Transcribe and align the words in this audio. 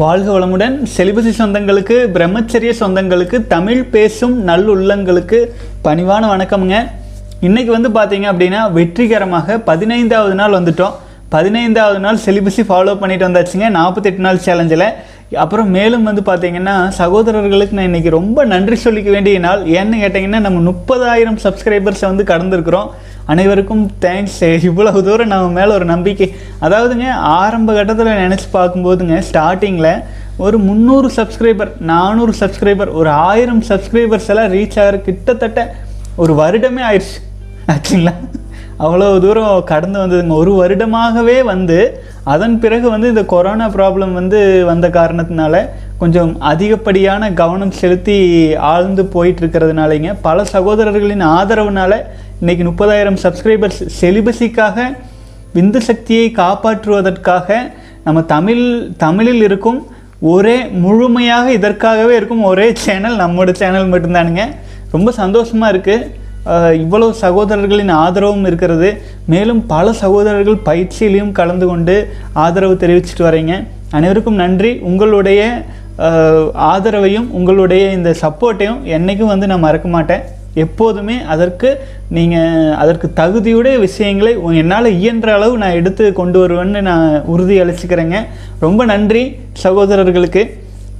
வாழ்க 0.00 0.28
வளமுடன். 0.34 0.74
செலிபசி 0.96 1.30
சொந்தங்களுக்கு 1.38 1.96
பிரம்மச்சரிய 2.16 2.72
சொந்தங்களுக்கு 2.80 3.36
தமிழ் 3.54 3.80
பேசும் 3.94 4.36
நல்லுள்ளங்களுக்கு 4.48 5.38
பணிவான 5.86 6.22
வணக்கம்ங்க. 6.32 6.76
இன்றைக்கி 7.46 7.70
வந்து 7.76 7.90
பார்த்தீங்க 7.96 8.26
அப்படின்னா 8.32 8.60
வெற்றிகரமாக 8.76 9.58
பதினைந்தாவது 9.68 10.36
நாள் 10.40 10.56
வந்துட்டோம். 10.58 10.94
பதினைந்தாவது 11.34 12.00
நாள் 12.04 12.22
செலிபஸி 12.26 12.64
ஃபாலோ 12.70 12.94
பண்ணிட்டு 13.02 13.28
வந்தாச்சுங்க. 13.28 13.68
நாற்பத்தெட்டு 13.78 14.24
நாள் 14.28 14.42
சேலஞ்சில் 14.46 14.86
அப்புறம் 15.44 15.68
மேலும் 15.76 16.08
வந்து 16.10 16.24
பார்த்தீங்கன்னா 16.30 16.76
சகோதரர்களுக்கு 17.00 17.76
நான் 17.78 17.90
இன்னைக்கு 17.90 18.16
ரொம்ப 18.18 18.44
நன்றி 18.54 18.78
சொல்லிக்க 18.86 19.10
வேண்டிய 19.16 19.38
நாள். 19.48 19.60
ஏன்னு 19.78 20.02
கேட்டிங்கன்னா 20.04 20.40
நம்ம 20.46 20.58
முப்பதாயிரம் 20.70 21.40
சப்ஸ்கிரைபர்ஸை 21.46 22.06
வந்து 22.12 22.30
கடந்திருக்கிறோம். 22.32 22.90
அனைவருக்கும் 23.32 23.82
தேங்க்ஸ் 24.04 24.38
இவ்வளவு 24.68 25.00
தூரம் 25.06 25.30
நம்ம 25.32 25.48
மேலே 25.58 25.72
ஒரு 25.78 25.86
நம்பிக்கை. 25.90 26.26
அதாவதுங்க 26.64 27.06
ஆரம்ப 27.40 27.74
கட்டத்தில் 27.76 28.20
நினச்சி 28.24 28.46
பார்க்கும்போதுங்க 28.54 29.16
ஸ்டார்டிங்கில் 29.28 29.92
ஒரு 30.44 30.56
முந்நூறு 30.68 31.08
சப்ஸ்கிரைபர் 31.18 31.70
நானூறு 31.90 32.32
சப்ஸ்கிரைபர் 32.40 32.90
ஒரு 33.00 33.10
ஆயிரம் 33.30 33.62
சப்ஸ்கிரைபர்ஸ் 33.70 34.28
எல்லாம் 34.32 34.52
ரீச் 34.54 34.78
ஆகிற 34.82 34.98
கிட்டத்தட்ட 35.08 35.60
ஒரு 36.22 36.34
வருடமே 36.40 36.82
ஆயிடுச்சு 36.90 37.18
ஆச்சுங்களா? 37.72 38.14
அவ்வளோ 38.84 39.08
தூரம் 39.24 39.64
கடந்து 39.72 39.98
வந்ததுங்க. 40.02 40.36
ஒரு 40.42 40.52
வருடமாகவே 40.60 41.38
வந்து 41.52 41.78
அதன் 42.32 42.56
பிறகு 42.62 42.86
வந்து 42.94 43.10
இந்த 43.12 43.24
கொரோனா 43.34 43.66
ப்ராப்ளம் 43.76 44.12
வந்து 44.20 44.38
வந்த 44.70 44.86
காரணத்தினால 44.96 45.54
கொஞ்சம் 46.02 46.32
அதிகப்படியான 46.50 47.30
கவனம் 47.40 47.76
செலுத்தி 47.80 48.16
ஆழ்ந்து 48.72 49.02
போயிட்டு 49.14 49.42
இருக்கிறதுனாலங்க 49.42 50.12
பல 50.26 50.44
சகோதரர்களின் 50.54 51.24
ஆதரவுனால 51.38 51.92
இன்றைக்கி 52.42 52.64
முப்பதாயிரம் 52.66 53.16
சப்ஸ்கிரைபர்ஸ் 53.22 53.80
செலிபஸிக்காக 53.96 54.84
விந்து 55.56 55.80
சக்தியை 55.88 56.26
காப்பாற்றுவதற்காக 56.38 57.58
நம்ம 58.04 58.20
தமிழ் 58.30 58.62
தமிழில் 59.02 59.42
இருக்கும் 59.48 59.80
ஒரே 60.34 60.54
முழுமையாக 60.84 61.52
இதற்காகவே 61.56 62.14
இருக்கும் 62.20 62.46
ஒரே 62.52 62.68
சேனல் 62.84 63.18
நம்மளோட 63.22 63.54
சேனல் 63.62 63.90
மட்டும்தானுங்க. 63.92 64.46
ரொம்ப 64.94 65.14
சந்தோஷமாக 65.20 65.72
இருக்குது 65.74 66.78
இவ்வளோ 66.84 67.10
சகோதரர்களின் 67.24 67.94
ஆதரவும் 68.04 68.48
இருக்கிறது. 68.52 68.90
மேலும் 69.34 69.62
பல 69.74 69.92
சகோதரர்கள் 70.02 70.58
பயிற்சியிலையும் 70.70 71.36
கலந்து 71.42 71.68
கொண்டு 71.72 71.98
ஆதரவு 72.46 72.80
தெரிவிச்சிட்டு 72.86 73.28
வரீங்க. 73.30 73.54
அனைவருக்கும் 73.96 74.42
நன்றி. 74.44 74.74
உங்களுடைய 74.90 75.40
ஆதரவையும் 76.72 77.30
உங்களுடைய 77.38 77.84
இந்த 78.00 78.10
சப்போர்ட்டையும் 78.24 78.82
என்றைக்கும் 78.98 79.34
வந்து 79.36 79.52
நான் 79.52 79.66
மறக்க 79.68 79.88
மாட்டேன். 79.98 80.24
எப்போதுமே 80.64 81.16
அதற்கு 81.32 81.70
நீங்கள் 82.16 82.72
அதற்கு 82.82 83.08
தகுதியுடைய 83.20 83.76
விஷயங்களை 83.86 84.32
என்னால் 84.62 84.96
இயன்ற 85.02 85.28
அளவு 85.38 85.60
நான் 85.64 85.78
எடுத்து 85.80 86.06
கொண்டு 86.12 86.38
வருவேன்னு 86.42 86.82
நான் 86.90 87.22
உறுதி 87.34 87.58
அளிச்சுக்கிறேங்க. 87.64 88.18
ரொம்ப 88.66 88.84
நன்றி 88.94 89.24
சகோதரர்களுக்கு. 89.66 90.44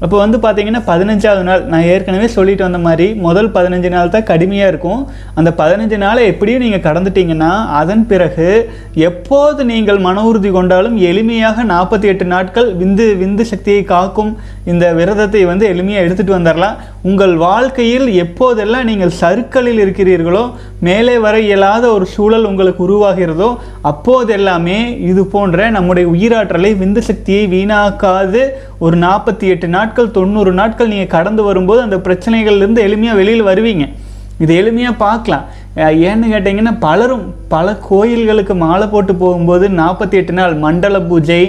அப்போ 0.05 0.17
வந்து 0.23 0.39
பார்த்தீங்கன்னா 0.43 0.81
பதினஞ்சாவது 0.91 1.43
நாள் 1.47 1.65
நான் 1.73 1.87
ஏற்கனவே 1.95 2.29
சொல்லிட்டு 2.35 2.65
வந்த 2.67 2.79
மாதிரி 2.85 3.07
முதல் 3.25 3.51
பதினஞ்சு 3.57 3.89
நாள் 3.95 4.13
தான் 4.15 4.27
கடுமையாக 4.31 4.71
இருக்கும். 4.73 5.01
அந்த 5.39 5.51
பதினஞ்சு 5.59 5.97
நாளை 6.05 6.23
எப்படியும் 6.33 6.63
நீங்கள் 6.65 6.85
கடந்துட்டீங்கன்னா 6.87 7.51
அதன் 7.81 8.05
பிறகு 8.13 8.47
எப்போது 9.09 9.65
நீங்கள் 9.73 10.01
மன 10.07 10.25
உறுதி 10.29 10.53
கொண்டாலும் 10.55 10.97
எளிமையாக 11.11 11.65
நாற்பத்தி 11.73 12.09
எட்டு 12.13 12.27
நாட்கள் 12.33 12.71
விந்து 12.81 13.09
விந்து 13.23 13.47
சக்தியை 13.53 13.83
காக்கும் 13.93 14.33
இந்த 14.73 14.87
விரதத்தை 15.01 15.43
வந்து 15.51 15.67
எளிமையாக 15.73 16.07
எடுத்துகிட்டு 16.07 16.39
வந்துடலாம் 16.39 16.79
உங்கள் 17.09 17.35
வாழ்க்கையில் 17.43 18.09
எப்போதெல்லாம் 18.23 18.89
நீங்கள் 18.89 19.13
சருக்களில் 19.21 19.79
இருக்கிறீர்களோ 19.85 20.43
மேலே 20.87 21.15
வர 21.25 21.37
இயலாத 21.47 21.85
ஒரு 21.97 22.07
சூழல் 22.15 22.49
உங்களுக்கு 22.49 22.83
உருவாகிறதோ 22.87 23.49
அப்போதெல்லாமே 23.91 24.77
இது 25.11 25.23
போன்ற 25.35 25.69
நம்முடைய 25.77 26.07
உயிராற்றலை 26.15 26.73
விந்து 26.83 27.03
சக்தியை 27.09 27.45
வீணாக்காது. 27.55 28.43
ஒரு 28.85 28.99
நாற்பத்தி 29.07 29.49
எட்டு 29.55 29.69
நாட்கள் 29.77 30.15
தொண்ணூறு 30.19 30.53
நாட்கள் 30.61 30.93
நீங்கள் 30.93 31.15
கடந்து 31.17 31.45
வரும்போது 31.49 31.83
அந்த 31.87 31.99
பிரச்சனைகள்லேருந்து 32.09 32.85
எளிமையாக 32.89 33.21
வெளியில் 33.21 33.49
வருவீங்க. 33.51 33.87
இது 34.45 34.53
எளிமையாக 34.63 35.03
பார்க்கலாம். 35.07 35.47
ஏன்னு 36.11 36.29
கேட்டிங்கன்னா 36.35 36.77
பலரும் 36.87 37.27
பல 37.55 37.77
கோயில்களுக்கு 37.89 38.55
மாலை 38.67 38.87
போட்டு 38.95 39.13
போகும்போது 39.15 39.67
நாற்பத்தி 39.83 40.17
எட்டு 40.21 40.33
நாள் 40.39 40.55
மண்டல 40.65 41.01
பூஜை 41.11 41.43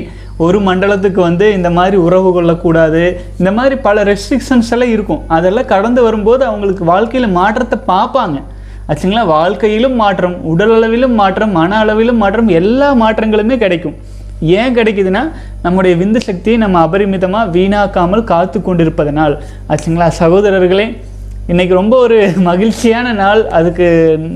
ஒரு 0.45 0.59
மண்டலத்துக்கு 0.67 1.21
வந்து 1.27 1.45
இந்த 1.57 1.69
மாதிரி 1.77 1.97
உறவு 2.07 2.29
கொள்ளக்கூடாது. 2.35 3.03
இந்த 3.39 3.51
மாதிரி 3.57 3.75
பல 3.87 4.03
ரெஸ்ட்ரிக்ஷன்ஸ் 4.11 4.71
எல்லாம் 4.75 4.93
இருக்கும். 4.95 5.21
அதெல்லாம் 5.37 5.69
கடந்து 5.73 6.01
வரும்போது 6.07 6.43
அவங்களுக்கு 6.49 6.83
வாழ்க்கையில் 6.93 7.35
மாற்றத்தை 7.39 7.79
பார்ப்பாங்க. 7.91 8.39
ஆச்சுங்களா? 8.91 9.25
வாழ்க்கையிலும் 9.35 9.99
மாற்றம் 10.03 10.37
உடல் 10.53 10.73
அளவிலும் 10.77 11.13
மாற்றம் 11.21 11.53
மன 11.59 11.77
அளவிலும் 11.83 12.19
மாற்றம் 12.23 12.49
எல்லா 12.61 12.89
மாற்றங்களுமே 13.03 13.57
கிடைக்கும். 13.65 13.97
ஏன் 14.59 14.75
கிடைக்குதுன்னா 14.77 15.21
நம்முடைய 15.65 15.93
விந்து 16.01 16.19
சக்தியை 16.27 16.57
நம்ம 16.63 16.77
அபரிமிதமாக 16.87 17.51
வீணாக்காமல் 17.57 18.23
காத்து 18.31 18.59
கொண்டிருப்பதனால். 18.67 19.35
ஆச்சுங்களா? 19.71 20.07
சகோதரர்களே 20.21 20.87
இன்னைக்கு 21.51 21.73
ரொம்ப 21.79 21.95
ஒரு 22.05 22.17
மகிழ்ச்சியான 22.49 23.13
நாள். 23.21 23.41
அதுக்கு 23.57 23.87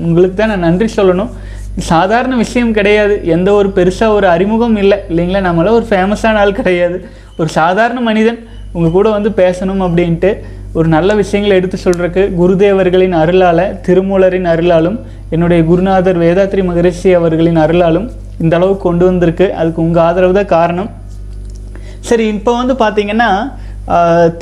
உங்களுக்கு 0.06 0.36
தான் 0.40 0.52
நான் 0.52 0.66
நன்றி 0.68 0.88
சொல்லணும். 0.98 1.30
சாதாரண 1.90 2.34
விஷயம் 2.36 2.74
கிடையாது. 2.76 3.14
எந்த 3.34 3.48
ஒரு 3.52 3.68
பெருசாக 3.76 4.16
ஒரு 4.18 4.26
அறிமுகம் 4.34 4.76
இல்லை. 4.82 4.98
இல்லைங்களா? 5.10 5.40
நம்மளாம் 5.48 5.78
ஒரு 5.78 5.86
ஃபேமஸான 5.90 6.40
ஆள் 6.42 6.58
கிடையாது. 6.58 6.98
ஒரு 7.40 7.48
சாதாரண 7.56 8.00
மனிதன் 8.00 8.38
உங்கள் 8.76 8.94
கூட 8.96 9.08
வந்து 9.16 9.30
பேசணும் 9.42 9.82
அப்படின்ட்டு 9.86 10.30
ஒரு 10.78 10.88
நல்ல 10.94 11.10
விஷயங்களை 11.20 11.54
எடுத்து 11.58 11.78
சொல்கிறக்கு 11.84 12.22
குருதேவர்களின் 12.38 13.16
அருளால் 13.22 13.64
திருமூலரின் 13.86 14.48
அருளாலும் 14.52 14.98
என்னுடைய 15.34 15.60
குருநாதர் 15.70 16.18
வேதாத்ரி 16.24 16.62
மகரிஷி 16.70 17.12
அவர்களின் 17.18 17.60
அருளாலும் 17.64 18.08
இந்த 18.42 18.52
அளவுக்கு 18.58 18.84
கொண்டு 18.88 19.04
வந்திருக்கு. 19.10 19.46
அதுக்கு 19.60 19.80
உங்கள் 19.86 20.04
ஆதரவு 20.08 20.36
தான் 20.38 20.52
காரணம். 20.56 20.90
சரி 22.08 22.26
இப்போ 22.36 22.52
வந்து 22.60 22.74
பார்த்தீங்கன்னா 22.82 23.30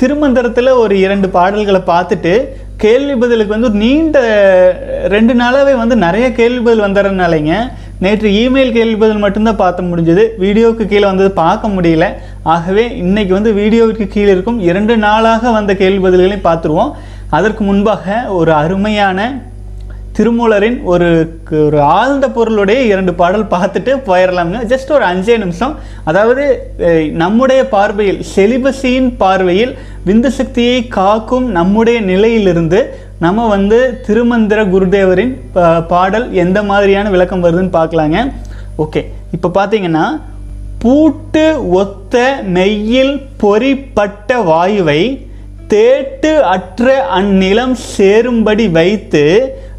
திருமந்திரத்தில் 0.01 0.71
ஒரு 0.83 0.95
இரண்டு 1.05 1.27
பாடல்களை 1.37 1.81
பார்த்துட்டு 1.93 2.33
கேள்வி 2.83 3.13
பதிலுக்கு 3.21 3.55
வந்து 3.55 3.69
நீண்ட 3.81 4.17
ரெண்டு 5.13 5.33
நாளாகவே 5.41 5.73
வந்து 5.81 5.95
நிறைய 6.05 6.27
கேள்வி 6.39 6.61
பதில் 6.67 6.85
வந்துடுறதுனாலைங்க 6.85 7.55
நேற்று 8.03 8.29
இமெயில் 8.41 8.75
கேள்வி 8.77 8.97
பதில் 9.03 9.21
மட்டும்தான் 9.23 9.61
பார்த்த 9.61 9.83
முடிஞ்சது. 9.89 10.23
வீடியோவுக்கு 10.43 10.85
கீழே 10.91 11.05
வந்தது 11.09 11.29
பார்க்க 11.43 11.73
முடியல. 11.75 12.07
ஆகவே 12.55 12.85
இன்றைக்கி 13.03 13.33
வந்து 13.37 13.53
வீடியோவுக்கு 13.61 14.07
கீழே 14.15 14.31
இருக்கும் 14.35 14.59
இரண்டு 14.69 14.95
நாளாக 15.05 15.51
வந்த 15.57 15.73
கேள்வி 15.81 16.01
பதில்களையும் 16.05 16.47
பார்த்துருவோம். 16.49 16.93
அதற்கு 17.37 17.63
முன்பாக 17.69 18.23
ஒரு 18.39 18.53
அருமையான 18.61 19.19
திருமூலரின் 20.17 20.77
ஒரு 20.91 21.07
ஒரு 21.63 21.79
ஆழ்ந்த 21.95 22.25
பொருளுடைய 22.35 22.79
இரண்டு 22.91 23.13
பாடல் 23.21 23.51
பார்த்துட்டு 23.53 23.91
போயிடலாம்ங்க. 24.09 24.59
ஜஸ்ட் 24.71 24.93
ஒரு 24.97 25.05
அஞ்சே 25.09 25.35
நிமிஷம். 25.41 25.73
அதாவது 26.09 26.43
நம்முடைய 27.23 27.61
பார்வையில் 27.73 28.21
செலிபஸியின் 28.35 29.09
பார்வையில் 29.23 29.73
விந்து 30.05 30.27
சக்தியை 30.27 30.87
காக்கும் 30.87 31.51
நம்முடைய 31.51 32.01
நிலையிலிருந்து 32.01 32.79
நம்ம 33.19 33.47
வந்து 33.47 33.99
திருமந்திர 34.07 34.63
குருதேவரின் 34.63 35.33
பா- 35.55 35.85
பாடல் 35.87 36.33
எந்த 36.33 36.63
மாதிரியான 36.63 37.09
விளக்கம் 37.09 37.43
வருதுன்னு 37.43 37.75
பார்க்கலாங்க. 37.75 38.31
ஓகே 38.77 39.05
இப்போ 39.31 39.49
பார்த்தீங்கன்னா 39.53 40.21
பூட்டு 40.79 41.69
ஒத்த 41.69 42.39
மெய்யில் 42.45 43.21
பொறிப்பட்ட 43.37 44.37
வாயுவை 44.43 45.25
தேட்டு 45.69 46.39
அற்ற 46.39 47.07
அந்நிலம் 47.15 47.75
சேரும்படி 47.97 48.69
வைத்து 48.69 49.23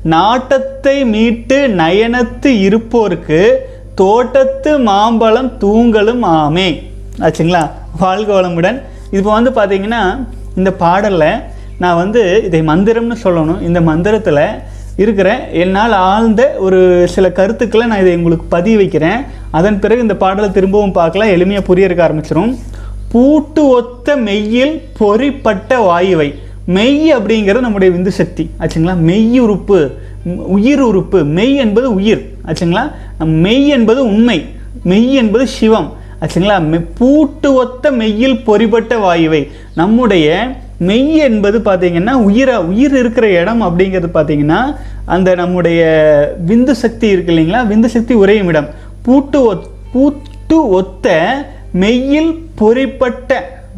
நாட்டத்தை 0.03 1.04
மீட்டு 1.04 1.69
நயனத்து 1.69 2.46
இருப்போர்க்கு 2.46 3.55
தோட்டத்து 3.94 4.79
மாம்பழம் 4.79 5.52
தூங்கலும் 5.61 6.25
ஆமே. 6.25 6.82
ஆச்சுங்களா? 7.19 7.70
வாழ்க 7.99 8.43
வளமுடன். 8.43 8.82
இப்போ 9.11 9.41
வந்து 9.41 9.50
பார்த்தீங்கன்னா 9.50 10.26
இந்த 10.56 10.73
பாடலில் 10.73 11.41
நான் 11.79 11.97
வந்து 11.97 12.43
இதை 12.44 12.61
மந்திரம்னு 12.61 13.17
சொல்லணும். 13.23 13.62
இந்த 13.62 13.81
மந்திரத்தில் 13.81 14.49
இருக்கிற 14.97 15.49
என்னால் 15.53 15.93
ஆழ்ந்த 15.93 16.55
ஒரு 16.58 17.08
சில 17.08 17.32
கருத்துக்களை 17.32 17.87
நான் 17.87 18.00
இதை 18.00 18.17
உங்களுக்கு 18.17 18.44
பதிய 18.44 18.76
வைக்கிறேன். 18.76 19.20
அதன் 19.50 19.79
பிறகு 19.79 20.00
இந்த 20.00 20.17
பாடலை 20.17 20.50
திரும்பவும் 20.50 20.93
பார்க்கலாம். 20.93 21.29
எளிமையாக 21.29 21.64
புரியறக்க 21.69 22.03
ஆரம்பிச்சிடும் 22.06 22.56
பூட்டு 23.08 23.69
ஒத்த 23.69 24.17
மெய்யில் 24.17 24.82
பொறிப்பட்ட 24.99 25.69
வாயுவை. 25.69 26.35
மெய் 26.67 27.14
அப்படிங்கிறது 27.14 27.61
நம்முடைய 27.61 27.94
விந்து 27.94 28.08
சக்தி. 28.08 28.50
ஆச்சுங்களா? 28.61 28.97
மெய் 28.97 29.38
உறுப்பு 29.38 29.91
உயிர் 30.47 30.81
உறுப்பு. 30.81 31.25
மெய் 31.25 31.55
என்பது 31.55 31.94
உயிர். 31.94 32.32
ஆச்சுங்களா? 32.47 32.93
மெய் 33.25 33.69
என்பது 33.69 34.05
உண்மை. 34.05 34.47
மெய் 34.82 35.12
என்பது 35.12 35.47
சிவம். 35.47 35.93
ஆச்சுங்களா 36.21 36.67
மெ- 36.67 36.87
பூட்டு 36.99 37.55
ஒத்த 37.55 37.91
மெய்யில் 37.91 38.43
பொறிப்பட்ட 38.47 38.97
வாயுவை. 38.97 39.51
நம்முடைய 39.75 40.49
மெய் 40.79 41.17
என்பது 41.17 41.59
பார்த்தீங்கன்னா 41.59 42.11
உயிரை 42.11 42.57
உயிர் 42.57 42.97
இருக்கிற 42.97 43.29
இடம் 43.29 43.63
அப்படிங்கிறது 43.63 44.09
பார்த்தீங்கன்னா 44.15 44.77
அந்த 45.05 45.35
நம்முடைய 45.35 45.83
விந்து 46.47 46.71
சக்தி 46.71 47.09
இருக்கு 47.09 47.33
இல்லைங்களா? 47.33 47.67
விந்து 47.67 47.85
சக்தி 47.85 48.15
உறையும் 48.15 48.47
இடம். 48.47 48.69
பூட்டு 49.03 49.55
ஒத் 49.55 49.67
பூட்டு 49.93 50.69
ஒத்த 50.69 51.37
மெய்யில் 51.73 52.49
பொறிப்பட்ட 52.61 53.35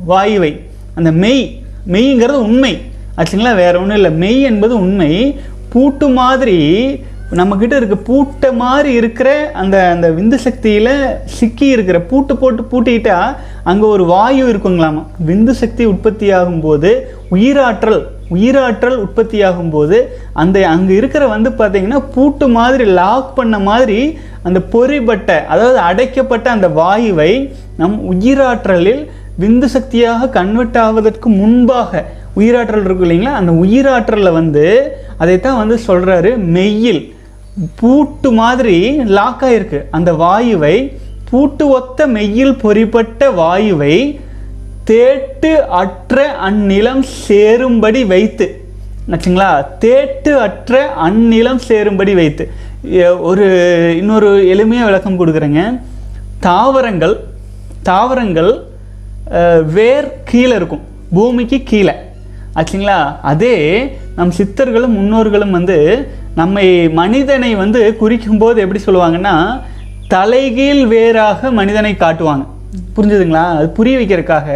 வாயுவை. 0.09 0.61
அந்த 0.95 1.13
மெய் 1.13 1.61
மெய்ங்கிறது 1.93 2.43
உண்மை. 2.43 2.79
ஆச்சுங்களா 3.17 3.55
வேற 3.55 3.79
ஒன்றும் 3.81 3.97
இல்லை. 3.97 4.11
மெய் 4.11 4.43
என்பது 4.43 4.81
உண்மை. 4.81 5.41
பூட்டு 5.69 6.09
மாதிரி 6.09 6.59
நம்மக்கிட்ட 7.37 7.77
இருக்க 7.77 7.95
பூட்டை 7.95 8.55
மாதிரி 8.55 8.93
இருக்கிற 8.93 9.51
அந்த 9.53 9.89
அந்த 9.91 10.11
விந்து 10.11 10.35
சக்தியில் 10.35 10.93
சிக்கி 11.25 11.67
இருக்கிற 11.67 12.01
பூட்டு 12.01 12.37
போட்டு 12.37 12.63
பூட்டிக்கிட்டா 12.71 13.17
அங்கே 13.65 13.87
ஒரு 13.87 14.05
வாயு 14.05 14.53
இருக்குங்களாமா. 14.53 15.03
விந்து 15.27 15.51
சக்தி 15.51 15.85
உற்பத்தி 15.85 16.33
ஆகும்போது 16.33 16.91
உயிராற்றல் 17.31 18.01
உயிராற்றல் 18.31 18.97
உற்பத்தி 18.97 19.43
ஆகும்போது 19.43 19.99
அந்த 20.33 20.67
அங்கே 20.67 20.95
இருக்கிற 20.95 21.27
வந்து 21.27 21.51
பார்த்தீங்கன்னா 21.51 22.03
பூட்டு 22.15 22.49
மாதிரி 22.49 22.85
லாக் 22.85 23.35
பண்ண 23.35 23.59
மாதிரி 23.59 24.19
அந்த 24.43 24.61
பொறிப்பட்ட 24.61 25.45
அதாவது 25.47 25.79
அடைக்கப்பட்ட 25.79 26.51
அந்த 26.51 26.69
வாயுவை 26.69 27.33
நம் 27.77 27.99
உயிராற்றலில் 28.15 29.09
விந்து 29.41 29.65
சக்தியாக 29.65 30.29
கன்வெர்ட் 30.29 30.79
ஆவதற்கு 30.79 31.29
முன்பாக 31.29 32.05
உயிராற்றல் 32.37 32.85
இருக்கு 32.85 33.05
இல்லைங்களா? 33.07 33.33
அந்த 33.33 33.53
உயிராற்றலில் 33.53 34.33
வந்து 34.33 34.65
அதைத்தான் 35.19 35.57
வந்து 35.57 35.79
சொல்கிறாரு 35.87 36.37
மெய்யில். 36.37 37.13
பூட்டு 37.81 38.31
மாதிரி 38.41 38.77
லாக் 39.17 39.43
ஆகிருக்கு 39.43 39.79
அந்த 39.91 40.13
வாயுவை 40.13 40.77
பூட்டு 41.31 41.69
ஒத்த 41.69 42.07
மெய்யில் 42.07 42.55
பொறிப்பட்ட 42.63 43.31
வாயுவை 43.41 43.97
தேட்டு 44.91 45.53
அற்ற 45.81 46.37
அந்நிலம் 46.49 47.03
சேரும்படி 47.27 48.03
வைத்து. 48.13 48.47
ஆச்சுங்களா 49.11 49.51
தேட்டு 49.85 50.33
அற்ற 50.47 50.93
அந்நிலம் 51.07 51.61
சேரும்படி 51.69 52.15
வைத்து. 52.15 52.45
ஒரு 53.31 53.47
இன்னொரு 53.99 54.31
எளிமையாக 54.55 54.89
விளக்கம் 54.91 55.19
கொடுக்குறேங்க. 55.21 55.63
தாவரங்கள் 56.41 57.17
தாவரங்கள் 57.83 58.53
வேர் 59.77 60.23
கீழே 60.25 60.55
இருக்கும். 60.55 60.85
பூமிக்கு 61.13 61.59
கீழே. 61.63 61.95
ஆச்சுங்களா? 62.55 62.99
அதே 63.23 63.57
நம் 64.17 64.33
சித்தர்களும் 64.39 64.97
முன்னோர்களும் 64.99 65.51
வந்து 65.51 65.77
நம்மை 66.41 66.67
மனிதனை 67.01 67.51
வந்து 67.63 67.81
குறிக்கும்போது 68.01 68.63
எப்படி 68.65 68.81
சொல்லுவாங்கன்னா 68.87 69.35
தலைகீழ் 70.15 70.83
வேராக 70.93 71.51
மனிதனை 71.59 71.93
காட்டுவாங்க. 72.03 72.45
புரிஞ்சுதுங்களா? 72.97 73.45
அது 73.59 73.69
புரிய 73.79 73.95
வைக்கிறதுக்காக. 73.99 74.49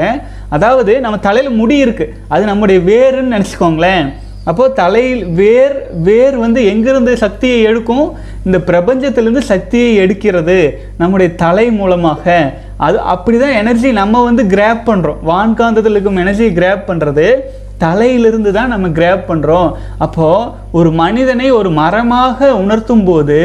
அதாவது 0.57 0.93
நம்ம 1.05 1.19
தலையில் 1.27 1.59
முடி 1.61 1.77
இருக்குது 1.85 2.13
அது 2.35 2.43
நம்முடைய 2.51 2.79
வேருன்னு 2.91 3.35
நினச்சிக்கோங்களேன். 3.37 4.07
அப்போது 4.51 4.77
தலையில் 4.81 5.23
வேர் 5.41 5.77
வேர் 6.07 6.37
வந்து 6.45 6.61
எங்கேருந்து 6.73 7.13
சக்தியை 7.25 7.59
எடுக்கும்? 7.71 8.07
இந்த 8.47 8.59
பிரபஞ்சத்திலேருந்து 8.69 9.43
சக்தியை 9.53 9.91
எடுக்கிறது 10.05 10.59
நம்முடைய 11.01 11.29
தலை 11.45 11.67
மூலமாக. 11.81 12.25
அது 12.87 12.97
அப்படி 13.15 13.37
தான் 13.43 13.59
எனர்ஜி 13.63 13.89
நம்ம 14.01 14.23
வந்து 14.29 14.45
கிராப் 14.55 14.83
பண்ணுறோம் 14.89 15.21
வான்காந்தத்தில் 15.31 15.97
இருக்கும் 15.97 16.23
எனர்ஜியை 16.25 16.53
கிராப் 16.59 16.89
பண்ணுறது 16.89 17.27
தலையிலிருந்து 17.85 18.51
தான் 18.57 18.73
நம்ம 18.75 18.89
கிராப் 18.99 19.29
பண்ணுறோம் 19.31 19.69
அப்போது 20.07 20.51
ஒரு 20.79 20.91
மனிதனை 21.03 21.47
ஒரு 21.61 21.71
மரமாக 21.81 22.51
உணர்த்தும் 22.63 23.05
போது 23.11 23.39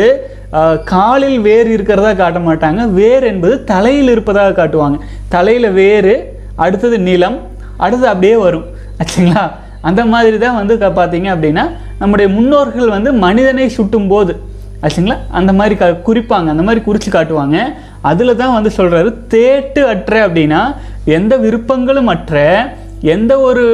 காலில் 0.92 1.40
வேர் 1.46 1.70
இருக்கிறதா 1.76 2.12
காட்ட 2.20 2.40
மாட்டாங்க. 2.40 2.82
வேர் 3.00 3.26
என்பது 3.32 3.56
தலையில் 3.72 4.12
இருப்பதாக 4.14 4.52
காட்டுவாங்க. 4.60 4.98
தலையில் 5.36 5.70
வேர் 5.80 6.14
அடுத்தது 6.66 6.98
நிலம் 7.08 7.38
அடுத்தது 7.84 8.10
அப்படியே 8.14 8.36
வரும். 8.44 8.68
ஆச்சுங்களா? 9.00 9.44
அந்த 9.88 10.02
மாதிரி 10.14 10.38
தான் 10.46 10.60
வந்து 10.60 10.76
பார்த்தீங்க 11.00 11.28
அப்படின்னா 11.34 11.66
நம்முடைய 12.02 12.28
முன்னோர்கள் 12.38 12.96
வந்து 12.96 13.12
மனிதனை 13.26 13.68
சுட்டும் 13.78 14.10
போது 14.14 14.34
ஆச்சுங்களா? 14.86 15.18
அந்த 15.40 15.52
மாதிரி 15.60 15.76
க 15.82 15.86
குறிப்பாங்க. 16.08 16.48
அந்த 16.54 16.64
மாதிரி 16.68 16.82
குறித்து 16.88 17.10
காட்டுவாங்க. 17.18 17.58
அதில் 18.10 18.40
தான் 18.42 18.56
வந்து 18.58 18.72
சொல்கிறாரு 18.80 19.10
தேட்டு 19.34 19.82
அற்ற 19.94 20.14
அப்படின்னா 20.28 20.62
எந்த 21.18 21.34
விருப்பங்களும் 21.46 22.12
அற்ற 22.14 22.36
எந்த 23.02 23.40
ஒரு 23.40 23.66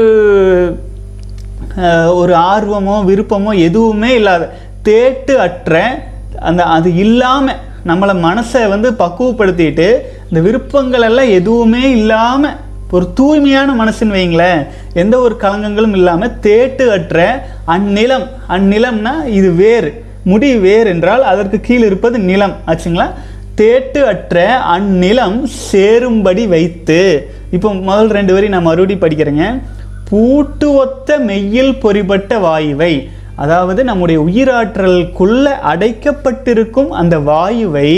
ஒரு 2.14 2.34
ஆர்வமோ 2.34 3.06
விருப்பமோ 3.06 3.60
எதுவுமே 3.60 4.14
இல்லாத 4.14 4.50
தேட்டு 4.84 5.36
அற்ற 5.36 6.02
அந்த 6.40 6.64
அது 6.64 6.96
இல்லாமல் 6.96 7.60
நம்மளை 7.86 8.14
மனசை 8.22 8.68
வந்து 8.68 8.92
பக்குவப்படுத்திட்டு 8.92 9.88
இந்த 10.30 10.42
விருப்பங்கள் 10.42 11.02
எல்லாம் 11.02 11.30
எதுவுமே 11.30 11.92
இல்லாமல் 11.92 12.60
ஒரு 12.92 13.14
தூய்மையான 13.14 13.86
மனசுன்னு 13.86 14.12
வைங்களேன் 14.12 14.68
எந்த 14.94 15.20
ஒரு 15.20 15.36
கலங்கங்களும் 15.36 15.94
இல்லாமல் 15.94 16.40
தேட்டு 16.42 16.90
அற்ற 16.90 17.20
அந்நிலம் 17.68 18.26
அந்நிலம்னா 18.48 19.26
இது 19.26 19.52
வேர் 19.54 19.90
முடி 20.24 20.58
வேர் 20.58 20.88
என்றால் 20.88 21.24
அதற்கு 21.24 21.62
கீழ் 21.62 21.86
இருப்பது 21.86 22.20
நிலம் 22.20 22.56
ஆச்சுங்களா? 22.68 23.08
தேட்டு 23.56 24.06
அற்ற 24.06 24.38
அந்நிலம் 24.74 25.44
சேரும்படி 25.72 26.48
வைத்து 26.48 27.02
இப்போ 27.56 27.70
முதல் 27.90 28.10
ரெண்டு 28.10 28.34
வரி 28.34 28.48
நான் 28.54 28.68
மறுபடியும் 28.68 29.04
படிக்கிறேங்க. 29.04 29.46
பூட்டு 30.10 30.68
ஒத்த 30.74 31.18
மெய்யில் 31.20 31.74
பொறிபட்ட 31.84 32.40
வாயுவை 32.40 32.94
அதாவது 33.36 33.84
நம்முடைய 33.84 34.18
உயிராற்றலுக்குள்ளே 34.28 35.54
அடைக்கப்பட்டிருக்கும் 35.72 36.92
அந்த 36.92 37.16
வாயுவை 37.20 37.90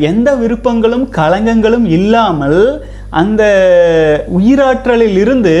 எந்த 0.00 0.28
விருப்பங்களும் 0.34 1.06
களங்கங்களும் 1.18 1.86
இல்லாமல் 1.98 2.60
அந்த 3.10 3.42
உயிராற்றலில் 4.38 5.18
இருந்து 5.18 5.54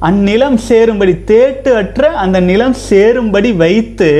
அந்நிலம் 0.00 0.58
சேரும்படி 0.68 1.14
தேட்டு 1.24 1.70
அற்ற 1.72 2.08
அந்த 2.14 2.40
நிலம் 2.40 2.76
சேரும்படி 2.88 3.50
வைத்து 3.56 4.10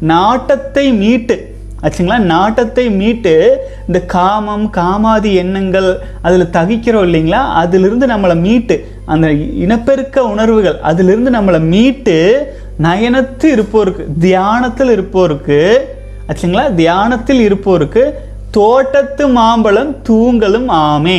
நாட்டத்தை 0.00 0.92
மீட்டு 0.92 1.36
ஆச்சுங்களா? 1.82 2.18
நாட்டத்தை 2.18 2.90
மீட்டு 2.90 3.32
இந்த 3.86 4.00
காமம் 4.00 4.66
காமாதி 4.76 5.34
எண்ணங்கள் 5.34 5.88
அதில் 6.22 6.52
தவிக்கிறோம் 6.52 7.06
இல்லைங்களா? 7.08 7.40
அதிலிருந்து 7.62 8.06
நம்மளை 8.06 8.40
மீட்டு 8.40 8.76
அந்த 9.06 9.30
இனப்பெருக்க 9.32 10.18
உணர்வுகள் 10.20 10.78
அதிலிருந்து 10.80 11.30
நம்மளை 11.30 11.60
மீட்டு 11.60 12.16
நயனத்து 12.82 13.44
இருப்போருக்கு 13.44 14.04
தியானத்தில் 14.18 14.90
இருப்போருக்கு 14.90 15.58
ஆச்சுங்களா? 16.28 16.74
தியானத்தில் 16.74 17.40
இருப்போருக்கு 17.48 18.04
தோட்டத்து 18.50 19.28
மாம்பழம் 19.28 19.96
தூங்கலும் 20.08 20.70
ஆமே. 20.70 21.18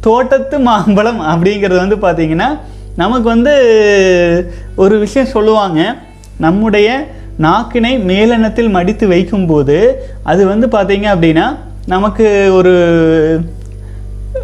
தோட்டத்து 0.00 0.58
மாம்பழம் 0.58 1.20
அப்படிங்கிறது 1.20 1.80
வந்து 1.86 1.96
பார்த்தீங்கன்னா 1.96 2.58
நமக்கு 2.96 3.26
வந்து 3.28 3.54
ஒரு 4.76 4.98
விஷயம் 4.98 5.28
சொல்லுவாங்க 5.28 5.80
நம்முடைய 6.38 6.88
நாக்கினை 7.40 7.98
மேலெண்ணத்தில் 8.04 8.68
மடித்து 8.68 9.08
வைக்கும்போது 9.08 10.02
அது 10.22 10.46
வந்து 10.46 10.66
பார்த்தீங்க 10.66 11.06
அப்படின்னா 11.14 11.56
நமக்கு 11.86 12.50
ஒரு 12.52 12.72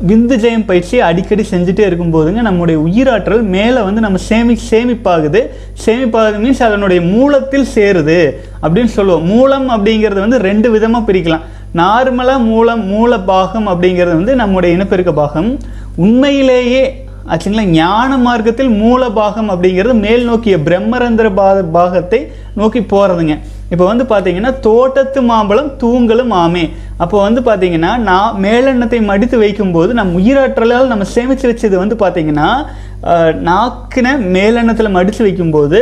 விந்து 0.06 0.36
ஜெயம் 0.44 0.64
பயிற்சி 0.66 1.00
அடிக்கடி 1.00 1.44
செஞ்சுட்டே 1.50 1.82
இருக்கும்போதுங்க 1.88 2.40
நம்முடைய 2.42 2.80
உயிராற்றல் 2.80 3.42
மேலே 3.42 3.80
வந்து 3.80 4.00
நம்ம 4.00 4.18
சேமி 4.28 4.56
சேமிப்பாகுது. 4.70 5.40
சேமிப்பாகுது 5.86 6.40
மீன்ஸ் 6.44 6.62
அதனுடைய 6.62 7.02
மூலத்தில் 7.02 7.66
சேருது 7.74 8.34
அப்படின்னு 8.62 8.84
சொல்லுவோம். 8.84 9.24
மூலம் 9.24 9.70
அப்படிங்கிறது 9.70 10.20
வந்து 10.24 10.38
ரெண்டு 10.38 10.70
விதமாக 10.70 11.12
பிரிக்கலாம். 11.12 11.44
நார்மலாக 11.74 12.38
மூலம் 12.38 12.86
மூல 12.86 13.20
பாகம் 13.20 13.68
அப்படிங்கிறது 13.68 14.14
வந்து 14.20 14.34
நம்முடைய 14.36 14.76
இனப்பெருக்க 14.76 15.12
பாகம். 15.12 15.58
உண்மையிலேயே 15.96 17.05
ஆச்சுங்களா? 17.33 17.64
ஞான 17.78 18.11
மார்க்கத்தில் 18.25 18.73
மூல 18.83 19.02
பாகம் 19.18 19.49
அப்படிங்கிறது 19.52 19.95
மேல் 20.04 20.25
நோக்கிய 20.28 20.56
பிரம்மரந்திர 20.66 21.28
பா 21.38 21.47
பாகத்தை 21.76 22.21
நோக்கி 22.61 22.80
போகிறதுங்க 22.92 23.35
இப்போ 23.73 23.85
வந்து 23.90 24.04
பார்த்தீங்கன்னா 24.11 24.52
தோட்டத்து 24.66 25.21
மாம்பழம் 25.30 25.71
தூங்கலும் 25.83 26.35
ஆமே. 26.42 26.64
அப்போ 27.04 27.16
வந்து 27.26 27.40
பார்த்தீங்கன்னா 27.49 27.92
நான் 28.09 28.37
மேலெண்ணத்தை 28.45 29.00
மடித்து 29.11 29.38
வைக்கும்போது 29.45 29.92
நம் 30.00 30.12
உயிராற்றலால் 30.21 30.92
நம்ம 30.92 31.06
சேமித்து 31.14 31.49
வச்சது 31.50 31.76
வந்து 31.83 31.97
பார்த்தீங்கன்னா 32.04 32.49
நாக்கின 33.49 34.12
மேலெண்ணத்தில் 34.37 34.97
மடித்து 34.99 35.23
வைக்கும்போது 35.26 35.80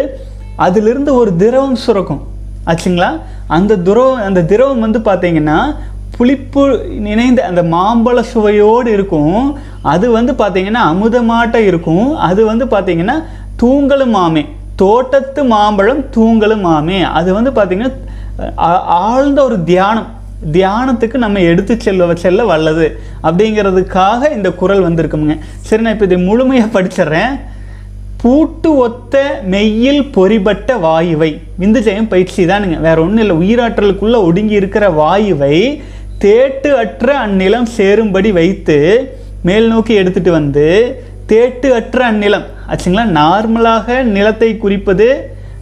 அதிலிருந்து 0.67 1.13
ஒரு 1.21 1.31
திரவம் 1.43 1.79
சுரக்கும். 1.85 2.23
ஆச்சுங்களா? 2.71 3.11
அந்த 3.57 3.73
துரவம் 3.87 4.21
அந்த 4.29 4.41
திரவம் 4.51 4.85
வந்து 4.87 5.01
பார்த்தீங்கன்னா 5.09 5.59
புளிப்பு 6.17 6.63
நினைந்த 7.07 7.41
அந்த 7.51 7.63
மாம்பழ 7.75 8.19
சுவையோடு 8.33 8.89
இருக்கும். 8.97 9.39
அது 9.93 10.07
வந்து 10.17 10.33
பார்த்திங்கன்னா 10.41 10.83
அமுதமாட்ட 10.93 11.57
இருக்கும். 11.71 12.09
அது 12.29 12.43
வந்து 12.51 12.67
பார்த்திங்கன்னா 12.75 13.17
தூங்கலும் 13.63 14.15
மாமே. 14.19 14.43
தோட்டத்து 14.83 15.41
மாம்பழம் 15.55 16.03
தூங்கலும் 16.17 16.65
மாமே. 16.69 16.99
அது 17.21 17.31
வந்து 17.39 17.51
பார்த்திங்கன்னா 17.59 17.93
ஆழ்ந்த 19.05 19.39
ஒரு 19.49 19.57
தியானம். 19.71 20.11
தியானத்துக்கு 20.55 21.17
நம்ம 21.25 21.43
எடுத்து 21.51 21.75
செல்ல 21.85 22.15
செல்ல 22.23 22.45
வல்லது. 22.53 22.87
அப்படிங்கிறதுக்காக 23.27 24.31
இந்த 24.37 24.49
குரல் 24.61 24.87
வந்திருக்குங்க 24.87 25.37
சரி 25.69 25.83
நான் 25.83 25.95
இப்போ 25.97 26.09
இதை 26.09 26.19
முழுமையாக 26.29 26.73
படிச்சிடுறேன். 26.75 27.35
பூட்டு 28.23 28.69
ஒத்த 28.85 29.15
மெய்யில் 29.53 30.03
பொறிபட்ட 30.17 30.77
வாயுவை. 30.85 31.31
விந்துஜயம் 31.63 32.11
பயிற்சி 32.13 32.43
தானுங்க 32.51 32.77
வேற 32.87 32.97
ஒன்றும் 33.05 33.25
இல்லை. 33.25 33.37
உயிராற்றலுக்குள்ளே 33.43 34.21
ஒடுங்கி 34.29 34.55
இருக்கிற 34.61 34.85
வாயுவை 35.01 35.57
தேட்டு 36.23 36.71
அற்ற 36.83 37.09
அந்நிலம் 37.25 37.67
சேரும்படி 37.77 38.31
வைத்து 38.39 38.77
மேல் 39.49 39.67
நோக்கி 39.73 39.95
எடுத்துட்டு 40.01 40.31
வந்து 40.31 40.67
தேட்டு 41.31 41.69
அற்ற 41.79 41.99
அந்நிலம் 42.11 42.47
ஆச்சுங்களா 42.73 43.05
நார்மலாக 43.21 43.97
நிலத்தை 44.17 44.51
குறிப்பது 44.65 45.09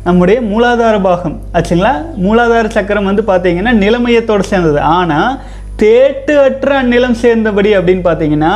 நம்முடைய 0.07 0.39
மூலாதார 0.51 0.95
பாகம். 1.07 1.35
ஆச்சுங்களா 1.57 1.93
மூலாதார 2.25 2.71
சக்கரம் 2.77 3.09
வந்து 3.11 3.23
பார்த்தீங்கன்னா 3.31 3.73
நிலமையத்தோடு 3.83 4.45
சேர்ந்தது. 4.53 4.81
ஆனால் 4.99 5.37
தேட்டு 5.83 6.35
அற்ற 6.47 6.71
அந்நிலம் 6.83 7.19
சேர்ந்தபடி 7.25 7.71
அப்படின்னு 7.79 8.05
பார்த்தீங்கன்னா 8.09 8.53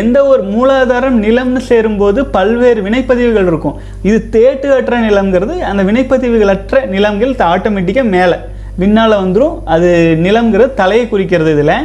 எந்த 0.00 0.18
ஒரு 0.32 0.42
மூலாதாரம் 0.54 1.18
நிலம்னு 1.24 1.60
சேரும்போது 1.70 2.20
பல்வேறு 2.36 2.80
வினைப்பதிவுகள் 2.86 3.48
இருக்கும். 3.50 3.76
இது 4.08 4.18
தேட்டு 4.36 4.68
அற்ற 4.78 5.00
நிலம்ங்கிறது 5.08 5.56
அந்த 5.70 5.82
வினைப்பதிவுகள் 5.90 6.54
அற்ற 6.56 6.84
நிலங்கள் 6.94 7.34
ஆட்டோமேட்டிக்காக 7.54 8.08
மேலே. 8.18 8.38
விண்ணால் 8.78 9.20
வந்துடும் 9.22 9.54
அது 9.74 9.90
நிலங்கிற 10.24 10.74
தலையை 10.74 11.08
குறிக்கிறது 11.08 11.52
இதில். 11.52 11.76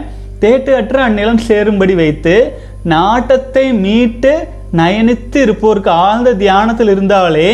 தேட்டு 0.41 0.71
அற்ற 0.79 1.09
அந்நிலம் 1.09 1.43
சேரும்படி 1.47 1.95
வைத்து 1.95 2.35
நாட்டத்தை 2.83 3.65
மீட்டு 3.73 4.33
நயனித்து 4.77 5.39
இருப்போருக்கு 5.45 5.91
ஆழ்ந்த 6.05 6.33
தியானத்தில் 6.33 6.89
இருந்தாலே 6.89 7.49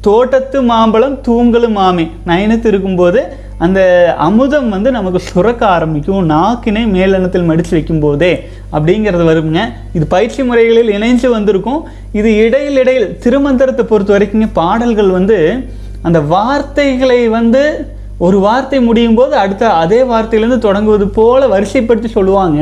தோட்டத்து 0.00 0.62
மாம்பழம் 0.62 1.16
தூங்கலும் 1.26 1.76
மாமே. 1.76 2.04
நயனித்து 2.26 2.66
இருக்கும்போது 2.66 3.20
அந்த 3.58 3.80
அமுதம் 4.18 4.68
வந்து 4.68 4.90
நமக்கு 4.90 5.20
சுரக்க 5.20 5.66
ஆரம்பிக்கும். 5.66 6.30
நாக்கினை 6.30 6.82
மேலெண்ணத்தில் 6.96 7.48
மடித்து 7.50 7.70
வைக்கும் 7.70 8.00
போதே 8.00 8.32
அப்படிங்கிறது 8.72 9.24
வருங்க. 9.30 9.60
இது 9.92 10.06
பயிற்சி 10.06 10.42
முறைகளில் 10.42 10.94
இணைஞ்சு 10.96 11.28
வந்திருக்கும். 11.30 11.80
இது 12.12 12.30
இடையில் 12.44 12.76
இடையில் 12.76 13.18
திருமந்திரத்தை 13.24 13.84
பொறுத்த 13.92 14.18
வரைக்குங்க 14.18 14.48
பாடல்கள் 14.52 15.10
வந்து 15.18 15.38
அந்த 16.02 16.20
வார்த்தைகளை 16.20 17.20
வந்து 17.28 17.64
ஒரு 18.24 18.36
வார்த்தை 18.44 18.78
முடியும் 18.88 19.18
போது 19.18 19.34
அடுத்த 19.44 19.64
அதே 19.82 20.00
வார்த்தையிலேருந்து 20.10 20.66
தொடங்குவது 20.66 21.06
போல் 21.18 21.52
வரிசைப்படுத்தி 21.54 22.10
சொல்லுவாங்க. 22.18 22.60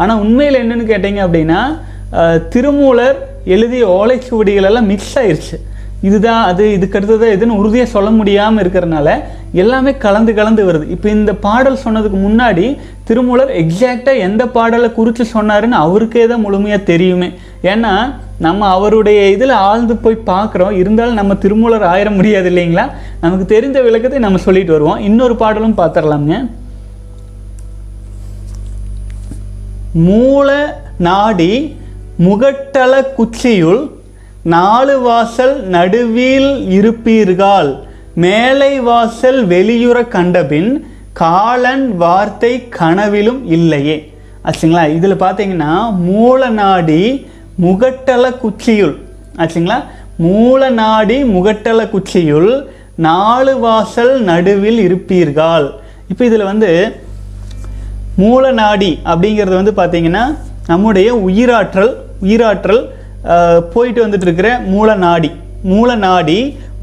ஆனால் 0.00 0.20
உண்மையில் 0.24 0.60
என்னென்னு 0.62 0.90
கேட்டீங்க 0.92 1.20
அப்படின்னா 1.26 1.60
திருமூலர் 2.52 3.18
எழுதிய 3.54 3.84
ஓலைச்சுவடிகள் 3.98 4.68
எல்லாம் 4.70 4.90
மிக்ஸ் 4.92 5.16
ஆயிடுச்சு 5.22 5.56
இதுதான் 6.06 6.42
அது 6.50 6.64
இதுக்கு 6.76 6.96
அடுத்தது 6.98 7.26
எதுன்னு 7.34 7.58
உறுதியாக 7.60 7.88
சொல்ல 7.94 8.08
முடியாமல் 8.18 8.62
இருக்கிறனால 8.62 9.08
எல்லாமே 9.62 9.92
கலந்து 10.04 10.32
கலந்து 10.38 10.62
வருது. 10.68 10.86
இப்போ 10.94 11.08
இந்த 11.18 11.32
பாடல் 11.46 11.82
சொன்னதுக்கு 11.84 12.18
முன்னாடி 12.26 12.66
திருமூலர் 13.08 13.50
எக்ஸாக்டாக 13.62 14.24
எந்த 14.26 14.42
பாடலை 14.56 14.88
குறித்து 14.98 15.24
சொன்னாருன்னு 15.36 15.78
அவருக்கே 15.84 16.24
தான் 16.32 16.44
முழுமையாக 16.46 16.88
தெரியுமே. 16.92 17.28
ஏன்னா 17.72 17.92
நம்ம 18.38 18.68
அவருடைய 18.68 19.30
இதில் 19.30 19.48
ஆழ்ந்து 19.48 19.96
போய் 19.96 20.22
பார்க்குறோம். 20.26 20.70
இருந்தாலும் 20.70 21.14
நம்ம 21.14 21.34
திருமூலர் 21.34 21.82
ஆயிர 21.82 22.10
முடியாது 22.10 22.50
இல்லைங்களா? 22.50 22.90
நமக்கு 23.20 23.44
தெரிந்த 23.44 23.82
விளக்கத்தை 23.82 24.20
நம்ம 24.20 24.38
சொல்லிட்டு 24.38 24.72
வருவோம். 24.72 24.98
இன்னொரு 24.98 25.36
பாடலும் 25.36 25.78
பார்த்துடலாங்க 25.78 26.50
மூல 29.92 30.78
நாடி 30.98 31.76
முகட்டள 32.18 33.02
குச்சியுள் 33.18 33.90
நாலு 34.42 35.00
வாசல் 35.00 35.62
நடுவில் 35.62 36.50
இருப்பீர்கள் 36.68 37.78
மேலை 38.14 38.80
வாசல் 38.80 39.46
வெளியுற 39.48 40.08
கண்டபின் 40.08 40.86
காலன் 41.12 41.96
வார்த்தை 41.96 42.68
கனவிலும் 42.68 43.46
இல்லையே. 43.46 44.12
ஆச்சுங்களா? 44.44 44.94
இதில் 44.94 45.14
பார்த்தீங்கன்னா 45.14 45.94
மூல 45.96 46.48
நாடி 46.48 47.26
முகட்டல 47.64 48.24
குச்சியுள். 48.42 48.94
ஆச்சுங்களா? 49.42 49.78
மூல 50.26 50.68
நாடி 50.80 51.16
முகட்டல 51.34 51.80
குச்சியுள் 51.94 52.50
நாலு 53.06 53.52
வாசல் 53.64 54.12
நடுவில் 54.28 54.80
இருப்பீர்கள். 54.86 55.66
இப்போ 56.12 56.22
இதில் 56.28 56.50
வந்து 56.50 56.70
மூல 58.22 58.44
நாடி 58.60 58.90
அப்படிங்கிறது 59.10 59.56
வந்து 59.60 59.74
பார்த்தீங்கன்னா 59.80 60.24
நம்முடைய 60.70 61.08
உயிராற்றல் 61.28 61.92
உயிராற்றல் 62.26 62.82
போயிட்டு 63.74 64.00
வந்துட்டு 64.06 64.26
இருக்கிற 64.28 64.50
மூல 64.72 64.88
நாடி. 65.06 65.30
மூல 65.72 65.88
நாடி 66.06 66.38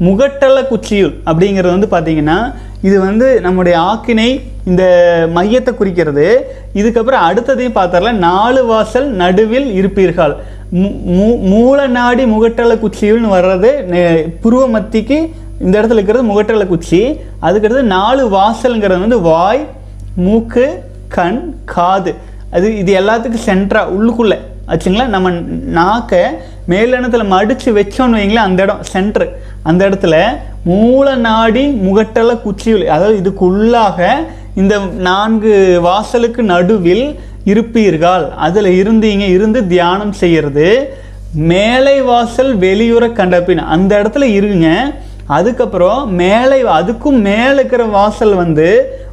முகட்டல 0.06 0.58
குச்சியுள் 0.70 1.12
அப்படிங்கிறது 1.28 1.74
வந்து 1.76 1.88
பார்த்தீங்கன்னா 1.94 2.38
இது 2.88 2.96
வந்து 3.08 3.26
நம்முடைய 3.44 3.76
ஆக்கினை 3.90 4.30
இந்த 4.70 4.84
மையத்தை 5.36 5.72
குறிக்கிறது. 5.74 6.26
இதுக்கப்புறம் 6.80 7.24
அடுத்ததையும் 7.28 7.78
பார்த்தரல 7.78 8.12
நாலு 8.28 8.60
வாசல் 8.70 9.08
நடுவில் 9.22 9.68
இருப்பீர்கள். 9.80 10.34
மூல 11.52 11.86
நாடி 11.86 12.24
முகட்டல 12.24 12.72
குச்சியுள்னு 12.82 13.34
வர்றது 13.34 13.70
புருவ 14.42 14.62
மத்திக்கு 14.68 15.18
இந்த 15.60 15.74
இடத்துல 15.80 15.98
இருக்கிறது 15.98 16.24
முகட்டல 16.30 16.66
குச்சி. 16.66 17.00
அதுக்கடுத்து 17.42 17.82
நாலு 17.96 18.22
வாசல்ங்கிறது 18.36 19.04
வந்து 19.04 19.20
வாய் 19.20 19.62
மூக்கு 20.16 20.64
கண் 21.08 21.54
காது. 21.64 22.14
அது 22.50 22.66
இது 22.78 22.90
எல்லாத்துக்கும் 23.00 23.46
சென்ட்ரா 23.46 23.82
உள்ளுக்குள்ளே. 23.96 24.38
ஆச்சுங்களா? 24.68 25.06
நம்ம 25.06 25.30
நாக்கை 25.80 26.22
மேலெண்ணத்தில் 26.68 27.30
மடித்து 27.34 27.70
வச்சோன்னு 27.76 28.18
வைங்களேன் 28.20 28.48
அந்த 28.48 28.62
இடம் 28.62 28.84
சென்ட்ரு 28.92 29.26
அந்த 29.62 29.88
இடத்துல 29.88 30.16
மூல 30.64 31.14
நாடி 31.28 31.64
முகட்டலை 31.86 32.34
குச்சியுள் 32.46 32.84
அதாவது 32.94 33.16
இதுக்குள்ளாக 33.24 34.08
இந்த 34.54 34.74
நான்கு 35.08 35.52
வாசலுக்கு 35.80 36.42
நடுவில் 36.42 37.06
இருப்பீர்கள். 37.44 38.30
அதில் 38.36 38.70
இருந்தீங்க 38.80 39.28
இருந்து 39.28 39.66
தியானம் 39.66 40.12
செய்கிறது. 40.12 40.68
மேலை 41.34 42.02
வாசல் 42.02 42.58
வெளியுற 42.58 43.12
கண்டபின். 43.12 43.58
அந்த 43.58 44.02
இடத்துல 44.02 44.22
இருங்க. 44.22 44.68
அதுக்கப்புறம் 45.26 46.12
மேலே 46.12 46.62
அதுக்கும் 46.62 47.20
மேலே 47.28 47.52
இருக்கிற 47.52 47.84
வாசல் 47.84 48.34
வந்து 48.34 48.68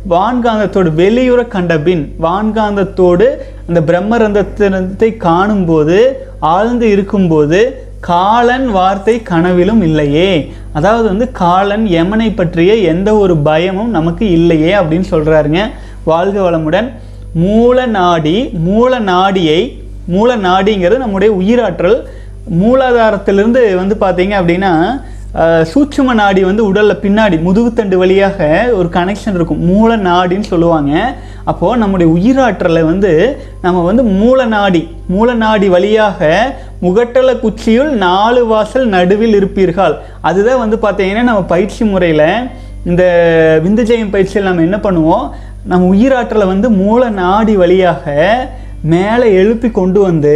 வான்காந்தத்தோடு 0.10 0.90
வெளியுற 1.02 1.48
கண்டபின். 1.48 2.16
வான்காந்தத்தோடு 2.22 3.28
அந்த 3.68 3.82
பிரம்மரந்தத்தை 3.88 5.18
காணும்போது 5.18 6.28
ஆழ்ந்து 6.40 6.90
இருக்கும்போது 6.90 7.60
காலன் 8.00 8.68
வார்த்தை 8.68 9.22
கனவிலும் 9.22 9.82
இல்லையே. 9.82 10.54
அதாவது 10.74 11.08
வந்து 11.08 11.32
காலன் 11.32 11.86
யமனை 11.88 12.36
பற்றிய 12.36 12.76
எந்த 12.76 13.16
ஒரு 13.16 13.38
பயமும் 13.38 13.90
நமக்கு 13.90 14.32
இல்லையே 14.32 14.74
அப்படின்னு 14.74 15.08
சொல்கிறாருங்க 15.12 15.64
வாழ்க 16.04 16.52
வளமுடன். 16.52 16.90
மூல 17.34 17.86
நாடி 17.86 18.38
மூல 18.68 19.00
நாடியை 19.12 19.62
மூல 20.14 20.36
நாடிங்கிறது 20.48 21.04
நம்முடைய 21.04 21.32
உயிராற்றல். 21.42 21.98
மூலாதாரத்திலிருந்து 22.62 23.62
வந்து 23.82 23.96
பார்த்தீங்க 24.04 24.34
அப்படின்னா 24.42 24.74
சூட்சும 25.72 26.14
நாடி 26.14 26.42
வந்து 26.44 26.64
உடலில் 26.70 27.02
பின்னாடி 27.04 27.36
முதுகுத்தண்டு 27.46 27.96
வழியாக 28.02 28.40
ஒரு 28.78 28.88
கனெக்ஷன் 28.96 29.38
இருக்கும். 29.38 29.62
மூல 29.70 29.98
நாடின்னு 29.98 30.48
சொல்லுவாங்க. 30.54 30.94
அப்போது 31.52 31.80
நம்முடைய 31.82 32.08
உயிராற்றலை 32.16 32.82
வந்து 32.90 33.12
நம்ம 33.62 33.84
வந்து 33.90 34.04
மூல 34.04 34.46
நாடி 34.56 34.82
மூல 35.08 35.34
நாடி 35.34 35.70
வழியாக 35.76 36.32
முகட்டல 36.82 37.36
குச்சியுள் 37.44 37.92
நாலு 38.08 38.42
வாசல் 38.48 38.88
நடுவில் 38.96 39.38
இருப்பீர்கள். 39.40 39.96
அதுதான் 40.22 40.64
வந்து 40.64 40.80
பார்த்தீங்கன்னா 40.88 41.30
நம்ம 41.30 41.44
பயிற்சி 41.54 41.84
முறையில் 41.84 42.28
இந்த 42.86 43.04
விந்துஜெயம் 43.64 44.14
பயிற்சியில் 44.14 44.48
நம்ம 44.50 44.68
என்ன 44.68 44.78
பண்ணுவோம்? 44.78 45.26
நம்ம 45.70 45.96
உயிராற்றலை 45.96 46.46
வந்து 46.48 46.70
மூல 46.70 47.10
நாடி 47.10 47.56
வழியாக 47.56 48.14
மேலே 48.84 49.34
எழுப்பி 49.34 49.72
கொண்டு 49.72 50.00
வந்து 50.00 50.36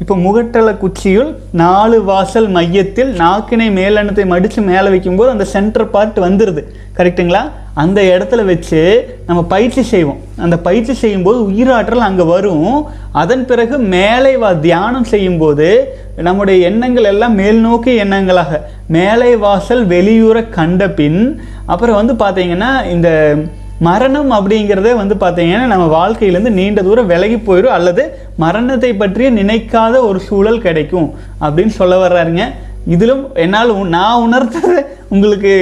இப்போ 0.00 0.14
முகட்டல 0.16 0.70
குச்சியுள் 0.78 1.28
நாலு 1.52 2.02
வாசல் 2.02 2.48
மையத்தில் 2.48 3.12
நாக்கினை 3.14 3.68
மேலெண்ணத்தை 3.76 4.26
மடித்து 4.26 4.62
மேலே 4.62 4.88
வைக்கும்போது 4.88 5.30
அந்த 5.30 5.44
சென்டர் 5.44 5.90
பார்ட் 5.90 6.18
வந்துடுது 6.18 6.62
கரெக்ட்டுங்களா 6.98 7.42
அந்த 7.74 8.02
இடத்துல 8.02 8.44
வச்சு 8.44 8.80
நம்ம 9.26 9.42
பயிற்சி 9.42 9.82
செய்வோம். 9.82 10.20
அந்த 10.36 10.58
பயிற்சி 10.58 10.94
செய்யும்போது 10.94 11.38
உயிராற்றல் 11.50 12.06
அங்கே 12.08 12.22
வரும். 12.22 12.86
அதன் 13.12 13.44
பிறகு 13.44 13.78
மேலே 13.78 14.36
வா 14.36 14.52
தியானம் 14.52 15.04
செய்யும்போது 15.04 15.94
நம்முடைய 16.16 16.66
எண்ணங்கள் 16.68 17.04
எல்லாம் 17.04 17.34
மேல் 17.34 17.56
நோக்கி 17.56 18.02
எண்ணங்களாக 18.04 18.60
மேலை 18.86 19.36
வாசல் 19.36 19.86
வெளியூர 19.86 20.42
கண்ட 20.42 20.90
பின் 20.90 21.20
அப்புறம் 21.66 21.94
வந்து 21.94 22.14
பார்த்தீங்கன்னா 22.24 22.86
இந்த 22.86 23.36
மரணம் 23.80 24.30
அப்படிங்கிறதே 24.32 24.92
வந்து 24.94 25.14
பார்த்தீங்கன்னா 25.14 25.66
நம்ம 25.66 25.86
வாழ்க்கையிலேருந்து 25.94 26.50
நீண்ட 26.50 26.82
தூரம் 26.82 27.06
விலகி 27.06 27.36
போயிடும் 27.48 27.70
அல்லது 27.70 28.02
மரணத்தை 28.36 28.96
பற்றிய 28.96 29.30
நினைக்காத 29.30 29.94
ஒரு 30.06 30.20
சூழல் 30.20 30.60
கிடைக்கும் 30.60 31.08
அப்படின்னு 31.40 31.74
சொல்ல 31.74 31.94
வர்றாருங்க. 31.98 32.44
இதிலும் 32.86 33.28
என்னால் 33.34 33.72
நான் 33.88 34.22
உணர்த்ததை 34.26 34.78
உங்களுக்கு 35.08 35.52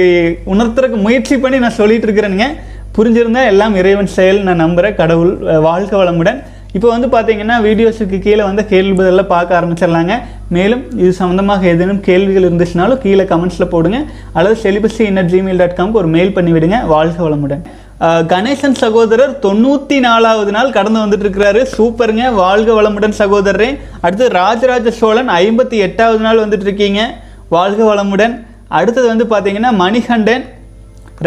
உணர்த்துறதுக்கு 0.45 1.01
முயற்சி 1.01 1.37
பண்ணி 1.37 1.59
நான் 1.59 1.79
சொல்லிட்டு 1.79 2.07
இருக்கிறேனுங்க. 2.07 2.47
புரிஞ்சிருந்தா 2.97 3.45
எல்லாம் 3.45 3.75
இறைவன் 3.75 4.13
செயல் 4.13 4.43
நான் 4.43 4.55
நம்புகிறேன் 4.55 4.95
கடவுள் 4.95 5.31
அஹ், 5.45 5.61
வாழ்க 5.61 5.97
வளமுடன். 5.97 6.37
இப்போ 6.73 6.87
வந்து 6.89 7.07
பார்த்தீங்கன்னா 7.07 7.61
வீடியோஸுக்கு 7.61 8.19
கீழே 8.19 8.43
வந்து 8.43 8.65
கேள்வி 8.65 8.93
பதிலில் 8.95 9.25
பார்க்க 9.25 9.59
ஆரம்பிச்சிடலாங்க. 9.59 10.13
மேலும் 10.49 10.83
இது 10.97 11.11
சம்மந்தமாக 11.19 11.65
ஏதேனும் 11.65 12.01
கேள்விகள் 12.01 12.47
இருந்துச்சுனாலும் 12.49 12.97
கீழே 12.97 13.23
கமெண்ட்ஸில் 13.23 13.69
போடுங்க. 13.69 13.99
அல்லது 14.33 14.55
செலிபஸி 14.63 15.03
இன்னட் 15.09 15.31
ஜிமெயில் 15.33 15.57
டாட் 15.57 15.77
காம்க்கு 15.77 15.97
ஒரு 15.97 16.07
மெயில் 16.07 16.35
பண்ணிவிடுங்க. 16.37 16.85
வாழ்க 16.85 17.29
வளமுடன். 17.29 17.63
கணேசன் 18.01 18.75
சகோதரர் 18.81 19.33
தொண்ணூற்றி 19.43 19.99
நாலாவது 20.05 20.51
நாள் 20.51 20.73
கடந்து 20.77 20.99
வந்துட்டு 20.99 21.25
இருக்கிறாரு 21.25 21.61
சூப்பருங்க. 21.75 22.23
வாழ்க 22.33 22.71
வளமுடன் 22.79 23.15
சகோதரரே. 23.19 23.69
அடுத்து 24.01 24.25
ராஜராஜ 24.29 24.91
சோழன் 24.91 25.29
ஐம்பத்தி 25.29 25.77
எட்டாவது 25.85 26.19
நாள் 26.25 26.41
வந்துட்டு 26.41 26.67
இருக்கீங்க 26.67 27.01
வாழ்க 27.55 27.81
வளமுடன். 27.91 28.33
அடுத்தது 28.67 29.07
வந்து 29.07 29.25
பார்த்தீங்கன்னா 29.31 29.71
மணிகண்டன் 29.83 30.45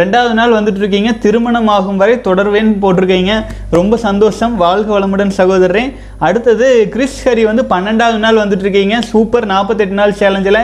ரெண்டாவது 0.01 0.35
நாள் 0.39 0.55
வந்துட்டு 0.57 0.81
இருக்கீங்க 0.83 1.13
திருமணம் 1.13 1.71
ஆகும் 1.75 1.97
வரை 1.97 2.17
தொடர்வேன்னு 2.29 2.75
போட்டிருக்கீங்க. 2.83 3.33
ரொம்ப 3.71 3.97
சந்தோஷம். 3.97 4.57
வாழ்க 4.65 4.99
வளமுடன் 4.99 5.33
சகோதரரே. 5.41 5.85
அடுத்தது 6.19 6.89
கிறிஸ் 6.93 7.19
ஹரி 7.29 7.45
வந்து 7.51 7.65
பன்னெண்டாவது 7.71 8.21
நாள் 8.27 8.43
வந்துட்டு 8.43 8.67
இருக்கீங்க 8.67 9.01
சூப்பர். 9.13 9.47
நாற்பத்தெட்டு 9.47 9.99
நாள் 10.01 10.19
சேலஞ்சில் 10.21 10.63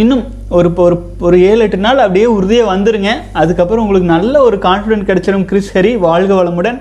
இன்னும் 0.00 0.22
ஒரு 0.56 0.68
ஒரு 0.84 0.96
ஒரு 1.26 1.36
ஏழு 1.48 1.62
எட்டு 1.64 1.78
நாள் 1.86 2.02
அப்படியே 2.04 2.26
உறுதியாக 2.34 2.68
வந்துருங்க. 2.74 3.10
அதுக்கப்புறம் 3.40 3.82
உங்களுக்கு 3.84 4.08
நல்ல 4.12 4.34
ஒரு 4.48 4.56
கான்ஃபிடென்ட் 4.66 5.06
கிடைச்சிடும் 5.08 5.44
கிறிஸ் 5.50 5.70
ஹரி 5.76 5.92
வாழ்க 6.04 6.32
வளமுடன். 6.38 6.78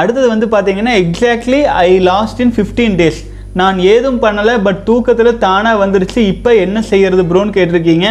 அடுத்தது 0.00 0.26
வந்து 0.32 0.46
பார்த்தீங்கன்னா 0.54 0.94
exactly 1.04 1.60
I 1.84 1.88
lost 2.10 2.42
in 2.44 2.52
fifteen 2.56 2.98
days 3.00 3.20
நான் 3.60 3.78
ஏதும் 3.92 4.20
பண்ணலை 4.24 4.54
பட் 4.66 4.82
தூக்கத்தில் 4.90 5.40
தானாக 5.46 5.80
வந்துடுச்சு 5.84 6.20
இப்போ 6.32 6.50
என்ன 6.64 6.82
செய்கிறது 6.90 7.24
ப்ரோன்னு 7.32 7.56
கேட்டிருக்கீங்க. 7.56 8.06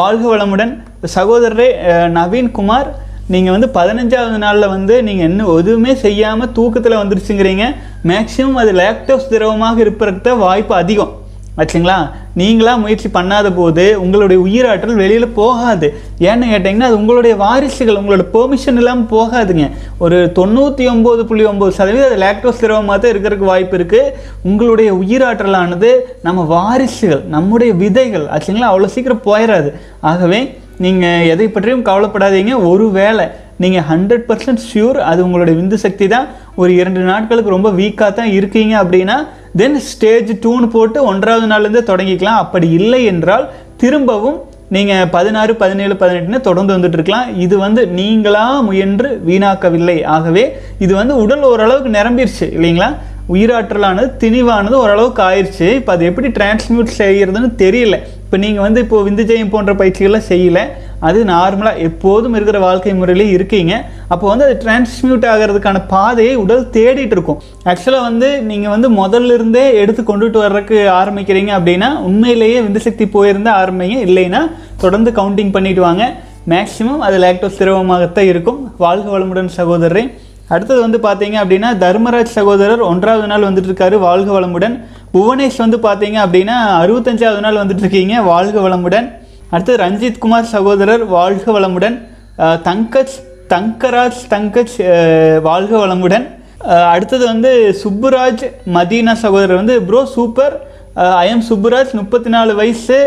வாழ்க 0.00 0.24
வளமுடன். 0.34 0.74
சகோதரரே 1.16 1.70
நவீன்குமார் 2.18 2.90
நீங்கள் 3.32 3.54
வந்து 3.54 3.70
பதினஞ்சாவது 3.78 4.38
நாளில் 4.44 4.72
வந்து 4.76 4.94
நீங்கள் 5.08 5.28
இன்னும் 5.30 5.54
எதுவுமே 5.60 5.92
செய்யாமல் 6.04 6.54
தூக்கத்தில் 6.58 7.00
வந்துருச்சுங்கிறீங்க. 7.02 7.66
மேக்ஸிமம் 8.10 8.60
அது 8.64 8.72
லேக்டோஸ் 8.84 9.32
திரவமாக 9.32 9.78
இருப்பதற்கு 9.86 10.30
வாய்ப்பு 10.46 10.74
அதிகம். 10.82 11.12
ஆச்சுங்களா? 11.60 11.96
நீங்களாக 12.40 12.80
முயற்சி 12.82 13.08
பண்ணாத 13.16 13.48
போது 13.58 13.84
உங்களுடைய 14.04 14.38
உயிராற்றல் 14.46 15.00
வெளியில் 15.00 15.34
போகாது. 15.40 15.88
ஏன்னு 16.28 16.46
கேட்டிங்கன்னா 16.52 16.88
அது 16.90 16.98
உங்களுடைய 17.00 17.34
வாரிசுகள் 17.42 17.98
உங்களோட 18.00 18.24
பெர்மிஷன் 18.36 18.78
இல்லாமல் 18.82 19.10
போகாதுங்க. 19.14 19.66
ஒரு 20.04 20.18
தொண்ணூற்றி 20.38 20.86
ஒம்பது 20.94 21.24
புள்ளி 21.30 21.44
ஒம்பது 21.50 21.74
சதவீதம் 21.78 22.08
அது 22.10 22.22
லேக்டோஸ் 22.24 22.62
திரவமாக 22.62 22.96
தான் 22.98 23.12
இருக்கிறதுக்கு 23.14 23.50
வாய்ப்பு 23.52 23.76
இருக்குது 23.78 24.14
உங்களுடைய 24.50 24.90
உயிராற்றலானது 25.02 25.92
நம்ம 26.28 26.46
வாரிசுகள் 26.54 27.22
நம்முடைய 27.36 27.72
விதைகள் 27.84 28.26
ஆச்சுங்களா? 28.36 28.72
அவ்வளோ 28.72 28.92
சீக்கிரம் 28.96 29.26
போயிடாது 29.28 29.70
ஆகவே 30.12 30.40
நீங்கள் 30.84 31.28
எதை 31.32 31.46
பற்றியும் 31.48 31.86
கவலைப்படாதீங்க. 31.88 32.52
ஒரு 32.70 32.86
வேளை 33.00 33.24
நீங்கள் 33.62 33.86
ஹண்ட்ரட் 33.90 34.24
பர்சன்ட் 34.28 34.62
ஷியூர் 34.68 34.98
அது 35.10 35.20
உங்களுடைய 35.26 35.54
விந்து 35.58 35.78
சக்தி 35.84 36.06
தான். 36.14 36.26
ஒரு 36.60 36.70
இரண்டு 36.80 37.02
நாட்களுக்கு 37.10 37.54
ரொம்ப 37.56 37.70
வீக்காக 37.80 38.10
தான் 38.20 38.32
இருக்கீங்க 38.38 38.74
அப்படின்னா 38.82 39.16
தென் 39.60 39.78
ஸ்டேஜ் 39.90 40.32
டூன்னு 40.44 40.68
போட்டு 40.76 40.98
ஒன்றாவது 41.10 41.46
நாள்லேருந்தே 41.52 41.84
தொடங்கிக்கலாம். 41.90 42.40
அப்படி 42.44 42.68
இல்லை 42.80 43.02
என்றால் 43.12 43.46
திரும்பவும் 43.82 44.40
நீங்கள் 44.74 45.08
பதினாறு 45.14 45.52
பதினேழு 45.62 45.94
பதினெட்டுன்னு 46.02 46.46
தொடர்ந்து 46.48 46.74
வந்துட்டு 46.74 46.98
இருக்கலாம். 46.98 47.30
இது 47.44 47.54
வந்து 47.64 47.82
நீங்களாக 47.98 48.60
முயன்று 48.68 49.08
வீணாக்கவில்லை. 49.28 49.96
ஆகவே 50.16 50.44
இது 50.84 50.92
வந்து 51.00 51.14
உடல் 51.24 51.44
ஓரளவுக்கு 51.48 51.90
நிரம்பிருச்சு 51.98 52.46
இல்லைங்களா? 52.58 52.90
உயிராற்றலானது 53.34 54.08
திணிவானது 54.22 54.76
ஓரளவுக்கு 54.84 55.22
ஆயிடுச்சு 55.26 55.66
இப்போ 55.80 55.90
அது 55.94 56.04
எப்படி 56.10 56.28
டிரான்ஸ்மியூட் 56.38 56.96
செய்கிறதுன்னு 57.00 57.50
தெரியல. 57.64 57.98
இப்போ 58.24 58.38
நீங்கள் 58.44 58.64
வந்து 58.66 58.80
இப்போ 58.84 58.98
விந்துஜயம் 59.08 59.52
போன்ற 59.54 59.72
பயிற்சிகள்லாம் 59.80 60.30
செய்யல. 60.30 60.60
அது 61.08 61.18
நார்மலாக 61.24 61.82
எப்போதும் 61.88 62.34
இருக்கிற 62.36 62.58
வாழ்க்கை 62.64 62.94
முறையிலே 62.94 63.26
இருக்கீங்க. 63.36 63.74
அப்போ 64.08 64.24
வந்து 64.32 64.44
அது 64.46 64.56
டிரான்ஸ்மியூட் 64.64 65.24
ஆகிறதுக்கான 65.32 65.78
பாதையை 65.92 66.34
உடல் 66.44 66.66
தேடிட்டு 66.76 67.14
இருக்கும். 67.16 67.40
ஆக்சுவலாக 67.64 68.08
வந்து 68.08 68.28
நீங்கள் 68.50 68.74
வந்து 68.74 68.88
முதல்ல 69.00 69.34
இருந்தே 69.38 69.64
எடுத்து 69.82 70.02
கொண்டுட்டு 70.02 70.38
வர்றதுக்கு 70.44 70.78
ஆரம்பிக்கிறீங்க 71.00 71.52
அப்படின்னா 71.58 71.88
உண்மையிலேயே 72.08 72.60
விந்துசக்தி 72.60 73.06
போயிருந்தால் 73.16 73.58
ஆரம்பிங்க. 73.62 73.96
இல்லைன்னா 74.08 74.42
தொடர்ந்து 74.84 75.10
கவுண்டிங் 75.10 75.54
பண்ணிட்டு 75.56 75.80
வாங்க. 75.80 76.04
மேக்ஸிமம் 76.48 77.02
அது 77.06 77.18
லாக்டோஸ் 77.24 77.58
திரவமாகத்தான் 77.58 78.30
இருக்கும். 78.32 78.60
வாழ்க 78.84 79.18
வளமுடன் 79.18 79.50
சகோதரரே. 79.56 80.04
அடுத்தது 80.48 80.80
வந்து 80.80 80.98
பார்த்தீங்க 80.98 81.36
அப்படின்னா 81.42 81.68
தர்மராஜ் 81.84 82.36
சகோதரர் 82.38 82.80
ஒன்றாவது 82.80 83.26
நாள் 83.26 83.48
வந்துட்டு 83.48 83.70
இருக்காரு 83.70 83.98
வாழ்க 83.98 84.30
வளமுடன். 84.40 84.74
புவனேஷ் 85.14 85.62
வந்து 85.64 85.78
பார்த்தீங்க 85.88 86.18
அப்படின்னா 86.26 86.56
அறுபத்தஞ்சாவது 86.82 87.42
நாள் 87.46 87.60
வந்துட்டு 87.62 87.84
இருக்கீங்க 87.84 88.22
வாழ்க 88.32 88.56
வளமுடன். 88.68 89.08
அடுத்தது 89.54 89.78
ரஞ்சித் 89.84 90.20
குமார் 90.22 90.52
சகோதரர் 90.52 91.02
வாழ்க 91.14 91.46
வளமுடன் 91.56 91.96
தங்கஜ் 92.68 93.16
தங்கராஜ் 93.52 94.20
தங்கஜ் 94.34 94.76
வாழ்க 95.46 95.72
வளமுடன். 95.82 96.24
அடுத்தது 96.92 97.24
வந்து 97.30 97.50
சுப்புராஜ் 97.82 98.44
மதீனா 98.76 99.14
சகோதரர் 99.24 99.60
வந்து 99.60 99.74
bro 99.88 100.00
super. 100.14 100.54
I 101.22 101.26
am 101.32 101.42
Subburaj. 101.48 101.90
முப்பத்தி 102.00 102.30
நாலு 102.34 102.52
வயசு 102.60 102.98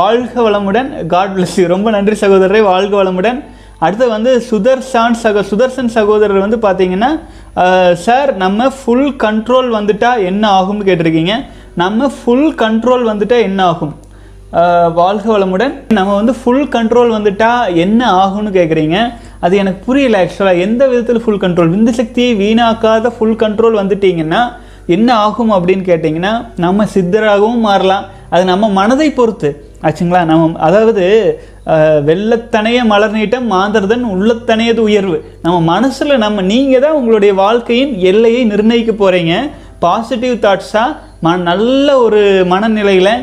வாழ்க 0.00 0.34
வளமுடன். 0.48 0.90
காட் 1.14 1.32
பிளஸ் 1.36 1.56
ரொம்ப 1.74 1.90
நன்றி 1.96 2.16
சகோதரரை. 2.24 2.60
வாழ்க 2.72 2.94
வளமுடன். 3.02 3.40
அடுத்து 3.86 4.06
வந்து 4.16 4.34
சுதர்ஷான் 4.50 5.18
சகோ 5.22 5.42
சுதர்சன் 5.50 5.90
சகோதரர் 5.96 6.44
வந்து 6.44 6.60
பார்த்தீங்கன்னா 6.66 7.10
சார் 8.04 8.32
நம்ம 8.44 8.68
ஃபுல் 8.78 9.10
கண்ட்ரோல் 9.24 9.70
வந்துட்டா 9.78 10.12
என்ன 10.30 10.44
ஆகும்னு 10.58 10.86
கேட்டிருக்கீங்க? 10.90 11.34
நம்ம 11.82 12.10
ஃபுல் 12.18 12.48
கண்ட்ரோல் 12.62 13.04
வந்துட்டா 13.10 13.38
என்ன 13.48 13.60
ஆகும்? 13.72 13.94
வாழ்க 15.00 15.26
வளமுடன். 15.32 15.74
நம்ம 15.96 16.14
வந்து 16.20 16.32
ஃபுல் 16.38 16.64
கண்ட்ரோல் 16.74 17.12
வந்துட்டா 17.16 17.50
என்ன 17.84 18.00
ஆகும்னு 18.22 18.50
கேட்குறீங்க 18.56 18.96
அது 19.44 19.54
எனக்கு 19.62 19.80
புரியல 19.86 20.16
ஆக்சுவலாக 20.22 20.64
எந்த 20.66 20.82
விதத்தில் 20.90 21.22
ஃபுல் 21.24 21.42
கண்ட்ரோல் 21.44 21.70
விந்து 21.74 21.92
சக்தியை 21.98 22.32
வீணாக்காத 22.40 23.12
ஃபுல் 23.16 23.38
கண்ட்ரோல் 23.42 23.78
வந்துட்டீங்கன்னா 23.80 24.42
என்ன 24.96 25.08
ஆகும் 25.26 25.52
அப்படின்னு 25.56 25.84
கேட்டிங்கன்னா 25.90 26.32
நம்ம 26.64 26.86
சித்தராகவும் 26.94 27.64
மாறலாம். 27.68 28.04
அது 28.34 28.42
நம்ம 28.52 28.64
மனதை 28.80 29.08
பொறுத்து 29.20 29.48
ஆச்சுங்களா? 29.86 30.24
நம்ம 30.30 30.58
அதாவது 30.66 31.04
வெள்ளத்தனைய 32.08 32.78
மலர் 32.92 33.16
நீட்டம் 33.16 33.50
மாந்தர்தன் 33.54 34.04
உள்ளத்தனையது 34.14 34.80
உயர்வு. 34.88 35.18
நம்ம 35.44 35.56
மனசில் 35.72 36.22
நம்ம 36.26 36.42
நீங்கள் 36.52 36.84
தான் 36.84 36.98
உங்களுடைய 37.00 37.32
வாழ்க்கையின் 37.44 37.92
எல்லையை 38.12 38.44
நிர்ணயிக்க 38.52 38.92
போகிறீங்க 38.94 39.34
பாசிட்டிவ் 39.84 40.34
தாட்ஸாக 40.46 40.96
ம 41.24 41.36
நல்ல 41.50 41.86
ஒரு 42.06 42.20
மனநிலையில் 42.50 43.14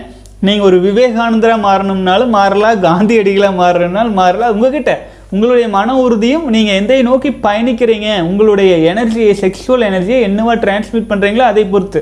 நீங்கள் 0.46 0.68
ஒரு 0.70 0.78
விவேகானந்தராக 0.88 1.66
மாறணும்னாலும் 1.68 2.34
மாறலாம் 2.38 2.82
காந்தியடிகளாக 2.88 3.56
மாறணும்னாலும் 3.62 4.20
மாறலாம் 4.22 4.54
உங்ககிட்ட 4.56 4.92
உங்களுடைய 5.32 5.68
மன 5.78 5.96
உறுதியும் 6.02 6.46
நீங்கள் 6.56 6.78
எந்தையை 6.80 7.04
நோக்கி 7.08 7.30
பயணிக்கிறீங்க? 7.46 8.10
உங்களுடைய 8.30 8.74
எனர்ஜியை 8.92 9.32
செக்ஷுவல் 9.44 9.86
எனர்ஜியை 9.88 10.20
என்னவா 10.28 10.54
டிரான்ஸ்மிட் 10.64 11.10
பண்ணுறீங்களோ 11.10 11.46
அதை 11.52 11.64
பொறுத்து. 11.74 12.00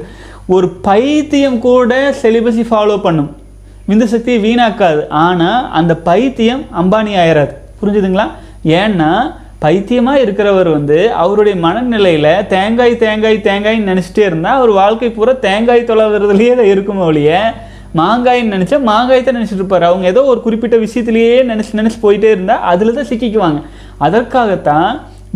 ஒரு 0.56 0.67
பைத்தியம் 0.88 1.60
கூட 1.60 1.91
செலிபஸை 2.24 2.65
ஃபாலோ 2.71 2.98
பண்ணும். 3.06 3.32
விந்து 3.89 4.08
சக்தியை 4.13 4.39
வீணாக்காது. 4.45 5.02
ஆனால் 5.26 5.63
அந்த 5.80 5.93
பைத்தியம் 6.10 6.63
அம்பானி 6.82 7.13
ஆயிராது. 7.24 7.54
புரிஞ்சுதுங்களா? 7.80 8.28
ஏன்னா 8.82 9.10
பைத்தியமாக 9.63 10.24
இருக்கிறவர் 10.26 10.69
வந்து 10.78 10.98
அவருடைய 11.24 11.56
மனநிலையில் 11.65 12.34
தேங்காய் 12.54 13.02
தேங்காய் 13.04 13.38
தேங்காய்ன்னு 13.48 13.91
நினச்சிட்டே 13.91 14.24
இருந்தால் 14.30 14.58
அவர் 14.60 14.71
வாழ்க்கை 14.82 15.10
பூரா 15.12 15.34
தேங்காய் 15.48 15.89
தொலைவுறதுலேயே 15.91 16.54
தான் 16.60 16.71
இருக்கும் 16.74 17.02
ஒழிய 17.08 17.39
மாங்காய்ன்னு 17.99 18.55
நினச்சா 18.55 18.77
மாங்காயத்தை 18.91 19.31
நினச்சிட்டு 19.38 19.62
இருப்பார். 19.62 19.88
அவங்க 19.89 20.05
ஏதோ 20.13 20.21
ஒரு 20.31 20.39
குறிப்பிட்ட 20.45 20.77
விஷயத்திலேயே 20.86 21.36
நினச்சி 21.51 21.79
நினச்சி 21.79 21.99
போயிட்டே 22.05 22.29
இருந்தால் 22.36 22.63
அதில் 22.71 22.97
தான் 22.97 23.10
சிக்கிக்குவாங்க. 23.12 23.60
அதற்காகத்தான் 24.08 24.89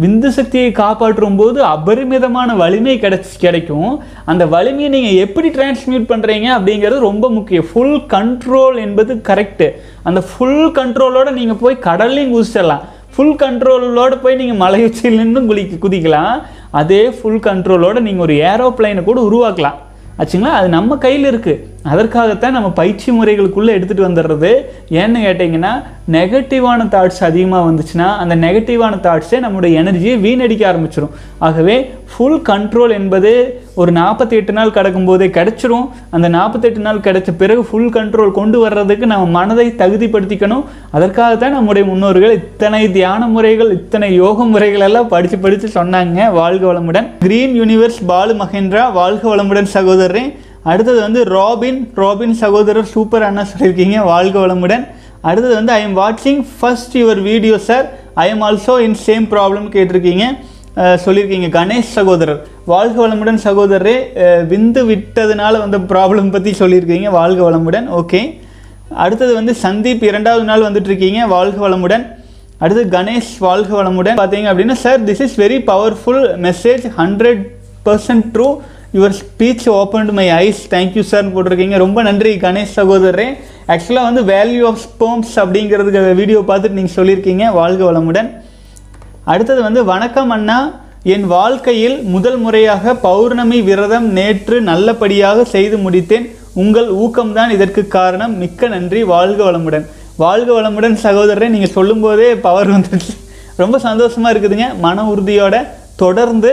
விந்து 0.03 0.29
சக்தியை 0.35 0.67
காப்பாற்றும் 0.79 1.37
போது 1.39 1.59
அபரிமிதமான 1.75 2.49
வலிமை 2.61 2.93
கிடைச்சி 2.99 3.33
கிடைக்கும். 3.45 3.89
அந்த 4.31 4.43
வலிமையை 4.53 4.89
நீங்கள் 4.95 5.17
எப்படி 5.25 5.47
டிரான்ஸ்மியூட் 5.55 6.05
பண்ணுறீங்க 6.11 6.47
அப்படிங்கிறது 6.57 7.07
ரொம்ப 7.09 7.25
முக்கியம். 7.37 7.67
ஃபுல் 7.71 7.97
கண்ட்ரோல் 8.13 8.77
என்பது 8.85 9.15
கரெக்டு 9.29 9.67
அந்த 10.09 10.21
ஃபுல் 10.29 10.63
கண்ட்ரோலோட 10.77 11.31
நீங்கள் 11.39 11.61
போய் 11.63 11.83
கடல்லையும் 11.87 12.33
குதிச்சிடலாம். 12.35 12.85
ஃபுல் 13.15 13.35
கண்ட்ரோலோடு 13.43 14.15
போய் 14.23 14.39
நீங்கள் 14.41 14.61
மலை 14.63 14.79
உச்சியில் 14.87 15.21
நின்று 15.21 15.41
குளிக்க 15.49 15.83
குதிக்கலாம். 15.85 16.35
அதே 16.81 17.03
ஃபுல் 17.17 17.43
கண்ட்ரோலோட 17.47 17.99
நீங்கள் 18.07 18.25
ஒரு 18.27 18.35
ஏரோப்ளைனை 18.51 19.03
கூட 19.09 19.19
உருவாக்கலாம். 19.29 19.77
ஆச்சுங்களா? 20.21 20.53
அது 20.59 20.67
நம்ம 20.77 20.95
கையில் 21.03 21.27
இருக்குது 21.31 21.59
அதற்காகத்தான் 21.83 22.51
நம்ம 22.51 22.69
பயிற்சி 22.69 23.09
முறைகளுக்குள்ளே 23.11 23.71
எடுத்துகிட்டு 23.77 24.07
வந்துடுறது. 24.07 24.51
ஏன்னு 24.89 25.19
கேட்டிங்கன்னா 25.25 25.71
நெகட்டிவான 26.11 26.85
தாட்ஸ் 26.93 27.23
அதிகமாக 27.27 27.63
வந்துச்சுன்னா 27.69 28.07
அந்த 28.21 28.35
நெகட்டிவான 28.35 28.93
தாட்ஸே 29.05 29.37
நம்மளுடைய 29.45 29.73
எனர்ஜியை 29.81 30.15
வீணடிக்க 30.25 30.63
ஆரம்பிச்சிடும் 30.71 31.15
ஆகவே 31.39 31.91
ஃபுல் 32.11 32.41
கண்ட்ரோல் 32.49 32.91
என்பது 32.91 33.61
ஒரு 33.75 33.91
நாற்பத்தி 33.91 34.35
எட்டு 34.39 34.53
நாள் 34.53 34.71
கிடக்கும் 34.71 35.05
போதே 35.05 35.27
கிடச்சிரும். 35.27 35.87
அந்த 36.09 36.27
நாற்பத்தெட்டு 36.27 36.79
நாள் 36.79 36.97
கிடைச்ச 36.97 37.31
பிறகு 37.37 37.65
ஃபுல் 37.65 37.93
கண்ட்ரோல் 37.97 38.31
கொண்டு 38.31 38.59
வர்றதுக்கு 38.59 39.05
நம்ம 39.05 39.25
மனதை 39.25 39.67
தகுதிப்படுத்திக்கணும். 39.77 40.65
அதற்காகத்தான் 40.91 41.51
நம்முடைய 41.51 41.87
முன்னோர்கள் 41.87 42.31
இத்தனை 42.31 42.91
தியான 42.91 43.27
முறைகள் 43.27 43.71
இத்தனை 43.71 44.13
யோக 44.13 44.43
முறைகள் 44.43 44.79
எல்லாம் 44.79 45.07
படித்து 45.07 45.37
படித்து 45.37 45.69
சொன்னாங்க. 45.73 46.31
வாழ்க 46.31 46.73
வளமுடன். 46.73 47.09
கிரீன் 47.19 47.55
யூனிவர்ஸ் 47.61 48.05
பாலு 48.05 48.33
மகேந்திரா 48.33 48.91
வாழ்க 48.93 49.35
வளமுடன் 49.35 49.73
சகோதரன் 49.77 50.33
அடுத்தது 50.71 50.99
வந்து 51.05 51.21
ராபின் 51.35 51.81
ராபின் 52.01 52.35
சகோதரர் 52.43 52.89
சூப்பர் 52.93 53.25
அண்ணா 53.27 53.43
சொல்லியிருக்கீங்க 53.51 53.97
வாழ்க 54.11 54.35
வளமுடன். 54.45 54.83
அடுத்தது 55.29 55.53
வந்து 55.59 55.71
ஐ 55.77 55.81
எம் 55.87 55.97
வாட்சிங் 56.03 56.41
first 56.59 56.95
your 57.01 57.21
video 57.29 57.55
sir 57.69 57.85
I 58.23 58.25
am 58.33 58.43
also 58.47 58.75
in 58.87 58.97
same 59.07 59.25
problem 59.33 59.67
கேட்டிருக்கீங்க. 59.75 60.25
சொல்லியிருக்கீங்க 61.05 61.47
கணேஷ் 61.55 61.89
சகோதரர். 61.97 62.39
வாழ்க 62.71 62.95
வளமுடன் 63.05 63.39
சகோதரரே. 63.47 63.95
விந்து 64.51 64.81
விட்டதுனால 64.91 65.53
வந்த 65.63 65.77
ப்ராப்ளம் 65.91 66.31
பற்றி 66.35 66.51
சொல்லியிருக்கீங்க 66.61 67.09
வாழ்க 67.19 67.41
வளமுடன். 67.49 67.87
ஓகே 68.01 68.21
அடுத்தது 69.03 69.31
வந்து 69.39 69.53
சந்தீப் 69.63 70.03
இரண்டாவது 70.09 70.45
நாள் 70.49 70.65
வந்துட்டுருக்கீங்க 70.67 71.27
வாழ்க 71.35 71.57
வளமுடன். 71.67 72.03
அடுத்து 72.63 72.83
கணேஷ் 72.97 73.33
வாழ்க 73.47 73.71
வளமுடன். 73.79 74.17
பார்த்தீங்க 74.21 74.47
அப்படின்னா 74.51 74.77
sir 74.85 74.99
this 75.09 75.21
is 75.25 75.35
very 75.41 75.59
powerful 75.71 76.23
message 76.47 76.85
hundred 76.99 77.43
percent 77.87 78.25
true 78.35 78.47
your 78.93 79.13
speech 79.17 79.69
open 79.69 80.11
my 80.11 80.29
eyes 80.29 80.67
thank you 80.69 81.03
சார்னு 81.11 81.33
போட்டிருக்கீங்க. 81.33 81.77
ரொம்ப 81.77 82.01
நன்றி 82.01 82.35
கணேஷ் 82.35 82.71
சகோதரரே. 82.75 83.25
ஆக்சுவலாக 83.67 84.07
வந்து 84.07 84.21
வேல்யூ 84.21 84.63
ஆஃப் 84.65 84.79
ஸ்போம்ஸ் 84.85 85.33
அப்படிங்கிறதுக்கு 85.35 86.13
வீடியோ 86.13 86.39
பார்த்துட்டு 86.39 86.69
நீங்கள் 86.69 86.95
சொல்லியிருக்கீங்க. 86.95 87.51
வாழ்க 87.53 87.91
வளமுடன். 87.91 88.29
அடுத்தது 89.23 89.61
வந்து 89.61 89.85
வணக்கம் 89.85 90.29
அண்ணா. 90.29 90.79
என் 91.03 91.27
வாழ்க்கையில் 91.27 92.01
முதல் 92.01 92.37
முறையாக 92.37 92.95
பௌர்ணமி 92.95 93.61
விரதம் 93.61 94.07
நேற்று 94.11 94.61
நல்லபடியாக 94.61 95.43
செய்து 95.43 95.77
முடித்தேன். 95.77 96.35
உங்கள் 96.53 96.89
ஊக்கம்தான் 96.93 97.49
இதற்கு 97.49 97.87
காரணம். 97.87 98.37
மிக்க 98.37 98.67
நன்றி. 98.67 99.03
வாழ்க 99.03 99.51
வளமுடன். 99.51 99.85
வாழ்க 100.15 100.61
வளமுடன் 100.61 100.97
சகோதரரை. 101.03 101.47
நீங்கள் 101.47 101.75
சொல்லும்போதே 101.77 102.35
பவர் 102.35 102.71
வந்துடுச்சு 102.71 103.13
ரொம்ப 103.57 103.79
சந்தோஷமாக 103.79 104.33
இருக்குதுங்க. 104.33 104.67
மன 104.79 105.03
உறுதியோட 105.03 105.67
தொடர்ந்து 106.01 106.51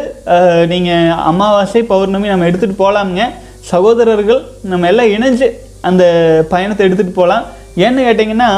நீங்கள் 0.73 1.13
அமாவாசை 1.31 1.83
பௌர்ணமி 1.93 2.33
நம்ம 2.33 2.49
எடுத்துகிட்டு 2.49 2.83
போகலாமுங்க 2.83 3.25
சகோதரர்கள் 3.71 4.41
நம்ம 4.73 4.89
எல்லாம் 4.93 5.13
இணைஞ்சு 5.17 5.49
அந்த 5.81 6.05
பயணத்தை 6.49 6.83
எடுத்துகிட்டு 6.87 7.21
போகலாம் 7.21 7.45
ஏன்னு 7.85 8.07
கேட்டிங்கன்னா 8.07 8.51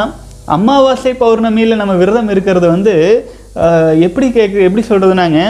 அமாவாசை 0.56 1.12
பௌர்ணமியில் 1.22 1.80
நம்ம 1.80 1.94
விரதம் 1.94 2.30
இருக்கிறது 2.34 2.66
வந்து 2.74 2.94
எப்படி 4.06 4.26
கேட்கு 4.36 4.66
எப்படி 4.68 4.84
சொல்கிறதுனாங்க 4.88 5.40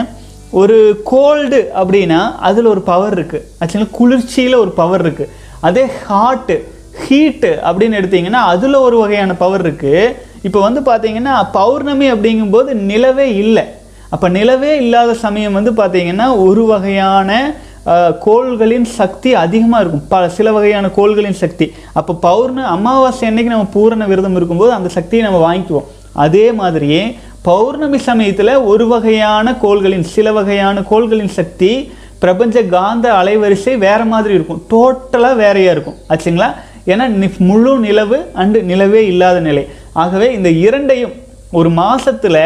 ஒரு 0.59 0.77
கோல்டு 1.03 1.59
அப்படின்னா 1.79 2.19
அதில் 2.49 2.71
ஒரு 2.73 2.81
பவர் 2.81 3.15
இருக்குது 3.17 3.45
ஆக்சுவலாக 3.61 3.95
குளிர்ச்சியில் 3.97 4.61
ஒரு 4.63 4.71
பவர் 4.71 5.03
இருக்குது 5.05 5.33
அதே 5.61 5.83
ஹாட்டு 6.05 6.55
ஹீட்டு 7.03 7.51
அப்படின்னு 7.67 7.99
எடுத்தீங்கன்னா 7.99 8.41
அதில் 8.53 8.83
ஒரு 8.85 8.97
வகையான 8.97 9.35
பவர் 9.43 9.63
இருக்குது 9.65 10.01
இப்போ 10.47 10.59
வந்து 10.59 10.81
பார்த்தீங்கன்னா 10.81 11.35
பௌர்ணமி 11.51 12.07
அப்படிங்கும்போது 12.11 12.73
நிலவே 12.89 13.27
இல்லை. 13.35 13.63
அப்போ 14.15 14.27
நிலவே 14.37 14.71
இல்லாத 14.83 15.11
சமயம் 15.25 15.57
வந்து 15.57 15.71
பார்த்தீங்கன்னா 15.79 16.27
ஒரு 16.45 16.63
வகையான 16.73 17.31
கோள்களின் 18.25 18.87
சக்தி 18.99 19.29
அதிகமாக 19.43 19.81
இருக்கும். 19.83 20.05
பல 20.13 20.23
சில 20.37 20.47
வகையான 20.55 20.87
கோள்களின் 20.97 21.37
சக்தி. 21.43 21.65
அப்போ 21.99 22.13
பௌர்ண 22.27 22.59
அமாவாசை 22.75 23.25
அன்னைக்கு 23.29 23.53
நம்ம 23.53 23.69
பூரண 23.75 24.05
விரதம் 24.11 24.37
இருக்கும்போது 24.39 24.71
அந்த 24.77 24.89
சக்தியை 24.97 25.21
நம்ம 25.25 25.39
வாங்கிக்குவோம். 25.45 25.87
அதே 26.25 26.45
மாதிரியே 26.61 27.03
பௌர்ணமி 27.49 27.99
சமயத்தில் 28.07 28.53
ஒரு 28.71 28.85
வகையான 28.93 29.53
கோள்களின் 29.63 30.05
சில 30.15 30.31
வகையான 30.37 30.81
கோள்களின் 30.91 31.33
சக்தி 31.39 31.71
பிரபஞ்ச 32.23 32.63
காந்த 32.75 33.05
அலைவரிசை 33.19 33.73
வேறு 33.85 34.05
மாதிரி 34.13 34.33
இருக்கும். 34.37 34.61
டோட்டலாக 34.71 35.39
வேறையாக 35.43 35.75
இருக்கும். 35.75 35.97
ஆச்சுங்களா? 36.11 36.49
ஏன்னா 36.91 37.05
முழு 37.49 37.73
நிலவு 37.85 38.17
அண்டு 38.41 38.59
நிலவே 38.71 39.01
இல்லாத 39.11 39.39
நிலை. 39.47 39.63
ஆகவே 40.03 40.27
இந்த 40.37 40.49
இரண்டையும் 40.65 41.15
ஒரு 41.59 41.69
மாதத்தில் 41.81 42.43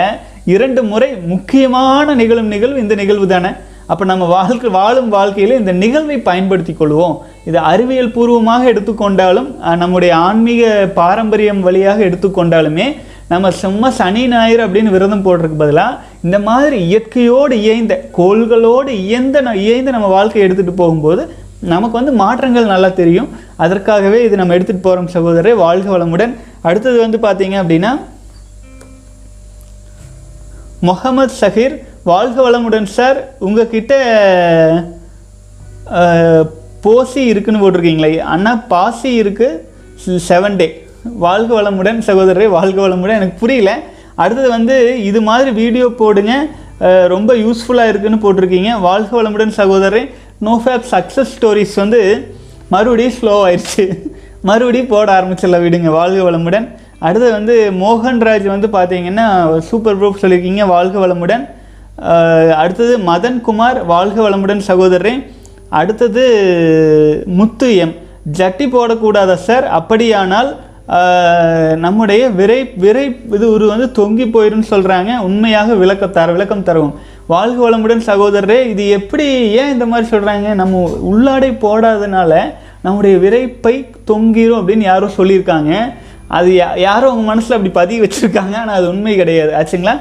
இரண்டு 0.51 0.82
முறை 0.84 1.08
முக்கியமான 1.32 2.15
நிகழும் 2.21 2.49
நிகழ்வு 2.53 2.82
இந்த 2.84 2.95
நிகழ்வு 3.01 3.27
தானே? 3.27 3.51
அப்போ 3.91 4.03
நம்ம 4.10 4.25
வாழ்க்கை 4.34 4.69
வாழும் 4.75 5.10
வாழ்க்கையில் 5.13 5.60
இந்த 5.60 5.71
நிகழ்வை 5.84 6.17
பயன்படுத்தி 6.27 6.73
கொள்வோம். 6.79 7.15
இது 7.49 7.58
அறிவியல் 7.71 8.12
பூர்வமாக 8.15 8.63
எடுத்துக்கொண்டாலும் 8.71 9.47
நம்முடைய 9.82 10.12
ஆன்மீக 10.27 10.63
பாரம்பரியம் 10.99 11.62
வழியாக 11.67 11.99
எடுத்துக்கொண்டாலுமே 12.10 12.88
நம்ம 13.32 13.51
சும்மா 13.63 13.89
சனி 13.99 14.23
ஞாயிறு 14.32 14.62
அப்படின்னு 14.65 14.93
விரதம் 14.95 15.25
போடுறதுக்கு 15.25 15.62
பதிலாக 15.63 15.99
இந்த 16.25 16.38
மாதிரி 16.47 16.77
இயற்கையோடு 16.89 17.56
இயைந்த 17.65 17.93
கோள்களோடு 18.17 18.91
இயந்த 19.06 19.43
இயைந்த 19.65 19.91
நம்ம 19.95 20.10
வாழ்க்கையை 20.17 20.45
எடுத்துகிட்டு 20.47 20.82
போகும்போது 20.82 21.23
நமக்கு 21.73 21.95
வந்து 21.99 22.13
மாற்றங்கள் 22.21 22.71
நல்லா 22.71 22.89
தெரியும். 23.01 23.29
அதற்காகவே 23.63 24.17
இது 24.27 24.39
நம்ம 24.39 24.56
எடுத்துகிட்டு 24.58 24.88
போகிறோம் 24.88 25.12
சகோதரர் 25.13 25.62
வாழ்க 25.65 25.88
வளமுடன். 25.97 26.34
அடுத்தது 26.69 26.97
வந்து 27.06 27.19
பார்த்தீங்க 27.27 27.56
அப்படின்னா 27.62 27.91
முகமது 30.87 31.33
சஹீர் 31.41 31.75
வாழ்க 32.11 32.37
வளமுடன் 32.45 32.87
சார். 32.97 33.19
உங்ககிட்ட 33.47 33.93
போசி 36.85 37.21
இருக்குன்னு 37.31 37.61
போட்டிருக்கீங்களே 37.61 38.11
அண்ணா 38.33 38.53
பாசி 38.73 39.11
இருக்குது 39.21 40.17
செவன் 40.29 40.57
டே 40.61 40.67
வாழ்க 41.25 41.49
வளமுடன் 41.59 41.99
சகோதரரே 42.07 42.47
வாழ்க 42.57 42.77
வளமுடன். 42.85 43.19
எனக்கு 43.19 43.37
புரியல. 43.43 43.71
அடுத்தது 44.23 44.49
வந்து 44.57 44.75
இது 45.09 45.19
மாதிரி 45.29 45.51
வீடியோ 45.61 45.87
போடுங்க. 46.01 46.33
ரொம்ப 47.13 47.31
யூஸ்ஃபுல்லாக 47.43 47.91
இருக்குதுன்னு 47.91 48.23
போட்டிருக்கீங்க. 48.25 48.71
வாழ்க 48.87 49.11
வளமுடன் 49.19 49.57
சகோதரரே. 49.61 50.03
நோ 50.45 50.53
ஃபேப் 50.63 50.87
சக்ஸஸ் 50.93 51.33
ஸ்டோரிஸ் 51.35 51.75
வந்து 51.83 52.01
மறுபடியும் 52.73 53.17
ஸ்லோ 53.19 53.33
ஆயிடுச்சு 53.47 53.85
மறுபடியும் 54.49 54.91
போட 54.93 55.07
ஆரம்பிச்சிடலாம். 55.17 55.65
விடுங்க. 55.67 55.89
வாழ்க 55.99 56.21
வளமுடன். 56.29 56.67
அடுத்து 57.07 57.29
வந்து 57.37 57.55
மோகன்ராஜ் 57.83 58.47
வந்து 58.53 58.67
பார்த்தீங்கன்னா 58.75 59.27
சூப்பர் 59.69 59.97
ப்ரூஃப் 60.01 60.21
சொல்லியிருக்கீங்க 60.23 60.65
வாழ்க 60.73 60.95
வளமுடன். 61.05 61.45
அடுத்தது 62.61 62.93
மதன் 63.09 63.39
குமார் 63.47 63.79
வாழ்க 63.93 64.17
வளமுடன் 64.25 64.61
சகோதரரே. 64.69 65.13
அடுத்தது 65.79 66.23
முத்து 67.39 67.69
எம். 67.83 67.95
ஜட்டி 68.37 68.65
போடக்கூடாதா 68.75 69.35
சார் 69.47 69.65
அப்படியானால் 69.79 70.51
நம்முடைய 71.83 72.23
விரை 72.39 72.57
விரை 72.83 73.03
இது 73.35 73.45
ஒரு 73.55 73.65
வந்து 73.71 73.87
தொங்கி 73.99 74.25
போயிருன்னு 74.33 74.67
சொல்கிறாங்க 74.71 75.11
உண்மையாக 75.27 75.75
விளக்கம் 75.81 76.15
தர 76.17 76.31
விளக்கம் 76.35 76.65
தருவோம். 76.67 76.95
வாழ்க 77.33 77.57
வளமுடன் 77.65 78.03
சகோதரரே 78.09 78.57
இது 78.71 78.85
எப்படி 78.97 79.27
ஏன் 79.59 79.71
இந்த 79.75 79.85
மாதிரி 79.91 80.07
சொல்கிறாங்க 80.13 80.47
நம்ம 80.61 80.81
உள்ளாடை 81.11 81.51
போடாதனால 81.65 82.41
நம்முடைய 82.85 83.15
விரைப்பை 83.25 83.75
தொங்கிரும் 84.11 84.59
அப்படின்னு 84.59 84.89
யாரோ 84.91 85.09
சொல்லியிருக்காங்க. 85.19 85.71
அது 86.37 86.49
யா- 86.51 86.77
அவங்க 86.85 87.23
மனசில் 87.31 87.55
அப்படி 87.55 87.73
பதிய 87.73 88.01
வச்சுருக்காங்க 88.01 88.55
ஆனால் 88.61 88.75
அது 88.79 88.87
உண்மை 88.89 89.15
கிடையாது. 89.15 89.51
ஆச்சுங்களா? 89.59 89.93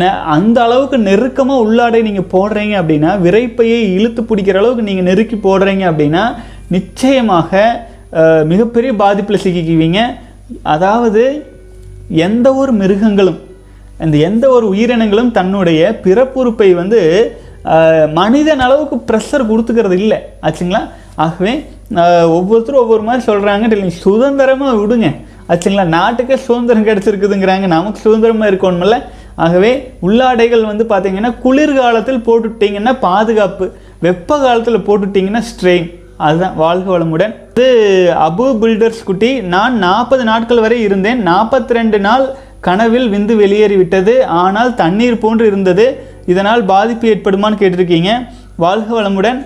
ந- 0.00 0.20
அந்த 0.34 0.56
அளவுக்கு 0.62 0.98
நெருக்கமாக 0.98 1.62
உள்ளாடை 1.66 2.00
நீங்கள் 2.02 2.30
போடுறீங்க 2.32 2.74
அப்படின்னா 2.80 3.12
விரைப்பையை 3.26 3.80
இழுத்து 3.96 4.22
பிடிக்கிற 4.22 4.56
அளவுக்கு 4.56 4.82
நீங்கள் 4.82 5.08
நெருக்கி 5.10 5.36
போடுறீங்க 5.36 5.84
அப்படின்னா 5.92 6.24
நிச்சயமாக 6.68 7.62
மிகப்பெரிய 8.44 8.92
பாதிப்பில் 8.92 9.44
சிக்கிக்குவீங்க. 9.44 9.98
அதாவது 10.62 11.22
எந்த 12.26 12.54
ஒரு 12.54 12.72
மிருகங்களும் 12.72 13.40
அந்த 13.98 14.16
எந்த 14.16 14.44
ஒரு 14.56 14.66
உயிரினங்களும் 14.68 15.32
தன்னுடைய 15.38 16.00
பிறப்புறுப்பை 16.04 16.68
வந்து 16.80 17.00
மனிதன் 18.14 18.60
அளவுக்கு 18.66 18.96
ப்ரெஷர் 19.08 19.48
கொடுத்துக்கிறது 19.50 19.96
இல்லை. 20.02 20.18
ஆச்சுங்களா? 20.42 20.82
ஆகவே 21.14 21.52
ஒவ்வொருத்தரும் 22.36 22.82
ஒவ்வொரு 22.82 23.02
மாதிரி 23.02 23.22
சொல்கிறாங்க 23.26 23.72
இல்லை 23.72 23.90
சுதந்திரமாக 24.04 24.78
விடுங்க. 24.80 25.08
ஆச்சுங்களா 25.48 25.84
நாட்டுக்கே 25.96 26.36
சுதந்திரம் 26.36 26.86
கிடச்சிருக்குதுங்கிறாங்க. 26.86 27.66
நமக்கு 27.76 28.00
சுதந்திரமாக 28.06 28.50
இருக்கணும்ல. 28.52 28.96
ஆகவே 29.44 29.70
உள்ளாடைகள் 30.06 30.64
வந்து 30.70 30.84
பார்த்திங்கன்னா 30.92 31.30
குளிர்காலத்தில் 31.44 32.24
போட்டுட்டிங்கன்னா 32.28 32.92
பாதுகாப்பு 33.00 33.66
வெப்ப 34.06 34.38
காலத்தில் 34.38 34.86
போட்டுட்டிங்கன்னா 34.88 35.42
ஸ்ட்ரெயின் 35.50 35.88
அதுதான் 36.26 36.56
வாழ்க 36.56 36.86
வளமுடன். 36.94 37.34
இது 37.52 37.66
அபு 38.26 38.44
பில்டர்ஸ் 38.62 39.04
குட்டி. 39.04 39.30
நான் 39.54 39.74
நாற்பது 39.78 40.24
நாட்கள் 40.24 40.60
வரை 40.60 40.78
இருந்தேன். 40.82 41.20
நாற்பத்தி 41.28 41.76
ரெண்டு 41.78 41.98
நாள் 42.06 42.24
கனவில் 42.60 43.08
விந்து 43.12 43.34
வெளியேறிவிட்டது. 43.42 44.14
ஆனால் 44.42 44.74
தண்ணீர் 44.74 45.22
போன்று 45.24 45.46
இருந்தது. 45.46 45.86
இதனால் 46.26 46.64
பாதிப்பு 46.72 47.06
ஏற்படுமான்னு 47.08 47.60
கேட்டிருக்கீங்க. 47.62 48.12
வாழ்க 48.64 48.88
வளமுடன். 49.00 49.38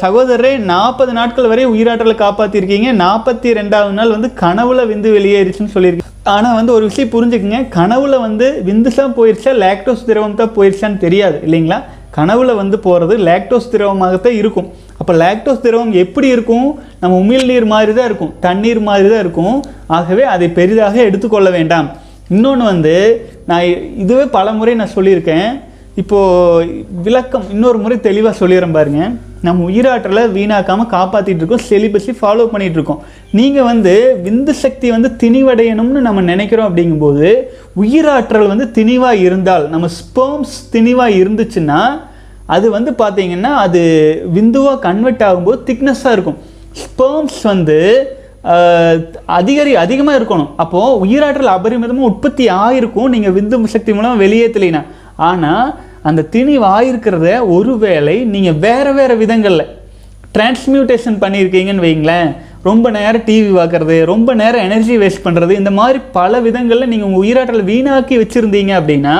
சகோதரரே 0.00 0.50
நாற்பது 0.70 1.12
நாட்கள் 1.18 1.48
வரை 1.50 1.62
உயிராற்றலை 1.74 2.14
காப்பாற்றிருக்கீங்க 2.22 2.88
நாற்பத்தி 3.04 3.48
ரெண்டாவது 3.58 3.94
நாள் 3.98 4.14
வந்து 4.14 4.28
கனவுல 4.40 4.80
விந்து 4.90 5.10
வெளியேறிச்சுன்னு 5.14 5.74
சொல்லியிருக்கீங்க 5.74 6.14
ஆனால் 6.32 6.56
வந்து 6.58 6.72
ஒரு 6.76 6.84
விஷயம் 6.88 7.12
புரிஞ்சுக்குங்க. 7.14 7.60
கனவுல 7.76 8.14
வந்து 8.24 8.46
விந்துசாக 8.66 9.08
போயிடுச்சா 9.18 9.52
லாக்டோஸ் 9.62 10.04
திரவம் 10.08 10.36
தான் 10.40 10.52
போயிடுச்சான்னு 10.56 10.98
தெரியாது 11.04 11.38
இல்லைங்களா? 11.46 11.78
கனவுல 12.16 12.54
வந்து 12.60 12.76
போகிறது 12.86 13.14
லாக்டோஸ் 13.28 13.70
திரவமாகத்தான் 13.74 14.36
இருக்கும். 14.40 14.68
அப்போ 15.00 15.12
லாக்டோஸ் 15.22 15.64
திரவம் 15.64 15.92
எப்படி 16.02 16.28
இருக்கும்? 16.34 16.68
நம்ம 17.00 17.16
உமிழ்நீர் 17.22 17.66
மாதிரி 17.72 17.92
தான் 17.98 18.08
இருக்கும். 18.10 18.34
தண்ணீர் 18.46 18.80
மாதிரி 18.88 19.08
தான் 19.14 19.24
இருக்கும். 19.24 19.56
ஆகவே 19.98 20.24
அதை 20.34 20.48
பெரிதாக 20.58 20.96
எடுத்துக்கொள்ள 21.08 21.50
வேண்டாம். 21.56 21.88
இன்னொன்று 22.36 22.64
வந்து 22.72 22.94
நான் 23.50 23.66
இதுவே 24.04 24.26
பல 24.36 24.52
முறை 24.58 24.74
நான் 24.80 24.96
சொல்லியிருக்கேன். 24.96 25.48
இப்போது 26.00 26.66
விளக்கம் 27.06 27.46
இன்னொரு 27.54 27.78
முறை 27.84 27.96
தெளிவாக 28.06 28.34
சொல்லிடுறேன் 28.40 28.76
பாருங்க. 28.76 29.02
நம்ம 29.46 29.64
உயிராற்றலை 29.70 30.22
வீணாக்காமல் 30.36 30.90
காப்பாற்றிட்டு 30.94 31.42
இருக்கோம் 31.42 31.64
செலிபஸி 31.68 32.12
ஃபாலோ 32.18 32.44
பண்ணிகிட்டு 32.52 32.78
இருக்கோம். 32.78 33.00
நீங்கள் 33.38 33.66
வந்து 33.70 33.94
விந்து 34.26 34.52
சக்தி 34.60 34.88
வந்து 34.94 35.08
திணிவடையணும்னு 35.22 36.00
நம்ம 36.06 36.22
நினைக்கிறோம் 36.32 36.68
அப்படிங்கும்போது 36.70 37.30
உயிராற்றல் 37.82 38.52
வந்து 38.52 38.66
திணிவாக 38.78 39.24
இருந்தால் 39.26 39.66
நம்ம 39.74 39.88
ஸ்பெர்ம்ஸ் 39.98 40.54
திணிவாக 40.74 41.18
இருந்துச்சுன்னா 41.22 41.80
அது 42.56 42.66
வந்து 42.76 42.90
பார்த்திங்கன்னா 43.02 43.52
அது 43.64 43.82
விந்துவாக 44.36 44.82
கன்வெர்ட் 44.86 45.26
ஆகும்போது 45.30 45.58
திக்னஸ்ஸாக 45.70 46.14
இருக்கும். 46.16 46.38
ஸ்பெர்ம்ஸ் 46.84 47.40
வந்து 47.52 47.80
அதிகரி 49.40 49.72
அதிகமாக 49.84 50.18
இருக்கணும். 50.18 50.50
அப்போது 50.62 50.98
உயிராற்றல் 51.04 51.54
அபரிமிதமாக 51.56 52.10
உற்பத்தி 52.12 52.44
ஆகிருக்கும் 52.62 53.12
நீங்கள் 53.16 53.36
விந்து 53.38 53.74
சக்தி 53.76 53.92
மூலம் 53.98 54.22
வெளியேற்றலைனா 54.24 54.82
ஆனால் 55.28 55.68
அந்த 56.08 56.20
திணிவு 56.34 56.64
ஆயிருக்கிறத 56.76 57.28
ஒருவேளை 57.56 58.16
நீங்கள் 58.34 58.58
வேறு 58.66 58.92
வேறு 58.98 59.14
விதங்களில் 59.22 59.66
டிரான்ஸ்மியூட்டேஷன் 60.34 61.18
பண்ணியிருக்கீங்கன்னு 61.22 61.86
வைங்களேன் 61.86 62.30
ரொம்ப 62.68 62.86
நேரம் 62.96 63.24
டிவி 63.28 63.50
பார்க்குறது 63.58 63.96
ரொம்ப 64.12 64.30
நேரம் 64.40 64.64
எனர்ஜி 64.68 64.94
வேஸ்ட் 65.02 65.24
பண்ணுறது 65.26 65.52
இந்த 65.60 65.70
மாதிரி 65.78 65.98
பல 66.16 66.40
விதங்களில் 66.46 66.90
நீங்கள் 66.92 67.08
உங்கள் 67.08 67.22
உயிராற்றலை 67.24 67.64
வீணாக்கி 67.72 68.16
வச்சுருந்தீங்க 68.22 68.72
அப்படின்னா 68.80 69.16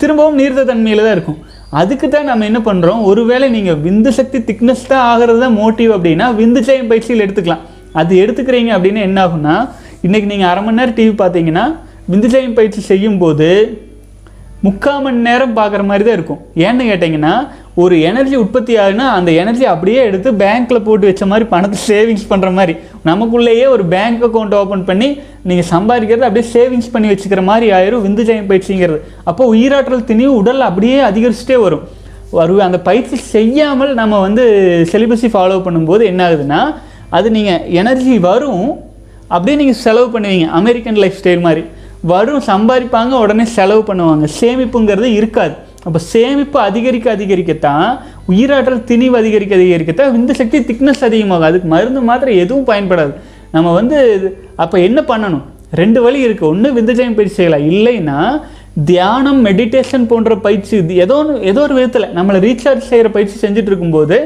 திரும்பவும் 0.00 0.38
நீர்த்த 0.40 0.62
தன்மையில் 0.70 1.04
தான் 1.04 1.14
இருக்கும். 1.16 1.40
அதுக்கு 1.80 2.06
தான் 2.14 2.28
நம்ம 2.30 2.46
என்ன 2.50 2.60
பண்ணுறோம் 2.68 3.02
ஒருவேளை 3.10 3.46
நீங்கள் 3.56 3.78
விந்து 3.84 4.10
சக்தி 4.16 4.38
திக்னஸ் 4.48 4.88
தான் 4.92 5.04
ஆகிறது 5.10 5.38
தான் 5.44 5.56
மோட்டிவ் 5.60 5.92
அப்படின்னா 5.96 6.26
விந்து 6.40 6.60
செய்யும் 6.68 6.90
பயிற்சியில் 6.90 7.24
எடுத்துக்கலாம். 7.26 7.62
அது 8.00 8.12
எடுத்துக்கிறீங்க 8.22 8.70
அப்படின்னா 8.76 9.02
என்ன 9.08 9.20
ஆகும்னா 9.26 9.54
இன்றைக்கி 10.06 10.28
நீங்கள் 10.32 10.50
அரை 10.50 10.62
மணி 10.66 10.80
நேரம் 10.80 10.98
டிவி 10.98 11.14
பார்த்தீங்கன்னா 11.22 11.64
விந்து 12.12 12.28
செய்யும் 12.34 12.58
பயிற்சி 12.58 12.80
செய்யும்போது 12.90 13.48
முக்கால் 14.66 15.02
மணி 15.04 15.18
நேரம் 15.28 15.54
பார்க்குற 15.58 15.82
மாதிரி 15.90 16.04
தான் 16.06 16.16
இருக்கும். 16.18 16.40
ஏன்னு 16.64 16.82
கேட்டிங்கன்னா 16.88 17.32
ஒரு 17.82 17.94
எனர்ஜி 18.08 18.36
உற்பத்தி 18.42 18.72
ஆகுனா 18.82 19.06
அந்த 19.18 19.30
எனர்ஜி 19.42 19.64
அப்படியே 19.72 20.00
எடுத்து 20.08 20.30
பேங்க்கில் 20.42 20.84
போட்டு 20.88 21.08
வச்ச 21.08 21.26
மாதிரி 21.30 21.46
பணத்தை 21.54 21.78
சேவிங்ஸ் 21.88 22.26
பண்ணுற 22.32 22.50
மாதிரி. 22.58 22.74
நமக்குள்ளேயே 23.10 23.66
ஒரு 23.74 23.84
பேங்க் 23.94 24.22
அக்கௌண்ட் 24.28 24.54
ஓப்பன் 24.60 24.84
பண்ணி 24.90 25.08
நீங்கள் 25.50 25.68
சம்பாதிக்கிறது 25.72 26.28
அப்படியே 26.28 26.46
சேவிங்ஸ் 26.54 26.92
பண்ணி 26.94 27.10
வச்சுக்கிற 27.12 27.42
மாதிரி 27.50 27.68
ஆயிரும் 27.78 28.04
விந்து 28.06 28.28
ஜெயம் 28.28 28.48
பயிற்சிங்கிறது. 28.52 29.00
அப்போ 29.32 29.42
உயிராற்றல் 29.54 30.06
திணிவு 30.12 30.32
உடல் 30.42 30.68
அப்படியே 30.68 31.00
அதிகரிச்சுட்டே 31.10 31.58
வரும். 31.66 31.84
வரு 32.38 32.54
அந்த 32.68 32.78
பயிற்சி 32.88 33.16
செய்யாமல் 33.34 33.92
நம்ம 34.00 34.18
வந்து 34.26 34.44
செலிபஸை 34.92 35.28
ஃபாலோ 35.34 35.60
பண்ணும்போது 35.66 36.02
என்ன 36.12 36.20
ஆகுதுன்னா 36.28 36.62
அது 37.16 37.28
நீங்கள் 37.36 37.64
எனர்ஜி 37.80 38.14
வரும் 38.30 38.66
அப்படியே 39.34 39.56
நீங்கள் 39.60 39.82
செலவு 39.84 40.08
பண்ணுவீங்க. 40.14 40.46
அமெரிக்கன் 40.60 41.00
லைஃப் 41.02 41.18
ஸ்டைல் 41.20 41.46
மாதிரி. 41.46 41.62
வரும் 42.10 42.42
சம்பாதிப்பாங்க 42.50 43.12
உடனே 43.24 43.44
செலவு 43.56 43.82
பண்ணுவாங்க. 43.88 44.26
சேமிப்புங்கிறது 44.38 45.08
இருக்காது. 45.18 45.54
அப்போ 45.86 46.00
சேமிப்பு 46.12 46.58
அதிகரிக்க 46.68 47.06
அதிகரிக்கத்தான் 47.16 47.86
உயிராற்றல் 48.32 48.82
திணிவு 48.90 49.16
அதிகரிக்க 49.20 49.52
அதிகரிக்கத்தான் 49.60 50.18
இந்த 50.20 50.32
சக்தி 50.40 50.58
திக்னஸ் 50.70 51.04
அதிகமாகும். 51.08 51.48
அதுக்கு 51.50 51.68
மருந்து 51.74 52.02
மாத்திரை 52.08 52.34
எதுவும் 52.44 52.68
பயன்படாது. 52.70 53.14
நம்ம 53.54 53.72
வந்து 53.78 53.98
அப்போ 54.64 54.76
என்ன 54.88 55.00
பண்ணணும்? 55.12 55.44
ரெண்டு 55.80 55.98
வழி 56.04 56.20
இருக்குது 56.26 56.50
ஒன்று 56.52 56.68
விந்துஜயம் 56.78 57.16
பயிற்சி 57.18 57.36
செய்யலாம். 57.38 57.66
இல்லைன்னா 57.72 58.18
தியானம் 58.90 59.40
மெடிடேஷன் 59.46 60.04
போன்ற 60.10 60.34
பயிற்சி 60.44 60.72
இது 60.82 60.94
ஏதோ 61.04 61.16
ஒன்று 61.22 61.34
ஏதோ 61.50 61.62
ஒரு 61.66 61.74
விதத்தில் 61.78 62.12
நம்மளை 62.18 62.38
ரீசார்ஜ் 62.46 62.90
செய்கிற 62.92 63.08
பயிற்சி 63.16 63.36
செஞ்சுட்டு 63.42 63.70
இருக்கும்போது 63.72 64.16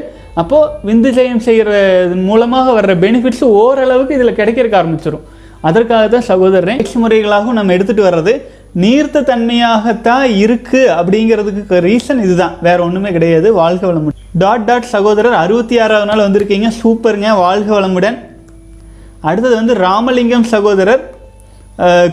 அப்போது 0.41 0.69
விந்துஜயம் 0.89 1.43
செய்கிற 1.47 1.71
மூலமாக 2.27 2.73
வர்ற 2.77 2.93
பெனிஃபிட்ஸ் 3.03 3.43
ஓரளவுக்கு 3.61 4.17
இதில் 4.17 4.37
கிடைக்கிறக்க 4.39 4.75
ஆரம்பிச்சிடும் 4.81 5.25
அதற்காக 5.61 6.07
தான் 6.07 6.27
சகோதரன் 6.31 6.85
முறைகளாகவும் 7.03 7.57
நம்ம 7.59 7.73
எடுத்துகிட்டு 7.73 8.05
வர்றது 8.09 8.41
நீர்த்த 8.83 9.23
தன்மையாகத்தான் 9.29 10.25
இருக்குது 10.43 10.89
அப்படிங்கிறதுக்கு 10.99 11.75
ரீசன் 11.87 12.23
இதுதான். 12.23 12.55
வேற 12.61 12.83
ஒன்றுமே 12.83 13.11
கிடையாது. 13.11 13.53
வாழ்க 13.53 13.87
வளமுடன். 13.87 14.17
டாட் 14.33 14.63
டாட் 14.63 14.87
சகோதரர் 14.87 15.33
அறுபத்தி 15.33 15.79
ஆறாவது 15.79 16.09
நாள் 16.09 16.25
வந்திருக்கீங்க. 16.27 16.71
சூப்பருங்க 16.81 17.35
வாழ்க 17.35 17.79
வளமுடன். 17.79 18.17
அடுத்தது 19.21 19.55
வந்து 19.55 19.73
ராமலிங்கம் 19.73 20.43
சகோதரர். 20.43 21.13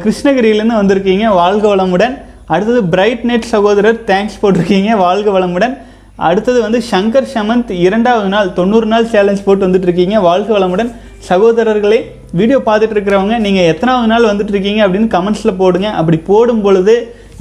கிருஷ்ணகிரியிலேருந்து 0.02 0.78
வந்திருக்கீங்க. 0.82 1.28
வாழ்க 1.28 1.76
வளமுடன். 1.76 2.18
அடுத்தது 2.46 2.84
பிரைட் 2.84 3.24
நெட் 3.24 3.50
சகோதரர். 3.54 4.00
தேங்க்ஸ் 4.06 4.40
போட்டிருக்கீங்க. 4.42 4.96
வாழ்க 4.96 5.40
வளமுடன். 5.40 5.78
அடுத்தது 6.16 6.60
வந்து 6.60 6.82
சங்கர் 6.90 7.32
சமந்த் 7.34 7.70
இரண்டாவது 7.70 8.28
நாள் 8.28 8.52
தொண்ணூறு 8.52 8.86
நாள் 8.86 9.06
சேலஞ்ச் 9.06 9.44
போட்டு 9.44 9.68
வந்துட்டு 9.68 9.88
இருக்கீங்க 9.88 10.20
வாழ்க 10.20 10.58
வளமுடன். 10.58 10.92
சகோதரர்களே 11.28 12.00
வீடியோ 12.38 12.58
பார்த்துட்டு 12.68 12.94
இருக்கிறவங்க 12.96 13.36
நீங்கள் 13.46 13.68
எத்தனாவது 13.72 14.08
நாள் 14.12 14.30
வந்துட்டு 14.30 14.52
இருக்கீங்க 14.54 14.80
அப்படின்னு 14.86 15.08
கமெண்ட்ஸில் 15.16 15.58
போடுங்க. 15.60 15.88
அப்படி 16.00 16.18
போடும் 16.30 16.64
பொழுது 16.66 16.94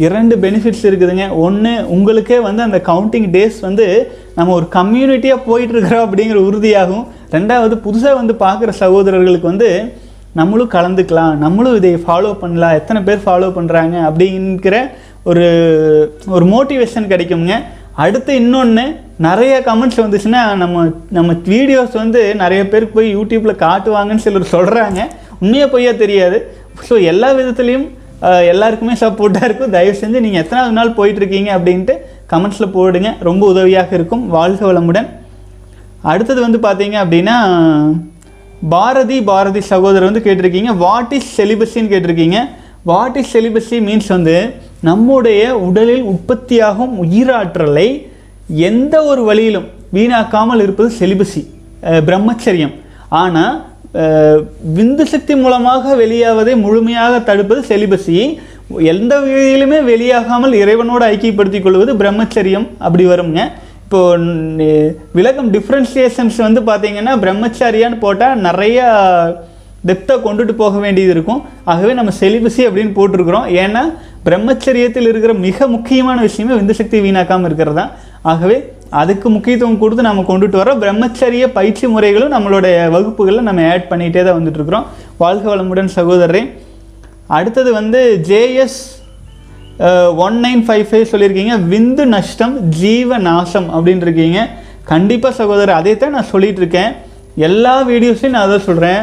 இரண்டு 0.05 0.35
பெனிஃபிட்ஸ் 0.43 0.85
இருக்குதுங்க. 0.89 1.25
ஒன்று 1.45 1.73
உங்களுக்கே 1.95 2.37
வந்து 2.47 2.61
அந்த 2.67 2.77
கவுண்டிங் 2.89 3.27
டேஸ் 3.35 3.57
வந்து 3.67 3.85
நம்ம 4.37 4.53
ஒரு 4.59 4.67
கம்யூனிட்டியாக 4.77 5.45
போயிட்டுருக்குறோம் 5.49 6.05
அப்படிங்கிற 6.05 6.39
உறுதியாகும். 6.49 7.05
ரெண்டாவது 7.37 7.75
புதுசாக 7.85 8.19
வந்து 8.21 8.35
பார்க்குற 8.45 8.71
சகோதரர்களுக்கு 8.83 9.51
வந்து 9.51 9.69
நம்மளும் 10.39 10.73
கலந்துக்கலாம் 10.75 11.33
நம்மளும் 11.43 11.77
இதை 11.79 11.91
ஃபாலோ 12.05 12.31
பண்ணலாம் 12.43 12.77
எத்தனை 12.79 12.99
பேர் 13.07 13.25
ஃபாலோ 13.25 13.49
பண்ணுறாங்க 13.57 13.95
அப்படிங்கிற 14.09 14.77
ஒரு 15.31 15.45
ஒரு 16.35 16.45
மோட்டிவேஷன் 16.53 17.11
கிடைக்குங்க. 17.11 17.55
அடுத்து 18.01 18.31
இன்னொன்று 18.41 18.83
நிறைய 19.25 19.53
கமெண்ட்ஸ் 19.67 19.99
வந்துச்சுன்னா 20.03 20.43
நம்ம 20.61 20.85
நம்ம 21.17 21.33
வீடியோஸ் 21.53 21.95
வந்து 22.03 22.21
நிறைய 22.43 22.61
பேருக்கு 22.71 22.97
போய் 22.99 23.09
யூடியூப்பில் 23.17 23.61
காட்டுவாங்கன்னு 23.65 24.23
சிலர் 24.25 24.53
சொல்கிறாங்க 24.53 25.01
உண்மையாக 25.43 25.69
பொய்யா 25.73 25.91
தெரியாது. 26.03 26.37
ஸோ 26.87 26.93
எல்லா 27.11 27.29
விதத்துலேயும் 27.39 27.85
எல்லாருக்குமே 28.53 28.95
சப்போர்ட்டாக 29.03 29.47
இருக்கும். 29.47 29.73
தயவு 29.75 29.95
செஞ்சு 30.01 30.23
நீங்கள் 30.25 30.41
எத்தனாவது 30.43 30.75
நாள் 30.77 30.95
போயிட்டுருக்கீங்க 30.99 31.49
அப்படின்ட்டு 31.57 31.93
கமெண்ட்ஸில் 32.31 32.73
போடுங்க. 32.77 33.09
ரொம்ப 33.29 33.43
உதவியாக 33.53 33.91
இருக்கும். 33.99 34.23
வாழ்க 34.35 34.61
வளமுடன். 34.69 35.09
அடுத்தது 36.11 36.39
வந்து 36.45 36.59
பார்த்தீங்க 36.67 36.97
அப்படின்னா 37.03 37.37
பாரதி 38.73 39.17
பாரதி 39.31 39.61
சகோதரர் 39.71 40.09
வந்து 40.09 40.25
கேட்டிருக்கீங்க. 40.27 40.71
வாட் 40.83 41.13
இஸ் 41.17 41.31
செலிபஸின்னு 41.39 41.91
கேட்டிருக்கீங்க. 41.93 42.39
வாட் 42.91 43.17
இஸ் 43.21 43.33
செலிபஸி 43.35 43.77
மீன்ஸ் 43.87 44.09
வந்து 44.17 44.37
நம்முடைய 44.87 45.41
உடலில் 45.67 46.07
உற்பத்தியாகும் 46.13 46.93
உயிராற்றலை 47.03 47.87
எந்த 48.69 48.95
ஒரு 49.11 49.21
வழியிலும் 49.29 49.67
வீணாக்காமல் 49.95 50.63
இருப்பது 50.65 50.89
செலிபசி 50.99 51.43
பிரம்மச்சரியம். 52.07 52.73
ஆனால் 53.21 53.53
விந்து 54.77 55.03
சக்தி 55.13 55.33
மூலமாக 55.43 55.95
வெளியாவதை 56.01 56.53
முழுமையாக 56.65 57.19
தடுப்பது 57.29 57.61
செலிபசி 57.71 58.17
எந்த 58.93 59.13
வகையிலுமே 59.23 59.79
வெளியாகாமல் 59.91 60.53
இறைவனோடு 60.61 61.05
ஐக்கியப்படுத்திக் 61.13 61.65
கொள்வது 61.65 61.91
பிரம்மச்சரியம் 62.01 62.67
அப்படி 62.85 63.05
வருங்க 63.11 63.41
இப்போ 63.85 64.01
விளக்கம் 65.17 65.49
டிஃப்ரென்சியேஷன்ஸ் 65.55 66.37
வந்து 66.45 66.61
பார்த்தீங்கன்னா 66.69 67.13
பிரம்மச்சாரியான்னு 67.23 67.99
போட்டால் 68.05 68.39
நிறையா 68.47 68.87
டெப்த்தாக 69.89 70.23
கொண்டுட்டு 70.25 70.53
போக 70.61 70.75
வேண்டியது 70.83 71.11
இருக்கும். 71.15 71.41
ஆகவே 71.71 71.93
நம்ம 71.99 72.11
செலிபஸி 72.19 72.61
அப்படின்னு 72.67 72.93
போட்டிருக்கிறோம். 72.99 73.47
ஏன்னா 73.63 73.81
பிரம்மச்சரியத்தில் 74.27 75.09
இருக்கிற 75.11 75.33
மிக 75.47 75.67
முக்கியமான 75.75 76.17
விஷயமே 76.27 76.53
விந்து 76.59 76.75
சக்தி 76.79 76.97
வீணாக்காமல் 77.05 77.47
இருக்கிறது 77.49 77.77
தான் 77.81 77.91
ஆகவே 78.31 78.57
அதுக்கு 79.01 79.27
முக்கியத்துவம் 79.35 79.79
கொடுத்து 79.81 80.03
நம்ம 80.07 80.23
கொண்டுட்டு 80.29 80.57
வரோம் 80.61 80.81
பிரம்மச்சரிய 80.83 81.45
பயிற்சி 81.57 81.85
முறைகளும் 81.93 82.33
நம்மளுடைய 82.35 82.75
வகுப்புகளில் 82.95 83.47
நம்ம 83.47 83.63
ஆட் 83.73 83.89
பண்ணிகிட்டே 83.91 84.21
தான் 84.27 84.37
வந்துட்டுருக்குறோம். 84.39 84.85
வாழ்க 85.23 85.45
வளமுடன் 85.51 85.89
சகோதரரே. 85.97 86.43
அடுத்தது 87.37 87.69
வந்து 87.79 88.01
JS 88.29 88.79
one 90.25 90.37
nine 90.45 90.63
five 90.65 90.85
five 90.89 91.11
சொல்லியிருக்கீங்க. 91.11 91.55
விந்து 91.71 92.03
நஷ்டம் 92.15 92.55
ஜீவ 92.81 93.17
நாசம் 93.29 93.69
அப்படின்னு 93.75 94.05
இருக்கீங்க 94.07 94.39
கண்டிப்பாக 94.91 95.33
சகோதரர் 95.41 95.79
அதே 95.81 95.93
தான் 96.01 96.15
நான் 96.17 96.31
சொல்லிட்டு 96.33 96.61
இருக்கேன் 96.63 96.91
எல்லா 97.47 97.75
வீடியோஸ்லையும் 97.91 98.35
நான் 98.37 98.47
அதை 98.49 98.59
சொல்கிறேன் 98.69 99.01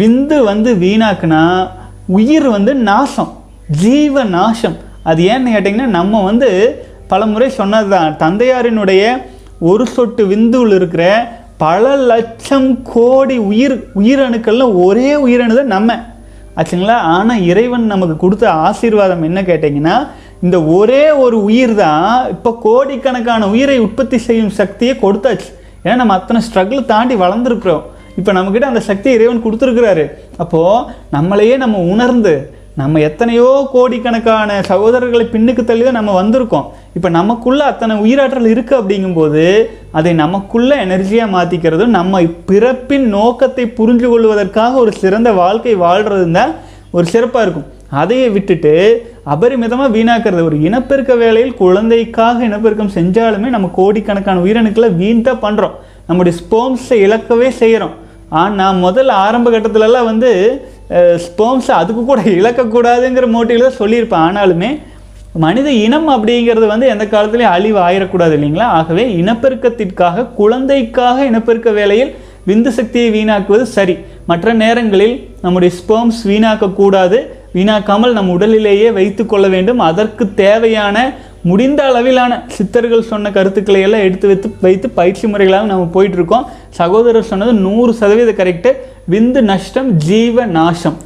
விந்து 0.00 0.38
வந்து 0.50 0.70
வீணாக்குனா 0.84 1.42
உயிர் 2.16 2.48
வந்து 2.56 2.72
நாசம். 2.88 3.30
ஜீவ 3.82 4.24
நாசம் 4.24 4.76
அது 5.02 5.22
ஏன்னு 5.22 5.52
கேட்டிங்கன்னா 5.54 5.86
நம்ம 5.98 6.22
வந்து 6.22 6.48
பல 7.08 7.26
முறை 7.26 7.48
சொன்னது 7.48 7.88
தான் 7.88 8.16
தந்தையாரினுடைய 8.16 9.02
ஒரு 9.58 9.86
சொட்டு 9.86 10.26
விந்துவில் 10.26 10.74
இருக்கிற 10.74 11.04
பல 11.58 11.96
லட்சம் 11.96 12.82
கோடி 12.82 13.38
உயிர் 13.38 13.90
உயிரணுக்கள்லாம் 13.94 14.74
ஒரே 14.84 15.14
உயிரணு 15.14 15.54
தான் 15.54 15.66
நம்ம. 15.66 15.98
ஆச்சுங்களா? 16.56 16.96
ஆனால் 17.16 17.40
இறைவன் 17.40 17.84
நமக்கு 17.84 18.16
கொடுத்த 18.16 18.50
ஆசீர்வாதம் 18.50 19.22
என்ன 19.22 19.42
கேட்டிங்கன்னா 19.42 20.08
இந்த 20.42 20.62
ஒரே 20.62 21.10
ஒரு 21.10 21.42
உயிர் 21.42 21.74
தான் 21.74 22.26
இப்போ 22.28 22.58
கோடிக்கணக்கான 22.62 23.48
உயிரை 23.48 23.78
உற்பத்தி 23.78 24.18
செய்யும் 24.18 24.50
சக்தியை 24.50 24.96
கொடுத்தாச்சு. 25.02 25.50
ஏன்னா 25.84 25.96
நம்ம 25.96 26.14
அத்தனை 26.14 26.40
ஸ்ட்ரகிள் 26.48 26.84
தாண்டி 26.84 27.14
வளர்ந்துருக்குறோம். 27.14 27.82
இப்போ 28.16 28.32
நம்மக்கிட்ட 28.32 28.60
அந்த 28.60 28.80
சக்தியை 28.80 29.18
இறைவன் 29.18 29.44
கொடுத்துருக்குறாரு. 29.44 30.06
அப்போது 30.36 30.86
நம்மளையே 31.12 31.56
நம்ம 31.56 31.78
உணர்ந்து 31.78 32.52
நம்ம 32.78 33.00
எத்தனையோ 33.06 33.46
கோடிக்கணக்கான 33.72 34.58
சகோதரர்களை 34.68 35.24
பின்னுக்கு 35.32 35.62
தள்ளி 35.64 35.84
தான் 35.84 35.96
நம்ம 35.98 36.12
வந்திருக்கோம். 36.18 36.66
இப்போ 36.96 37.08
நமக்குள்ள 37.16 37.60
அத்தனை 37.70 37.94
உயிராற்றல் 38.04 38.50
இருக்குது 38.52 38.78
அப்படிங்கும்போது 38.80 39.44
அதை 39.98 40.12
நமக்குள்ள 40.20 40.70
எனர்ஜியாக 40.84 41.34
மாற்றிக்கிறதும் 41.34 41.96
நம்ம 41.98 42.20
பிறப்பின் 42.50 43.06
நோக்கத்தை 43.16 43.64
புரிஞ்சு 43.78 44.08
கொள்வதற்காக 44.12 44.78
ஒரு 44.84 44.92
சிறந்த 45.02 45.30
வாழ்க்கை 45.42 45.74
வாழ்கிறது 45.84 46.28
தான் 46.38 46.52
ஒரு 46.96 47.06
சிறப்பாக 47.14 47.44
இருக்கும். 47.46 47.68
அதையே 48.02 48.28
விட்டுட்டு 48.36 48.74
அபரிமிதமாக 49.34 49.94
வீணாக்கிறது. 49.96 50.42
ஒரு 50.50 50.58
இனப்பெருக்க 50.68 51.14
வேலையில் 51.22 51.58
குழந்தைக்காக 51.62 52.44
இனப்பெருக்கம் 52.48 52.94
செஞ்சாலுமே 52.98 53.50
நம்ம 53.56 53.70
கோடிக்கணக்கான 53.80 54.42
உயிரணுக்களை 54.46 54.90
வீண் 55.00 55.26
தான் 55.28 55.42
பண்ணுறோம் 55.46 55.74
நம்முடைய 56.08 56.34
ஸ்போம்ஸை 56.42 56.98
இழக்கவே 57.06 57.50
செய்கிறோம் 57.60 57.96
ஆனால் 58.42 58.80
முதல்ல 58.84 59.16
ஆரம்ப 59.24 59.48
கட்டத்துலலாம் 59.50 60.08
வந்து 60.10 60.30
ஸ்போம்ஸை 61.24 61.74
அதுக்கு 61.80 62.02
கூட 62.04 62.20
இழக்கக்கூடாதுங்கிற 62.38 63.26
மோட்டிவில் 63.34 63.66
தான் 63.66 63.80
சொல்லியிருப்பேன். 63.82 64.24
ஆனாலுமே 64.28 64.70
மனித 65.44 65.68
இனம் 65.86 66.08
அப்படிங்கிறது 66.14 66.66
வந்து 66.72 66.86
எந்த 66.92 67.04
காலத்துலேயும் 67.12 67.54
அழிவு 67.56 67.78
ஆயிடக்கூடாது 67.86 68.34
இல்லைங்களா? 68.38 68.68
ஆகவே 68.78 69.04
இனப்பெருக்கத்திற்காக 69.20 70.26
குழந்தைக்காக 70.40 71.26
இனப்பெருக்க 71.30 71.70
வேலையில் 71.78 72.10
விந்து 72.48 72.70
சக்தியை 72.78 73.08
வீணாக்குவது 73.16 73.64
சரி. 73.76 73.94
மற்ற 74.30 74.52
நேரங்களில் 74.62 75.16
நம்முடைய 75.44 75.70
ஸ்பெர்ம்ஸ் 75.78 76.20
வீணாக்கக்கூடாது. 76.30 77.18
வீணாக்காமல் 77.56 78.16
நம் 78.18 78.34
உடலிலேயே 78.36 78.88
வைத்து 78.98 79.22
கொள்ள 79.26 79.46
வேண்டும். 79.54 79.80
அதற்கு 79.88 80.24
தேவையான 80.44 80.96
முடிந்த 81.48 81.80
அளவிலான 81.88 82.32
சித்தர்கள் 82.54 83.08
சொன்ன 83.10 83.30
கருத்துக்களை 83.36 83.80
எல்லாம் 83.86 84.04
எடுத்து 84.06 84.26
வைத்து 84.30 84.48
வைத்து 84.64 84.86
பயிற்சி 84.98 85.26
முறைகளாக 85.32 85.68
நம்ம 85.70 85.86
போயிட்டுருக்கோம். 85.94 86.44
சகோதரர் 86.80 87.30
சொன்னது 87.30 87.52
நூறு 87.66 87.92
சதவீத 88.00 88.32
கரெக்டு 88.40 88.70
விந்து 89.12 89.40
நஷ்டம் 89.50 89.88
ஜீவ 90.08 90.46
நாசம். 90.56 90.98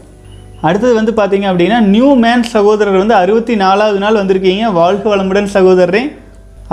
அடுத்தது 0.68 0.94
வந்து 0.98 1.12
பார்த்தீங்க 1.18 1.46
அப்படின்னா 1.50 1.78
நியூ 1.94 2.08
மேன் 2.24 2.44
சகோதரர் 2.54 3.02
வந்து 3.02 3.16
அறுபத்தி 3.22 3.54
நாலாவது 3.64 3.98
நாள் 4.04 4.20
வந்திருக்கீங்க. 4.20 4.72
வாழ்க 4.80 5.04
வளமுடன் 5.12 5.52
சகோதரரே. 5.56 6.02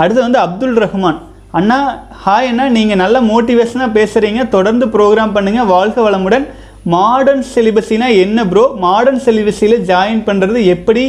அடுத்து 0.02 0.20
வந்து 0.26 0.40
அப்துல் 0.46 0.80
ரஹ்மான். 0.84 1.20
அண்ணா 1.58 1.78
ஹாய் 2.24 2.48
அண்ணா 2.50 2.66
நீங்கள் 2.78 3.00
நல்ல 3.04 3.16
மோட்டிவேஷனாக 3.30 3.96
பேசுகிறீங்க 3.98 4.42
தொடர்ந்து 4.56 4.86
ப்ரோக்ராம் 4.94 5.34
பண்ணுங்கள் 5.36 5.70
வாழ்க 5.74 6.10
வளமுடன். 6.10 6.46
மாடர்ன் 6.94 7.44
சிலிபஸினா 7.54 8.06
என்ன 8.24 8.44
ப்ரோ 8.52 8.62
மாடர்ன் 8.84 9.20
சிலிபஸில் 9.26 9.76
ஜாயின் 9.90 10.22
பண்ணுறது 10.28 10.60
எப்படி? 10.74 11.04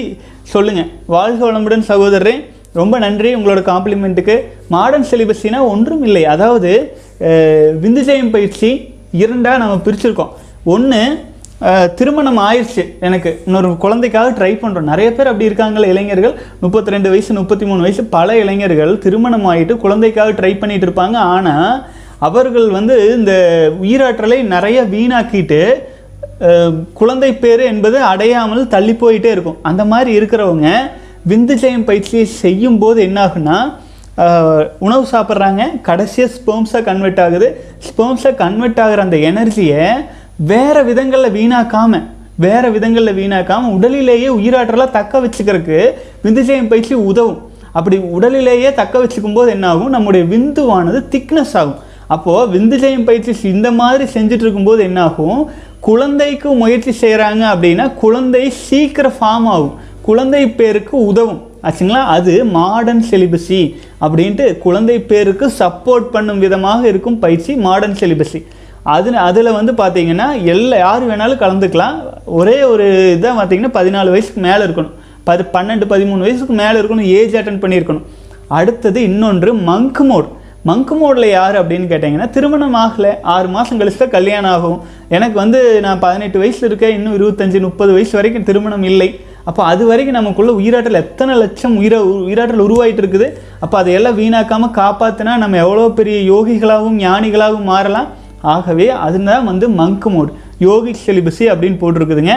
சொல்லுங்கள் 0.53 0.89
வாழ்க 1.13 1.41
வளமுடன் 1.47 1.85
சகோதரரே 1.91 2.35
ரொம்ப 2.79 2.95
நன்றி 3.05 3.29
உங்களோட 3.37 3.61
காம்ப்ளிமெண்ட்டுக்கு 3.71 4.35
மாடர்ன் 4.75 5.07
சிலிபஸினா 5.11 5.59
ஒன்றும் 5.73 6.03
இல்லை. 6.07 6.23
அதாவது 6.33 6.71
விந்துஜயம் 7.83 8.33
பயிற்சி 8.35 8.69
இரண்டாக 9.23 9.61
நம்ம 9.63 9.75
பிரிச்சிருக்கோம். 9.87 10.33
ஒன்று 10.73 11.01
திருமணம் 11.97 12.39
ஆயிடுச்சு 12.45 12.83
எனக்கு. 13.07 13.31
இன்னொரு 13.47 13.67
குழந்தைக்காக 13.83 14.31
ட்ரை 14.37 14.53
பண்ணுறோம் 14.61 14.89
நிறைய 14.91 15.09
பேர் 15.17 15.29
அப்படி 15.31 15.49
இருக்காங்களே 15.49 15.91
இளைஞர்கள். 15.93 16.33
முப்பத்தி 16.63 16.93
ரெண்டு 16.95 17.11
வயசு 17.11 17.37
முப்பத்தி 17.41 17.65
மூணு 17.69 17.85
வயசு 17.85 18.03
பல 18.15 18.37
இளைஞர்கள் 18.43 18.93
திருமணம் 19.05 19.47
ஆகிட்டு 19.51 19.75
குழந்தைக்காக 19.83 20.33
ட்ரை 20.39 20.53
பண்ணிகிட்டு 20.61 20.87
இருப்பாங்க. 20.87 21.17
ஆனால் 21.35 21.69
அவர்கள் 22.27 22.67
வந்து 22.77 22.95
இந்த 23.17 23.33
உயிராற்றலை 23.83 24.39
நிறைய 24.53 24.79
வீணாக்கிட்டு 24.95 25.61
குழந்தை 26.99 27.29
பேர் 27.43 27.61
என்பது 27.71 27.97
அடையாமல் 28.11 28.69
தள்ளி 28.73 28.93
போயிட்டே 29.01 29.29
இருக்கும். 29.35 29.59
அந்த 29.69 29.83
மாதிரி 29.91 30.11
இருக்கிறவங்க 30.19 30.69
விந்து 31.31 31.55
ஜெயம் 31.61 31.85
பயிற்சியை 31.89 32.25
செய்யும் 32.43 32.79
போது 32.83 32.99
என்னாகுன்னா 33.09 33.57
உணவு 34.85 35.05
சாப்பிட்றாங்க 35.11 35.63
கடைசியாக 35.87 36.33
ஸ்போம்ஸாக 36.33 36.81
கன்வெர்ட் 36.89 37.21
ஆகுது. 37.25 37.47
ஸ்போம்ஸாக 37.87 38.33
கன்வெர்ட் 38.41 38.81
ஆகிற 38.83 39.05
அந்த 39.07 39.17
எனர்ஜியை 39.29 39.85
வேறு 40.51 40.81
விதங்களில் 40.89 41.35
வீணாக்காமல் 41.37 42.05
வேறு 42.45 42.67
விதங்களில் 42.75 43.17
வீணாக்காமல் 43.21 43.73
உடலிலேயே 43.77 44.29
உயிராற்றலாக 44.39 44.95
தக்க 44.97 45.21
வச்சுக்கிறதுக்கு 45.23 45.79
விந்துஜயம் 46.25 46.69
பயிற்சி 46.73 46.95
உதவும். 47.11 47.41
அப்படி 47.77 47.97
உடலிலேயே 48.17 48.69
தக்க 48.79 48.95
வச்சுக்கும் 49.03 49.37
போது 49.37 49.49
என்னாகும்? 49.55 49.91
நம்முடைய 49.95 50.23
விந்துவானது 50.33 50.99
திக்னஸ் 51.15 51.55
ஆகும். 51.61 51.79
அப்போது 52.07 52.59
விந்துஜயம் 52.59 53.05
பயிற்சி 53.05 53.49
இந்த 53.49 53.71
மாதிரி 53.71 54.11
செஞ்சுட்டு 54.11 54.43
இருக்கும்போது 54.45 54.83
என்னாகும்? 54.83 55.49
குழந்தைக்கு 55.79 56.49
முயற்சி 56.49 56.91
செய்கிறாங்க 57.01 57.43
அப்படின்னா 57.53 57.93
குழந்தை 57.93 58.49
சீக்கிரம் 58.49 59.11
ஃபார்ம் 59.11 59.49
ஆகும். 59.55 59.73
குழந்தை 60.01 60.49
பேருக்கு 60.49 61.05
உதவும். 61.05 61.41
ஆச்சுங்களா? 61.63 62.03
அது 62.17 62.45
மாடர்ன் 62.45 63.03
செலிபஸி 63.09 63.75
அப்படின்ட்டு 64.01 64.57
குழந்தை 64.57 65.01
பேருக்கு 65.01 65.51
சப்போர்ட் 65.59 66.09
பண்ணும் 66.11 66.39
விதமாக 66.39 66.87
இருக்கும் 66.87 67.19
பயிற்சி 67.19 67.55
மாடர்ன் 67.55 67.95
செலிபஸி 67.99 68.45
அது 68.83 69.17
அதில் 69.17 69.51
வந்து 69.51 69.71
பார்த்தீங்கன்னா 69.71 70.43
எல்லா 70.43 70.77
யார் 70.77 71.07
வேணாலும் 71.09 71.41
கலந்துக்கலாம். 71.43 71.95
ஒரே 72.25 72.63
ஒரு 72.63 73.17
இதாக 73.21 73.25
பார்த்தீங்கன்னா 73.25 73.69
பதினாலு 73.79 74.09
வயசுக்கு 74.09 74.41
மேலே 74.41 74.63
இருக்கணும். 74.63 74.91
பது 75.23 75.45
பன்னெண்டு 75.53 75.85
பதிமூணு 75.89 76.17
வயசுக்கு 76.17 76.53
மேலே 76.53 76.79
இருக்கணும். 76.79 77.01
ஏஜ் 77.01 77.33
அட்டன் 77.33 77.63
பண்ணியிருக்கணும். 77.63 78.01
அடுத்தது 78.47 79.03
இன்னொன்று 79.03 79.53
மங்க் 79.53 79.99
மோட் 79.99 80.27
மங்கு 80.67 80.95
மோடில் 80.99 81.27
யார் 81.29 81.55
அப்படின்னு 81.61 81.87
கேட்டிங்கன்னா 81.91 82.27
திருமணம் 82.35 82.75
ஆகலை 82.81 83.09
ஆறு 83.33 83.47
மாதம் 83.55 83.79
கழிச்சு 83.79 83.99
தான் 84.01 84.13
கல்யாணம் 84.15 84.51
ஆகும். 84.55 84.77
எனக்கு 85.15 85.35
வந்து 85.41 85.59
நான் 85.85 86.01
பதினெட்டு 86.03 86.37
வயசில் 86.41 86.67
இருக்கேன் 86.69 86.95
இன்னும் 86.97 87.15
இருபத்தஞ்சி 87.17 87.59
முப்பது 87.65 87.91
வயசு 87.95 88.13
வரைக்கும் 88.19 88.47
திருமணம் 88.49 88.85
இல்லை. 88.91 89.09
அப்போ 89.49 89.61
அது 89.71 89.83
வரைக்கும் 89.89 90.17
நமக்குள்ளே 90.19 90.53
உயிராற்றல் 90.59 91.01
எத்தனை 91.01 91.33
லட்சம் 91.43 91.75
உயிர 91.81 91.95
உயிராற்றல் 92.29 92.65
உருவாகிட்டு 92.67 93.03
இருக்குது? 93.03 93.27
அப்போ 93.63 93.75
அதையெல்லாம் 93.81 94.17
வீணாக்காமல் 94.21 94.75
காப்பாற்றினா 94.79 95.35
நம்ம 95.43 95.59
எவ்வளோ 95.65 95.89
பெரிய 95.99 96.17
யோகிகளாகவும் 96.33 96.99
ஞானிகளாகவும் 97.05 97.69
மாறலாம். 97.73 98.09
ஆகவே 98.55 98.87
அதுதான் 99.05 99.47
வந்து 99.51 99.65
மங்கு 99.81 100.09
மோட் 100.15 100.33
யோகிக் 100.67 101.05
செலிபஸி 101.05 101.45
அப்படின்னு 101.51 101.77
போட்டிருக்குதுங்க. 101.83 102.33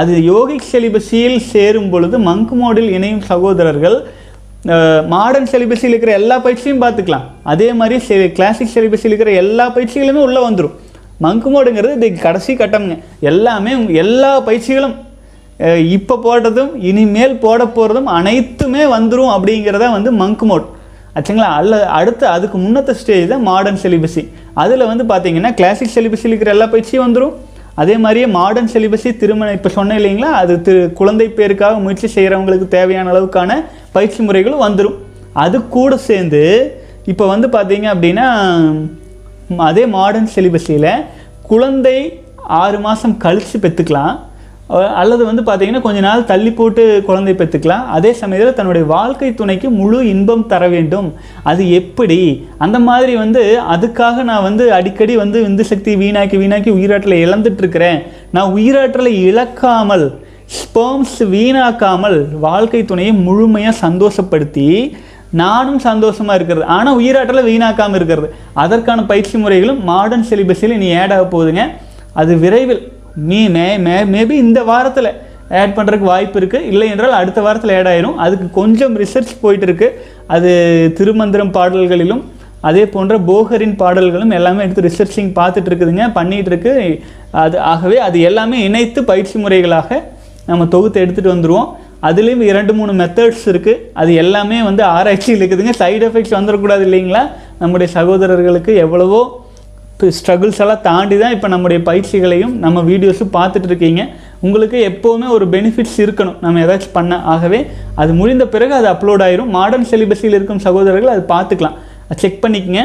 அது 0.00 0.12
யோகிக் 0.32 0.70
செலிபஸியில் 0.72 1.40
சேரும் 1.52 1.92
பொழுது 1.92 2.16
மங்கு 2.30 2.56
மோடில் 2.60 2.90
இணையும் 2.96 3.28
சகோதரர்கள் 3.30 3.96
மாடர்ன் 5.12 5.50
செலிபஸில் 5.50 5.92
இருக்கிற 5.92 6.12
எல்லா 6.20 6.36
பயிற்சியும் 6.44 6.80
பார்த்துக்கலாம். 6.84 7.26
அதே 7.52 7.68
மாதிரி 7.80 8.26
கிளாசிக் 8.38 8.74
செலிபஸில் 8.74 9.12
இருக்கிற 9.12 9.32
எல்லா 9.42 9.66
பயிற்சிகளுமே 9.76 10.20
உள்ளே 10.28 10.40
வந்துடும் 10.48 10.74
மங்கு 11.24 11.48
மோடுங்கிறது 11.52 11.94
இது 11.98 12.18
கடைசி 12.26 12.52
கட்டம்ங்க. 12.60 12.96
எல்லாமே 13.30 13.72
எல்லா 14.02 14.32
பயிற்சிகளும் 14.48 14.96
இப்போ 15.96 16.14
போடுறதும் 16.26 16.70
இனிமேல் 16.90 17.34
போட 17.42 17.62
போகிறதும் 17.76 18.12
அனைத்துமே 18.18 18.84
வந்துடும் 18.96 19.32
அப்படிங்கிறத 19.36 19.88
வந்து 19.96 20.10
மங்கு 20.20 20.46
மோட் 20.50 20.68
ஆச்சுங்களா? 21.16 21.48
அல்ல 21.60 21.74
அடுத்து 21.98 22.24
அதுக்கு 22.34 22.56
முன்னத்த 22.64 22.92
ஸ்டேஜ் 23.00 23.32
தான் 23.32 23.44
மாடர்ன் 23.50 23.80
செலிபஸி 23.84 24.22
அதில் 24.62 24.88
வந்து 24.90 25.04
பார்த்தீங்கன்னா 25.12 25.50
கிளாசிக் 25.58 25.94
செலிபஸில் 25.96 26.32
இருக்கிற 26.32 26.52
எல்லா 26.56 26.68
பயிற்சியும் 26.74 27.06
வந்துடும் 27.06 27.34
அதே 27.80 27.94
மாதிரியே 27.96 28.26
மாடர்ன் 28.34 28.72
செலிபஸி 28.72 29.10
திருமணம் 29.16 29.56
இப்போ 29.58 29.70
சொன்னேன் 29.70 29.98
இல்லைங்களா? 30.00 30.30
அது 30.40 30.54
திரு 30.62 30.80
குழந்தை 30.92 31.26
பேருக்காக 31.30 31.78
முயற்சி 31.80 32.08
செய்கிறவங்களுக்கு 32.08 32.66
தேவையான 32.68 33.10
அளவுக்கான 33.12 33.50
பயிற்சி 33.92 34.20
முறைகளும் 34.22 34.64
வந்துடும் 34.64 34.98
அது 35.36 35.56
கூட 35.68 35.96
சேர்ந்து 36.06 36.42
இப்போ 37.06 37.24
வந்து 37.26 37.48
பார்த்தீங்க 37.48 37.86
அப்படின்னா 37.94 38.26
அதே 39.66 39.84
மாடர்ன் 39.90 40.32
சிலிபஸில் 40.34 40.90
குழந்தை 41.42 41.96
ஆறு 42.58 42.78
மாதம் 42.80 43.16
கழித்து 43.16 43.58
பெற்றுக்கலாம் 43.58 44.14
அல்லது 45.00 45.22
வந்து 45.28 45.42
பார்த்தீங்கன்னா 45.46 45.80
கொஞ்ச 45.84 46.00
நாள் 46.06 46.26
தள்ளி 46.30 46.50
போட்டு 46.58 46.82
குழந்தை 47.06 47.32
பெற்றுக்கலாம். 47.38 47.84
அதே 47.96 48.10
சமயத்தில் 48.20 48.56
தன்னுடைய 48.58 48.84
வாழ்க்கை 48.92 49.30
துணைக்கு 49.40 49.68
முழு 49.78 49.98
இன்பம் 50.12 50.44
தர 50.52 50.68
வேண்டும். 50.74 51.08
அது 51.50 51.62
எப்படி? 51.80 52.18
அந்த 52.64 52.78
மாதிரி 52.88 53.14
வந்து 53.22 53.42
அதுக்காக 53.74 54.22
நான் 54.30 54.46
வந்து 54.48 54.66
அடிக்கடி 54.78 55.16
வந்து 55.22 55.40
விந்து 55.46 55.66
சக்தி 55.70 55.94
வீணாக்கி 56.02 56.38
வீணாக்கி 56.42 56.72
உயிராற்றலை 56.78 57.18
இழந்துட்டுருக்கிறேன் 57.26 58.00
நான் 58.38 58.52
உயிராற்றலை 58.58 59.12
இழக்காமல் 59.28 60.06
ஸ்பேம்ஸ் 60.60 61.18
வீணாக்காமல் 61.34 62.18
வாழ்க்கை 62.46 62.82
துணையை 62.84 63.12
முழுமையாக 63.26 63.80
சந்தோஷப்படுத்தி 63.84 64.68
நானும் 65.40 65.82
சந்தோஷமாக 65.88 66.38
இருக்கிறது. 66.38 66.66
ஆனால் 66.76 66.96
உயிராற்றலை 67.00 67.42
வீணாக்காமல் 67.50 67.98
இருக்கிறது. 67.98 68.28
அதற்கான 68.62 69.02
பயிற்சி 69.10 69.36
முறைகளும் 69.38 69.84
மாடர்ன் 69.90 70.26
சிலிபஸில் 70.30 70.74
இனி 70.78 70.88
ஆட் 71.02 71.14
ஆக 71.16 71.26
போகுதுங்க. 71.34 71.64
அது 72.20 72.32
விரைவில் 72.44 72.80
மீ 73.16 73.48
மே 73.48 73.78
மே 73.78 74.02
மேபி 74.14 74.30
இந்த 74.30 74.62
வாரத்தில் 74.62 75.10
ஆட் 75.48 75.74
பண்ணுறதுக்கு 75.76 76.10
வாய்ப்பு 76.12 76.40
இருக்குது 76.40 76.68
இல்லை 76.70 76.88
என்றால் 76.88 77.12
அடுத்த 77.12 77.40
வாரத்தில் 77.40 77.76
ஆட் 77.76 77.86
ஆயிரும். 77.86 78.14
அதுக்கு 78.14 78.50
கொஞ்சம் 78.50 78.98
ரிசர்ச் 78.98 79.32
போயிட்டுருக்கு 79.42 79.88
அது 80.26 80.50
திருமந்திரம் 80.98 81.50
பாடல்களிலும் 81.50 82.24
அதே 82.60 82.86
போன்ற 82.86 83.18
போகரின் 83.18 83.76
பாடல்களும் 83.76 84.30
எல்லாமே 84.30 84.62
எடுத்து 84.62 84.82
ரிசர்ச்சிங் 84.82 85.30
பார்த்துட்டு 85.38 85.70
இருக்குதுங்க. 85.70 86.36
இருக்கு. 86.46 87.02
அது 87.30 87.60
ஆகவே 87.60 87.98
அது 87.98 88.20
எல்லாமே 88.20 88.64
இணைத்து 88.64 89.04
பயிற்சி 89.04 89.38
முறைகளாக 89.38 90.02
நம்ம 90.46 90.66
தொகுத்து 90.66 91.04
எடுத்துகிட்டு 91.04 91.34
வந்துடுவோம் 91.34 91.68
அதுலேயும் 92.02 92.40
இரண்டு 92.40 92.72
மூணு 92.74 92.92
மெத்தட்ஸ் 92.92 93.46
இருக்குது 93.46 93.82
அது 93.92 94.14
எல்லாமே 94.14 94.62
வந்து 94.62 94.82
ஆராய்ச்சியில் 94.82 95.40
இருக்குதுங்க. 95.40 95.74
சைடு 95.78 96.02
எஃபெக்ட்ஸ் 96.08 96.36
வந்துடக்கூடாது 96.38 96.84
இல்லைங்களா? 96.86 97.30
நம்முடைய 97.58 97.92
சகோதரர்களுக்கு 97.92 98.74
எவ்வளவோ 98.74 99.39
ஸ்ட்ரகிள்ஸ் 100.18 100.60
எல்லாம் 100.64 100.82
தாண்டி 100.86 101.16
தான் 101.22 101.34
இப்போ 101.36 101.48
நம்முடைய 101.54 101.80
பயிற்சிகளையும் 101.88 102.54
நம்ம 102.64 102.82
வீடியோஸும் 102.90 103.32
பார்த்துட்டு 103.36 103.68
இருக்கீங்க. 103.70 104.02
உங்களுக்கு 104.46 104.78
எப்போவுமே 104.90 105.28
ஒரு 105.36 105.46
பெனிஃபிட்ஸ் 105.54 105.98
இருக்கணும். 106.04 106.38
நம்ம 106.44 106.60
ஏதாச்சும் 106.64 106.96
பண்ண 106.98 107.18
ஆகவே 107.34 107.60
அது 108.02 108.12
முடிந்த 108.20 108.46
பிறகு 108.54 108.74
அது 108.78 108.88
அப்லோட் 108.94 109.24
ஆயிரும். 109.26 109.52
மாடர்ன் 109.58 109.88
சிலிபஸில் 109.92 110.36
இருக்கும் 110.38 110.64
சகோதரர்கள் 110.66 111.14
அது 111.14 111.24
பார்த்துக்கலாம். 111.34 111.76
செக் 112.22 112.42
பண்ணிக்கங்க. 112.46 112.82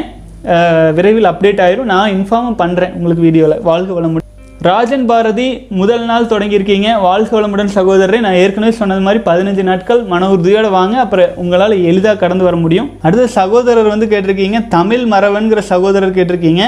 விரைவில் 0.96 1.28
அப்டேட் 1.32 1.60
ஆயிரும். 1.66 1.90
நான் 1.94 2.14
இன்ஃபார்மும் 2.16 2.60
பண்ணுறேன் 2.62 2.94
உங்களுக்கு 2.96 3.26
வீடியோவில் 3.28 3.62
வாழ்க 3.68 3.92
வளமுடன். 3.98 4.24
ராஜன் 4.66 5.06
பாரதி 5.08 5.46
முதல் 5.78 6.04
நாள் 6.10 6.28
தொடங்கியிருக்கீங்க 6.30 6.88
வாழ்க 7.06 7.30
வளமுடன் 7.36 7.72
சகோதரரை. 7.76 8.18
நான் 8.26 8.38
ஏற்கனவே 8.42 8.72
சொன்னது 8.78 9.02
மாதிரி 9.06 9.20
பதினஞ்சு 9.28 9.62
நாட்கள் 9.68 10.00
மன 10.12 10.28
உறுதியோடு 10.34 10.70
வாங்க. 10.76 10.96
அப்புறம் 11.04 11.34
உங்களால் 11.42 11.74
எளிதாக 11.90 12.20
கடந்து 12.22 12.46
வர 12.48 12.56
முடியும். 12.62 12.88
அடுத்த 13.06 13.26
சகோதரர் 13.38 13.92
வந்து 13.94 14.06
கேட்டிருக்கீங்க. 14.12 14.60
தமிழ் 14.76 15.04
மரவன்கிற 15.14 15.62
சகோதரர் 15.72 16.16
கேட்டிருக்கீங்க. 16.18 16.64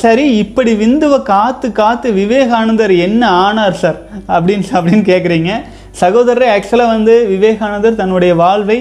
சரி 0.00 0.24
இப்படி 0.36 0.72
விந்துவை 0.74 1.18
காத்து 1.22 1.72
காத்து 1.72 2.08
விவேகானந்தர் 2.12 2.94
என்ன 2.98 3.22
ஆனார் 3.28 3.74
சார் 3.74 3.98
அப்படின்னு 4.28 4.72
அப்படின்னு 4.72 5.04
கேட்குறீங்க 5.04 5.52
சகோதரர் 5.90 6.52
ஆக்சுவலாக 6.52 6.92
வந்து 6.92 7.14
விவேகானந்தர் 7.26 7.94
தன்னுடைய 7.94 8.34
வாழ்வை 8.34 8.78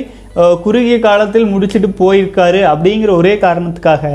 குறுகிய 0.64 1.00
காலத்தில் 1.00 1.52
முடிச்சுட்டு 1.54 1.90
போயிருக்காரு 2.00 2.62
அப்படிங்கிற 2.64 3.12
ஒரே 3.12 3.34
காரணத்துக்காக 3.38 4.06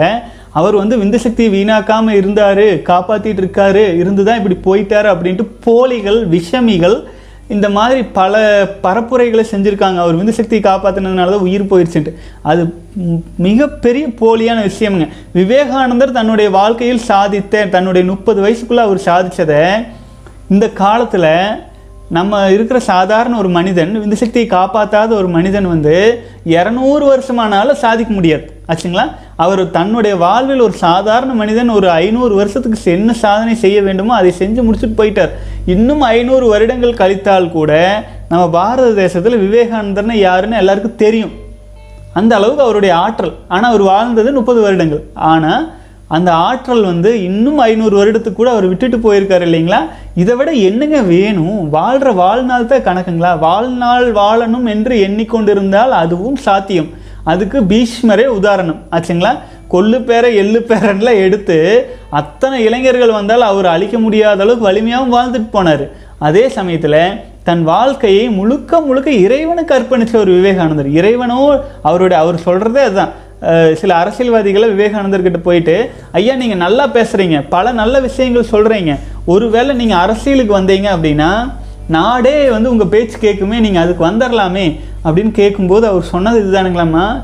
அவர் 0.53 0.77
வந்து 0.77 0.97
விந்து 0.99 1.15
சக்தி 1.15 1.45
வீணாக்காமல் 1.49 2.17
இருந்தார் 2.17 2.67
காப்பாற்றிட்டு 2.83 3.43
இருக்காரு 3.43 3.83
இருந்து 3.97 4.23
தான் 4.25 4.39
இப்படி 4.39 4.57
போயிட்டாரு 4.65 5.09
அப்படின்ட்டு 5.11 5.47
போலிகள் 5.65 6.21
விஷமிகள் 6.29 6.97
இந்த 7.55 7.67
மாதிரி 7.69 8.01
பல 8.19 8.35
பரப்புரைகளை 8.85 9.45
செஞ்சுருக்காங்க. 9.51 9.99
அவர் 10.05 10.19
விந்து 10.19 10.39
சக்தியை 10.39 10.63
காப்பாற்றினதுனால 10.65 11.35
தான் 11.35 11.47
உயிர் 11.49 11.71
போயிடுச்சுன்ட்டு 11.71 12.13
அது 12.51 12.63
மிகப்பெரிய 13.47 14.07
போலியான 14.21 14.63
விஷயம்ங்க. 14.71 15.07
விவேகானந்தர் 15.39 16.17
தன்னுடைய 16.19 16.51
வாழ்க்கையில் 16.51 17.07
சாதித்த 17.11 17.69
தன்னுடைய 17.75 18.05
முப்பது 18.13 18.41
வயசுக்குள்ளே 18.47 18.85
அவர் 18.89 19.07
சாதித்ததை 19.09 19.63
இந்த 20.55 20.67
காலத்தில் 20.83 21.31
நம்ம 22.09 22.51
இருக்கிற 22.51 22.81
சாதாரண 22.81 23.39
ஒரு 23.39 23.49
மனிதன் 23.49 24.01
விந்து 24.01 24.13
சக்தியை 24.13 24.49
காப்பாற்றாத 24.49 25.09
ஒரு 25.09 25.29
மனிதன் 25.29 25.69
வந்து 25.69 26.25
இரநூறு 26.47 27.05
வருஷமானாலும் 27.13 27.73
சாதிக்க 27.73 28.15
முடியாது. 28.15 28.61
ஆச்சுங்களா? 28.69 29.11
அவர் 29.37 29.71
தன்னுடைய 29.71 30.17
வாழ்வில் 30.17 30.61
ஒரு 30.61 30.73
சாதாரண 30.73 31.33
மனிதன் 31.33 31.69
ஒரு 31.69 31.91
ஐநூறு 31.91 32.35
வருஷத்துக்கு 32.35 32.93
என்ன 32.93 33.13
சாதனை 33.13 33.55
செய்ய 33.55 33.83
வேண்டுமோ 33.83 34.15
அதை 34.15 34.35
செஞ்சு 34.39 34.61
முடிச்சுட்டு 34.67 34.99
போயிட்டார். 34.99 35.31
இன்னும் 35.67 36.01
ஐநூறு 36.01 36.49
வருடங்கள் 36.49 36.93
கழித்தால் 36.93 37.51
கூட 37.51 38.03
நம்ம 38.29 38.49
பாரத 38.49 38.91
தேசத்தில் 38.91 39.41
விவேகானந்தர்னு 39.47 40.13
யாருன்னு 40.13 40.57
எல்லாருக்கும் 40.57 40.97
தெரியும். 40.97 41.31
அந்த 42.13 42.37
அளவுக்கு 42.37 42.63
அவருடைய 42.63 42.97
ஆற்றல். 42.97 43.35
ஆனால் 43.49 43.71
அவர் 43.71 43.83
வாழ்ந்தது 43.83 44.33
முப்பது 44.33 44.61
வருடங்கள். 44.61 45.03
ஆனால் 45.15 45.73
அந்த 46.09 46.33
ஆற்றல் 46.33 46.83
வந்து 46.83 47.23
இன்னும் 47.23 47.59
ஐநூறு 47.59 47.95
வருடத்துக்கு 47.97 48.33
கூட 48.33 48.51
அவர் 48.51 48.67
விட்டுட்டு 48.67 48.97
போயிருக்காரு 48.97 49.45
இல்லைங்களா? 49.49 49.81
இதை 50.15 50.37
விட 50.37 50.51
என்னங்க 50.53 51.03
வேணும்? 51.03 51.71
வாழ்கிற 51.71 52.13
வாழ்நாள் 52.13 52.67
தான் 52.67 52.81
கணக்குங்களா? 52.81 53.39
வாழ்நாள் 53.39 54.13
வாழணும் 54.13 54.65
என்று 54.65 54.97
எண்ணிக்கொண்டிருந்தால் 55.09 55.89
அதுவும் 55.89 56.37
சாத்தியம். 56.37 56.91
அதுக்கு 57.25 57.61
பீஷ்மரே 57.61 58.27
உதாரணம். 58.27 58.81
ஆச்சுங்களா? 58.91 59.39
கொல்லு 59.69 60.01
பேரை 60.01 60.37
எள்ளு 60.37 60.59
பேரன்லாம் 60.69 61.23
எடுத்து 61.25 61.91
அத்தனை 62.11 62.65
இளைஞர்கள் 62.65 63.11
வந்தால் 63.11 63.41
அவர் 63.41 63.67
அழிக்க 63.67 63.99
முடியாத 63.99 64.43
அளவுக்கு 64.43 64.73
வலிமையாகவும் 64.73 65.17
வாழ்ந்துட்டு 65.17 65.49
போனார். 65.53 65.89
அதே 66.19 66.49
சமயத்தில் 66.49 67.25
தன் 67.45 67.63
வாழ்க்கையை 67.63 68.29
முழுக்க 68.29 68.81
முழுக்க 68.81 69.11
இறைவனுக்கு 69.11 69.75
அர்ப்பணித்த 69.75 70.17
ஒரு 70.17 70.33
விவேகானந்தர். 70.33 70.89
இறைவனோ 70.89 71.61
அவருடைய 71.83 72.23
அவர் 72.23 72.45
சொல்கிறதே 72.45 72.83
அதுதான். 72.83 73.13
சில 73.75 73.95
அரசியல்வாதிகளை 73.95 74.69
விவேகானந்தர்கிட்ட 74.69 75.39
போயிட்டு 75.43 75.91
ஐயா 76.13 76.35
நீங்கள் 76.35 76.57
நல்லா 76.57 76.89
பேசுகிறீங்க 76.89 77.45
பல 77.49 77.73
நல்ல 77.73 78.01
விஷயங்கள் 78.01 78.51
சொல்கிறீங்க 78.51 78.99
ஒருவேளை 79.25 79.77
நீங்கள் 79.77 79.97
அரசியலுக்கு 79.97 80.61
வந்தீங்க 80.61 80.89
அப்படின்னா 80.97 81.53
நாடே 81.89 82.51
வந்து 82.51 82.71
உங்கள் 82.71 82.87
பேச்சு 82.87 83.17
கேட்குமே. 83.19 83.59
நீங்கள் 83.61 83.83
அதுக்கு 83.83 84.07
வந்துடலாமே 84.07 84.81
அப்படின்னு 85.05 85.31
கேட்கும்போது 85.31 85.87
அவர் 85.87 86.03
சொன்னது 86.03 86.39
இதுதானுங்களாம்மா. 86.43 87.23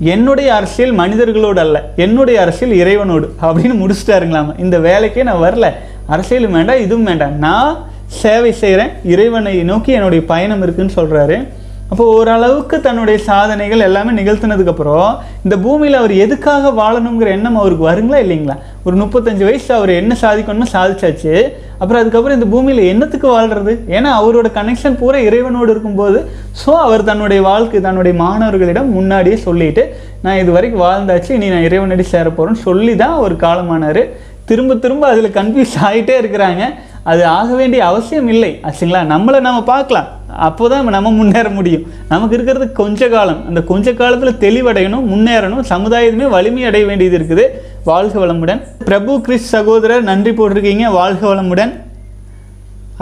என்னுடைய 0.00 0.54
அரசியல் 0.54 0.98
மனிதர்களோடு 0.98 1.56
அல்ல. 1.56 1.92
என்னுடைய 1.96 2.40
அரசியல் 2.40 2.74
இறைவனோடு. 2.82 3.26
அப்படின்னு 3.42 3.76
முடிச்சிட்டாருங்களாமா 3.82 4.58
இந்த 4.58 4.78
வேலைக்கே 4.78 5.22
நான் 5.22 5.42
வரல. 5.42 5.70
அரசியலும் 6.08 6.56
வேண்டாம் 6.56 6.80
இதுவும் 6.80 7.04
வேண்டாம். 7.04 7.38
நான் 7.38 7.76
சேவை 8.06 8.52
செய்கிறேன் 8.52 8.90
இறைவனை 9.04 9.62
நோக்கி 9.62 9.92
என்னுடைய 9.92 10.24
பயணம் 10.24 10.62
இருக்குன்னு 10.62 10.96
சொல்கிறாரு 10.96 11.48
அப்போ 11.94 12.04
ஓரளவுக்கு 12.18 12.76
தன்னுடைய 12.84 13.16
சாதனைகள் 13.26 13.84
எல்லாமே 13.86 14.12
நிகழ்த்தினதுக்கப்புறம் 14.18 15.10
இந்த 15.44 15.56
பூமியில் 15.64 15.96
அவர் 15.98 16.12
எதுக்காக 16.24 16.70
வாழணுங்கிற 16.78 17.28
எண்ணம் 17.34 17.58
அவருக்கு 17.60 17.84
வருங்களா 17.88 18.18
இல்லைங்களா? 18.24 18.56
ஒரு 18.86 18.96
முப்பத்தஞ்சு 19.02 19.44
வயசு 19.48 19.68
அவர் 19.76 19.92
என்ன 19.98 20.12
சாதிக்கணுமோ 20.22 20.66
சாதிச்சாச்சு. 20.72 21.34
அப்புறம் 21.80 22.00
அதுக்கப்புறம் 22.00 22.36
இந்த 22.38 22.48
பூமியில் 22.54 22.82
என்னத்துக்கு 22.92 23.28
வாழ்றது? 23.36 23.74
ஏன்னா 23.96 24.10
அவரோட 24.20 24.50
கனெக்ஷன் 24.58 24.98
பூரா 25.02 25.20
இறைவனோடு 25.28 25.70
இருக்கும்போது. 25.74 26.18
ஸோ 26.62 26.74
அவர் 26.86 27.06
தன்னுடைய 27.10 27.42
வாழ்க்கை 27.50 27.82
தன்னுடைய 27.86 28.16
மாணவர்களிடம் 28.24 28.90
முன்னாடியே 28.96 29.38
சொல்லிட்டு 29.46 29.84
நான் 30.26 30.40
இது 30.42 30.50
வரைக்கும் 30.56 30.84
வாழ்ந்தாச்சு 30.88 31.32
இனி 31.38 31.52
நான் 31.54 31.68
இறைவனடி 31.68 32.06
சேர 32.14 32.26
போகிறேன்னு 32.30 32.64
சொல்லி 32.68 32.96
தான் 33.04 33.16
அவர் 33.20 33.36
காலமானார். 33.46 34.02
திரும்ப 34.50 34.80
திரும்ப 34.86 35.06
அதில் 35.12 35.34
கன்ஃபியூஸ் 35.38 35.78
ஆகிட்டே 35.90 36.16
இருக்கிறாங்க. 36.24 36.64
அது 37.12 37.24
ஆக 37.38 37.48
வேண்டிய 37.62 37.80
அவசியம் 37.92 38.28
இல்லை. 38.34 38.52
ஆச்சுங்களா? 38.66 39.04
நம்மளை 39.14 39.40
நம்ம 39.48 39.62
பார்க்கலாம். 39.72 40.10
அப்போ 40.48 40.64
தான் 40.72 40.88
நம்ம 40.96 41.10
முன்னேற 41.18 41.48
முடியும். 41.58 41.84
நமக்கு 42.12 42.34
இருக்கிறது 42.36 42.66
கொஞ்ச 42.80 43.08
காலம். 43.14 43.40
அந்த 43.48 43.60
கொஞ்ச 43.70 43.94
காலத்தில் 44.00 44.40
தெளிவடையணும் 44.44 45.08
முன்னேறணும். 45.12 45.64
சமுதாயத்துமே 45.72 46.28
வலிமை 46.36 46.64
அடைய 46.70 46.84
வேண்டியது 46.90 47.16
இருக்குது. 47.20 47.44
வாழ்க 47.90 48.14
வளமுடன். 48.24 48.60
பிரபு 48.88 49.14
கிறிஸ் 49.26 49.48
சகோதரர் 49.56 50.08
நன்றி 50.10 50.32
போட்டிருக்கீங்க. 50.38 50.86
வாழ்க 51.00 51.22
வளமுடன். 51.32 51.72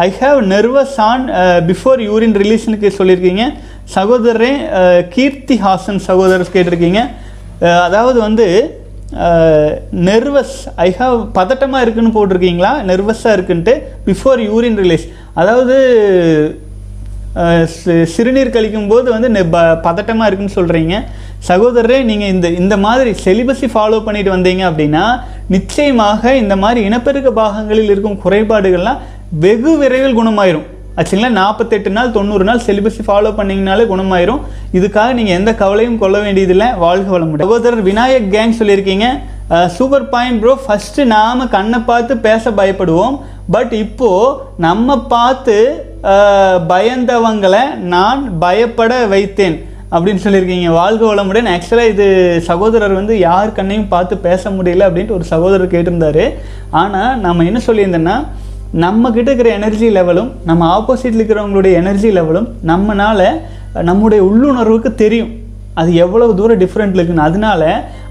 I 0.07 0.09
have 0.20 0.39
nervous 0.55 0.99
on 1.09 1.24
before 1.70 2.03
urine 2.09 2.37
ரிலீஷனுக்கு 2.43 2.91
சொல்லியிருக்கீங்க. 2.99 3.47
சகோதரரே 3.97 4.53
uh, 4.80 5.01
கீர்த்தி 5.14 5.57
ஹாசன் 5.64 6.01
சகோதரர் 6.09 6.55
கேட்டிருக்கீங்க. 6.55 7.01
Uh, 7.66 7.78
அதாவது 7.89 8.20
வந்து 8.28 8.47
நெர்வஸ் 10.09 10.57
ஐ 10.85 10.91
ஹாவ் 10.99 11.16
பதட்டமாக 11.39 11.85
இருக்குன்னு 11.85 12.14
போட்டிருக்கீங்களா? 12.16 12.70
நெர்வஸாக 12.91 13.35
இருக்குன்ட்டு 13.37 13.74
பிஃபோர் 14.07 14.41
யூரின் 14.49 14.78
ரிலீஸ் 14.83 15.05
அதாவது 15.41 15.76
சிறுநீர் 18.05 18.51
கழிக்கும் 18.51 18.89
போது 18.89 19.11
வந்து 19.11 19.47
ப- 19.47 19.59
பதட்டமாக 19.59 20.26
இருக்குன்னு 20.26 20.55
சொல்கிறீங்க 20.55 21.05
சகோதரரே 21.49 22.03
நீங்கள் 22.03 22.28
இந்த 22.28 22.49
இந்த 22.49 22.76
மாதிரி 22.76 23.11
செலிபஸை 23.11 23.68
ஃபாலோ 23.74 24.05
பண்ணிட்டு 24.05 24.37
வந்தீங்க 24.37 24.70
அப்படின்னா 24.70 25.20
நிச்சயமாக 25.49 26.37
இந்த 26.37 26.57
மாதிரி 26.57 26.85
இனப்பெருக்க 26.85 27.30
பாகங்களில் 27.30 27.91
இருக்கும் 27.91 28.20
குறைபாடுகள்லாம் 28.24 28.99
வெகு 29.39 29.78
விரைவில் 29.78 30.18
குணமாயிரும். 30.18 30.62
ஆச்சுங்களா? 30.97 31.28
நாற்பத்தெட்டு 31.28 31.91
நாள் 31.91 32.11
தொண்ணூறு 32.11 32.45
நாள் 32.45 32.61
செலிபஸை 32.66 33.01
ஃபாலோ 33.07 33.33
பண்ணிங்கனாலே 33.33 33.87
குணமாயிரும். 33.87 34.41
இதுக்காக 34.72 35.12
நீங்கள் 35.12 35.35
எந்த 35.35 35.55
கவலையும் 35.55 35.99
கொள்ள 35.99 36.18
வேண்டியதில்லை. 36.18 36.66
வாழ்க 36.72 37.18
வளமுடன். 37.18 37.39
சகோதரர் 37.39 37.85
விநாயக் 37.85 38.35
கேங் 38.35 38.53
சொல்லியிருக்கீங்க. 38.59 39.05
சூப்பர் 39.66 40.09
பாயிண்ட் 40.09 40.41
ப்ரோ 40.41 40.59
ஃபஸ்ட்டு 40.68 41.05
நாம் 41.05 41.49
கண்ணை 41.49 41.78
பார்த்து 41.78 42.16
பேச 42.16 42.51
பயப்படுவோம். 42.51 43.20
பட் 43.51 43.72
இப்போது 43.72 44.37
நம்ம 44.59 45.07
பார்த்து 45.07 45.85
பயந்தவங்களை 46.73 47.63
நான் 47.95 48.23
பயப்பட 48.45 48.93
வைத்தேன் 49.13 49.57
அப்படின்னு 49.95 50.23
சொல்லியிருக்கீங்க. 50.25 50.69
வாழ்க 50.81 51.03
வளமுடன். 51.11 51.49
ஆக்சுவலாக 51.55 51.93
இது 51.95 52.07
சகோதரர் 52.51 52.95
வந்து 53.01 53.15
யார் 53.19 53.57
கண்ணையும் 53.59 53.91
பார்த்து 53.95 54.15
பேச 54.29 54.51
முடியல 54.51 54.87
அப்படின்ட்டு 54.89 55.17
ஒரு 55.19 55.27
சகோதரர் 55.33 55.73
கேட்டிருந்தார். 55.75 56.25
ஆனால் 56.83 57.21
நம்ம 57.27 57.45
என்ன 57.51 57.61
சொல்லியிருந்தோன்னா 57.67 58.17
நம்ம 58.85 59.11
இருக்கிற 59.15 59.49
எனர்ஜி 59.59 59.89
லெவலும் 59.97 60.31
நம்ம 60.51 60.63
ஆப்போசிட்டில் 60.77 61.19
இருக்கிறவங்களுடைய 61.21 61.73
எனர்ஜி 61.83 62.11
லெவலும் 62.19 62.49
நம்மனால் 62.71 63.27
நம்முடைய 63.89 64.21
உள்ளுணர்வுக்கு 64.29 64.91
தெரியும். 65.03 65.33
அது 65.81 65.91
எவ்வளவு 66.05 66.33
தூரம் 66.39 66.63
டிஃப்ரெண்ட் 66.63 66.97
இருக்குன்னு. 66.97 67.29
அதனால 67.31 67.63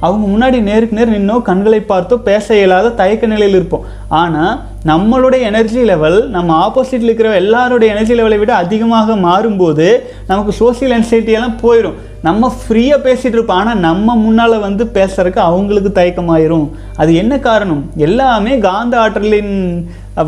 அவங்க 0.08 0.26
முன்னாடி 0.34 0.58
நேருக்கு 0.68 0.98
நேர் 1.00 1.16
நின்னோ 1.16 1.36
கண்களை 1.50 1.80
பார்த்தோ 1.92 2.16
பேச 2.30 2.48
இயலாத 2.60 2.94
தயக்க 3.02 3.34
நிலையில் 3.34 3.58
இருப்போம். 3.60 3.86
ஆனால் 4.22 4.54
நம்மளுடைய 4.92 5.42
எனர்ஜி 5.50 5.82
லெவல் 5.90 6.20
நம்ம 6.36 6.56
ஆப்போசிட்டில் 6.66 7.10
இருக்கிற 7.10 7.32
எல்லாருடைய 7.42 7.90
எனர்ஜி 7.96 8.16
லெவலை 8.20 8.40
விட 8.44 8.54
அதிகமாக 8.64 9.16
மாறும்போது 9.28 9.88
நமக்கு 10.32 10.54
சோசியல் 10.62 10.96
என்சைட்டியெல்லாம் 10.98 11.40
எல்லாம் 11.42 11.62
போயிடும் 11.66 12.00
நம்ம 12.28 12.50
ஃப்ரீயாக 12.58 13.06
பேசிகிட்டு 13.06 13.38
இருப்போம். 13.38 13.60
ஆனால் 13.62 13.80
நம்ம 13.86 14.16
முன்னால் 14.24 14.64
வந்து 14.66 14.84
பேசுறதுக்கு 14.98 15.42
அவங்களுக்கு 15.50 15.92
தயக்கமாயிரும். 16.00 16.68
அது 17.02 17.12
என்ன 17.22 17.34
காரணம்? 17.48 17.84
எல்லாமே 18.08 18.54
காந்த 18.68 18.96
ஆற்றலின் 19.04 19.56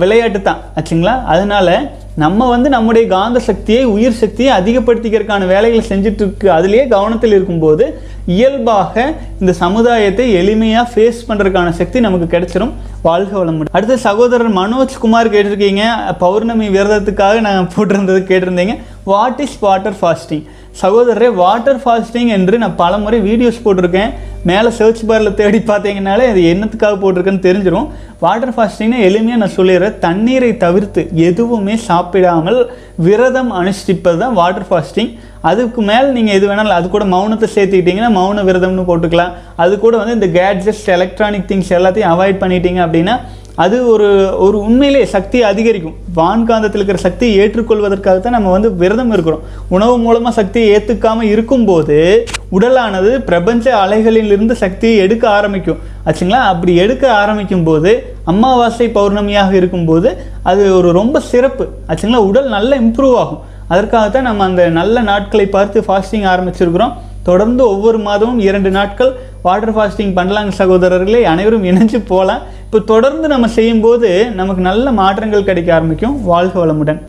விளையாட்டு 0.01 0.39
தான் 0.41 0.61
ஆச்சுங்களா? 0.79 1.13
அதனால் 1.33 1.75
நம்ம 2.21 2.47
வந்து 2.49 2.69
நம்முடைய 2.73 3.07
காந்த 3.07 3.39
சக்தியை 3.39 3.83
உயிர் 3.93 4.19
சக்தியை 4.19 4.49
அதிகப்படுத்திக்கிறதுக்கான 4.57 5.47
வேலைகளை 5.53 5.79
செஞ்சுட்டு 5.87 6.21
இருக்கு 6.23 6.47
அதுலேயே 6.57 6.83
கவனத்தில் 6.87 7.33
இருக்கும்போது 7.37 7.85
இயல்பாக 8.25 9.13
இந்த 9.39 9.53
சமுதாயத்தை 9.53 10.25
எளிமையாக 10.41 10.91
ஃபேஸ் 10.93 11.25
பண்ணுறதுக்கான 11.27 11.69
சக்தி 11.79 11.99
நமக்கு 11.99 12.27
கிடைச்சிரும். 12.33 12.73
வாழ்க 13.01 13.33
வளமுடன். 13.39 13.75
அடுத்து 13.77 13.97
சகோதரர் 13.97 14.53
மனோஜ் 14.53 14.99
குமார் 14.99 15.33
கேட்டிருக்கீங்க. 15.35 15.85
பௌர்ணமி 16.17 16.67
விரதத்துக்காக 16.67 17.39
நான் 17.47 17.71
போட்டிருந்தது 17.75 18.21
கேட்டிருந்தீங்க. 18.31 18.75
வாட் 19.03 19.41
இஸ் 19.45 19.57
வாட்டர் 19.59 19.97
ஃபாஸ்டிங் 20.01 20.45
சகோதரரே 20.81 21.27
வாட்டர் 21.33 21.81
ஃபாஸ்டிங் 21.81 22.29
என்று 22.35 22.57
நான் 22.61 22.75
பல 22.75 22.97
முறை 22.97 23.17
வீடியோஸ் 23.27 23.59
போட்டிருக்கேன். 23.65 24.13
மேலே 24.49 24.69
சர்ச் 24.77 25.03
பாரில் 25.09 25.37
தேடி 25.41 25.59
பார்த்தீங்கனாலே 25.67 26.23
அது 26.31 26.41
என்னத்துக்காக 26.53 26.95
போட்டிருக்கேன்னு 27.03 27.45
தெரிஞ்சிடும் 27.49 27.89
வாட்டர் 28.19 28.53
ஃபாஸ்டிங்னா 28.55 28.97
எளிமையாக 29.07 29.41
நான் 29.43 29.57
சொல்லிடுறேன். 29.57 29.99
தண்ணீரை 29.99 30.57
தவிர்த்து 30.57 31.01
எதுவுமே 31.13 31.75
சாப்பிடாமல் 32.03 32.57
விரதம் 33.05 33.51
அனுஷ்டிப்பது 33.59 34.17
தான் 34.21 34.35
வாட்டர் 34.39 34.65
ஃபாஸ்டிங் 34.69 35.11
அதுக்கு 35.49 35.81
மேலே 35.89 36.07
நீங்கள் 36.15 36.35
எது 36.37 36.45
வேணாலும் 36.49 36.77
அது 36.77 36.87
கூட 36.95 37.05
மௌனத்தை 37.13 37.47
சேர்த்துக்கிட்டிங்கன்னா 37.55 38.11
மௌன 38.17 38.43
விரதம்னு 38.49 38.85
போட்டுக்கலாம். 38.89 39.31
அது 39.63 39.73
கூட 39.83 39.93
வந்து 40.01 40.17
இந்த 40.17 40.27
கேட்ஜெட்ஸ் 40.39 40.85
எலக்ட்ரானிக் 40.95 41.47
திங்ஸ் 41.49 41.71
எல்லாத்தையும் 41.77 42.11
அவாய்ட் 42.13 42.41
பண்ணிட்டீங்க 42.43 42.79
அப்படின்னா 42.85 43.15
அது 43.55 43.87
ஒரு 43.87 44.07
ஒரு 44.39 44.57
உண்மையிலே 44.59 45.05
சக்தியை 45.05 45.49
அதிகரிக்கும். 45.49 45.95
வான்காந்தத்தில் 46.15 46.79
இருக்கிற 46.79 46.97
சக்தியை 46.97 47.33
ஏற்றுக்கொள்வதற்காக 47.37 48.19
தான் 48.19 48.35
நம்ம 48.37 48.51
வந்து 48.51 48.75
விரதம் 48.75 49.11
இருக்கிறோம். 49.11 49.43
உணவு 49.69 49.97
மூலமாக 49.97 50.35
சக்தியை 50.35 50.67
ஏற்றுக்காமல் 50.75 51.31
இருக்கும்போது 51.33 52.25
உடலானது 52.51 53.11
பிரபஞ்ச 53.29 53.75
அலைகளிலிருந்து 53.83 54.51
சக்தியை 54.51 54.97
எடுக்க 54.97 55.29
ஆரம்பிக்கும். 55.29 55.79
ஆச்சுங்களா? 56.05 56.41
அப்படி 56.53 56.75
எடுக்க 56.75 57.13
ஆரம்பிக்கும் 57.13 57.63
போது 57.63 58.15
அமாவாசை 58.25 58.87
பௌர்ணமியாக 58.87 59.51
இருக்கும்போது 59.53 60.17
அது 60.43 60.75
ஒரு 60.75 60.91
ரொம்ப 60.91 61.19
சிறப்பு. 61.19 61.67
ஆச்சுங்களா? 61.87 62.25
உடல் 62.31 62.49
நல்லா 62.49 62.77
இம்ப்ரூவ் 62.77 63.15
ஆகும். 63.15 63.41
அதற்காகத்தான் 63.67 64.29
நம்ம 64.29 64.43
அந்த 64.43 64.67
நல்ல 64.67 65.01
நாட்களை 65.01 65.45
பார்த்து 65.45 65.83
ஃபாஸ்டிங் 65.87 66.27
ஆரம்பிச்சிருக்கிறோம். 66.33 66.93
தொடர்ந்து 67.23 67.67
ஒவ்வொரு 67.67 67.99
மாதமும் 67.99 68.39
இரண்டு 68.39 68.69
நாட்கள் 68.69 69.13
வாட்டர் 69.41 69.75
ஃபாஸ்டிங் 69.75 70.15
பண்ணலாங்க 70.17 70.51
சகோதரர்களே 70.57 71.21
அனைவரும் 71.23 71.63
இணைஞ்சு 71.63 72.05
போகலாம் 72.07 72.41
இப்போ 72.65 72.79
தொடர்ந்து 72.79 73.27
நம்ம 73.27 73.47
செய்யும்போது 73.47 74.31
நமக்கு 74.31 74.61
நல்ல 74.61 74.91
மாற்றங்கள் 74.91 75.43
கிடைக்க 75.43 75.73
ஆரம்பிக்கும். 75.73 76.23
வாழ்க 76.23 76.65
வளமுடன். 76.65 77.01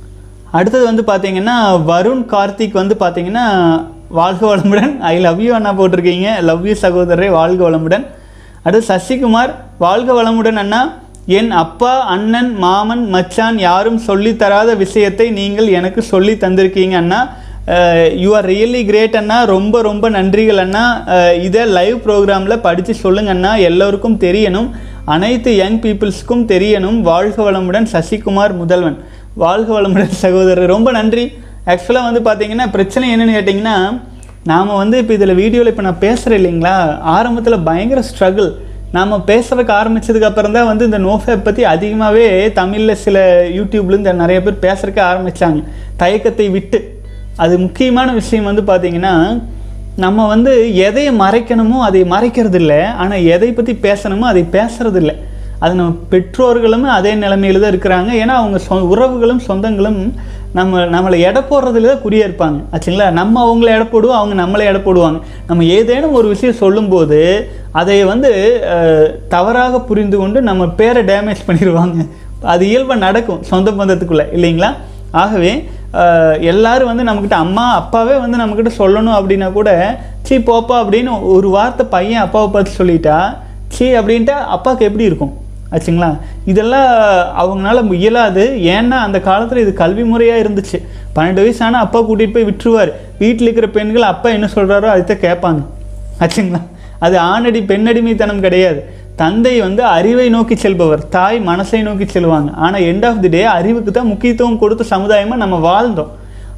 அடுத்தது 0.50 0.84
வந்து 0.84 1.02
பார்த்தீங்கன்னா 1.02 1.56
வருண் 1.88 2.26
கார்த்திக் 2.26 2.72
வந்து 2.72 2.96
பார்த்தீங்கன்னா 3.00 3.86
வாழ்க 4.08 4.56
வளமுடன். 4.56 4.98
ஐ 4.98 5.18
லவ் 5.18 5.40
யூ 5.40 5.54
அண்ணா 5.54 5.72
போட்டிருக்கீங்க. 5.72 6.42
லவ் 6.42 6.66
யூ 6.66 6.74
சகோதரரே 6.82 7.30
வாழ்க 7.30 7.70
வளமுடன். 7.70 8.06
அடுத்து 8.62 8.94
சசிகுமார் 8.94 9.54
வாழ்க 9.78 10.22
வளமுடன் 10.22 10.56
அண்ணா. 10.56 10.92
என் 11.26 11.50
அப்பா 11.50 11.98
அண்ணன் 11.98 12.56
மாமன் 12.56 13.08
மச்சான் 13.08 13.58
யாரும் 13.58 13.98
சொல்லித் 13.98 14.38
தராத 14.38 14.74
விஷயத்தை 14.74 15.30
நீங்கள் 15.30 15.66
எனக்கு 15.66 16.02
சொல்லி 16.02 16.32
தந்திருக்கீங்க 16.32 16.96
அண்ணா. 16.96 17.32
யூ 18.22 18.30
ஆர் 18.38 18.46
ரியலி 18.52 18.80
கிரேட் 18.88 19.16
அண்ணா. 19.20 19.36
ரொம்ப 19.54 19.82
ரொம்ப 19.88 20.10
நன்றிகள் 20.16 20.60
அண்ணா. 20.64 20.84
இதை 21.46 21.62
லைவ் 21.76 21.98
ப்ரோக்ராமில் 22.06 22.62
படித்து 22.66 22.94
சொல்லுங்கண்ணா 23.04 23.52
எல்லோருக்கும் 23.68 24.18
தெரியணும். 24.26 24.68
அனைத்து 25.14 25.56
யங் 25.62 25.80
பீப்புள்ஸ்க்கும் 25.84 26.44
தெரியணும். 26.52 26.98
வாழ்க 27.10 27.38
வளமுடன் 27.46 27.88
சசிகுமார் 27.94 28.54
முதல்வன். 28.62 28.98
வாழ்க 29.44 29.70
வளமுடன் 29.76 30.14
சகோதரர். 30.24 30.72
ரொம்ப 30.74 30.90
நன்றி. 30.98 31.24
ஆக்சுவலாக 31.72 32.08
வந்து 32.08 32.22
பார்த்தீங்கன்னா 32.28 32.66
பிரச்சனை 32.76 33.06
என்னன்னு 33.14 33.36
கேட்டிங்கன்னா 33.36 33.76
நாம் 34.50 34.78
வந்து 34.80 34.96
இப்போ 35.02 35.12
இதில் 35.16 35.38
வீடியோவில் 35.42 35.70
இப்போ 35.72 35.84
நான் 35.86 36.02
பேசுகிறேன் 36.06 36.38
இல்லைங்களா? 36.40 36.74
ஆரம்பத்தில் 37.16 37.64
பயங்கர 37.68 38.00
ஸ்ட்ரகிள் 38.08 38.50
நாம் 38.96 39.14
பேசுறதுக்கு 39.30 39.72
ஆரம்பிச்சதுக்கு 39.78 40.28
அப்புறம் 40.28 40.56
தான் 40.56 40.68
வந்து 40.70 40.84
இந்த 40.88 40.98
நோஃபேப் 41.06 41.46
பற்றி 41.46 41.62
அதிகமாகவே 41.70 42.26
தமிழில் 42.58 43.00
சில 43.04 43.22
யூடியூப்லேருந்து 43.58 44.12
நிறைய 44.22 44.40
பேர் 44.42 44.64
பேசுறதுக்கு 44.66 45.02
ஆரம்பித்தாங்க 45.10 45.62
தயக்கத்தை 46.02 46.46
விட்டு. 46.56 46.80
அது 47.42 47.54
முக்கியமான 47.58 48.08
விஷயம் 48.20 48.48
வந்து 48.50 48.62
பார்த்தீங்கன்னா 48.70 49.14
நம்ம 50.04 50.26
வந்து 50.32 50.52
எதை 50.86 51.04
மறைக்கணுமோ 51.22 51.78
அதை 51.88 52.00
மறைக்கிறது 52.12 52.58
இல்லை 52.60 52.78
ஆனால் 53.02 53.26
எதை 53.34 53.48
பற்றி 53.52 53.72
பேசணுமோ 53.86 54.26
அதை 54.32 54.42
பேசுறது 54.56 54.98
இல்லை 55.02 55.14
அது 55.64 55.74
நம்ம 55.78 55.92
பெற்றோர்களும் 56.12 56.86
அதே 56.94 57.12
நிலைமையில் 57.24 57.60
தான் 57.62 57.72
இருக்கிறாங்க. 57.72 58.10
ஏன்னா 58.22 58.34
அவங்க 58.40 58.58
சொ 58.66 58.78
உறவுகளும் 58.92 59.42
சொந்தங்களும் 59.48 60.00
நம்ம 60.58 60.80
நம்மளை 60.94 61.18
எடை 61.28 61.40
போடுறதுல 61.50 61.90
தான் 61.90 62.02
குறியா 62.04 62.24
இருப்பாங்க 62.28 62.58
ஆச்சுங்களா? 62.74 63.06
நம்ம 63.18 63.34
அவங்கள 63.44 63.68
எடை 63.76 63.86
போடுவோம் 63.92 64.18
அவங்க 64.20 64.34
நம்மளை 64.42 64.64
எடை 64.70 64.80
போடுவாங்க. 64.88 65.18
நம்ம 65.48 65.64
ஏதேனும் 65.76 66.16
ஒரு 66.18 66.26
விஷயம் 66.34 66.60
சொல்லும்போது 66.62 67.20
அதை 67.80 67.96
வந்து 68.12 68.32
தவறாக 69.34 69.80
புரிந்து 69.90 70.18
கொண்டு 70.22 70.40
நம்ம 70.50 70.68
பேரை 70.80 71.02
டேமேஜ் 71.12 71.46
பண்ணிடுவாங்க. 71.48 71.98
அது 72.54 72.64
இயல்பாக 72.72 73.04
நடக்கும் 73.06 73.42
சொந்த 73.52 73.70
பந்தத்துக்குள்ளே 73.70 74.26
இல்லைங்களா? 74.38 74.70
ஆகவே 75.22 75.52
எல்லாரும் 76.40 76.90
வந்து 76.90 77.04
நம்மக்கிட்ட 77.04 77.38
அம்மா 77.44 77.74
அப்பாவே 77.74 78.16
வந்து 78.16 78.38
நம்மக்கிட்ட 78.40 78.70
சொல்லணும் 78.78 79.16
அப்படின்னா 79.18 79.52
கூட 79.52 80.00
சீ 80.22 80.36
போப்பா 80.36 80.76
அப்படின்னு 80.82 81.22
ஒரு 81.22 81.48
வார்த்தை 81.48 81.86
பையன் 81.86 82.22
அப்பாவை 82.22 82.48
பார்த்து 82.50 82.84
சொல்லிட்டா 82.84 83.36
சீ 83.68 83.86
அப்படின்ட்டு 83.92 84.34
அப்பாவுக்கு 84.56 84.84
எப்படி 84.84 85.04
இருக்கும்? 85.04 85.42
ஆச்சுங்களா? 85.72 86.18
இதெல்லாம் 86.44 86.88
அவங்களால 87.42 87.92
இயலாது. 87.92 88.44
ஏன்னா 88.74 88.98
அந்த 89.06 89.20
காலத்தில் 89.20 89.58
இது 89.58 89.72
கல்வி 89.72 90.04
முறையாக 90.04 90.42
இருந்துச்சு. 90.42 90.78
பன்னெண்டு 91.16 91.34
வயசு 91.34 91.64
ஆனால் 91.64 91.82
அப்பா 91.82 92.00
கூட்டிகிட்டு 92.00 92.32
போய் 92.32 92.48
விட்டுருவார். 92.50 92.92
வீட்டில் 93.18 93.46
இருக்கிற 93.46 93.68
பெண்கள் 93.68 94.02
அப்பா 94.02 94.28
என்ன 94.28 94.48
சொல்கிறாரோ 94.54 94.88
அதுதான் 94.94 95.24
கேட்பாங்க. 95.26 95.62
ஆச்சுங்களா? 96.20 96.60
அது 96.98 97.18
ஆணடி 97.18 97.62
பெண்ணடிமைத்தனம் 97.66 98.40
கிடையாது. 98.40 98.80
தந்தை 99.20 99.52
வந்து 99.64 99.82
அறிவை 99.96 100.26
நோக்கி 100.34 100.54
செல்பவர் 100.62 101.02
தாய் 101.16 101.38
மனசை 101.48 101.80
நோக்கி 101.88 102.06
செல்வாங்க. 102.14 102.50
ஆனால் 102.64 102.84
எண்ட் 102.90 103.04
ஆஃப் 103.08 103.20
தி 103.24 103.28
டே 103.34 103.42
அறிவுக்கு 103.58 103.90
தான் 103.90 104.10
முக்கியத்துவம் 104.12 104.60
கொடுத்த 104.62 104.84
சமுதாயமாக 104.94 105.38
நம்ம 105.42 105.56
வாழ்ந்தோம். 105.68 106.10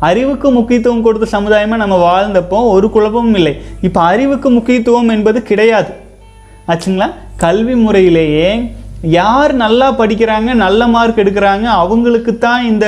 அறிவுக்கு 0.09 0.49
முக்கியத்துவம் 0.57 1.05
கொடுத்த 1.07 1.27
சமுதாயமாக 1.35 1.81
நம்ம 1.83 1.97
வாழ்ந்தப்போ 2.09 2.59
ஒரு 2.75 2.87
குழப்பமும் 2.95 3.37
இல்லை. 3.41 3.53
இப்போ 3.89 4.01
அறிவுக்கு 4.13 4.51
முக்கியத்துவம் 4.57 5.13
என்பது 5.17 5.39
கிடையாது. 5.51 5.93
ஆச்சுங்களா? 6.73 7.09
கல்வி 7.45 7.77
முறையிலேயே 7.85 8.49
யார் 9.19 9.53
நல்லா 9.65 9.89
படிக்கிறாங்க 10.01 10.51
நல்ல 10.65 10.87
மார்க் 10.95 11.23
எடுக்கிறாங்க 11.23 11.67
அவங்களுக்கு 11.83 12.33
தான் 12.47 12.63
இந்த 12.71 12.87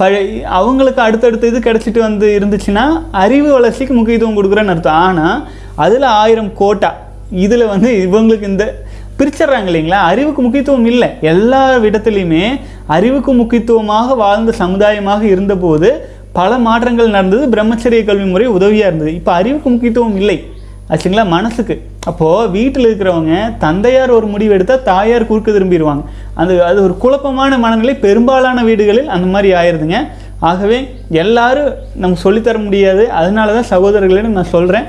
பழைய 0.00 0.40
அவங்களுக்கு 0.58 1.00
அடுத்தடுத்த 1.06 1.50
இது 1.50 1.60
கிடச்சிட்டு 1.66 2.00
வந்து 2.08 2.26
இருந்துச்சுன்னா 2.38 2.86
அறிவு 3.24 3.48
வளர்ச்சிக்கு 3.56 3.94
முக்கியத்துவம் 3.98 4.38
கொடுக்குறேன்னு 4.38 4.74
அர்த்தம். 4.74 5.02
ஆனால் 5.06 5.38
அதில் 5.84 6.08
ஆயிரம் 6.20 6.52
கோட்டா. 6.60 6.90
இதில் 7.30 7.66
வந்து 7.66 8.08
இவங்களுக்கு 8.10 8.42
இந்த 8.42 8.84
பிரிச்சிடுறாங்க 9.18 9.68
இல்லைங்களா? 9.70 9.98
அறிவுக்கு 10.10 10.42
முக்கியத்துவம் 10.42 10.86
இல்லை. 10.86 11.08
எல்லா 11.20 11.76
விடத்துலையுமே 11.76 12.60
அறிவுக்கு 12.86 13.32
முக்கியத்துவமாக 13.32 14.14
வாழ்ந்த 14.14 14.52
சமுதாயமாக 14.58 15.22
இருந்தபோது 15.22 16.08
பல 16.32 16.58
மாற்றங்கள் 16.58 17.08
நடந்தது. 17.08 17.46
பிரம்மச்சரிய 17.46 18.04
கல்வி 18.04 18.24
முறை 18.24 18.46
உதவியாக 18.46 18.86
இருந்தது. 18.86 19.14
இப்போ 19.14 19.32
அறிவுக்கு 19.32 19.70
முக்கியத்துவம் 19.70 20.16
இல்லை. 20.16 20.44
ஆச்சுங்களா? 20.90 21.28
மனசுக்கு. 21.28 21.82
அப்போது 22.04 22.50
வீட்டில் 22.50 22.86
இருக்கிறவங்க 22.86 23.58
தந்தையார் 23.58 24.10
ஒரு 24.10 24.26
முடிவு 24.26 24.52
எடுத்தால் 24.52 24.82
தாயார் 24.82 25.26
குறுக்க 25.26 25.52
திரும்பிடுவாங்க. 25.52 26.04
அது 26.34 26.64
அது 26.64 26.82
ஒரு 26.82 26.96
குழப்பமான 26.96 27.58
மனநிலை. 27.58 27.94
பெரும்பாலான 27.94 28.64
வீடுகளில் 28.64 29.08
அந்த 29.08 29.26
மாதிரி 29.26 29.54
ஆயிடுதுங்க 29.54 30.08
ஆகவே 30.40 30.88
எல்லாரும் 31.10 31.72
நம்ம 31.94 32.16
சொல்லித்தர 32.24 32.64
முடியாது. 32.64 33.10
அதனால 33.10 33.62
தான் 33.62 33.70
சகோதரர்களிடம் 33.74 34.38
நான் 34.38 34.44
சொல்கிறேன் 34.44 34.86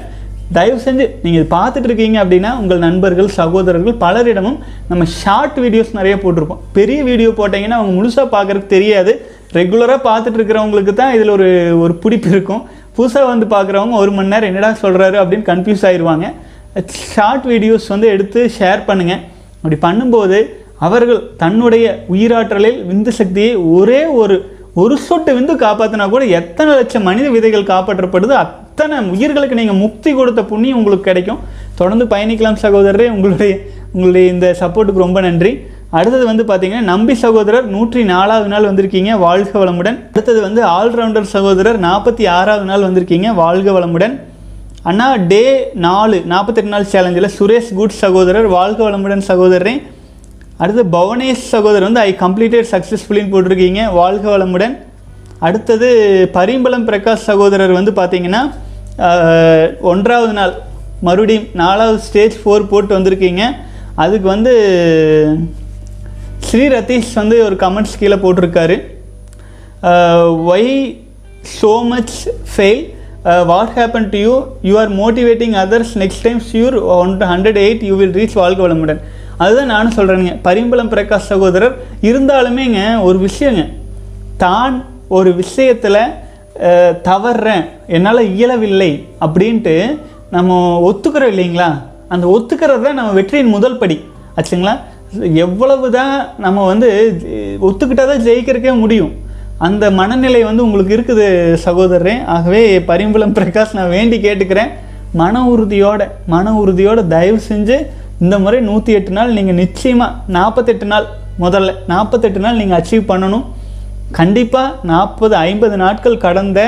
தயவு 0.56 0.80
செஞ்சு 0.86 1.06
நீங்கள் 1.24 1.40
இது 1.40 1.48
பார்த்துட்டு 1.56 1.88
இருக்கீங்க 1.90 2.18
அப்படின்னா 2.24 2.52
உங்கள் 2.62 2.84
நண்பர்கள் 2.86 3.30
சகோதரர்கள் 3.38 3.96
பலரிடமும் 4.04 4.58
நம்ம 4.90 5.06
ஷார்ட் 5.22 5.58
வீடியோஸ் 5.64 5.98
நிறைய 6.00 6.16
போட்டிருப்போம். 6.24 6.62
பெரிய 6.78 7.00
வீடியோ 7.10 7.30
போட்டிங்கன்னா 7.40 7.80
அவங்க 7.80 7.94
முழுசாக 7.98 8.28
பார்க்குறதுக்கு 8.36 8.74
தெரியாது. 8.76 9.14
ரெகுலராக 9.58 10.00
பார்த்துட்டு 10.10 10.40
இருக்கிறவங்களுக்கு 10.40 10.94
தான் 11.02 11.14
இதில் 11.18 11.34
ஒரு 11.38 11.48
ஒரு 11.84 11.94
பிடிப்பு 12.04 12.30
இருக்கும். 12.36 12.62
புதுசாக 12.98 13.32
வந்து 13.32 13.48
பார்க்குறவங்க 13.56 13.96
ஒரு 14.04 14.12
மணி 14.18 14.34
நேரம் 14.34 14.52
என்னடா 14.52 14.70
சொல்கிறாரு 14.84 15.18
அப்படின்னு 15.22 15.50
கன்ஃபியூஸ் 15.52 15.86
ஆயிடுவாங்க 15.90 16.28
ஷார்ட் 17.14 17.46
வீடியோஸ் 17.52 17.88
வந்து 17.94 18.08
எடுத்து 18.16 18.40
ஷேர் 18.58 18.88
பண்ணுங்கள் 18.90 19.22
அப்படி 19.60 19.78
பண்ணும்போது 19.88 20.40
அவர்கள் 20.86 21.20
தன்னுடைய 21.42 21.86
உயிராற்றலில் 22.14 22.80
விந்து 22.90 23.12
சக்தியை 23.20 23.52
ஒரே 23.78 24.02
ஒரு 24.22 24.36
ஒரு 24.82 24.96
சொட்டு 25.06 25.32
விந்து 25.36 25.54
காப்பாற்றினா 25.64 26.06
கூட 26.10 26.24
எத்தனை 26.40 26.72
லட்சம் 26.80 27.08
மனித 27.10 27.28
விதைகள் 27.36 27.72
காப்பாற்றப்படுது 27.72 28.36
அத்தனை 28.80 28.98
உயிர்களுக்கு 29.14 29.56
நீங்கள் 29.60 29.80
முக்தி 29.84 30.10
கொடுத்த 30.18 30.42
புண்ணியம் 30.50 30.80
உங்களுக்கு 30.80 31.06
கிடைக்கும். 31.08 31.40
தொடர்ந்து 31.80 32.06
பயணிக்கலாம் 32.12 32.58
சகோதரரே. 32.64 33.06
உங்களுடைய 33.14 33.54
உங்களுடைய 33.94 34.26
இந்த 34.34 34.48
சப்போர்ட்டுக்கு 34.60 35.04
ரொம்ப 35.04 35.22
நன்றி. 35.26 35.52
அடுத்தது 35.98 36.26
வந்து 36.30 36.44
பார்த்தீங்கன்னா 36.50 36.82
நம்பி 36.90 37.14
சகோதரர் 37.22 37.66
நூற்றி 37.76 38.02
நாலாவது 38.12 38.50
நாள் 38.54 38.68
வந்திருக்கீங்க. 38.70 39.12
வாழ்க 39.24 39.54
வளமுடன். 39.62 39.98
அடுத்தது 40.14 40.42
வந்து 40.48 40.62
ஆல்ரவுண்டர் 40.76 41.30
சகோதரர் 41.34 41.80
நாற்பத்தி 41.88 42.28
ஆறாவது 42.36 42.68
நாள் 42.72 42.86
வந்திருக்கீங்க. 42.88 43.32
வாழ்க 43.42 43.74
வளமுடன். 43.78 44.14
அண்ணா 44.92 45.08
டே 45.32 45.42
நாலு 45.88 46.20
நாற்பத்தெட்டு 46.34 46.74
நாள் 46.76 46.88
சேலஞ்சில் 46.94 47.30
சுரேஷ் 47.38 47.72
குட் 47.80 47.98
சகோதரர். 48.04 48.50
வாழ்க 48.58 48.80
வளமுடன் 48.90 49.26
சகோதரரே. 49.32 49.76
அடுத்து 50.62 50.86
பவனேஷ் 50.98 51.50
சகோதரர் 51.56 51.88
வந்து 51.90 52.04
ஐ 52.08 52.16
கம்ப்ளீட்டட் 52.22 52.70
சக்ஸஸ்ஃபுல்லின்னு 52.76 53.34
போட்டிருக்கீங்க. 53.34 53.82
வாழ்க 54.02 54.38
வளமுடன். 54.38 54.78
அடுத்தது 55.48 55.90
பரிம்பளம் 56.38 56.88
பிரகாஷ் 56.92 57.28
சகோதரர் 57.32 57.78
வந்து 57.80 57.92
பார்த்தீங்கன்னா 58.00 58.44
ஒன்றாவது 59.92 60.34
நாள் 60.40 60.54
மறுபடியும் 61.08 61.48
நாலாவது 61.62 62.00
ஸ்டேஜ் 62.08 62.36
ஃபோர் 62.42 62.70
போட்டு 62.72 62.92
வந்திருக்கீங்க. 62.98 63.44
அதுக்கு 64.04 64.28
வந்து 64.36 64.54
ஸ்ரீ 66.48 66.64
ரதீஷ் 66.76 67.14
வந்து 67.22 67.38
ஒரு 67.48 67.56
கமெண்ட்ஸ் 67.64 67.98
கீழே 68.02 68.18
போட்டிருக்காரு. 68.24 68.78
Why 70.54 70.72
so 71.60 71.72
much 71.94 72.16
fail 72.52 72.84
what 73.52 73.72
happen 73.78 74.10
to 74.14 74.20
you 74.26 74.34
you 74.70 74.76
are 74.84 74.92
motivating 75.02 75.56
others 75.64 75.96
next 76.04 76.26
time 76.28 76.42
sure 76.52 76.78
one 77.00 77.16
hundred 77.34 77.60
eight 77.66 77.84
you 77.90 77.96
will 78.02 78.16
reach 78.20 78.38
வாழ்க 78.42 78.62
வளமுடன். 78.66 79.02
அதுதான் 79.44 79.74
நானும் 79.76 79.96
சொல்கிறேனுங்க 79.98 80.36
பரிம்பளம் 80.48 80.94
பிரகாஷ் 80.94 81.32
சகோதரர் 81.32 81.76
இருந்தாலுமேங்க 82.10 82.80
ஒரு 83.08 83.18
விஷயங்க. 83.28 83.64
தான் 84.44 84.76
ஒரு 85.18 85.30
விஷயத்தில் 85.42 86.02
தவறுறேன் 87.08 87.64
என்னால் 87.96 88.30
இயலவில்லை 88.36 88.92
அப்படின்ட்டு 89.26 89.76
நம்ம 90.36 90.56
ஒத்துக்கிறோம் 90.90 91.32
இல்லைங்களா? 91.34 91.70
அந்த 92.14 92.26
ஒத்துக்கிறது 92.36 92.86
தான் 92.88 92.98
நம்ம 93.00 93.12
வெற்றியின் 93.20 93.56
முதல் 93.56 93.80
படி. 93.82 93.98
ஆச்சுங்களா? 94.38 94.74
எவ்வளவு 95.46 95.88
தான் 95.98 96.14
நம்ம 96.46 96.66
வந்து 96.72 96.90
ஒத்துக்கிட்டால் 97.68 98.12
தான் 98.12 98.26
ஜெயிக்கிறக்கே 98.28 98.74
முடியும். 98.84 99.14
அந்த 99.68 99.86
மனநிலை 100.00 100.42
வந்து 100.48 100.66
உங்களுக்கு 100.66 100.96
இருக்குது 100.98 101.28
சகோதரரே. 101.66 102.16
ஆகவே 102.36 102.64
பரிம்பளம் 102.90 103.38
பிரகாஷ் 103.38 103.78
நான் 103.78 103.94
வேண்டி 103.98 104.18
கேட்டுக்கிறேன். 104.26 104.74
மன 105.22 105.44
உறுதியோட 105.52 106.02
மன 106.34 106.54
உறுதியோட 106.62 107.00
தயவு 107.14 107.40
செஞ்சு 107.52 107.78
இந்த 108.24 108.36
முறை 108.44 108.60
நூற்றி 108.68 108.92
எட்டு 108.98 109.12
நாள் 109.18 109.36
நீங்கள் 109.38 109.60
நிச்சயமாக 109.64 110.20
நாற்பத்தெட்டு 110.36 110.88
நாள் 110.92 111.08
முதல்ல 111.44 111.74
நாற்பத்தெட்டு 111.92 112.40
நாள் 112.46 112.60
நீங்கள் 112.62 112.78
அச்சீவ் 112.80 113.10
பண்ணணும். 113.12 113.46
கண்டிப்பாக 114.16 114.88
நாற்பது 114.90 115.36
ஐம்பது 115.48 115.76
நாட்கள் 115.82 116.24
கடந்த 116.26 116.60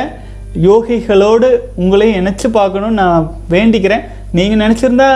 யோகிகளோடு 0.66 1.48
உங்களையும் 1.82 2.18
நினச்சி 2.20 2.48
பார்க்கணும்னு 2.58 3.00
நான் 3.02 3.28
வேண்டிக்கிறேன். 3.54 4.04
நீங்கள் 4.38 4.62
நினச்சிருந்தா 4.64 5.08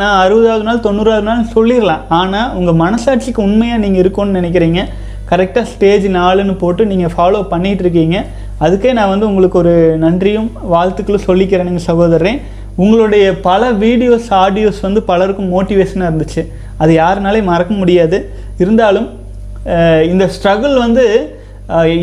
நான் 0.00 0.20
அறுபதாவது 0.22 0.64
நாள் 0.68 0.84
தொண்ணூறாவது 0.86 1.26
நாள் 1.28 1.42
சொல்லிடலாம். 1.56 2.02
ஆனால் 2.18 2.52
உங்கள் 2.58 2.78
மனசாட்சிக்கு 2.84 3.40
உண்மையாக 3.48 3.82
நீங்கள் 3.84 4.02
இருக்கணும்னு 4.02 4.38
நினைக்கிறீங்க. 4.40 4.82
கரெக்டாக 5.30 5.66
ஸ்டேஜ் 5.72 6.06
நாலுன்னு 6.18 6.54
போட்டு 6.62 6.82
நீங்கள் 6.92 7.14
ஃபாலோ 7.14 7.42
பண்ணிகிட்டு 7.52 7.84
இருக்கீங்க. 7.86 8.18
அதுக்கே 8.64 8.92
நான் 8.98 9.12
வந்து 9.12 9.28
உங்களுக்கு 9.30 9.58
ஒரு 9.62 9.74
நன்றியும் 10.04 10.50
வாழ்த்துக்களும் 10.74 11.26
சொல்லிக்கிறேனுங்க 11.28 11.82
சகோதரரே. 11.90 12.34
உங்களுடைய 12.84 13.26
பல 13.48 13.70
வீடியோஸ் 13.84 14.28
ஆடியோஸ் 14.44 14.80
வந்து 14.86 15.00
பலருக்கும் 15.10 15.52
மோட்டிவேஷனாக 15.54 16.10
இருந்துச்சு. 16.10 16.42
அது 16.82 16.92
யாருனாலே 17.02 17.40
மறக்க 17.52 17.72
முடியாது. 17.82 18.18
இருந்தாலும் 18.62 19.08
இந்த 20.12 20.24
ஸ்ட்ரகிள் 20.34 20.76
வந்து 20.86 21.04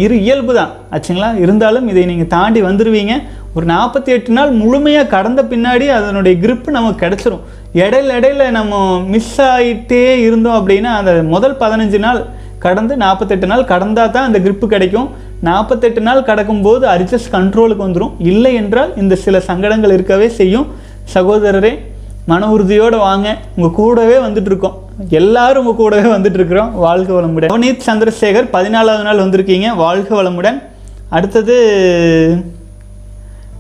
இரு 0.03 0.15
இயல்பு 0.23 0.53
தான். 0.57 0.71
ஆச்சுங்களா? 0.93 1.29
இருந்தாலும் 1.43 1.87
இதை 1.91 2.01
நீங்கள் 2.11 2.31
தாண்டி 2.35 2.61
வந்துடுவீங்க 2.61 3.13
ஒரு 3.55 3.65
நாற்பத்தி 3.71 4.09
எட்டு 4.15 4.31
நாள் 4.37 4.51
முழுமையாக 4.61 5.11
கடந்த 5.13 5.41
பின்னாடி 5.51 5.85
அதனுடைய 5.97 6.33
கிரிப்பு 6.43 6.69
நமக்கு 6.77 7.01
கிடச்சிரும். 7.03 7.43
இடையில 7.83 8.15
இடையில 8.19 8.49
நம்ம 8.57 8.81
மிஸ் 9.13 9.35
ஆகிட்டே 9.41 10.01
இருந்தோம் 10.27 10.57
அப்படின்னா 10.59 10.91
அந்த 10.99 11.13
முதல் 11.33 11.55
பதினஞ்சு 11.61 11.99
நாள் 12.05 12.21
கடந்து 12.65 12.93
நாற்பத்தெட்டு 13.03 13.47
நாள் 13.51 13.69
கடந்தால் 13.71 14.13
தான் 14.15 14.27
அந்த 14.29 14.39
கிரிப்பு 14.45 14.67
கிடைக்கும். 14.73 15.07
நாற்பத்தெட்டு 15.49 16.01
நாள் 16.07 16.27
கடக்கும்போது 16.29 16.83
அரிச்சஸ் 16.95 17.33
கண்ட்ரோலுக்கு 17.37 17.85
வந்துடும் 17.87 18.13
இல்லை 18.31 18.53
என்றால் 18.61 18.93
இந்த 19.03 19.15
சில 19.25 19.39
சங்கடங்கள் 19.49 19.95
இருக்கவே 19.97 20.29
செய்யும். 20.39 20.67
சகோதரரே 21.15 21.73
மன 22.31 22.49
உறுதியோடு 22.55 22.97
வாங்க. 23.07 23.29
உங்கள் 23.55 23.77
கூடவே 23.79 24.17
வந்துட்டுருக்கோம் 24.27 24.77
எல்லாரும் 25.19 25.61
உங்கள் 25.61 25.79
கூடவே 25.81 26.07
வந்துட்டு 26.15 26.39
இருக்கிறோம் 26.39 26.73
வாழ்க 26.85 27.09
வளமுடன். 27.13 27.51
நவநீத் 27.53 27.87
சந்திரசேகர் 27.89 28.51
பதினாலாவது 28.55 29.05
நாள் 29.07 29.23
வந்திருக்கீங்க. 29.23 29.69
வாழ்க 29.85 30.09
வளமுடன். 30.19 30.59
அடுத்தது 31.17 31.55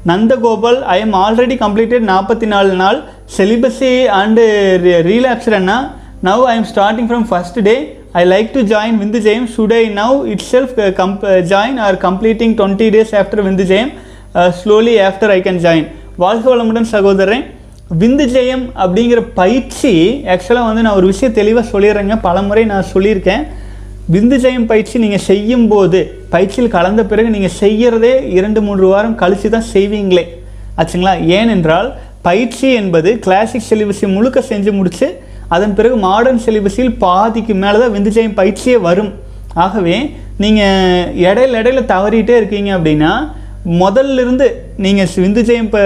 Nandagopal 0.09 0.79
I 0.93 0.97
am 1.05 1.15
already 1.25 1.55
completed 1.63 2.05
நாற்பத்தி 2.11 2.47
நாலு 2.53 2.73
நாள் 2.83 2.99
celibacy 3.37 3.91
and 4.21 4.45
relapsed 5.09 5.55
now 6.27 6.43
I 6.51 6.53
am 6.59 6.67
starting 6.71 7.07
from 7.09 7.25
first 7.29 7.59
day 7.67 7.75
I 8.21 8.23
like 8.33 8.49
to 8.55 8.61
join 8.73 8.97
விந்து 9.03 9.19
ஜெயம் 9.27 9.47
should 9.55 9.75
I 9.79 9.83
now 10.01 10.17
itself 10.51 10.75
come 10.99 11.23
join 11.51 11.79
are 11.87 11.97
completing 12.07 12.55
twenty 12.59 12.87
days 12.95 13.13
after 13.21 13.43
விந்து 13.47 13.65
ஜெயம் 13.71 13.91
slowly 14.61 14.95
after 15.09 15.33
I 15.37 15.39
can 15.47 15.61
join 15.65 15.87
வாழ்க 16.23 16.45
வளமுடன் 16.53 16.89
சகோதரன் 16.95 17.45
விந்து 18.01 18.25
ஜெயம் 18.33 18.63
அப்படிங்கிற 18.83 19.19
பயிற்சி 19.33 20.21
ஆக்சுவலாக 20.33 20.67
வந்து 20.67 20.81
நான் 20.81 20.95
ஒரு 20.99 21.05
விஷயம் 21.05 21.33
தெளிவாக 21.33 21.65
சொல்லிடுறேங்க. 21.73 22.21
பலமுறை 22.21 22.65
நான் 22.65 22.85
சொல்லியிருக்கேன். 22.93 23.43
விந்து 24.13 24.37
ஜெயம் 24.43 24.65
பயிற்சி 24.65 24.99
நீங்கள் 24.99 25.25
செய்யும்போது 25.27 25.99
பயிற்சியில் 26.29 26.71
கலந்த 26.71 27.05
பிறகு 27.05 27.29
நீங்கள் 27.29 27.55
செய்கிறதே 27.59 28.29
இரண்டு 28.29 28.61
மூன்று 28.61 28.87
வாரம் 28.87 29.15
கழித்து 29.15 29.49
தான் 29.49 29.69
செய்வீங்களே. 29.73 30.25
ஆச்சுங்களா? 30.77 31.25
ஏனென்றால் 31.25 31.93
பயிற்சி 32.21 32.73
என்பது 32.73 33.19
கிளாசிக் 33.19 33.69
சிலிபஸை 33.69 34.13
முழுக்க 34.13 34.39
செஞ்சு 34.39 34.71
முடித்து 34.71 35.19
அதன் 35.47 35.73
பிறகு 35.73 35.95
மாடர்ன் 35.97 36.43
சிலிபஸில் 36.45 36.97
பாதிக்கு 36.97 37.53
மேலே 37.53 37.79
தான் 37.79 37.93
விந்து 37.95 38.11
ஜெயம் 38.17 38.37
பயிற்சியே 38.41 38.77
வரும். 38.77 39.13
ஆகவே 39.53 40.15
நீங்கள் 40.37 41.09
இடையில 41.25 41.59
இடையில 41.61 41.81
தவறிட்டே 41.93 42.35
இருக்கீங்க 42.41 42.77
அப்படின்னா 42.77 43.33
முதல்ல 43.81 44.21
இருந்து 44.25 44.62
நீங்கள் 44.77 45.09
விந்துஜயம் 45.23 45.69
ப 45.73 45.79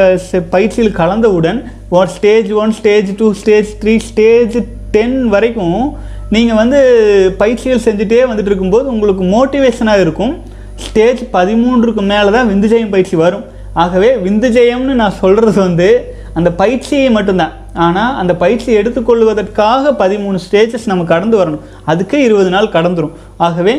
பயிற்சியில் 0.50 0.98
கலந்தவுடன் 0.98 1.60
ஒரு 1.90 2.10
stage 2.10 2.50
one 2.52 2.74
stage 2.78 3.10
two 3.16 3.34
stage 3.34 3.70
three 3.82 3.94
stage 4.10 4.56
ten 4.92 5.18
வரைக்கும் 5.34 5.82
நீங்கள் 6.30 6.56
வந்து 6.56 6.80
பயிற்சிகள் 7.38 7.84
செஞ்சுட்டே 7.88 8.20
வந்துட்டு 8.30 8.52
இருக்கும்போது 8.52 8.88
உங்களுக்கு 8.94 9.24
மோட்டிவேஷனாக 9.34 10.04
இருக்கும். 10.06 10.34
ஸ்டேஜ் 10.86 11.22
பதிமூன்றுக்கு 11.34 12.04
மேலே 12.12 12.32
தான் 12.32 12.50
விந்துஜயம் 12.54 12.94
பயிற்சி 12.96 13.16
வரும். 13.16 13.44
ஆகவே 13.74 14.10
விந்துஜயம்னு 14.26 14.96
நான் 15.02 15.20
சொல்கிறது 15.22 15.60
வந்து 15.62 15.90
அந்த 16.34 16.50
பயிற்சியை 16.52 17.10
மட்டும்தான். 17.12 17.54
ஆனால் 17.74 18.16
அந்த 18.16 18.36
பயிற்சி 18.36 18.70
எடுத்துக்கொள்வதற்காக 18.78 19.92
பதிமூணு 20.04 20.40
ஸ்டேஜஸ் 20.46 20.86
நம்ம 20.86 21.04
கடந்து 21.04 21.38
வரணும். 21.44 21.64
அதுக்கே 21.88 22.14
இருபது 22.14 22.50
நாள் 22.50 22.74
கடந்துடும் 22.78 23.16
ஆகவே 23.38 23.76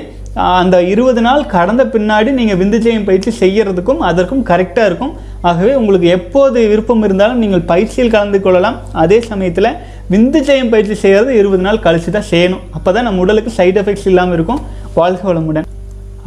அந்த 0.60 0.76
இருபது 0.92 1.20
நாள் 1.26 1.42
கடந்த 1.54 1.82
பின்னாடி 1.94 2.30
நீங்கள் 2.38 2.58
விந்துஜயம் 2.60 3.06
பயிற்சி 3.08 3.30
செய்கிறதுக்கும் 3.40 4.02
அதற்கும் 4.08 4.42
கரெக்டாக 4.50 4.88
இருக்கும். 4.90 5.14
ஆகவே 5.48 5.72
உங்களுக்கு 5.80 6.08
எப்போது 6.18 6.58
விருப்பம் 6.72 7.02
இருந்தாலும் 7.06 7.40
நீங்கள் 7.42 7.64
பயிற்சியில் 7.70 8.12
கலந்து 8.14 8.38
கொள்ளலாம். 8.44 8.76
அதே 9.02 9.18
சமயத்தில் 9.30 9.70
விந்துஜயம் 10.14 10.72
பயிற்சி 10.74 10.96
செய்கிறது 11.02 11.32
இருபது 11.40 11.62
நாள் 11.66 11.82
கழிச்சு 11.86 12.12
தான் 12.16 12.28
செய்யணும். 12.32 12.62
அப்போ 12.76 12.92
தான் 12.96 13.06
நம்ம 13.08 13.24
உடலுக்கு 13.24 13.56
சைட் 13.58 13.80
எஃபெக்ட்ஸ் 13.82 14.08
இல்லாமல் 14.12 14.36
இருக்கும். 14.38 14.62
வாழ்க 15.00 15.22
வளமுடன். 15.30 15.68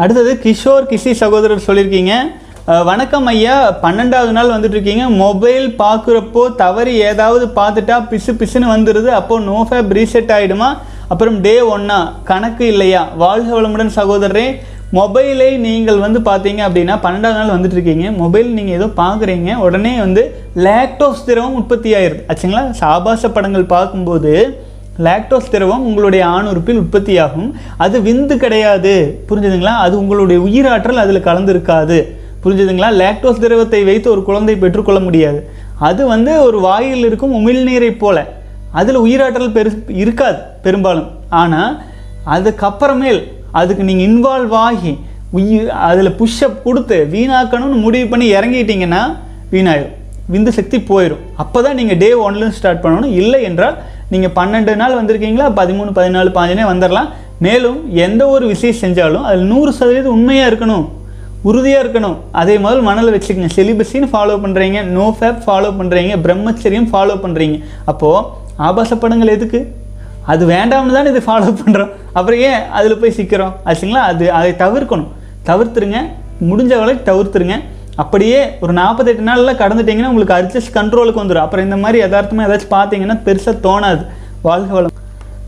அடுத்தது 0.02 0.32
கிஷோர் 0.46 0.90
கிஷி 0.92 1.14
சகோதரர் 1.24 1.68
சொல்லியிருக்கீங்க. 1.68 2.14
வணக்கம் 2.88 3.28
ஐயா. 3.32 3.56
பன்னெண்டாவது 3.84 4.32
நாள் 4.36 4.54
வந்துட்ருக்கீங்க 4.54 5.06
மொபைல் 5.22 5.66
பார்க்குறப்போ 5.84 6.44
தவறி 6.64 6.94
ஏதாவது 7.12 7.46
பார்த்துட்டா 7.60 7.96
பிசு 8.10 8.32
பிசுன்னு 8.42 8.68
வந்துடுது 8.76 9.10
அப்போது 9.20 9.46
நோஃபேப் 9.52 9.94
ரீசெட் 9.98 10.34
ஆகிடுமா 10.36 10.70
அப்புறம் 11.12 11.38
டே 11.46 11.54
ஒன்னா 11.76 11.98
கணக்கு 12.30 12.66
இல்லையா? 12.74 13.02
வாழ்க 13.24 13.50
வளமுடன் 13.58 13.96
சகோதரரே 14.00 14.46
மொபைலை 14.98 15.50
நீங்கள் 15.66 16.00
வந்து 16.04 16.20
பார்த்தீங்க 16.20 16.62
அப்படின்னா 16.68 16.96
பன்னெண்டாவது 17.04 17.38
நாள் 17.40 17.54
வந்துட்டு 17.54 17.76
இருக்கீங்க. 17.78 18.08
மொபைல் 18.22 18.50
நீங்கள் 18.58 18.78
ஏதோ 18.80 18.88
பார்க்குறீங்க. 19.02 19.52
உடனே 19.66 19.94
வந்து 19.98 20.24
லேக்டோஸ் 20.66 21.24
திரவம் 21.26 21.58
உற்பத்தி 21.60 21.90
ஆயிடுது 21.94 22.24
ஆச்சுங்களா? 22.32 22.64
சாபாச 22.82 23.30
படங்கள் 23.30 23.72
பார்க்கும்போது 23.76 24.34
லாக்டோஸ் 25.06 25.52
திரவம் 25.52 25.86
உங்களுடைய 25.90 26.24
ஆணுறுப்பில் 26.26 26.82
உற்பத்தியாகும். 26.82 27.50
அது 27.78 27.98
விந்து 28.08 28.36
கிடையாது. 28.38 28.94
புரிஞ்சுதுங்களா? 29.30 29.76
அது 29.86 29.96
உங்களுடைய 29.98 30.40
உயிராற்றல் 30.48 31.04
அதில் 31.04 31.28
கலந்துருக்காது. 31.30 32.00
புரிஞ்சுதுங்களா? 32.44 32.90
லாக்டோஸ் 33.04 33.44
திரவத்தை 33.46 33.82
வைத்து 33.84 34.08
ஒரு 34.12 34.24
குழந்தை 34.24 34.56
பெற்றுக்கொள்ள 34.56 35.00
முடியாது. 35.00 35.40
அது 35.88 36.02
வந்து 36.08 36.34
ஒரு 36.44 36.60
வாயில் 36.60 37.06
இருக்கும் 37.10 37.36
உமிழ்நீரை 37.40 37.92
போல. 37.98 38.18
அதில் 38.80 39.04
உயிராற்றல் 39.06 39.56
பெரு 39.58 39.72
இருக்காது 40.02 40.40
பெரும்பாலும். 40.66 41.10
ஆனால் 41.42 41.72
அதுக்கப்புறமேல் 42.36 43.22
அதுக்கு 43.60 43.84
நீங்கள் 43.90 44.08
இன்வால்வ் 44.10 44.56
ஆகி 44.68 44.94
உயிர் 45.38 45.72
அதில் 45.88 46.18
புஷ்அப் 46.20 46.62
கொடுத்து 46.68 46.98
வீணாக்கணும்னு 47.16 47.78
முடிவு 47.86 48.08
பண்ணி 48.12 48.28
இறங்கிட்டீங்கன்னா 48.38 49.02
வீணாயிரும். 49.54 49.96
விந்து 50.34 50.52
சக்தி 50.58 50.78
போயிடும் 50.90 51.24
அப்போ 51.42 51.60
தான் 51.66 51.78
நீங்கள் 51.80 52.00
டே 52.04 52.10
ஒன்லேருந்து 52.26 52.58
ஸ்டார்ட் 52.60 52.84
பண்ணணும். 52.84 53.14
இல்லை 53.22 53.40
என்றால் 53.50 53.76
நீங்கள் 54.14 54.34
பன்னெண்டு 54.38 54.74
நாள் 54.82 54.98
வந்திருக்கீங்களா? 55.00 55.48
பதிமூணு 55.60 55.92
பதினாலு 56.00 56.30
பதினே 56.40 56.64
வந்துடலாம் 56.72 57.10
மேலும் 57.46 57.78
எந்த 58.06 58.24
ஒரு 58.34 58.46
விஷயம் 58.54 58.82
செஞ்சாலும் 58.82 59.24
அதில் 59.28 59.48
நூறு 59.52 59.72
சதவீதம் 59.78 60.16
உண்மையாக 60.18 60.50
இருக்கணும். 60.52 60.86
உறுதியாக 61.50 61.84
இருக்கணும். 61.84 62.18
அதே 62.40 62.56
முதல் 62.66 62.84
மனதில் 62.88 63.14
வச்சுக்கோங்க. 63.16 63.52
செலிபஸின்னு 63.58 64.10
ஃபாலோ 64.14 64.36
பண்ணுறீங்க 64.44 64.80
நோ 64.98 65.06
ஃபேப் 65.18 65.40
ஃபாலோ 65.46 65.72
பண்ணுறீங்க 65.80 66.16
பிரம்மச்சரியம் 66.26 66.90
ஃபாலோ 66.92 67.16
பண்ணுறீங்க 67.24 67.58
அப்போது 67.92 68.26
ஆபாச 68.68 68.96
படங்கள் 68.96 69.36
எதுக்கு? 69.36 69.60
அது 70.32 70.44
வேண்டாம்னு 70.48 70.96
தானே 70.98 71.10
இது 71.14 71.22
ஃபாலோ 71.28 71.50
பண்ணுறோம் 71.60 71.92
அப்புறம் 72.18 72.40
ஏன் 72.40 72.62
அதில் 72.78 73.00
போய் 73.02 73.18
சிக்கிறோம்? 73.18 73.54
ஆச்சுங்களா? 73.66 74.02
அது 74.12 74.26
அதை 74.40 74.52
தவிர்க்கணும். 74.64 75.08
தவிர்த்துருங்க. 75.50 76.00
முடிஞ்ச 76.50 76.74
வரைக்கும் 76.82 77.08
தவிர்த்துருங்க. 77.10 77.56
அப்படியே 78.02 78.40
ஒரு 78.62 78.74
நாற்பத்தெட்டு 78.74 79.24
நாளில் 79.30 79.60
கடந்துட்டிங்கன்னா 79.62 80.12
உங்களுக்கு 80.12 80.36
அட்ஜஸ்ட் 80.40 80.76
கண்ட்ரோலுக்கு 80.78 81.22
வந்துடும் 81.22 81.46
அப்புறம் 81.46 81.66
இந்த 81.66 81.78
மாதிரி 81.84 81.98
யதார்த்தமாக 82.04 82.48
ஏதாச்சும் 82.48 82.74
பார்த்தீங்கன்னா 82.76 83.18
பெருசாக 83.26 83.58
தோணாது. 83.68 84.04
வாழ்க 84.42 84.74
வளம். 84.74 84.96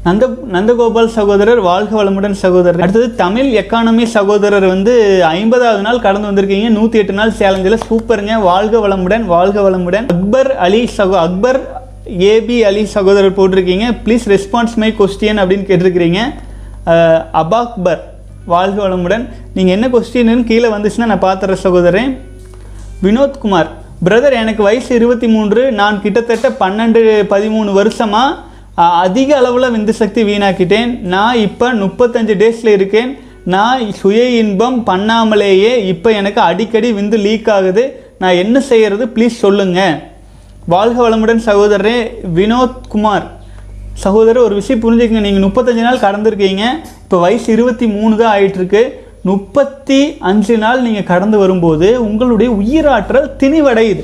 நந்த 0.07 0.25
நந்தகோபால் 0.53 1.13
சகோதரர் 1.17 1.59
வாழ்க 1.59 1.91
வளமுடன் 1.99 2.35
சகோதரர். 2.43 2.81
அடுத்தது 2.81 3.07
தமிழ் 3.15 3.49
எக்கானமி 3.57 4.05
சகோதரர் 4.15 4.65
வந்து 4.65 4.93
ஐம்பதாவது 5.25 5.81
நாள் 5.81 6.03
கடந்து 6.05 6.29
வந்திருக்கீங்க. 6.29 6.69
நூற்றி 6.69 6.99
எட்டு 6.99 7.13
நாள் 7.13 7.37
சேலஞ்சில். 7.39 7.83
சூப்பருங்க. 7.89 8.33
வாழ்க 8.49 8.81
வளமுடன் 8.87 9.25
வாழ்க 9.35 9.57
வளமுடன். 9.69 10.07
அக்பர் 10.15 10.51
அலி 10.65 10.81
சகோ 10.97 11.17
அக்பர் 11.27 11.61
ஏபி 12.31 12.57
அலி 12.69 12.83
சகோதரர் 12.93 13.37
போட்டிருக்கீங்க. 13.37 13.85
ப்ளீஸ் 14.05 14.25
ரெஸ்பான்ஸ் 14.33 14.75
மை 14.81 14.89
கொஸ்டின் 14.97 15.39
அப்படின்னு 15.41 15.67
கேட்டிருக்கிறீங்க. 15.69 16.21
அபாக்பர் 17.41 18.01
வாழ்க 18.53 18.77
வளமுடன். 18.85 19.25
நீங்கள் 19.55 19.75
என்ன 19.75 19.87
கொஸ்டின்னு 19.93 20.43
கீழே 20.51 20.69
வந்துச்சுன்னா 20.75 21.09
நான் 21.11 21.25
பார்த்துறேன் 21.27 21.63
சகோதரன் 21.65 22.13
வினோத்குமார் 23.05 23.69
பிரதர் 24.07 24.39
எனக்கு 24.43 24.61
வயசு 24.67 24.89
இருபத்தி 24.99 25.27
மூன்று. 25.35 25.61
நான் 25.79 26.01
கிட்டத்தட்ட 26.05 26.47
பன்னெண்டு 26.63 27.01
பதிமூணு 27.33 27.71
வருஷமாக 27.79 28.51
அதிக 29.05 29.29
அளவில் 29.39 29.73
விந்து 29.75 29.93
சக்தி 30.01 30.21
வீணாக்கிட்டேன். 30.29 30.91
நான் 31.13 31.41
இப்போ 31.47 31.67
முப்பத்தஞ்சு 31.83 32.35
டேஸில் 32.41 32.75
இருக்கேன். 32.77 33.11
நான் 33.53 33.91
சுய 33.99 34.23
இன்பம் 34.41 34.79
பண்ணாமலேயே 34.89 35.73
இப்போ 35.93 36.09
எனக்கு 36.19 36.41
அடிக்கடி 36.49 36.89
விந்து 36.99 37.17
லீக் 37.27 37.49
ஆகுது. 37.57 37.83
நான் 38.21 38.39
என்ன 38.43 38.57
செய்கிறது 38.71 39.05
ப்ளீஸ் 39.15 39.43
சொல்லுங்கள் 39.45 39.95
வாழ்க 40.71 41.09
வளமுடன் 41.09 41.41
சகோதரரே 41.45 41.95
வினோத் 42.35 42.75
குமார். 42.89 43.25
சகோதரர் 44.03 44.43
ஒரு 44.43 44.55
விஷயம் 44.55 44.83
புரிஞ்சுக்கங்க. 44.83 45.23
நீங்கள் 45.25 45.45
முப்பத்தஞ்சு 45.47 45.81
நாள் 45.87 46.03
கடந்திருக்கீங்க. 46.03 46.63
இப்போ 47.03 47.17
வயசு 47.17 47.51
இருபத்தி 47.51 47.87
மூணு 47.87 48.17
தான் 48.17 48.31
ஆயிட்டுருக்கு. 48.35 48.81
முப்பத்தி 49.21 50.17
அஞ்சு 50.29 50.57
நாள் 50.57 50.81
நீங்கள் 50.81 51.09
கடந்து 51.11 51.37
வரும்போது 51.37 51.89
உங்களுடைய 52.05 52.49
உயிராற்றல் 52.61 53.27
திணிவடையுது. 53.41 54.03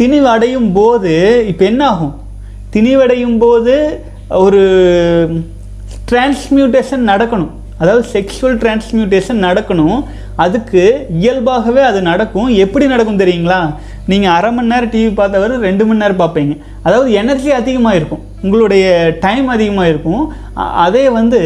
திணிவடையும் 0.00 0.70
போது 0.72 1.44
இப்போ 1.48 1.64
என்ன 1.64 1.88
ஆகும் 1.88 2.14
திணிவடையும் 2.74 3.38
போது 3.38 3.74
ஒரு 4.28 4.62
டிரான்ஸ்மியூட்டேஷன் 6.10 7.08
நடக்கணும். 7.12 7.52
அதாவது 7.78 8.04
செக்ஷுவல் 8.12 8.58
டிரான்ஸ்மியூட்டேஷன் 8.62 9.42
நடக்கணும். 9.48 10.04
அதுக்கு 10.36 11.06
இயல்பாகவே 11.20 11.82
அது 11.82 12.02
நடக்கும். 12.02 12.48
எப்படி 12.64 12.86
நடக்கும் 12.86 13.18
தெரியுங்களா? 13.18 13.60
நீங்கள் 14.10 14.34
அரை 14.36 14.50
மணி 14.56 14.70
நேரம் 14.72 14.92
டிவி 14.94 15.10
பார்த்தவர் 15.20 15.52
ரெண்டு 15.66 15.82
மணி 15.88 16.02
நேரம் 16.02 16.20
பார்ப்பீங்க. 16.22 16.54
அதாவது 16.86 17.08
எனர்ஜி 17.22 17.50
அதிகமாக 17.60 17.98
இருக்கும் 17.98 18.22
உங்களுடைய 18.44 18.84
டைம் 19.24 19.48
அதிகமாக 19.56 19.90
இருக்கும் 19.92 20.22
அதே 20.86 21.04
வந்து 21.18 21.40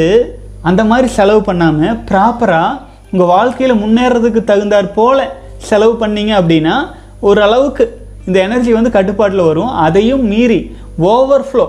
அந்த 0.71 0.83
மாதிரி 0.91 1.09
செலவு 1.17 1.41
பண்ணாமல் 1.49 1.97
ப்ராப்பராக 2.11 2.73
உங்கள் 3.13 3.31
வாழ்க்கையில் 3.35 3.81
முன்னேறதுக்கு 3.83 4.41
தகுந்தாற் 4.51 4.95
போல் 4.99 5.23
செலவு 5.69 5.95
பண்ணீங்க 6.03 6.33
அப்படின்னா 6.41 6.77
ஓரளவுக்கு 7.29 7.85
இந்த 8.29 8.39
எனர்ஜி 8.47 8.71
வந்து 8.77 8.91
கட்டுப்பாட்டில் 8.97 9.49
வரும். 9.49 9.75
அதையும் 9.87 10.25
மீறி 10.33 10.61
ஓவர்ஃப்ளோ 11.13 11.67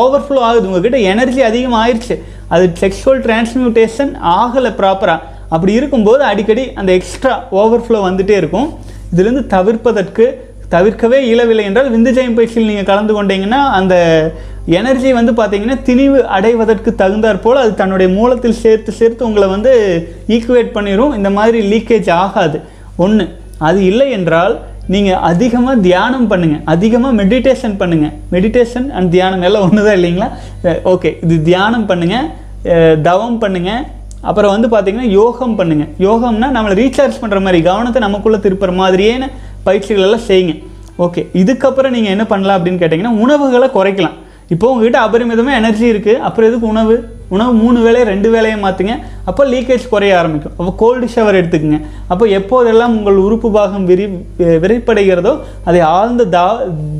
ஓவர்ஃப்ளோ 0.00 0.40
ஆகுது. 0.48 0.66
உங்ககிட்ட 0.68 0.98
எனர்ஜி 1.12 1.40
அதிகமாக 1.48 1.82
ஆயிடுச்சு 1.84 2.16
அது 2.54 2.64
செக்ஷுவல் 2.82 3.20
டிரான்ஸ்மியூட்டேஷன் 3.26 4.12
ஆகலை 4.38 4.72
ப்ராப்பராக 4.80 5.36
அப்படி 5.54 5.72
இருக்கும்போது 5.78 6.22
அடிக்கடி 6.30 6.64
அந்த 6.80 6.90
எக்ஸ்ட்ரா 6.98 7.34
ஓவர்ஃப்ளோ 7.60 8.00
வந்துட்டே 8.06 8.36
இருக்கும். 8.42 8.68
இதிலிருந்து 9.12 9.44
தவிர்ப்பதற்கு 9.46 10.26
தவிர்க்கவே 10.70 11.18
இயலவில்லை 11.26 11.64
என்றால் 11.64 11.92
விந்துஜயம் 11.92 12.34
பயிற்சியில் 12.34 12.70
நீங்கள் 12.70 12.88
கலந்து 12.90 13.12
கொண்டீங்கன்னா 13.14 13.60
அந்த 13.78 13.94
எனர்ஜி 14.78 15.10
வந்து 15.12 15.32
பார்த்தீங்கன்னா 15.32 15.76
திணிவு 15.82 16.18
அடைவதற்கு 16.36 16.90
தகுந்தாற் 16.98 17.40
போல் 17.40 17.56
அது 17.56 17.72
தன்னுடைய 17.74 18.08
மூலத்தில் 18.08 18.58
சேர்த்து 18.62 18.92
சேர்த்து 18.92 19.22
உங்களை 19.24 19.46
வந்து 19.48 19.72
ஈக்குவேட் 20.28 20.72
பண்ணிடும் 20.72 21.14
இந்த 21.14 21.30
மாதிரி 21.30 21.60
லீக்கேஜ் 21.70 22.10
ஆகாது. 22.22 22.58
ஒன்று 22.96 23.24
அது 23.58 23.78
இல்லை 23.84 24.08
என்றால் 24.10 24.54
நீங்கள் 24.86 25.22
அதிகமாக 25.30 25.76
தியானம் 25.80 26.28
பண்ணுங்கள் 26.30 26.62
அதிகமாக 26.64 27.16
மெடிடேஷன் 27.22 27.76
பண்ணுங்கள் 27.78 28.14
மெடிடேஷன் 28.32 28.86
அண்ட் 28.90 29.10
தியானம் 29.10 29.42
எல்லாம் 29.42 29.64
ஒன்று 29.68 29.86
தான் 29.86 29.98
இல்லைங்களா 29.98 30.28
ஓகே 30.92 31.10
இது 31.24 31.36
தியானம் 31.42 31.88
பண்ணுங்கள் 31.90 32.28
தவம் 33.02 33.38
பண்ணுங்கள் 33.38 33.82
அப்புறம் 34.28 34.52
வந்து 34.54 34.68
பார்த்தீங்கன்னா 34.74 35.08
யோகம் 35.18 35.56
பண்ணுங்கள் 35.58 35.90
யோகம்னா 36.06 36.48
நம்மளை 36.56 36.76
ரீசார்ஜ் 36.80 37.20
பண்ணுற 37.22 37.40
மாதிரி 37.44 37.60
கவனத்தை 37.68 38.00
நமக்குள்ளே 38.06 38.40
திருப்புற 38.46 38.72
மாதிரியான 38.80 39.28
பயிற்சிகள் 39.66 40.06
எல்லாம் 40.06 40.26
செய்யுங்க. 40.30 40.54
ஓகே 41.04 41.22
இதுக்கப்புறம் 41.42 41.94
நீங்கள் 41.96 42.14
என்ன 42.14 42.24
பண்ணலாம் 42.32 42.56
அப்படின்னு 42.58 42.80
கேட்டிங்கன்னா 42.80 43.14
உணவுகளை 43.24 43.68
குறைக்கலாம். 43.76 44.16
இப்போ 44.54 44.66
உங்ககிட்ட 44.72 44.98
அபரிமிதமாக 45.06 45.58
எனர்ஜி 45.60 45.86
இருக்குது 45.92 46.20
அப்புறம் 46.26 46.48
எதுக்கு 46.50 46.66
உணவு? 46.74 46.96
உணவு 47.36 47.52
மூணு 47.62 47.78
வேலையை 47.86 48.04
ரெண்டு 48.10 48.28
வேலையை 48.34 48.56
மாற்றுங்க 48.62 48.94
அப்போ 49.30 49.42
லீக்கேஜ் 49.52 49.84
குறைய 49.92 50.12
ஆரம்பிக்கும். 50.20 50.54
அப்போ 50.58 50.72
கோல்டு 50.82 51.06
ஷவர் 51.14 51.38
எடுத்துக்கோங்க. 51.40 51.80
அப்போ 52.12 52.24
எப்போதெல்லாம் 52.38 52.94
உங்கள் 52.98 53.18
உறுப்பு 53.24 53.48
பாகம் 53.56 53.84
விரி 53.90 54.06
விரிப்படைகிறதோ 54.64 55.32
அதை 55.70 55.80
ஆழ்ந்த 55.96 56.28
த 56.36 56.40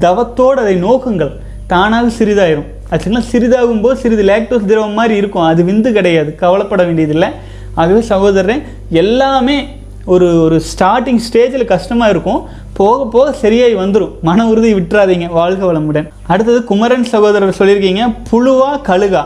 தவத்தோடு 0.07 0.61
அதை 0.65 0.75
நோக்குங்கள். 0.87 1.33
தானாக 1.73 2.11
சிறிதாயிரும். 2.19 2.69
ஆக்சுவலாக 2.93 3.25
சிறிதாகும் 3.33 3.81
போது 3.81 3.97
சிறிது 4.01 4.23
லேக்டோஸ் 4.23 4.69
திரவம் 4.71 4.93
மாதிரி 4.93 5.17
இருக்கும். 5.17 5.43
அது 5.43 5.63
விந்து 5.65 5.93
கிடையாது. 5.93 6.35
கவலைப்பட 6.35 6.83
வேண்டியதில்லை. 6.83 7.29
ஆகவே 7.75 8.01
சகோதரன் 8.01 8.63
எல்லாமே 8.91 9.67
ஒரு 10.05 10.43
ஒரு 10.43 10.63
ஸ்டார்டிங் 10.71 11.21
ஸ்டேஜில் 11.27 11.65
கஷ்டமாக 11.65 12.11
இருக்கும். 12.11 12.41
போக 12.73 13.07
போக 13.07 13.33
சரியாகி 13.33 13.75
வந்துடும் 13.75 14.11
மன 14.23 14.47
உறுதி 14.49 14.75
விட்டுறாதீங்க. 14.75 15.27
வாழ்க 15.29 15.73
வளமுடன். 15.73 16.09
அடுத்தது 16.27 16.65
குமரன் 16.65 17.05
சகோதரர் 17.05 17.59
சொல்லியிருக்கீங்க 17.59 18.05
புழுவா 18.31 18.71
கழுகா. 18.87 19.25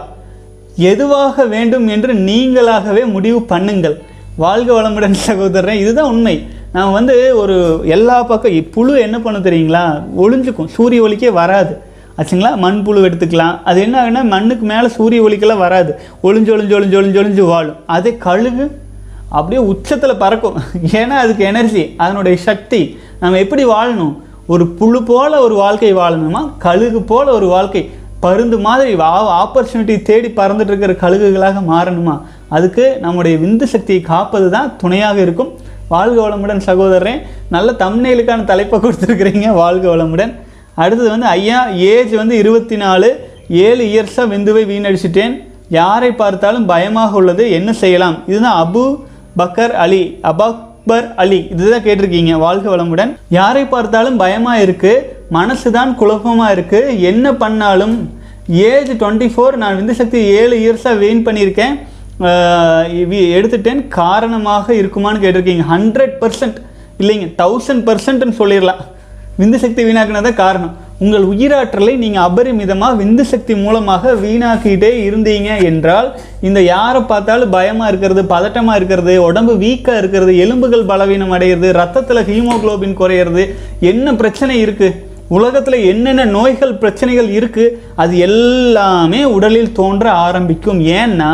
எதுவாக 0.76 1.44
வேண்டும் 1.44 1.86
என்று 1.88 2.12
நீங்களாகவே 2.14 3.04
முடிவு 3.04 3.40
பண்ணுங்கள். 3.48 3.96
வாழ்க 4.36 4.68
வளமுடன் 4.80 5.16
சகோதரன் 5.28 5.80
இதுதான் 5.84 6.10
உண்மை. 6.10 6.46
நான் 6.72 6.92
வந்து 6.92 7.36
ஒரு 7.36 7.56
எல்லா 7.84 8.22
பக்கம் 8.22 8.70
புழு 8.70 9.00
என்ன 9.00 9.16
பண்ண 9.20 9.38
தெரியுங்களா? 9.38 9.86
ஒளிஞ்சுக்கும். 10.22 10.70
சூரிய 10.76 11.02
ஒளிக்கே 11.02 11.32
வராது. 11.32 11.90
ஆச்சுங்களா? 12.18 12.50
மண்புழு 12.56 13.00
எடுத்துக்கலாம். 13.00 13.62
அது 13.64 13.80
என்ன 13.80 13.96
ஆகுனா 14.02 14.22
மண்ணுக்கு 14.24 14.66
மேலே 14.66 14.88
சூரிய 14.88 15.22
ஒளிக்கெல்லாம் 15.22 15.58
வராது. 15.58 15.94
ஒளிஞ்சு 16.22 16.52
ஒளிஞ்சு 16.54 16.74
ஒளிஞ்சு 16.78 16.98
ஒளிஞ்சு 17.00 17.20
ஒளிஞ்சு 17.22 17.46
வாழும். 17.46 17.76
அதே 17.86 18.16
கழுகு 18.16 18.80
அப்படியே 19.28 19.66
உச்சத்தில் 19.66 20.16
பறக்கும். 20.16 20.54
ஏன்னா 20.92 21.16
அதுக்கு 21.22 21.44
எனர்ஜி 21.44 21.94
அதனுடைய 21.96 22.36
சக்தி. 22.36 22.98
நம்ம 23.20 23.38
எப்படி 23.38 23.64
வாழணும்? 23.64 24.16
ஒரு 24.46 24.66
புழு 24.66 25.02
போல் 25.02 25.32
ஒரு 25.32 25.54
வாழ்க்கை 25.54 25.94
வாழணுமா? 25.94 26.50
கழுகு 26.58 27.02
போல் 27.02 27.26
ஒரு 27.26 27.46
வாழ்க்கை. 27.46 27.90
பருந்து 28.20 28.60
மாதிரி 28.60 28.94
ஆப்பர்ச்சுனிட்டி 28.94 30.02
தேடி 30.02 30.28
பறந்துட்டு 30.28 30.72
இருக்கிற 30.72 30.92
கழுகுகளாக 30.92 31.54
மாறணுமா? 31.70 32.20
அதுக்கு 32.48 32.96
நம்முடைய 33.00 33.36
விந்து 33.36 33.62
சக்தியை 33.62 34.00
காப்பது 34.00 34.50
தான் 34.50 34.76
துணையாக 34.76 35.20
இருக்கும். 35.20 35.58
வாழ்க 35.88 36.28
வளமுடன் 36.28 36.58
சகோதரன் 36.58 37.22
நல்ல 37.48 37.72
தம்னேலுக்கான 37.72 38.44
தலைப்பை 38.44 38.80
கொடுத்துருக்குறீங்க 38.80 39.52
வாழ்க 39.52 39.96
வளமுடன். 39.96 40.32
அடுத்தது 40.80 41.08
வந்து 41.14 41.28
ஐயா 41.36 41.60
ஏஜ் 41.92 42.12
வந்து 42.22 42.34
இருபத்தி 42.42 42.76
நாலு 42.82 43.08
ஏழு 43.66 43.84
இயர்ஸாக 43.92 44.30
விந்துவை 44.32 44.64
வீணடிச்சிட்டேன். 44.72 45.34
யாரை 45.80 46.10
பார்த்தாலும் 46.20 46.68
பயமாக 46.72 47.18
உள்ளது 47.20 47.44
என்ன 47.58 47.70
செய்யலாம்? 47.82 48.16
இதுதான் 48.30 48.58
அபு 48.64 48.84
பக்கர் 49.40 49.74
அலி 49.84 50.02
அபக்பர் 50.30 51.06
அலி 51.22 51.40
இதுதான் 51.52 51.84
கேட்டிருக்கீங்க 51.86 52.32
வாழ்க 52.44 52.66
வளமுடன். 52.74 53.12
யாரை 53.38 53.64
பார்த்தாலும் 53.74 54.18
பயமாக 54.24 54.64
இருக்குது 54.66 55.04
மனசு 55.36 55.68
தான் 55.78 55.92
குழப்பமாக 56.00 56.54
இருக்குது 56.56 56.96
என்ன 57.10 57.26
பண்ணாலும். 57.42 57.96
ஏஜ் 58.70 58.90
டுவெண்ட்டி 59.02 59.28
ஃபோர் 59.34 59.60
நான் 59.62 59.78
விந்து 59.78 59.94
சக்தி 60.00 60.20
ஏழு 60.40 60.56
இயர்ஸாக 60.64 61.00
வெயின் 61.02 61.24
பண்ணியிருக்கேன். 61.28 61.76
எடுத்துட்டேன் 63.36 63.80
காரணமாக 64.00 64.66
இருக்குமான்னு 64.80 65.22
கேட்டிருக்கீங்க. 65.22 65.64
ஹண்ட்ரட் 65.74 66.16
பர்சன்ட் 66.22 66.58
இல்லைங்க 67.02 67.28
தௌசண்ட் 67.42 67.84
பர்சன்ட்னு 67.88 68.36
சொல்லிடலாம். 68.40 68.82
விந்து 69.40 69.58
சக்தி 69.64 69.82
வீணாக்குனதான் 69.86 70.40
காரணம். 70.44 70.72
உங்கள் 71.04 71.24
உயிராற்றலை 71.30 71.92
நீங்கள் 72.02 72.24
அபரிமிதமாக 72.28 72.98
விந்து 73.00 73.24
சக்தி 73.30 73.54
மூலமாக 73.62 74.12
வீணாக்கிட்டே 74.24 74.90
இருந்தீங்க 75.06 75.50
என்றால் 75.68 76.08
இந்த 76.48 76.60
யாரை 76.72 77.00
பார்த்தாலும் 77.12 77.54
பயமாக 77.54 77.90
இருக்கிறது 77.92 78.22
பதட்டமாக 78.34 78.78
இருக்கிறது 78.80 79.14
உடம்பு 79.28 79.54
வீக்காக 79.62 80.00
இருக்கிறது 80.02 80.34
எலும்புகள் 80.44 80.84
பலவீனம் 80.90 81.32
அடையிறது 81.36 81.70
ரத்தத்தில் 81.80 82.26
ஹீமோகுளோபின் 82.28 83.00
குறையிறது 83.00 83.44
என்ன 83.92 84.14
பிரச்சனை 84.20 84.56
இருக்குது 84.66 84.98
உலகத்தில் 85.36 85.78
என்னென்ன 85.90 86.24
நோய்கள் 86.36 86.78
பிரச்சனைகள் 86.80 87.28
இருக்குது 87.38 87.76
அது 88.02 88.14
எல்லாமே 88.26 89.20
உடலில் 89.36 89.76
தோன்ற 89.78 90.06
ஆரம்பிக்கும். 90.26 90.80
ஏன்னா 91.00 91.32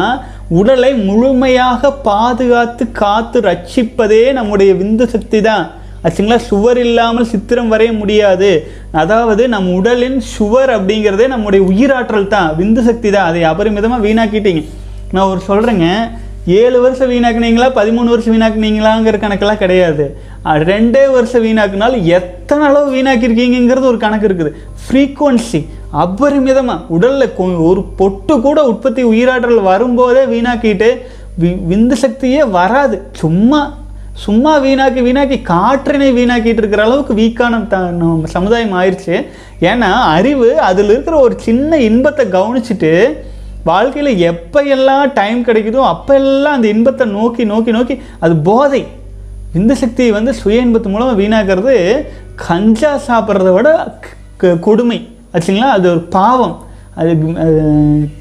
உடலை 0.61 0.93
முழுமையாக 1.09 1.91
பாதுகாத்து 2.09 2.85
காத்து 3.01 3.39
ரட்சிப்பதே 3.49 4.23
நம்முடைய 4.39 4.71
விந்து 4.81 5.07
சக்தி 5.15 5.41
தான். 5.49 5.67
ஆச்சுங்களா 6.05 6.37
சுவர் 6.37 6.79
இல்லாமல் 6.79 7.25
சித்திரம் 7.25 7.73
வரைய 7.73 7.93
முடியாது. 7.93 8.71
அதாவது 8.93 9.49
நம் 9.49 9.73
உடலின் 9.73 10.21
சுவர் 10.21 10.71
அப்படிங்கிறதே 10.71 11.27
நம்முடைய 11.27 11.67
உயிராற்றல் 11.67 12.27
தான் 12.27 12.55
விந்து 12.59 12.83
சக்தி 12.83 13.11
தான். 13.11 13.27
அதை 13.27 13.45
அபரிமிதமாக 13.45 14.07
வீணாக்கிட்டீங்க. 14.07 14.65
நான் 15.13 15.29
ஒரு 15.29 15.41
சொல்கிறேங்க 15.49 16.11
ஏழு 16.47 16.81
வருஷம் 16.81 17.11
வீணாக்குனீங்களா 17.11 17.71
பதிமூணு 17.75 18.05
வருஷம் 18.05 18.41
வீணாக்குனீங்களாங்கிற 18.41 19.19
கணக்கெல்லாம் 19.19 19.57
கிடையாது. 19.57 20.17
ரெண்டே 20.45 21.11
வருஷம் 21.13 21.45
வீணாக்குனால் 21.45 22.03
எத்தனை 22.03 22.67
அளவு 22.67 22.95
வீணாக்கியிருக்கீங்கிறது 22.95 23.81
ஒரு 23.81 23.97
கணக்கு 23.97 24.29
இருக்குது. 24.29 24.51
ஃப்ரீக்குவன்சி 24.89 25.67
அபரிமிதமாக 25.93 26.81
உடலில் 26.89 27.35
ஒரு 27.37 27.85
பொட்டு 27.97 28.41
கூட 28.41 28.65
உற்பத்தி 28.65 29.05
உயிராற்றல் 29.05 29.63
வரும்போதே 29.63 30.25
வீணாக்கிட்டு 30.25 30.97
வி- 31.41 31.59
விந்து 31.71 31.93
சக்தியே 32.03 32.51
வராது. 32.51 33.03
சும்மா 33.13 33.75
சும்மா 34.25 34.53
வீணாக்கி 34.65 35.01
வீணாக்கி 35.07 35.37
காற்றினை 35.51 36.09
வீணாக்கிட்டு 36.19 36.63
இருக்கிற 36.63 36.83
அளவுக்கு 36.87 37.15
வீக்கான 37.21 37.61
த 37.73 37.79
நம்ம 38.01 38.31
சமுதாயம் 38.37 38.77
ஆயிடுச்சு 38.81 39.17
ஏன்னா 39.71 39.91
அறிவு 40.17 40.49
அதில் 40.69 40.91
இருக்கிற 40.95 41.17
ஒரு 41.27 41.35
சின்ன 41.47 41.79
இன்பத்தை 41.89 42.25
கவனிச்சுட்டு 42.37 42.93
வாழ்க்கையில் 43.71 44.21
எப்போ 44.31 44.61
எல்லாம் 44.77 45.13
டைம் 45.19 45.41
கிடைக்குதோ 45.49 45.81
அப்போ 45.95 46.13
எல்லாம் 46.23 46.57
அந்த 46.59 46.69
இன்பத்தை 46.75 47.07
நோக்கி 47.17 47.45
நோக்கி 47.53 47.71
நோக்கி 47.77 47.95
அது 48.25 48.35
போதை. 48.49 48.83
இந்த 49.59 49.73
சக்தியை 49.83 50.11
வந்து 50.19 50.33
சுய 50.41 50.65
இன்பத்து 50.67 50.93
மூலமாக 50.95 51.21
வீணாக்கிறது 51.23 51.75
கஞ்சா 52.47 52.93
சாப்பிட்றத 53.09 53.53
விட 53.57 53.69
கொடுமை. 54.67 54.99
ஆச்சுங்களா? 55.35 55.71
அது 55.77 55.87
ஒரு 55.95 56.03
பாவம். 56.17 56.57
அது 57.01 57.11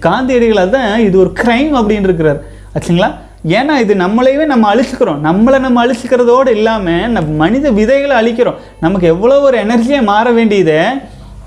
காந்தியடிகளாக 0.06 0.72
காந்தியடிகள் 0.72 1.06
இது 1.08 1.18
ஒரு 1.24 1.32
க்ரைம் 1.42 1.74
அப்படின்னு 1.80 2.10
இருக்கிறார் 2.10 2.40
ஆச்சுங்களா? 2.76 3.10
ஏன்னா 3.56 3.74
இது 3.84 3.94
நம்மளையவே 4.04 4.46
நம்ம 4.52 4.66
அழிச்சுக்கிறோம். 4.74 5.20
நம்மளை 5.28 5.58
நம்ம 5.66 5.78
அழிச்சுக்கிறதோடு 5.84 6.52
இல்லாமல் 6.58 7.12
நம்ம 7.16 7.30
மனித 7.44 7.72
விதைகளை 7.80 8.16
அழிக்கிறோம். 8.22 8.58
நமக்கு 8.86 9.08
எவ்வளோ 9.14 9.36
ஒரு 9.48 9.58
எனர்ஜியாக 9.66 10.10
மாற 10.12 10.32
வேண்டியதை 10.38 10.80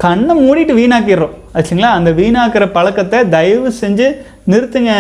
கண்ணை 0.04 0.34
மூடிட்டு 0.44 0.74
வீணாக்கிடுறோம். 0.80 1.34
ஆச்சுங்களா? 1.56 1.90
அந்த 1.98 2.10
வீணாக்கிற 2.20 2.66
பழக்கத்தை 2.76 3.18
தயவு 3.36 3.70
செஞ்சு 3.80 4.06
நிறுத்துங்க 4.52 4.92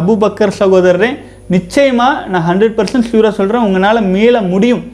அபுபக்கர் 0.00 0.58
சகோதரரே. 0.60 1.10
நிச்சயமாக 1.54 2.20
நான் 2.32 2.46
ஹண்ட்ரட் 2.50 2.76
பர்சன்ட் 2.76 3.08
ஷியூராக 3.08 3.38
சொல்கிறேன் 3.38 3.64
உங்களால் 3.68 4.08
மீள 4.14 4.42
முடியும். 4.52 4.84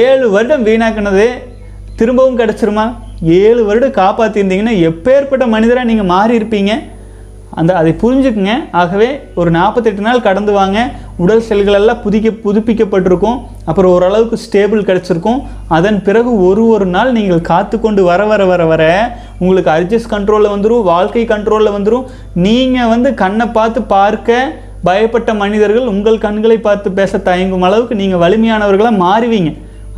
ஏழு 0.00 0.26
வருடம் 0.34 0.66
வீணாக்கினதே 0.68 1.28
திரும்பவும் 2.00 2.38
கிடச்சிருமா? 2.40 2.84
ஏழு 3.38 3.62
வருடம் 3.68 3.98
காப்பாற்றிருந்தீங்கன்னா 4.00 4.74
எப்பேற்பட்ட 4.88 5.46
மனிதராக 5.54 5.88
நீங்கள் 5.90 6.10
மாறி 6.14 6.34
இருப்பீங்க 6.40 6.74
அந்த 7.60 7.70
அதை 7.80 7.90
புரிஞ்சுக்குங்க. 8.02 8.52
ஆகவே 8.80 9.08
ஒரு 9.40 9.50
நாற்பத்தெட்டு 9.56 10.02
நாள் 10.06 10.24
கடந்து 10.26 10.52
வாங்க. 10.58 10.78
உடல் 11.22 11.44
செல்களெல்லாம் 11.48 12.00
புதிக்க 12.04 12.28
புதுப்பிக்கப்பட்டிருக்கும். 12.44 13.38
அப்புறம் 13.68 13.92
ஓரளவுக்கு 13.96 14.36
ஸ்டேபிள் 14.44 14.86
கிடச்சிருக்கும். 14.88 15.40
அதன் 15.76 15.98
பிறகு 16.06 16.30
ஒரு 16.48 16.64
ஒரு 16.74 16.86
நாள் 16.96 17.10
நீங்கள் 17.18 17.46
காத்து 17.50 17.78
கொண்டு 17.84 18.04
வர 18.10 18.26
வர 18.32 18.42
வர 18.52 18.64
வர 18.72 18.82
உங்களுக்கு 19.42 19.70
அட்ஜஸ்ட் 19.76 20.12
கண்ட்ரோலில் 20.14 20.52
வந்துடும் 20.54 20.84
வாழ்க்கை 20.92 21.24
கண்ட்ரோலில் 21.32 21.74
வந்துடும் 21.76 22.06
நீங்கள் 22.46 22.90
வந்து 22.94 23.10
கண்ணை 23.22 23.48
பார்த்து 23.58 23.82
பார்க்க 23.94 24.46
பயப்பட்ட 24.88 25.30
மனிதர்கள் 25.42 25.90
உங்கள் 25.94 26.22
கண்களை 26.26 26.56
பார்த்து 26.68 26.88
பேச 27.00 27.18
தயங்கும் 27.28 27.66
அளவுக்கு 27.68 28.00
நீங்கள் 28.02 28.22
வலிமையானவர்களாக 28.22 29.00
மாறுவீங்க. 29.04 29.50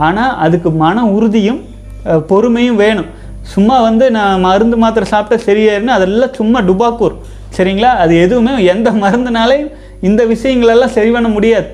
ஆனால் 0.06 0.34
அதுக்கு 0.46 0.70
மன 0.82 1.04
உறுதியும் 1.16 1.60
பொறுமையும் 2.30 2.80
வேணும். 2.82 3.08
சும்மா 3.52 3.76
வந்து 3.86 4.04
நான் 4.16 4.42
மருந்து 4.44 4.76
மாத்திரை 4.82 5.06
சாப்பிட்டா 5.12 5.44
சரியாயிருன்னு 5.46 5.94
அதெல்லாம் 5.96 6.36
சும்மா 6.38 6.58
டுபாக்கூர். 6.68 7.14
சரிங்களா? 7.56 7.90
அது 8.02 8.14
எதுவுமே 8.24 8.52
எந்த 8.72 8.90
மருந்துனாலையும் 8.90 9.72
இந்த 10.08 10.24
விஷயங்களெல்லாம் 10.32 10.94
சரி 10.96 11.10
பண்ண 11.10 11.28
முடியாது. 11.28 11.68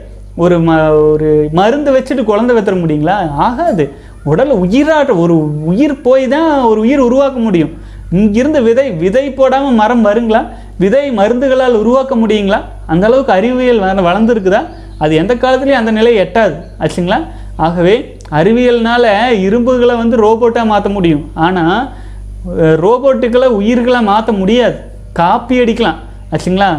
ஒரு 0.45 0.57
ம 0.67 0.77
ஒரு 1.11 1.29
மருந்து 1.59 1.91
வச்சுட்டு 1.95 2.23
குழந்தை 2.31 2.53
வைத்துற 2.57 2.77
முடியுங்களா? 2.83 3.17
ஆகாது. 3.47 3.85
உடல் 4.31 4.53
உயிராட்ட 4.65 5.13
ஒரு 5.23 5.35
உயிர் 5.71 5.95
போய் 6.07 6.25
தான் 6.35 6.51
ஒரு 6.71 6.81
உயிர் 6.81 7.07
உருவாக்க 7.07 7.39
முடியும். 7.47 7.73
இங்கிருந்து 8.19 8.61
விதை 8.63 8.91
விதை 9.03 9.25
போடாமல் 9.31 9.79
மரம் 9.81 10.05
வருங்களா? 10.07 10.41
விதை 10.83 11.05
மருந்துகளால் 11.19 11.81
உருவாக்க 11.83 12.15
முடியுங்களா? 12.17 12.61
அந்த 12.87 13.07
அளவுக்கு 13.07 13.33
அறிவியல் 13.33 13.83
வளர்ந்துருக்குதா? 14.09 14.63
அது 14.99 15.13
எந்த 15.23 15.35
காலத்துலேயும் 15.35 15.83
அந்த 15.83 15.91
நிலை 15.91 16.13
எட்டாது. 16.25 16.55
ஆச்சுங்களா? 16.83 17.19
ஆகவே 17.57 17.95
அறிவியல்னால 18.39 19.05
இரும்புகளை 19.47 19.95
வந்து 20.03 20.17
ரோபோட்டாக 20.27 20.67
மாற்ற 20.67 20.89
முடியும். 20.91 21.25
ஆனால் 21.47 21.81
ரோபோட்டுகளை 22.85 23.49
உயிர்களை 23.61 24.03
மாற்ற 24.03 24.33
முடியாது. 24.33 24.79
காப்பி 25.19 25.55
அடிக்கலாம் 25.63 25.99
ஆச்சுங்களா? 26.33 26.71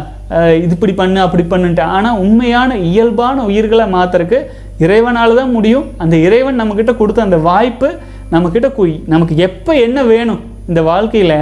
இது 0.64 0.72
இப்படி 0.76 0.94
பண்ணு 1.00 1.18
அப்படி 1.24 1.44
பண்ணுன்ட்டு. 1.52 1.84
ஆனால் 1.96 2.18
உண்மையான 2.24 2.76
இயல்பான 2.90 3.44
உயிர்களை 3.50 3.86
மாற்றுறக்கு 3.96 4.38
இறைவனால 4.84 5.34
தான் 5.40 5.52
முடியும். 5.56 5.86
அந்த 6.02 6.14
இறைவன் 6.26 6.60
நம்மக்கிட்ட 6.60 6.92
கொடுத்த 7.00 7.28
அந்த 7.28 7.38
வாய்ப்பு 7.48 7.88
நம்மக்கிட்ட 8.34 8.68
குய் 8.78 8.94
நமக்கு 9.12 9.34
எப்போ 9.46 9.72
என்ன 9.86 9.98
வேணும்? 10.12 10.40
இந்த 10.70 10.80
வாழ்க்கையில் 10.90 11.38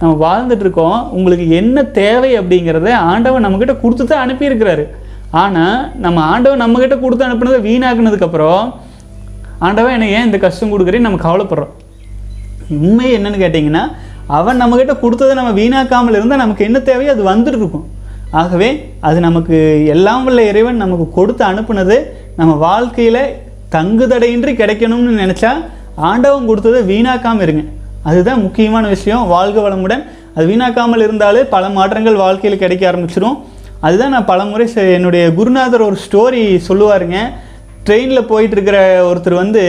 நம்ம 0.00 0.12
வாழ்ந்துட்டுருக்கோம் 0.24 0.98
உங்களுக்கு 1.16 1.44
என்ன 1.58 1.84
தேவை 1.98 2.30
அப்படிங்கிறத 2.38 2.88
ஆண்டவன் 3.10 3.44
நம்மக்கிட்ட 3.46 3.74
கொடுத்து 3.82 4.04
தான் 4.04 4.24
அனுப்பியிருக்கிறாரு. 4.24 4.84
ஆனால் 5.42 5.78
நம்ம 6.04 6.18
ஆண்டவன் 6.32 6.62
நம்மக்கிட்ட 6.64 6.96
கொடுத்து 7.04 7.26
அனுப்புனதை 7.28 7.60
வீணாக்குனதுக்கப்புறம் 7.68 8.64
ஆண்டவன் 9.66 9.96
எனக்கு 9.98 10.16
ஏன் 10.18 10.26
இந்த 10.28 10.38
கஷ்டம் 10.44 10.72
கொடுக்குறேன்னு 10.72 11.08
நம்ம 11.08 11.20
கவலைப்படுறோம். 11.26 11.72
உண்மை 12.80 13.08
என்னன்னு 13.16 13.42
கேட்டிங்கன்னா 13.44 13.84
அவன் 14.26 14.62
நம்மக்கிட்ட 14.62 15.00
கொடுத்ததை 15.00 15.34
நம்ம 15.34 15.60
வீணாக்காமல் 15.60 16.10
இருந்தால் 16.10 16.38
நமக்கு 16.38 16.64
என்ன 16.64 16.78
தேவையோ 16.80 17.12
அது 17.12 17.24
வந்துட்டு 17.24 17.56
இருக்கும் 17.56 17.86
ஆகவே 18.30 18.92
அது 19.00 19.20
நமக்கு 19.20 19.86
எல்லாம் 19.86 20.26
உள்ள 20.26 20.42
இறைவன் 20.42 20.76
நமக்கு 20.76 21.10
கொடுத்து 21.10 21.44
அனுப்புனது 21.44 22.02
நம்ம 22.36 22.54
வாழ்க்கையில் 22.54 23.22
தங்குதடையின்றி 23.72 24.52
கிடைக்கணும்னு 24.54 25.20
நினச்சா 25.22 25.50
ஆண்டவன் 25.96 26.46
கொடுத்ததை 26.46 26.80
வீணாக்காமல் 26.82 27.40
இருங்க. 27.40 27.62
அதுதான் 28.02 28.42
முக்கியமான 28.42 28.88
விஷயம். 28.88 29.26
வாழ்க 29.26 29.70
வளமுடன். 29.70 30.04
அது 30.34 30.46
வீணாக்காமல் 30.46 30.98
இருந்தாலே 30.98 31.44
பல 31.44 31.68
மாற்றங்கள் 31.68 32.14
வாழ்க்கையில் 32.14 32.58
கிடைக்க 32.58 32.92
ஆரம்பிச்சிடும் 32.92 33.38
அதுதான் 33.80 34.10
நான் 34.10 34.24
பலமுறை 34.24 34.68
செ- 34.74 34.92
என்னுடைய 34.92 35.34
குருநாதர் 35.34 35.80
ஒரு 35.80 35.96
ஸ்டோரி 36.10 36.60
சொல்லுவாருங்க. 36.68 37.16
ட்ரெயினில் 37.86 38.28
போயிட்டுருக்கிற 38.28 38.76
ஒருத்தர் 39.12 39.34
வந்து 39.34 39.62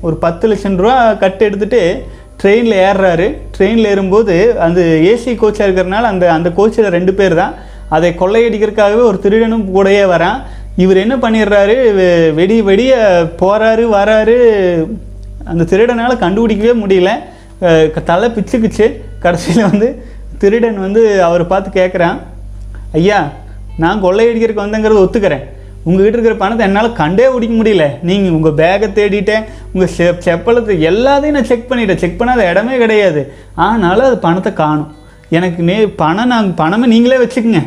ஒரு 0.00 0.16
பத்து 0.16 0.48
லட்சம் 0.48 0.76
ரூபா 0.76 1.12
கட்டு 1.14 1.50
எடுத்துகிட்டு 1.50 2.02
ட்ரெயினில் 2.42 2.76
ஏறுறாரு. 2.76 3.34
ட்ரெயினில் 3.58 3.84
ஏறும்போது 3.84 4.60
அந்த 4.60 4.80
ஏசி 4.80 5.28
கோச்சாக 5.28 5.70
இருக்கிறனால 5.70 6.02
அந்த 6.02 6.32
அந்த 6.32 6.48
கோச்சில் 6.48 6.88
ரெண்டு 6.88 7.14
பேர் 7.14 7.34
தான். 7.34 7.54
அதை 7.88 8.10
கொள்ளையடிக்கிறதுக்காகவே 8.10 9.02
ஒரு 9.02 9.18
திருடனும் 9.22 9.74
கூடயே 9.76 10.04
வரான். 10.04 10.42
இவர் 10.76 10.96
என்ன 10.96 11.16
பண்ணிடுறாரு? 11.16 11.74
வெ- 11.74 12.34
வெடி 12.34 12.62
வெடிய 12.62 13.22
போகிறாரு 13.40 13.86
வராரு. 13.92 14.86
அந்த 15.44 15.64
திருடனால் 15.64 16.16
கண்டுபிடிக்கவே 16.16 16.72
முடியல. 16.86 17.10
க- 17.90 18.00
தலை 18.00 18.28
பிச்சுக்குச்சு. 18.28 19.00
கடைசியில் 19.18 19.70
வந்து 19.70 20.04
திருடன் 20.38 20.80
வந்து 20.80 21.22
அவரை 21.22 21.46
பார்த்து 21.46 21.84
கேட்குறான் 21.84 22.18
ஐயா 22.92 23.30
நான் 23.78 24.04
கொள்ளையடிக்கிறதுக்கு 24.04 24.62
வந்தேங்கிறத 24.62 25.08
ஒத்துக்கிறேன். 25.08 25.42
உங்ககிட்ட 25.86 26.16
இருக்கிற 26.16 26.36
பணத்தை 26.42 26.62
என்னால் 26.68 26.90
கண்டே 27.00 27.26
பிடிக்க 27.34 27.54
முடியல. 27.58 27.84
நீங்கள் 28.08 28.36
உங்கள் 28.38 28.56
பேக்கை 28.60 28.88
தேடிட்டேன். 28.98 29.44
உங்கள் 29.72 29.92
செ 29.96 30.06
செப்பலத்தை 30.26 30.76
எல்லாத்தையும் 30.90 31.36
நான் 31.38 31.50
செக் 31.50 31.68
பண்ணிட்டேன். 31.70 32.00
செக் 32.02 32.18
பண்ணாத 32.20 32.50
இடமே 32.52 32.76
கிடையாது. 32.84 33.22
ஆனாலும் 33.66 34.08
அது 34.08 34.18
பணத்தை 34.26 34.52
காணும். 34.62 34.90
எனக்கு 35.36 35.60
நே 35.68 35.76
பணம் 36.02 36.32
நான் 36.34 36.48
பணமே 36.62 36.88
நீங்களே 36.94 37.20
வச்சுக்கோங்க. 37.22 37.62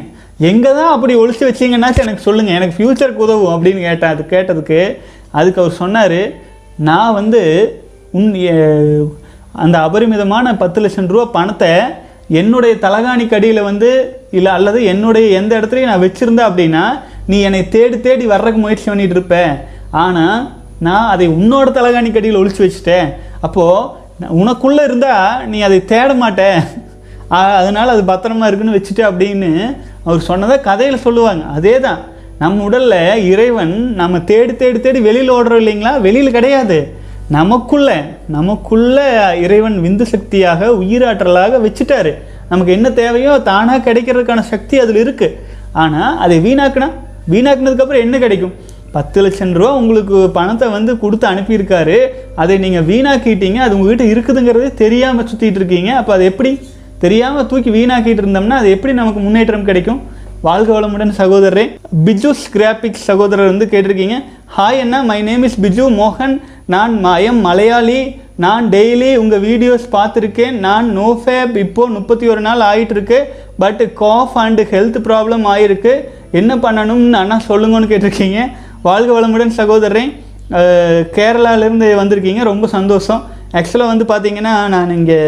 எங்கே 0.49 0.69
தான் 0.79 0.91
அப்படி 0.95 1.13
ஒழிச்சு 1.21 1.43
வச்சீங்கன்னாச்சும் 1.47 2.05
எனக்கு 2.05 2.25
சொல்லுங்கள் 2.27 2.57
எனக்கு 2.57 2.75
ஃப்யூச்சருக்கு 2.75 3.25
உதவும் 3.25 3.53
அப்படின்னு 3.55 3.81
கேட்டேன் 3.87 4.13
அது 4.13 4.23
கேட்டதுக்கு 4.33 4.81
அதுக்கு 5.39 5.61
அவர் 5.63 5.79
சொன்னார் 5.79 6.21
நான் 6.89 7.15
வந்து 7.19 7.41
உன் 8.17 8.29
அந்த 9.63 9.77
அபரிமிதமான 9.87 10.53
பத்து 10.61 10.79
லட்சம் 10.83 11.09
ரூபா 11.13 11.25
பணத்தை 11.37 11.71
என்னுடைய 12.39 12.73
தலகாணி 12.85 13.25
அடியில் 13.37 13.67
வந்து 13.69 13.89
இல்லை 14.37 14.51
அல்லது 14.57 14.79
என்னுடைய 14.91 15.27
எந்த 15.39 15.51
இடத்துலையும் 15.59 15.91
நான் 15.91 16.05
வச்சுருந்தேன் 16.05 16.49
அப்படின்னா 16.49 16.83
நீ 17.31 17.37
என்னை 17.47 17.61
தேடி 17.75 17.97
தேடி 18.07 18.25
வர்றதுக்கு 18.33 18.61
முயற்சி 18.65 18.87
பண்ணிட்டு 18.89 19.15
இருப்ப. 19.17 19.37
ஆனால் 20.03 20.37
நான் 20.87 21.09
அதை 21.13 21.25
உன்னோட 21.37 21.67
தலைகாணி 21.77 22.09
கடியில் 22.11 22.39
ஒழிச்சு 22.41 22.61
வச்சுட்டேன். 22.65 23.09
அப்போது 23.45 23.97
உனக்குள்ளே 24.41 24.83
இருந்தால் 24.89 25.43
நீ 25.51 25.57
அதை 25.67 25.77
தேட 25.91 26.09
மாட்ட. 26.21 26.43
அதனால் 27.59 27.93
அது 27.95 28.03
பத்திரமா 28.11 28.47
இருக்குன்னு 28.49 28.77
வச்சுட்டு 28.77 29.03
அப்படின்னு 29.09 29.49
அவர் 30.05 30.27
சொன்னதை 30.29 30.55
கதையில் 30.69 31.03
சொல்லுவாங்க. 31.07 31.43
அதே 31.57 31.73
தான் 31.85 31.99
நம்ம 32.41 32.63
உடலில் 32.67 33.21
இறைவன் 33.31 33.73
நம்ம 33.99 34.19
தேடி 34.31 34.53
தேடி 34.61 34.79
தேடி 34.85 34.99
வெளியில் 35.07 35.33
ஓடுறோம் 35.35 35.61
இல்லைங்களா? 35.63 35.93
வெளியில் 36.05 36.35
கிடையாது. 36.37 36.77
நமக்குள்ள 37.37 37.89
நமக்குள்ள 38.35 38.97
இறைவன் 39.45 39.77
விந்து 39.85 40.05
சக்தியாக 40.13 40.69
உயிராற்றலாக 40.81 41.59
வச்சுட்டாரு. 41.65 42.13
நமக்கு 42.51 42.71
என்ன 42.77 42.87
தேவையோ 43.01 43.33
தானாக 43.49 43.83
கிடைக்கிறதுக்கான 43.87 44.43
சக்தி 44.53 44.75
அதில் 44.83 45.01
இருக்குது 45.03 45.37
ஆனால் 45.83 46.17
அதை 46.25 46.37
வீணாக்குனா? 46.47 46.89
வீணாக்குனதுக்கப்புறம் 47.31 48.05
என்ன 48.07 48.17
கிடைக்கும்? 48.17 48.53
பத்து 48.91 49.21
லட்சம் 49.21 49.53
ரூபா 49.53 49.75
உங்களுக்கு 49.75 50.29
பணத்தை 50.29 50.67
வந்து 50.69 50.99
கொடுத்து 50.99 51.27
அனுப்பியிருக்காரு. 51.27 51.97
அதை 52.35 52.57
நீங்கள் 52.57 52.85
வீணாக்கிட்டீங்க. 52.91 53.55
அது 53.55 53.79
உங்ககிட்ட 53.79 54.05
இருக்குதுங்கிறது 54.13 54.73
தெரியாமல் 54.73 55.25
சுற்றிட்டு 55.25 55.59
இருக்கீங்க. 55.61 55.95
அப்போ 55.95 56.13
அது 56.13 56.25
எப்படி? 56.25 56.59
தெரியாமல் 56.99 57.45
தூக்கி 57.45 57.69
வீணாக்கிட்டு 57.69 58.23
இருந்தோம்னா 58.23 58.57
அது 58.61 58.69
எப்படி 58.69 58.93
நமக்கு 58.93 59.19
முன்னேற்றம் 59.19 59.63
கிடைக்கும்? 59.63 60.01
வாழ்க 60.41 60.79
வளமுடன் 60.79 61.13
சகோதரரே. 61.17 61.79
பிஜு 62.05 62.29
கிராபிக்ஸ் 62.51 63.03
சகோதரர் 63.03 63.45
வந்து 63.45 63.65
கேட்டிருக்கீங்க. 63.65 64.17
ஹாய் 64.57 64.79
அண்ணா 64.79 65.01
மை 65.01 65.21
நேம் 65.21 65.43
இஸ் 65.43 65.59
பிஜு 65.61 65.85
மோகன். 66.01 66.41
நான் 66.65 66.99
மயம் 66.99 67.39
மலையாளி. 67.45 68.15
நான் 68.43 68.65
டெய்லி 68.73 69.09
உங்கள் 69.21 69.41
வீடியோஸ் 69.47 69.85
பார்த்துருக்கேன். 69.95 70.57
நான் 70.65 70.85
நோ 70.97 71.07
ஃபேப் 71.23 71.55
இப்போது 71.63 71.93
முப்பத்தி 71.95 72.25
ஒரு 72.33 72.41
நாள் 72.45 72.61
ஆகிட்டுருக்கு 72.67 73.17
but 73.63 73.81
cough 74.01 74.35
and 74.43 74.63
health 74.73 74.99
problem 75.07 75.43
ஆகிருக்கு 75.53 75.93
என்ன 76.39 76.55
பண்ணணும்னு 76.65 77.19
அண்ணா 77.21 77.37
சொல்லுங்கன்னு 77.49 77.89
கேட்டிருக்கீங்க. 77.91 78.39
வாழ்க 78.87 79.09
வளமுடன் 79.17 79.51
சகோதரன் 79.59 80.11
கேரளாவிலேருந்து 81.17 81.89
வந்திருக்கீங்க. 82.01 82.43
ரொம்ப 82.51 82.67
சந்தோஷம். 82.77 83.21
ஆக்சுவலாக 83.59 83.91
வந்து 83.93 84.07
பார்த்தீங்கன்னா 84.13 84.55
நான் 84.75 84.95
இங்கே 84.99 85.19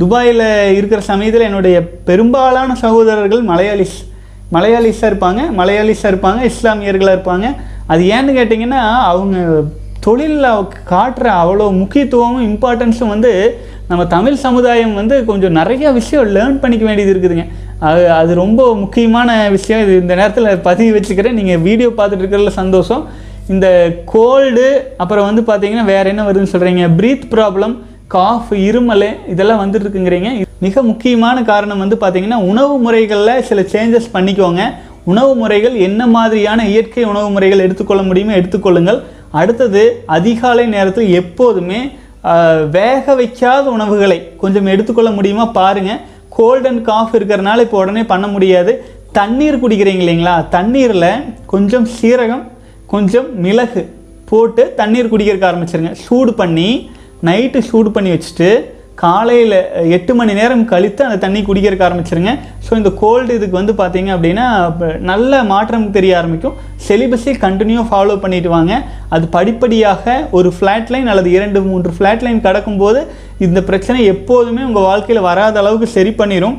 துபாயில் 0.00 0.46
இருக்கிற 0.78 1.00
சமயத்தில் 1.10 1.48
என்னுடைய 1.50 1.76
பெரும்பாலான 2.08 2.78
சகோதரர்கள் 2.84 3.44
மலையாளிஸ் 3.52 3.98
மலையாளிஸாக 4.56 5.12
இருப்பாங்க. 5.12 5.42
மலையாளிஸாக 5.60 6.12
இருப்பாங்க 6.14 6.40
இஸ்லாமியர்களாக 6.52 7.16
இருப்பாங்க. 7.18 7.46
அது 7.92 8.02
ஏன்னு 8.16 8.38
கேட்டிங்கன்னா 8.40 8.82
அவங்க 9.12 9.36
தொழிலில் 10.06 10.68
காட்டுற 10.92 11.26
அவ்வளோ 11.42 11.66
முக்கியத்துவமும் 11.80 12.46
இம்பார்ட்டன்ஸும் 12.50 13.12
வந்து 13.14 13.32
நம்ம 13.90 14.02
தமிழ் 14.14 14.42
சமுதாயம் 14.44 14.94
வந்து 15.00 15.16
கொஞ்சம் 15.30 15.56
நிறைய 15.58 15.90
விஷயம் 15.98 16.30
லேர்ன் 16.36 16.60
பண்ணிக்க 16.62 16.84
வேண்டியது 16.88 17.12
இருக்குதுங்க. 17.14 17.44
அது 17.88 18.02
அது 18.18 18.32
ரொம்ப 18.40 18.60
முக்கியமான 18.82 19.30
விஷயம். 19.56 19.82
இது 19.84 19.92
இந்த 20.02 20.14
நேரத்தில் 20.20 20.48
பதிவு 20.68 20.90
வச்சுக்கிறேன். 20.96 21.38
நீங்கள் 21.40 21.62
வீடியோ 21.68 21.88
பார்த்துட்டு 21.98 22.22
இருக்கிறதுல 22.24 22.52
சந்தோஷம். 22.62 23.02
இந்த 23.52 23.66
கோல்டு 24.12 24.66
அப்புறம் 25.02 25.28
வந்து 25.28 25.42
பார்த்தீங்கன்னா 25.50 25.86
வேறு 25.92 26.10
என்ன 26.12 26.24
வருதுன்னு 26.26 26.52
சொல்கிறீங்க 26.54 26.84
ப்ரீத் 26.98 27.26
ப்ராப்ளம் 27.34 27.74
காஃப் 28.14 28.52
இருமல் 28.68 29.08
இதெல்லாம் 29.32 29.62
வந்துட்டு 29.62 29.84
இருக்குங்கிறீங்க. 29.86 30.30
மிக 30.66 30.82
முக்கியமான 30.90 31.36
காரணம் 31.50 31.82
வந்து 31.84 31.96
பார்த்தீங்கன்னா 32.02 32.40
உணவு 32.52 32.74
முறைகளில் 32.84 33.44
சில 33.50 33.60
சேஞ்சஸ் 33.74 34.14
பண்ணிக்கோங்க. 34.16 34.62
உணவு 35.12 35.32
முறைகள் 35.42 35.76
என்ன 35.86 36.02
மாதிரியான 36.16 36.66
இயற்கை 36.72 37.04
உணவு 37.12 37.28
முறைகள் 37.36 37.64
எடுத்துக்கொள்ள 37.66 38.02
முடியுமோ 38.08 38.34
எடுத்துக்கொள்ளுங்கள். 38.40 39.00
அடுத்தது 39.40 39.82
அதிகாலை 40.16 40.64
நேரத்தில் 40.74 41.12
எப்போதுமே 41.20 41.80
வேக 42.78 43.14
வைக்காத 43.20 43.64
உணவுகளை 43.76 44.18
கொஞ்சம் 44.42 44.68
எடுத்துக்கொள்ள 44.72 45.10
முடியுமா? 45.18 45.44
பாருங்கள் 45.60 46.02
கோல்ட் 46.36 46.66
அண்ட் 46.70 46.82
காஃப் 46.90 47.14
இருக்கிறனால 47.18 47.64
இப்போ 47.66 47.78
உடனே 47.84 48.02
பண்ண 48.12 48.26
முடியாது. 48.34 48.72
தண்ணீர் 49.18 49.62
குடிக்கிறீங்க 49.62 50.02
இல்லைங்களா? 50.04 50.36
தண்ணீரில் 50.56 51.10
கொஞ்சம் 51.52 51.86
சீரகம் 51.96 52.44
கொஞ்சம் 52.92 53.28
மிளகு 53.44 53.82
போட்டு 54.30 54.62
தண்ணீர் 54.80 55.10
குடிக்கிறதுக்கு 55.12 55.50
ஆரம்பிச்சிருங்க. 55.50 55.92
சூடு 56.04 56.32
பண்ணி 56.40 56.68
நைட்டு 57.28 57.58
சூடு 57.70 57.90
பண்ணி 57.96 58.10
வச்சுட்டு 58.14 58.50
காலையில் 59.02 59.56
எட்டு 59.96 60.12
மணி 60.18 60.32
நேரம் 60.38 60.64
கழித்து 60.72 61.02
அந்த 61.06 61.16
தண்ணி 61.22 61.40
குடிக்கிறக்க 61.46 61.82
ஆரம்பிச்சிருங்க. 61.86 62.32
ஸோ 62.66 62.72
இந்த 62.80 62.90
கோல்டு 63.00 63.36
இதுக்கு 63.38 63.56
வந்து 63.60 63.72
பார்த்தீங்க 63.80 64.10
அப்படின்னா 64.16 64.46
நல்ல 65.10 65.42
மாற்றம் 65.52 65.86
தெரிய 65.96 66.12
ஆரம்பிக்கும். 66.18 66.58
செலிபஸை 66.88 67.34
கண்டினியூ 67.44 67.80
ஃபாலோ 67.88 68.16
பண்ணிட்டு 68.24 68.50
வாங்க. 68.56 68.74
அது 69.14 69.24
படிப்படியாக 69.36 70.14
ஒரு 70.38 70.50
ஃப்ளாட் 70.56 70.92
லைன் 70.94 71.10
அல்லது 71.14 71.30
இரண்டு 71.38 71.62
மூன்று 71.70 71.92
ஃப்ளாட் 71.96 72.24
லைன் 72.26 72.44
கடக்கும்போது 72.46 73.00
இந்த 73.46 73.62
பிரச்சனை 73.70 74.00
எப்போதுமே 74.14 74.62
உங்கள் 74.68 74.86
வாழ்க்கையில் 74.90 75.26
வராத 75.30 75.58
அளவுக்கு 75.62 75.88
சரி 75.96 76.12
பண்ணிடும் 76.20 76.56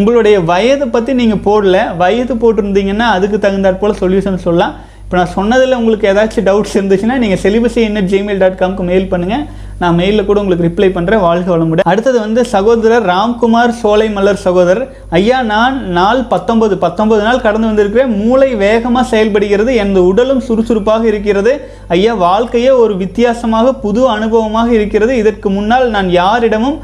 உங்களுடைய 0.00 0.36
வயதை 0.52 0.86
பற்றி 0.94 1.12
நீங்கள் 1.20 1.44
போடல. 1.48 1.76
வயது 2.02 2.34
போட்டிருந்தீங்கன்னா 2.42 3.08
அதுக்கு 3.16 3.38
தகுந்தாற் 3.44 3.82
போல் 3.82 4.00
சொல்யூஷன் 4.02 4.44
சொல்லலாம். 4.46 4.74
இப்போ 5.04 5.16
நான் 5.18 5.34
சொன்னதில் 5.38 5.78
உங்களுக்கு 5.78 6.06
ஏதாச்சும் 6.10 6.46
டவுட்ஸ் 6.46 6.76
இருந்துச்சுன்னா 6.78 7.16
நீங்கள் 7.22 7.40
செலிபஸி 7.42 7.80
என்ன 7.88 8.02
ஜிமெயில் 8.12 8.40
டாட் 8.42 8.60
காம்க்கு 8.60 8.84
மெயில் 8.90 9.10
பண்ணுங்கள் 9.10 9.42
நான் 9.82 9.96
மெயிலில் 10.00 10.28
கூட 10.28 10.40
உங்களுக்கு 10.42 10.66
ரிப்ளை 10.68 10.88
பண்ணுறேன் 10.96 11.24
வாழ்க 11.26 11.48
வளமுடன். 11.52 11.90
அடுத்தது 11.92 12.18
வந்து 12.24 12.40
சகோதரர் 12.54 13.06
ராம்குமார் 13.12 13.72
சோலை 13.82 14.08
மலர் 14.16 14.42
சகோதரர். 14.46 14.84
ஐயா 15.18 15.38
நான் 15.52 15.76
நாள் 15.98 16.22
பத்தொன்பது 16.34 16.74
பத்தொன்பது 16.84 17.22
நாள் 17.28 17.44
கடந்து 17.46 17.70
வந்திருக்கிறேன். 17.70 18.12
மூளை 18.22 18.50
வேகமாக 18.64 19.10
செயல்படுகிறது. 19.12 19.74
எனது 19.84 20.02
உடலும் 20.10 20.44
சுறுசுறுப்பாக 20.48 21.06
இருக்கிறது. 21.12 21.54
ஐயா 21.96 22.14
வாழ்க்கையே 22.26 22.72
ஒரு 22.84 22.96
வித்தியாசமாக 23.04 23.74
புது 23.84 24.02
அனுபவமாக 24.16 24.68
இருக்கிறது. 24.78 25.14
இதற்கு 25.22 25.50
முன்னால் 25.56 25.86
நான் 25.96 26.10
யாரிடமும் 26.22 26.78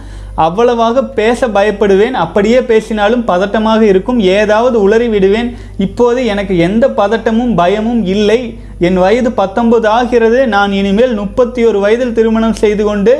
அவ்வளவாக 0.47 1.03
பேச 1.19 1.49
பயப்படுவேன் 1.57 2.17
அப்படியே 2.25 2.59
பேசினாலும் 2.71 3.25
பதட்டமாக 3.31 3.83
இருக்கும் 3.93 4.21
ஏதாவது 4.37 4.77
உளறி 4.87 5.09
விடுவேன். 5.15 5.49
இப்போது 5.87 6.21
எனக்கு 6.33 6.55
எந்த 6.69 6.85
பதட்டமும் 7.01 7.53
பயமும் 7.61 8.03
இல்லை. 8.15 8.41
என் 8.89 9.01
வயது 9.05 9.31
பத்தொன்பது 9.41 9.87
ஆகிறது. 9.99 10.41
நான் 10.55 10.73
இனிமேல் 10.81 11.15
முப்பத்தி 11.23 11.61
ஒரு 11.71 11.79
வயதில் 11.85 12.17
திருமணம் 12.19 12.61
செய்து 12.63 12.85
கொண்டு 12.89 13.15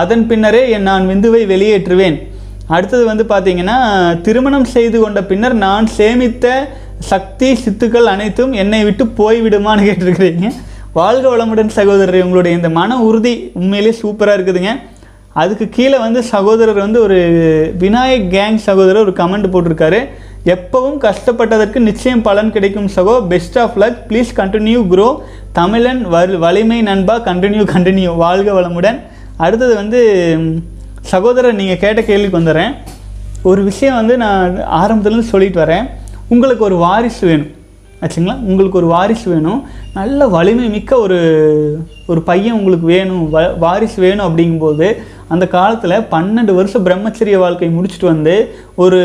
அதன் 0.00 0.24
பின்னரே 0.30 0.62
என் 0.74 0.88
நான் 0.90 1.08
விந்துவை 1.12 1.42
வெளியேற்றுவேன். 1.52 2.18
அடுத்தது 2.76 3.04
வந்து 3.10 3.24
பார்த்தீங்கன்னா 3.32 3.76
திருமணம் 4.26 4.68
செய்து 4.76 4.98
கொண்ட 5.02 5.20
பின்னர் 5.30 5.56
நான் 5.66 5.86
சேமித்த 5.98 6.46
சக்தி 7.10 7.48
சித்துக்கள் 7.64 8.12
அனைத்தும் 8.12 8.52
என்னை 8.62 8.80
விட்டு 8.86 9.04
போய்விடுமான்னு 9.20 9.86
கேட்டிருக்கிறீங்க. 9.88 10.48
வாழ்க 10.98 11.24
வளமுடன் 11.32 11.76
சகோதரர் 11.78 12.24
உங்களுடைய 12.26 12.58
இந்த 12.58 12.70
மன 12.78 12.96
உறுதி 13.08 13.34
உண்மையிலேயே 13.58 13.96
சூப்பராக 14.02 14.36
இருக்குதுங்க. 14.38 14.72
அதுக்கு 15.32 15.68
கீழே 15.68 15.98
வந்து 15.98 16.22
சகோதரர் 16.22 16.74
வந்து 16.74 17.02
ஒரு 17.02 17.18
விநாயக் 17.78 18.30
கேங் 18.30 18.54
சகோதரர் 18.54 19.02
ஒரு 19.02 19.12
கமெண்ட் 19.12 19.54
போட்டிருக்காரு. 19.54 20.08
எப்பவும் 20.44 20.98
கஷ்டப்பட்டதற்கு 20.98 21.78
நிச்சயம் 21.78 22.22
பலன் 22.22 22.52
கிடைக்கும் 22.52 22.88
சகோ. 22.96 23.26
Best 23.26 23.58
of 23.58 23.78
luck 23.78 23.96
please 24.08 24.26
continue 24.36 24.86
grow 24.90 25.18
தமிழன் 25.52 26.04
வல் 26.04 26.38
வலிமை 26.38 26.82
நண்பா. 26.82 27.20
கண்டினியூ 27.20 27.64
கண்டினியூ 27.64 28.16
வாழ்க 28.16 28.60
வளமுடன். 28.60 29.00
அடுத்தது 29.36 29.74
வந்து 29.74 30.38
சகோதரர் 31.00 31.54
நீங்கள் 31.54 31.78
கேட்ட 31.78 32.02
கேள்விக்கு 32.02 32.38
வந்துடுறேன். 32.38 32.74
ஒரு 33.42 33.62
விஷயம் 33.62 33.94
வந்து 33.94 34.16
நான் 34.16 34.56
ஆரம்பத்துலேருந்து 34.56 35.20
சொல்லிட்டு 35.20 35.64
வரேன். 35.64 35.86
உங்களுக்கு 36.28 36.64
ஒரு 36.64 36.76
வாரிசு 36.76 37.26
வேணும். 37.26 37.46
ஆச்சுங்களா? 38.00 38.38
உங்களுக்கு 38.40 38.78
ஒரு 38.78 38.86
வாரிசு 38.86 39.30
வேணும். 39.30 39.64
நல்ல 39.94 40.28
வலிமை 40.28 40.68
மிக்க 40.68 40.98
ஒரு 40.98 41.78
ஒரு 42.06 42.22
பையன் 42.22 42.54
உங்களுக்கு 42.54 42.86
வேணும். 42.86 43.34
வ 43.34 43.58
வாரிசு 43.58 44.00
வேணும் 44.00 44.36
அப்படிங்கும்போது 44.36 44.96
அந்த 45.28 45.46
காலத்தில் 45.46 46.04
பன்னெண்டு 46.12 46.52
வருஷம் 46.58 46.86
பிரம்மச்சரிய 46.86 47.38
வாழ்க்கை 47.38 47.68
முடிச்சுட்டு 47.68 48.06
வந்து 48.12 48.34
ஒரு 48.82 49.00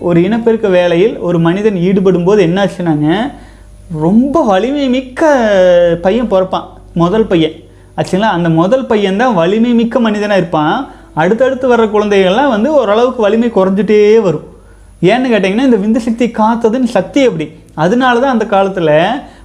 ஒரு 0.00 0.18
இனப்பெருக்க 0.22 0.68
வேலையில் 0.68 1.18
ஒரு 1.28 1.38
மனிதன் 1.38 1.76
ஈடுபடும் 1.76 2.24
போது 2.24 2.46
என்னாச்சுனாங்க? 2.46 3.08
ரொம்ப 4.06 4.44
வலிமை 4.44 4.88
மிக்க 4.88 5.30
பையன் 6.02 6.30
பிறப்பான் 6.30 6.68
முதல் 6.94 7.26
பையன். 7.26 7.56
ஆச்சுங்களா? 7.96 8.30
அந்த 8.38 8.48
முதல் 8.60 8.86
பையன் 8.86 9.16
தான் 9.16 9.34
வலிமை 9.34 9.72
மிக்க 9.80 10.00
மனிதனாக 10.00 10.40
இருப்பான். 10.40 10.76
அடுத்தடுத்து 11.14 11.66
வர்ற 11.72 11.86
குழந்தைகள்லாம் 11.94 12.54
வந்து 12.54 12.68
ஓரளவுக்கு 12.74 13.22
வலிமை 13.22 13.50
குறைஞ்சிட்டே 13.56 14.20
வரும். 14.20 14.46
ஏன்னு 15.10 15.30
கேட்டிங்கன்னா 15.32 15.68
இந்த 15.68 15.80
விந்து 15.84 16.00
சக்தி 16.06 16.26
காத்ததுன்னு 16.38 16.90
சக்தி 16.96 17.20
அப்படி 17.28 17.46
அதனால 17.74 18.20
தான் 18.20 18.34
அந்த 18.36 18.46
காலத்தில் 18.46 18.94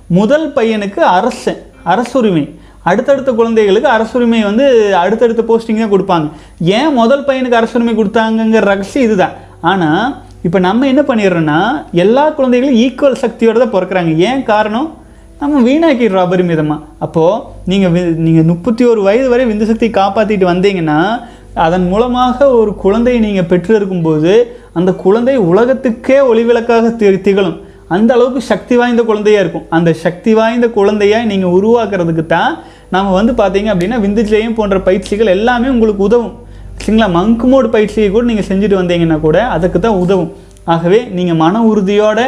முதல் 0.07 0.53
பையனுக்கு 0.55 0.99
அரசன் 1.17 1.61
அரசுரிமை. 1.83 2.45
அடுத்தடுத்த 2.89 3.31
குழந்தைகளுக்கு 3.39 3.89
அரசுரிமை 3.95 4.41
வந்து 4.49 4.65
அடுத்தடுத்த 5.03 5.43
போஸ்டிங் 5.49 5.81
தான் 5.83 5.93
கொடுப்பாங்க. 5.95 6.27
ஏன் 6.77 6.93
முதல் 6.99 7.25
பையனுக்கு 7.27 7.59
அரசுரிமை 7.59 7.95
கொடுத்தாங்கங்கிற 7.95 8.63
ரகசியம் 8.73 9.07
இதுதான். 9.07 9.35
ஆனால் 9.71 10.05
இப்போ 10.45 10.59
நம்ம 10.67 10.87
என்ன 10.91 11.01
பண்ணிடுறோன்னா 11.01 11.59
எல்லா 12.03 12.23
குழந்தைகளும் 12.37 12.79
ஈக்குவல் 12.83 13.21
சக்தியோடு 13.23 13.61
தான் 13.63 13.75
பிறக்கிறாங்க. 13.75 14.11
ஏன் 14.29 14.43
காரணம்? 14.51 14.87
நம்ம 15.41 15.59
வீணாக்கிடுறோம் 15.65 16.25
அபரிமிதமாக 16.27 16.85
அப்போது 17.05 17.41
நீங்கள் 17.71 17.91
வி 17.95 18.01
நீங்கள் 18.27 18.47
முப்பத்தி 18.51 18.83
ஒரு 18.91 19.01
வயது 19.07 19.27
வரை 19.33 19.43
விந்து 19.49 19.65
சக்தி 19.71 19.87
காப்பாற்றிட்டு 19.97 20.45
வந்தீங்கன்னா 20.51 20.99
அதன் 21.65 21.85
மூலமாக 21.91 22.47
ஒரு 22.59 22.71
குழந்தையை 22.83 23.19
நீங்கள் 23.25 23.49
பெற்று 23.51 23.71
இருக்கும்போது 23.79 24.33
அந்த 24.77 24.91
குழந்தை 25.03 25.35
உலகத்துக்கே 25.51 26.17
ஒளிவிளக்காக 26.29 26.95
தி 26.95 27.09
திகழும். 27.27 27.57
அந்த 27.95 28.11
அளவுக்கு 28.15 28.41
சக்தி 28.51 28.75
வாய்ந்த 28.79 29.01
குழந்தையாக 29.09 29.43
இருக்கும். 29.43 29.67
அந்த 29.77 29.89
சக்தி 30.05 30.31
வாய்ந்த 30.39 30.67
குழந்தையாக 30.77 31.29
நீங்கள் 31.31 31.53
உருவாக்குறதுக்கு 31.57 32.25
தான் 32.35 32.51
நம்ம 32.95 33.13
வந்து 33.19 33.33
பார்த்தீங்க 33.41 33.69
அப்படின்னா 33.73 33.97
விந்துஜெயம் 34.05 34.57
போன்ற 34.57 34.77
பயிற்சிகள் 34.87 35.33
எல்லாமே 35.35 35.67
உங்களுக்கு 35.75 36.03
உதவும். 36.09 36.33
சரிங்களா? 36.81 37.07
மங்கு 37.17 37.47
மோடு 37.51 37.67
பயிற்சியை 37.75 38.09
கூட 38.15 38.25
நீங்கள் 38.31 38.47
செஞ்சுட்டு 38.49 38.79
வந்தீங்கன்னா 38.81 39.19
கூட 39.27 39.37
அதுக்கு 39.55 39.79
தான் 39.85 40.01
உதவும். 40.03 40.31
ஆகவே 40.73 40.99
நீங்கள் 41.17 41.39
மன 41.43 41.61
உறுதியோட 41.71 42.19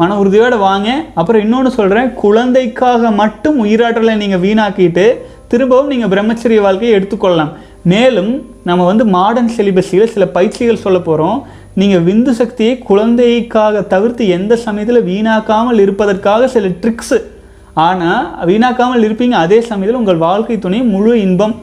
மன 0.00 0.14
உறுதியோடு 0.20 0.56
வாங்க. 0.68 0.88
அப்புறம் 1.20 1.42
இன்னொன்று 1.44 1.70
சொல்கிறேன் 1.78 2.08
குழந்தைக்காக 2.22 3.10
மட்டும் 3.22 3.58
உயிராற்றலை 3.64 4.14
நீங்கள் 4.22 4.42
வீணாக்கிட்டு 4.46 5.06
திரும்பவும் 5.52 5.90
நீங்கள் 5.92 6.12
பிரம்மச்சரிய 6.14 6.60
வாழ்க்கையை 6.66 6.92
எடுத்துக்கொள்ளலாம். 6.98 7.52
மேலும் 7.92 8.32
நம்ம 8.68 8.82
வந்து 8.88 9.04
மாடர்ன் 9.16 9.52
சிலிபஸில் 9.56 10.12
சில 10.14 10.24
பயிற்சிகள் 10.36 10.84
சொல்ல 10.84 10.98
போகிறோம் 11.08 11.38
நீங்கள் 11.80 12.02
விந்து 12.06 12.32
சக்தியை 12.38 12.72
குழந்தைக்காக 12.88 13.82
தவிர்த்து 13.92 14.22
எந்த 14.36 14.54
சமயத்தில் 14.64 15.06
வீணாக்காமல் 15.10 15.78
இருப்பதற்காக 15.84 16.48
சில 16.54 16.68
ட்ரிக்ஸு 16.82 17.18
ஆனால் 17.84 18.24
வீணாக்காமல் 18.48 19.04
இருப்பீங்க 19.06 19.36
அதே 19.44 19.58
சமயத்தில் 19.68 20.00
உங்கள் 20.00 20.20
வாழ்க்கை 20.24 20.56
துணை 20.64 20.80
முழு 20.94 21.12
இன்பம் 21.26 21.54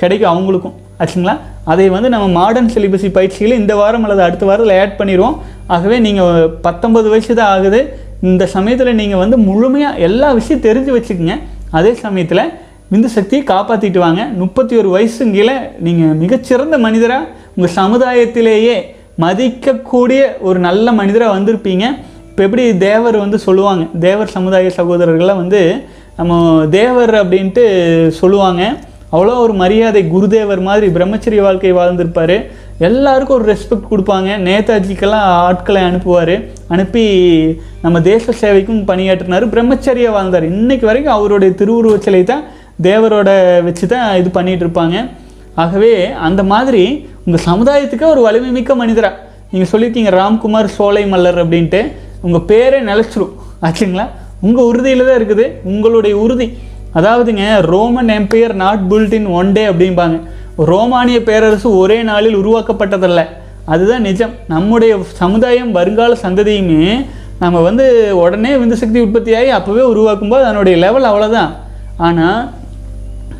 கிடைக்கும் 0.00 0.30
அவங்களுக்கும். 0.32 0.76
ஆச்சுங்களா? 1.00 1.34
அதை 1.72 1.86
வந்து 1.94 2.08
நம்ம 2.14 2.26
மாடர்ன் 2.38 2.70
சிலிபஸி 2.74 3.08
பயிற்சியில் 3.16 3.58
இந்த 3.58 3.74
வாரம் 3.80 4.04
அல்லது 4.06 4.22
அடுத்த 4.26 4.44
வாரத்தில் 4.50 4.74
ஆட் 4.82 4.96
பண்ணிடுவோம். 5.00 5.36
ஆகவே 5.74 5.96
நீங்கள் 6.06 6.48
பத்தொன்பது 6.66 7.08
வயசு 7.12 7.34
தான் 7.40 7.52
ஆகுது. 7.56 7.80
இந்த 8.30 8.46
சமயத்தில் 8.54 8.98
நீங்கள் 9.00 9.22
வந்து 9.24 9.36
முழுமையாக 9.48 10.02
எல்லா 10.08 10.30
விஷயம் 10.38 10.64
தெரிஞ்சு 10.68 10.94
வச்சுக்கோங்க. 10.96 11.36
அதே 11.78 11.92
சமயத்தில் 12.04 12.44
விந்து 12.92 13.10
சக்தியை 13.16 13.42
காப்பாற்றிட்டு 13.52 14.00
வாங்க. 14.06 14.22
முப்பத்தி 14.42 14.74
ஒரு 14.80 14.88
வயசுங்கில 14.96 15.50
நீங்கள் 15.88 16.16
மிகச்சிறந்த 16.22 16.78
மனிதராக 16.86 17.28
உங்கள் 17.56 17.76
சமுதாயத்திலேயே 17.80 18.78
மதிக்கக்கூடிய 19.24 20.20
ஒரு 20.48 20.58
நல்ல 20.68 20.92
மனிதராக 21.00 21.36
வந்திருப்பீங்க. 21.36 21.86
இப்போ 22.30 22.42
எப்படி 22.46 22.64
தேவர் 22.86 23.16
வந்து 23.24 23.38
சொல்லுவாங்க? 23.46 23.84
தேவர் 24.06 24.34
சமுதாய 24.36 24.70
சகோதரர்கள்லாம் 24.76 25.42
வந்து 25.44 25.62
நம்ம 26.18 26.38
தேவர் 26.70 27.14
அப்படின்ட்டு 27.14 27.64
சொல்லுவாங்க. 28.20 28.62
அவ்வளோ 29.12 29.32
ஒரு 29.44 29.54
மரியாதை 29.62 30.00
குருதேவர் 30.14 30.60
மாதிரி 30.66 30.86
பிரம்மச்சரிய 30.96 31.40
வாழ்க்கை 31.46 31.72
வாழ்ந்திருப்பார். 31.78 32.36
எல்லாருக்கும் 32.88 33.36
ஒரு 33.38 33.46
ரெஸ்பெக்ட் 33.52 33.90
கொடுப்பாங்க. 33.92 34.28
நேதாஜிக்கெல்லாம் 34.48 35.26
ஆட்களை 35.46 35.82
அனுப்புவார். 35.88 36.34
அனுப்பி 36.74 37.04
நம்ம 37.84 38.00
தேச 38.10 38.32
சேவைக்கும் 38.42 38.84
பணியாற்றினார். 38.90 39.46
பிரம்மச்சரிய 39.54 40.10
வாழ்ந்தார். 40.16 40.46
இன்றைக்கு 40.54 40.86
வரைக்கும் 40.90 41.16
அவருடைய 41.16 41.54
திருவுருவச் 41.60 42.06
சிலை 42.06 42.22
தான் 42.24 42.44
தேவரோட 42.88 43.30
வச்சு 43.66 43.86
தான் 43.86 44.06
இது 44.20 44.30
பண்ணிகிட்டு 44.40 44.64
இருப்பாங்க. 44.66 44.96
ஆகவே 45.54 45.92
அந்த 46.12 46.42
மாதிரி 46.42 46.82
உங்கள் 47.26 47.44
சமுதாயத்துக்கே 47.46 48.06
ஒரு 48.14 48.20
வலிமை 48.22 48.50
மிக்க 48.50 48.74
மனிதராக 48.74 49.16
நீங்கள் 49.52 49.70
சொல்லியிருக்கீங்க 49.72 50.10
ராம்குமார் 50.20 50.74
சோலை 50.76 51.04
மல்லர் 51.12 51.40
அப்படின்ட்டு. 51.42 51.80
உங்கள் 52.22 52.46
பேரே 52.50 52.80
நிலச்சிரும் 52.90 53.34
ஆச்சுங்களா? 53.66 54.06
உங்கள் 54.40 54.64
உறுதியில் 54.64 55.06
தான் 55.06 55.18
இருக்குது. 55.20 55.46
உங்களுடைய 55.64 56.16
உறுதி. 56.16 56.46
அதாவதுங்க 56.94 57.60
Roman 57.60 58.08
empire 58.08 58.54
not 58.62 58.80
built 58.90 59.12
in 59.12 59.26
one 59.26 59.52
day 59.52 59.66
அப்படிம்பாங்க. 59.66 60.18
ரோமானிய 60.70 61.22
பேரரசு 61.22 61.76
ஒரே 61.76 62.02
நாளில் 62.02 62.36
உருவாக்கப்பட்டதல்ல. 62.42 63.22
அதுதான் 63.66 64.06
நிஜம். 64.08 64.34
நம்முடைய 64.48 64.98
சமுதாயம் 65.02 65.72
வருங்கால 65.72 66.16
சந்ததியுமே 66.22 67.06
நம்ம 67.38 67.60
வந்து 67.60 68.14
உடனே 68.22 68.54
விந்து 68.54 68.72
சக்தி 68.72 69.00
உற்பத்தியாகி 69.00 69.50
அப்போவே 69.58 69.82
உருவாக்கும்போது 69.92 70.42
அதனுடைய 70.42 70.76
லெவல் 70.84 71.08
அவ்வளோதான் 71.10 71.50
ஆனால் 71.96 72.50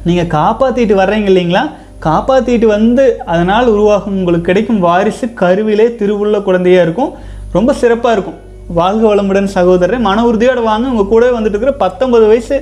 நீங்கள் 0.04 0.30
காப்பாற்றிட்டு 0.36 0.94
வர்றீங்க 0.94 1.28
இல்லைங்களா? 1.30 1.70
காப்பாற்றிட்டு 2.06 2.66
வந்து 2.76 3.04
அதனால் 3.32 3.66
உருவாகும் 3.72 4.14
உங்களுக்கு 4.18 4.48
கிடைக்கும் 4.50 4.84
வாரிசு 4.86 5.26
கருவிலே 5.40 5.86
திருவுள்ள 6.00 6.36
குழந்தையாக 6.46 6.86
இருக்கும். 6.86 7.10
ரொம்ப 7.56 7.72
சிறப்பாக 7.80 8.14
இருக்கும். 8.16 8.38
வாழ்க 8.78 9.02
வளமுடன் 9.10 9.48
சகோதரர் 9.56 10.06
மன 10.08 10.24
உறுதியோடு 10.26 10.62
வாங்க. 10.70 10.86
உங்கள் 10.92 11.10
கூடவே 11.12 11.32
வந்துட்டு 11.36 11.56
இருக்கிற 11.56 11.72
பத்தொன்பது 11.84 12.26
வயசு 12.30 12.56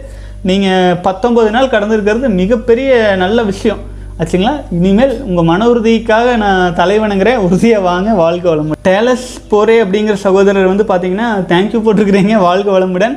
நீங்கள் 0.49 0.97
பத்தொம்பது 1.07 1.51
நாள் 1.57 1.73
கடந்திருக்கிறது 1.75 2.29
மிகப்பெரிய 2.41 2.91
நல்ல 3.23 3.39
விஷயம். 3.53 3.81
ஆச்சுங்களா? 4.21 4.53
இனிமேல் 4.77 5.15
உங்கள் 5.29 5.49
மன 5.49 5.67
உறுதிக்காக 5.73 6.37
நான் 6.43 6.75
தலைவனுங்கிறேன் 6.81 7.43
உறுதியாக 7.47 7.87
வாங்க 7.89 8.15
வாழ்க 8.23 8.47
வளமுடன். 8.53 8.83
டேலஸ் 8.89 9.29
போரே 9.51 9.77
அப்படிங்கிற 9.85 10.17
சகோதரர் 10.27 10.71
வந்து 10.73 10.87
பார்த்தீங்கன்னா 10.93 11.29
தேங்க்யூ 11.53 11.81
போட்டிருக்கிறீங்க 11.87 12.37
வாழ்க 12.49 12.69
வளமுடன். 12.79 13.17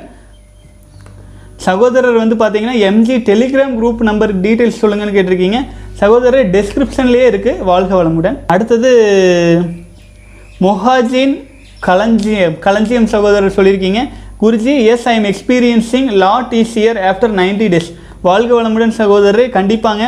சகோதரர் 1.68 2.22
வந்து 2.24 2.36
பார்த்தீங்கன்னா 2.44 2.78
MG 2.90 3.16
Telegram 3.30 3.76
group 3.80 4.00
number 4.10 4.32
details 4.46 4.82
சொல்லுங்கன்னு 4.82 5.18
கேட்டிருக்கீங்க. 5.18 5.60
சகோதரர் 6.02 6.48
டெஸ்கிரிப்ஷன்லேயே 6.54 7.26
இருக்குது 7.32 7.64
வாழ்க 7.70 7.92
வளமுடன். 7.98 8.38
அடுத்தது 8.54 8.92
மொஹாஜின் 10.66 11.36
களஞ்சியம் 11.88 12.56
களஞ்சியம் 12.66 13.08
சகோதரர் 13.14 13.56
சொல்லியிருக்கீங்க. 13.58 14.02
Guruji 14.42 14.74
yes 14.94 15.06
I 15.12 15.14
am 15.20 15.28
experiencing 15.32 16.10
lot 16.24 16.56
year 16.62 17.00
after 17.10 17.34
90 17.40 17.70
days 17.74 17.90
வாழ்க 18.28 18.52
வளமுடன் 18.60 18.98
சகோதரரை 19.02 19.48
கண்டிப்பாங்க. 19.58 20.04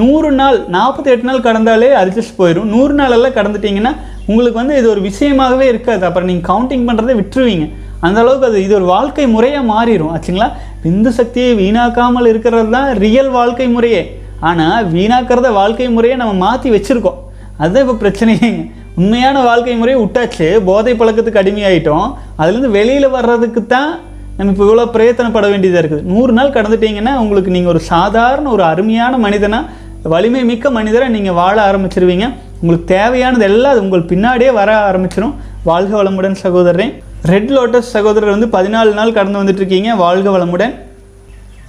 நூறு 0.00 0.28
நாள் 0.40 0.58
நாற்பத்தி 0.76 1.10
எட்டு 1.14 1.30
நாள் 1.30 1.44
கடந்தாலே 1.48 1.90
அட்ஜஸ்ட் 2.02 2.38
போயிடும் 2.40 2.70
நூறு 2.74 2.94
நாளெல்லாம் 3.00 3.38
கடந்துட்டிங்கன்னா 3.38 3.92
உங்களுக்கு 4.30 4.60
வந்து 4.62 4.76
இது 4.80 4.88
ஒரு 4.94 5.02
விஷயமாகவே 5.10 5.66
இருக்காது. 5.72 6.02
அப்புறம் 6.08 6.30
நீங்கள் 6.32 6.48
கவுண்டிங் 6.52 6.86
பண்ணுறதை 6.90 7.14
விட்டுருவீங்க. 7.22 7.66
அந்த 8.06 8.18
அளவுக்கு 8.22 8.48
அது 8.50 8.60
இது 8.66 8.74
ஒரு 8.80 8.86
வாழ்க்கை 8.96 9.26
முறையாக 9.34 9.70
மாறிடும் 9.72 10.12
ஆச்சுங்களா? 10.14 10.48
விந்து 10.84 11.12
சக்தியை 11.18 11.52
வீணாக்காமல் 11.64 12.30
இருக்கிறது 12.32 12.70
தான் 12.76 12.88
ரியல் 13.04 13.30
வாழ்க்கை 13.40 13.68
முறையே. 13.74 14.04
ஆனால் 14.48 14.86
வீணாக்கிறத 14.94 15.50
வாழ்க்கை 15.60 15.88
முறையை 15.96 16.16
நம்ம 16.22 16.34
மாற்றி 16.46 16.68
வச்சுருக்கோம். 16.74 17.20
அதுதான் 17.60 17.84
இப்போ 17.84 17.96
பிரச்சனையேங்க 18.02 18.62
உண்மையான 19.00 19.36
வாழ்க்கை 19.50 19.76
முறையை 19.80 19.98
விட்டாச்சு 20.02 20.46
போதை 20.68 20.92
பழக்கத்துக்கு 21.00 21.40
அடிமையாயிட்டோம். 21.42 22.06
அதுலேருந்து 22.40 22.70
வெளியில் 22.78 23.14
வர்றதுக்கு 23.16 23.62
தான் 23.74 23.90
நம்ம 24.38 24.52
இப்போ 24.52 24.64
இவ்வளோ 24.66 24.84
பிரயத்தனப்பட 24.94 25.46
வேண்டியதாக 25.52 25.82
இருக்குது. 25.82 26.06
நூறு 26.12 26.32
நாள் 26.38 26.54
கடந்துட்டீங்கன்னா 26.56 27.12
உங்களுக்கு 27.22 27.54
நீங்கள் 27.56 27.72
ஒரு 27.74 27.82
சாதாரண 27.92 28.46
ஒரு 28.56 28.64
அருமையான 28.72 29.18
மனிதனாக 29.26 29.84
வலிமை 30.14 30.42
மிக்க 30.50 30.70
மனிதராக 30.78 31.14
நீங்கள் 31.16 31.38
வாழ 31.40 31.56
ஆரம்பிச்சிருவீங்க. 31.68 32.26
உங்களுக்கு 32.60 32.86
தேவையானது 32.96 33.44
எல்லாம் 33.50 33.72
அது 33.74 33.84
உங்கள் 33.84 34.08
பின்னாடியே 34.12 34.50
வர 34.58 34.70
ஆரம்பிச்சிடும் 34.88 35.34
வாழ்க 35.70 35.92
வளமுடன் 36.00 36.36
சகோதரன் 36.44 36.92
ரெட் 37.32 37.52
லோட்டஸ் 37.56 37.92
சகோதரர் 37.96 38.34
வந்து 38.34 38.48
பதினாலு 38.56 38.90
நாள் 38.98 39.16
கடந்து 39.16 39.40
வந்துட்டு 39.40 39.62
இருக்கீங்க. 39.62 39.90
வாழ்க 40.04 40.28
வளமுடன். 40.36 40.74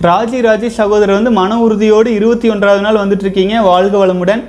ராஜி 0.06 0.40
ராஜி 0.46 0.68
சகோதரர் 0.68 1.16
வந்து 1.16 1.32
மன 1.32 1.60
உறுதியோடு 1.60 2.14
இருபத்தி 2.14 2.50
ஒன்றாவது 2.50 2.82
நாள் 2.82 2.96
வந்துட்டுருக்கீங்க. 2.96 3.62
வாழ்க 3.62 4.06
வளமுடன். 4.06 4.44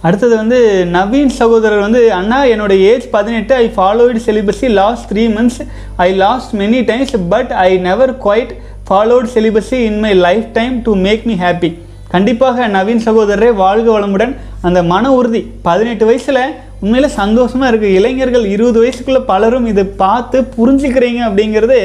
அடுத்தது 0.00 0.36
வந்து 0.36 0.58
நவீன் 0.92 1.32
சகோதரர் 1.38 1.80
வந்து 1.80 2.12
அண்ணா 2.12 2.44
என்னோட 2.44 2.72
ஏஜ் 2.90 3.10
பதினெட்டு. 3.10 3.54
I 3.54 3.70
followed 3.76 4.20
celibacy 4.26 4.68
last 4.68 5.12
three 5.12 5.24
months 5.36 5.58
I 5.96 6.12
lost 6.12 6.54
many 6.56 6.84
times 6.84 7.14
but 7.28 7.50
I 7.50 7.76
never 7.78 8.12
quite 8.24 8.52
followed 8.90 9.26
celibacy 9.34 9.78
in 9.88 9.98
my 9.98 10.12
life 10.26 10.46
time 10.52 10.76
to 10.82 10.94
make 11.06 11.24
me 11.24 11.34
happy 11.34 11.70
கண்டிப்பாக 12.08 12.68
நவீன் 12.68 13.02
சகோதரரே 13.08 13.50
வாழ்க 13.54 13.88
வளமுடன். 13.98 14.36
அந்த 14.60 14.82
மன 14.82 15.12
உறுதி 15.12 15.42
பதினெட்டு 15.62 16.06
வயசில் 16.06 16.42
உண்மையில் 16.80 17.10
சந்தோஷமாக 17.10 17.70
இருக்குது 17.72 17.96
இளைஞர்கள் 17.98 18.46
இருபது 18.46 18.78
வயசுக்குள்ளே 18.84 19.24
பலரும் 19.32 19.66
இதை 19.66 19.84
பார்த்து 19.84 20.40
புரிஞ்சுக்கிறீங்க 20.58 21.20
அப்படிங்கிறது 21.30 21.80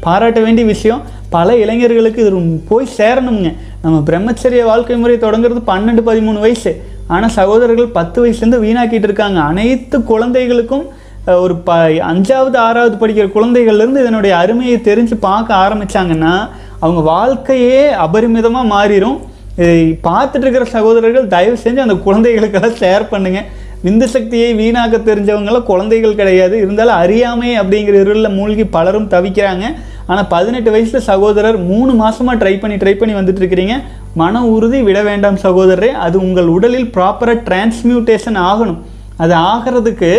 பாராட்ட 0.00 0.40
வேண்டிய 0.40 0.66
விஷயம். 0.66 1.00
பல 1.34 1.48
இளைஞர்களுக்கு 1.62 2.20
இது 2.24 2.40
போய் 2.70 2.94
சேரணுங்க 2.98 3.50
நம்ம 3.82 3.96
பிரம்மச்சரிய 4.08 4.62
வாழ்க்கை 4.70 4.96
முறை 5.02 5.16
தொடங்குறது 5.26 5.60
பன்னெண்டு 5.72 6.02
பதிமூணு 6.08 6.38
வயசு. 6.46 6.72
ஆனால் 7.14 7.34
சகோதரர்கள் 7.36 7.94
பத்து 7.98 8.18
வயசுலேருந்து 8.22 8.64
வீணாக்கிட்டு 8.64 9.08
இருக்காங்க. 9.08 9.38
அனைத்து 9.50 9.96
குழந்தைகளுக்கும் 10.10 10.84
ஒரு 11.42 11.54
ப 11.66 11.70
அஞ்சாவது 12.10 12.56
ஆறாவது 12.66 12.96
படிக்கிற 13.00 13.26
குழந்தைகள்லேருந்து 13.36 14.04
இதனுடைய 14.04 14.32
அருமையை 14.42 14.76
தெரிஞ்சு 14.88 15.16
பார்க்க 15.26 15.60
ஆரம்பிச்சாங்கன்னா 15.64 16.34
அவங்க 16.82 17.00
வாழ்க்கையே 17.14 17.80
அபரிமிதமாக 18.04 18.70
மாறிடும் 18.74 19.18
இதை 19.62 19.80
பார்த்துட்டு 20.08 20.44
இருக்கிற 20.46 20.66
சகோதரர்கள் 20.76 21.32
தயவு 21.34 21.56
செஞ்சு 21.64 21.84
அந்த 21.86 21.96
குழந்தைகளுக்கெல்லாம் 22.06 22.78
ஷேர் 22.82 23.10
பண்ணுங்கள் 23.12 23.48
விந்து 23.84 24.06
சக்தியை 24.14 24.48
வீணாக்க 24.60 24.96
தெரிஞ்சவங்களாம் 25.10 25.68
குழந்தைகள் 25.70 26.18
கிடையாது. 26.20 26.54
இருந்தாலும் 26.64 26.98
அறியாமை 27.02 27.50
அப்படிங்கிற 27.60 27.96
இருளில் 28.04 28.36
மூழ்கி 28.38 28.64
பலரும் 28.76 29.10
தவிக்கிறாங்க. 29.14 29.66
ஆனால் 30.10 30.28
பதினெட்டு 30.34 30.70
வயசில் 30.74 31.06
சகோதரர் 31.08 31.58
மூணு 31.70 31.92
மாதமாக 32.02 32.36
ட்ரை 32.42 32.54
பண்ணி 32.62 32.76
ட்ரை 32.82 32.94
பண்ணி 33.00 33.14
வந்துட்டு 33.18 33.42
இருக்கிறீங்க 33.42 33.74
மன 34.20 34.42
உறுதி 34.54 34.78
விட 34.88 35.00
வேண்டாம் 35.08 35.38
சகோதரரே 35.46 35.90
அது 36.04 36.16
உங்கள் 36.26 36.48
உடலில் 36.56 36.88
ப்ராப்பராக 36.96 37.42
டிரான்ஸ்மியூட்டேஷன் 37.48 38.38
ஆகணும். 38.50 38.80
அது 39.24 39.34
ஆகிறதுக்கு 39.52 40.10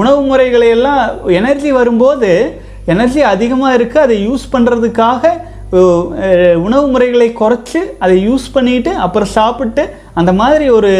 உணவு 0.00 0.20
முறைகளை 0.28 0.68
எல்லாம் 0.76 1.02
எனர்ஜி 1.40 1.70
வரும்போது 1.80 2.30
எனர்ஜி 2.92 3.20
அதிகமாக 3.34 3.76
இருக்குது 3.78 4.04
அதை 4.06 4.16
யூஸ் 4.28 4.46
பண்ணுறதுக்காக 4.54 5.32
உணவு 6.66 6.86
முறைகளை 6.94 7.28
குறைச்சி 7.38 7.80
அதை 8.04 8.16
யூஸ் 8.26 8.46
பண்ணிட்டு 8.56 8.90
அப்புறம் 9.04 9.30
சாப்பிட்டு 9.36 9.82
அந்த 10.20 10.32
மாதிரி 10.40 10.66
ஒரு 10.78 10.90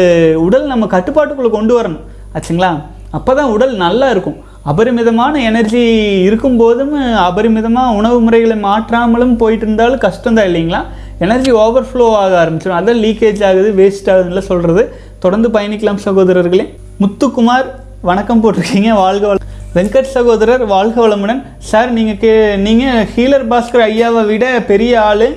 உடல் 0.45 0.65
நம்ம 0.71 0.87
கட்டுப்பாட்டுக்குள்ளே 0.95 1.51
கொண்டு 1.57 1.73
வரணும். 1.77 2.03
ஆச்சுங்களா? 2.35 2.71
அப்போ 3.17 3.31
தான் 3.39 3.51
உடல் 3.55 3.75
நல்லா 3.85 4.07
இருக்கும். 4.13 4.37
அபரிமிதமான 4.71 5.41
எனர்ஜி 5.47 5.81
இருக்கும்போதும் 6.27 6.93
அபரிமிதமாக 7.25 7.97
உணவு 7.99 8.17
முறைகளை 8.25 8.55
மாற்றாமலும் 8.67 9.35
போயிட்டு 9.41 9.65
இருந்தாலும் 9.67 10.01
கஷ்டம்தான் 10.05 10.47
இல்லைங்களா? 10.49 10.79
எனர்ஜி 11.25 11.51
ஓவர்ஃப்ளோ 11.63 12.07
ஆக 12.21 12.33
ஆரம்பிச்சிடும். 12.43 12.79
அதான் 12.79 13.01
லீக்கேஜ் 13.05 13.41
ஆகுது 13.49 13.69
வேஸ்ட் 13.79 14.09
ஆகுதுன்னு 14.13 14.43
சொல்கிறது 14.49 14.83
தொடர்ந்து 15.25 15.49
பயணிக்கலாம் 15.57 16.01
சகோதரர்களே. 16.07 16.65
முத்துக்குமார் 17.03 17.67
வணக்கம் 18.09 18.41
போட்டிருக்கீங்க. 18.43 18.89
வாழ்க 19.03 19.25
வள 19.29 19.37
வெங்கட் 19.77 20.11
சகோதரர் 20.17 20.65
வாழ்க 20.73 20.97
வளமுடன். 21.05 21.41
சார் 21.69 21.89
நீங்கள் 21.99 22.19
கே 22.23 22.33
நீங்கள் 22.67 23.07
ஹீலர் 23.13 23.47
பாஸ்கர் 23.53 23.87
ஐயாவை 23.91 24.23
விட 24.33 24.45
பெரிய 24.73 24.93
ஆள். 25.09 25.27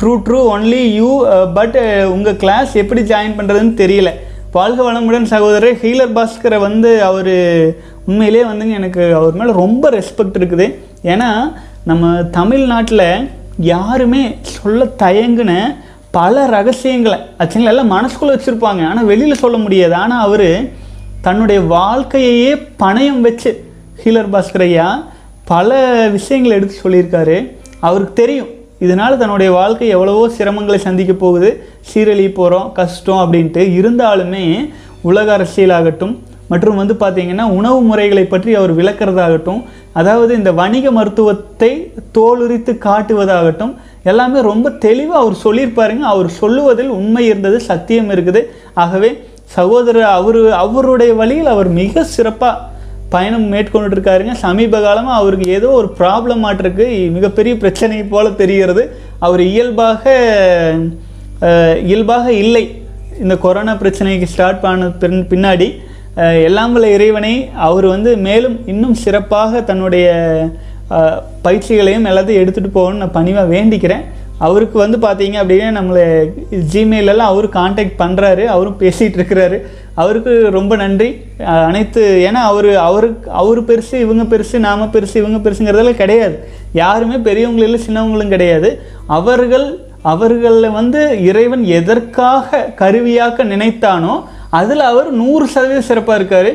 True 0.00 0.12
true 0.26 0.38
only 0.54 0.84
you 0.98 1.10
but 1.58 1.76
உங்கள் 2.14 2.40
கிளாஸ் 2.44 2.72
எப்படி 2.82 3.02
ஜாயின் 3.10 3.36
பண்ணுறதுன்னு 3.40 3.74
தெரியல. 3.82 4.10
வாழ்க 4.56 4.80
வளமுடன் 4.86 5.30
சகோதரர். 5.32 5.76
ஹீலர் 5.82 6.12
பாஸ்கரை 6.16 6.58
வந்து 6.64 6.90
அவர் 7.06 7.30
உண்மையிலே 8.08 8.42
வந்துங்க 8.50 8.74
எனக்கு 8.80 9.02
அவர் 9.18 9.38
மேலே 9.40 9.52
ரொம்ப 9.62 9.90
ரெஸ்பெக்ட் 9.96 10.36
இருக்குது. 10.40 10.66
ஏன்னா 11.12 11.30
நம்ம 11.90 12.12
தமிழ்நாட்டில் 12.36 13.06
யாருமே 13.72 14.22
சொல்ல 14.56 14.86
தயங்குன 15.02 15.52
பல 16.18 16.44
ரகசியங்களை 16.56 17.18
ஆச்சுங்களா 17.42 17.72
எல்லாம் 17.74 17.94
மனசுக்குள்ளே 17.96 18.34
வச்சுருப்பாங்க. 18.34 18.82
ஆனால் 18.90 19.10
வெளியில் 19.12 19.42
சொல்ல 19.44 19.56
முடியாது. 19.64 19.94
ஆனால் 20.02 20.24
அவர் 20.26 20.48
தன்னுடைய 21.26 21.60
வாழ்க்கையையே 21.76 22.52
பணயம் 22.82 23.22
வச்சு 23.28 23.52
ஹீலர் 24.04 24.32
பாஸ்கர் 24.34 24.66
ஐயா 24.68 24.88
பல 25.52 25.78
விஷயங்களை 26.16 26.56
எடுத்து 26.58 26.84
சொல்லியிருக்காரு. 26.84 27.38
அவருக்கு 27.88 28.14
தெரியும். 28.22 28.52
இதனால் 28.84 29.20
தன்னுடைய 29.22 29.50
வாழ்க்கை 29.58 29.88
எவ்வளவோ 29.96 30.22
சிரமங்களை 30.36 30.78
சந்திக்க 30.86 31.12
போகுது. 31.24 31.50
சீரழி 31.90 32.26
போகிறோம் 32.38 32.68
கஷ்டம் 32.78 33.22
அப்படின்ட்டு. 33.22 33.62
இருந்தாலுமே 33.80 34.44
உலக 35.10 35.28
அரசியலாகட்டும் 35.38 36.14
மற்றும் 36.52 36.78
வந்து 36.80 36.94
பார்த்திங்கன்னா 37.02 37.44
உணவு 37.58 37.78
முறைகளை 37.88 38.24
பற்றி 38.32 38.50
அவர் 38.60 38.72
விளக்குறதாகட்டும் 38.80 39.60
அதாவது 39.98 40.32
இந்த 40.40 40.50
வணிக 40.58 40.90
மருத்துவத்தை 40.98 41.70
தோலுரித்து 42.16 42.72
காட்டுவதாகட்டும் 42.86 43.72
எல்லாமே 44.10 44.38
ரொம்ப 44.50 44.70
தெளிவாக 44.84 45.22
அவர் 45.22 45.36
சொல்லியிருப்பாருங்க. 45.44 46.04
அவர் 46.14 46.28
சொல்லுவதில் 46.40 46.92
உண்மை 46.98 47.22
இருந்தது 47.30 47.58
சத்தியம் 47.70 48.10
இருக்குது. 48.14 48.42
ஆகவே 48.84 49.10
சகோதரர் 49.56 50.08
அவர் 50.18 50.38
அவருடைய 50.62 51.12
வழியில் 51.20 51.50
அவர் 51.54 51.70
மிக 51.80 52.04
சிறப்பாக 52.14 52.60
பயணம் 53.12 53.46
மேற்கொண்டு 53.52 53.94
இருக்காருங்க 53.96 54.34
சமீப 54.44 54.80
காலமாக 54.84 55.18
அவருக்கு 55.20 55.46
ஏதோ 55.58 55.68
ஒரு 55.80 55.88
ப்ராப்ளம் 55.98 56.42
மாட்டிருக்கு 56.44 56.86
மிகப்பெரிய 57.16 57.54
பிரச்சனை 57.62 57.98
போல 58.12 58.32
தெரிகிறது. 58.42 58.84
அவர் 59.26 59.42
இயல்பாக 59.52 60.02
இயல்பாக 61.88 62.26
இல்லை. 62.42 62.64
இந்த 63.22 63.34
கொரோனா 63.44 63.72
பிரச்சனைக்கு 63.82 64.28
ஸ்டார்ட் 64.32 64.62
பண்ண 64.62 64.86
பின் 65.02 65.18
பின்னாடி 65.32 65.68
எல்லாம் 66.48 66.74
வல்ல 66.74 66.88
இறைவனை 66.96 67.34
அவர் 67.68 67.86
வந்து 67.92 68.10
மேலும் 68.26 68.56
இன்னும் 68.72 68.96
சிறப்பாக 69.04 69.62
தன்னுடைய 69.70 70.06
பயிற்சிகளையும் 71.46 72.08
எல்லாத்தையும் 72.10 72.42
எடுத்துகிட்டு 72.42 72.76
போகணும்னு 72.76 73.02
நான் 73.02 73.16
பணிவாக 73.18 73.52
வேண்டிக்கிறேன். 73.54 74.04
அவருக்கு 74.46 74.76
வந்து 74.82 74.98
பார்த்தீங்க 75.04 75.36
அப்படின்னா 75.42 75.68
நம்மளை 75.78 76.04
ஜிமெயிலெல்லாம் 76.72 77.30
அவரும் 77.32 77.56
காண்டாக்ட் 77.58 78.00
பண்ணுறாரு 78.02 78.44
அவரும் 78.54 78.80
பேசிகிட்டு 78.82 79.18
இருக்கிறாரு 79.20 79.58
அவருக்கு 80.00 80.32
ரொம்ப 80.56 80.72
நன்றி. 80.82 81.08
அனைத்து 81.68 82.02
ஏன்னா 82.26 82.40
அவர் 82.50 82.68
அவருக்கு 82.88 83.28
அவர் 83.40 83.60
பெருசு 83.70 83.96
இவங்க 84.04 84.24
பெருசு 84.32 84.58
நாம 84.66 84.88
பெருசு 84.94 85.16
இவங்க 85.22 85.38
பெருசுங்கிறதெல்லாம் 85.44 86.02
கிடையாது. 86.02 86.36
யாருமே 86.82 87.18
பெரியவங்களும் 87.28 87.68
இல்லை 87.70 87.80
சின்னவங்களும் 87.86 88.34
கிடையாது. 88.34 88.70
அவர்கள் 89.18 89.66
அவர்களில் 90.12 90.76
வந்து 90.78 91.02
இறைவன் 91.28 91.62
எதற்காக 91.78 92.58
கருவியாக்க 92.80 93.44
நினைத்தானோ 93.52 94.14
அதில் 94.58 94.82
அவர் 94.88 95.08
நூறு 95.20 95.44
சதவீதம் 95.52 95.88
சிறப்பாக 95.90 96.18
இருக்கார். 96.20 96.50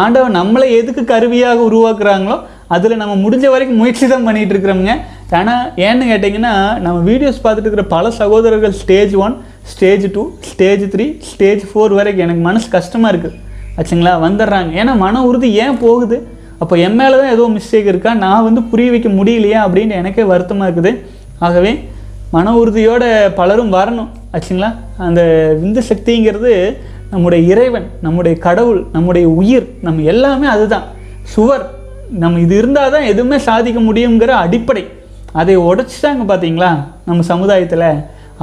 ஆண்டவன் 0.00 0.36
நம்மளை 0.40 0.66
எதுக்கு 0.80 1.02
கருவியாக 1.12 1.60
உருவாக்குறாங்களோ 1.68 2.36
அதில் 2.74 3.00
நம்ம 3.02 3.14
முடிஞ்ச 3.22 3.46
வரைக்கும் 3.52 3.80
முயற்சி 3.82 4.04
தான் 4.10 4.26
பண்ணிகிட்டு 4.26 4.54
இருக்கிறோமுங்க. 4.54 4.94
ஆனால் 5.38 5.64
ஏன்னு 5.86 6.10
கேட்டிங்கன்னா 6.10 6.52
நம்ம 6.84 6.98
வீடியோஸ் 7.08 7.42
பார்த்துட்டு 7.44 7.68
இருக்கிற 7.68 7.84
பல 7.96 8.10
சகோதரர்கள் 8.20 8.74
stage 8.82 9.14
one 9.24 9.34
stage 9.72 10.04
two 10.14 10.22
stage 10.50 10.84
three 10.94 11.06
stage 11.30 11.62
four 11.70 11.94
வரைக்கும் 11.98 12.24
எனக்கு 12.26 12.42
மனசு 12.48 12.68
கஷ்டமாக 12.76 13.12
இருக்குது 13.12 13.38
ஆச்சுங்களா? 13.78 14.12
வந்துடுறாங்க. 14.26 14.70
ஏன்னா 14.80 14.92
மன 15.04 15.22
உறுதி 15.28 15.48
ஏன் 15.64 15.78
போகுது? 15.78 16.16
அப்போ 16.62 16.74
என் 16.86 16.96
மேலே 17.00 17.14
தான் 17.20 17.32
ஏதோ 17.34 17.44
மிஸ்டேக் 17.56 17.90
இருக்கா? 17.92 18.10
நான் 18.24 18.46
வந்து 18.46 18.62
புரிய 18.70 18.90
வைக்க 18.90 19.08
முடியலையா? 19.08 19.60
அப்படின்னு 19.66 19.94
எனக்கே 20.00 20.24
வருத்தமாக 20.32 20.66
இருக்குது. 20.66 20.92
ஆகவே 21.38 21.72
மன 22.34 22.52
உறுதியோட 22.58 23.04
பலரும் 23.38 23.72
வரணும். 23.76 24.10
ஆச்சுங்களா? 24.34 24.70
அந்த 25.06 25.20
விந்து 25.62 25.82
சக்திங்கிறது 25.90 26.52
நம்முடைய 27.10 27.40
இறைவன் 27.52 27.86
நம்முடைய 28.00 28.34
கடவுள் 28.46 28.80
நம்முடைய 28.92 29.26
உயிர் 29.40 29.66
நம்ம 29.86 30.02
எல்லாமே 30.12 30.46
அதுதான். 30.46 30.86
சுவர் 31.34 31.64
நம்ம 32.22 32.40
இது 32.40 32.54
இருந்தால் 32.56 32.94
தான் 32.94 33.08
எதுவுமே 33.12 33.38
சாதிக்க 33.48 33.80
முடியுங்கிற 33.80 34.32
அடிப்படை. 34.44 34.84
அதை 35.40 35.56
உடைச்சிட்டாங்க 35.68 36.22
பார்த்தீங்களா 36.30 36.70
நம்ம 37.04 37.22
சமுதாயத்தில். 37.32 37.88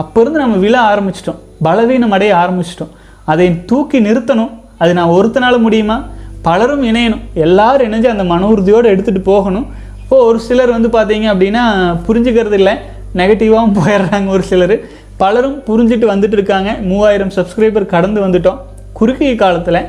அப்போ 0.02 0.22
இருந்து 0.22 0.40
நம்ம 0.40 0.56
விழ 0.56 0.76
ஆரம்பிச்சிட்டோம். 0.92 1.40
பலவீனம் 1.66 2.14
அடைய 2.16 2.32
ஆரம்பிச்சிட்டோம். 2.42 2.94
அதை 3.32 3.46
தூக்கி 3.66 4.00
நிறுத்தணும். 4.00 4.54
அது 4.82 4.92
நான் 4.94 5.14
ஒருத்தனால 5.18 5.56
முடியுமா? 5.60 5.98
பலரும் 6.42 6.84
இணையணும். 6.84 7.24
எல்லாரும் 7.34 7.88
இணைஞ்சு 7.88 8.10
அந்த 8.14 8.24
மன 8.32 8.48
உறுதியோடு 8.48 8.88
எடுத்துகிட்டு 8.96 9.20
போகணும். 9.20 9.66
இப்போ 10.04 10.18
ஒரு 10.30 10.40
சிலர் 10.40 10.74
வந்து 10.76 10.90
பார்த்தீங்க 10.98 11.28
அப்படின்னா 11.34 11.64
புரிஞ்சுக்கிறது 12.08 12.58
இல்லை. 12.60 12.74
நெகட்டிவாகவும் 13.16 13.78
போயிடுறாங்க 13.78 14.28
ஒரு 14.28 14.44
சிலர். 14.52 14.76
பலரும் 15.18 15.58
புரிஞ்சுட்டு 15.68 16.08
வந்துட்டு 16.14 16.38
இருக்காங்க. 16.40 16.72
மூவாயிரம் 16.90 17.34
சப்ஸ்கிரைபர் 17.36 17.94
கடந்து 17.96 18.22
வந்துட்டோம். 18.28 18.62
குறுகிய 18.94 19.36
காலத்தில். 19.36 19.82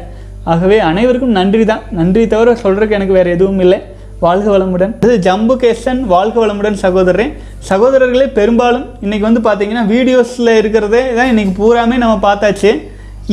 ஆகவே 0.45 0.79
அனைவருக்கும் 0.79 1.37
நன்றி 1.39 1.65
தான் 1.65 1.85
நன்றி 1.91 2.27
தவிர 2.27 2.57
சொல்கிறதுக்கு 2.63 2.97
எனக்கு 2.99 3.19
வேறு 3.21 3.31
எதுவும் 3.31 3.61
இல்லை. 3.61 3.79
வாழ்க 4.23 4.47
வளமுடன். 4.53 4.93
இது 5.05 5.15
ஜம்பு 5.27 5.55
கேசன் 5.63 6.01
வாழ்க 6.13 6.37
வளமுடன் 6.43 6.79
சகோதரன் 6.83 7.33
சகோதரர்களே 7.69 8.25
பெரும்பாலும் 8.39 8.87
இன்றைக்கி 9.05 9.25
வந்து 9.27 9.41
பார்த்தீங்கன்னா 9.45 9.83
வீடியோஸில் 9.93 10.51
இருக்கிறதே 10.61 11.03
தான் 11.19 11.29
இன்றைக்கி 11.33 11.53
பூராமே 11.59 11.97
நம்ம 12.03 12.15
பார்த்தாச்சு. 12.25 12.71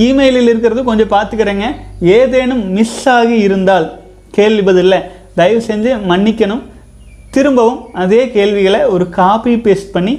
இமெயிலில் 0.05 0.49
இருக்கிறது 0.51 0.81
கொஞ்சம் 0.89 1.11
பார்த்துக்கிறேங்க. 1.13 1.67
ஏதேனும் 2.17 2.63
மிஸ் 2.77 2.99
ஆகி 3.15 3.37
இருந்தால் 3.45 3.87
கேள்வி 4.37 4.63
பதில் 4.67 4.97
தயவு 5.39 5.61
செஞ்சு 5.69 5.93
மன்னிக்கணும். 6.11 6.63
திரும்பவும் 7.37 7.79
அதே 8.03 8.21
கேள்விகளை 8.35 8.81
ஒரு 8.95 9.07
காப்பி 9.19 9.55
பேஸ்ட் 9.67 9.93
பண்ணி 9.95 10.13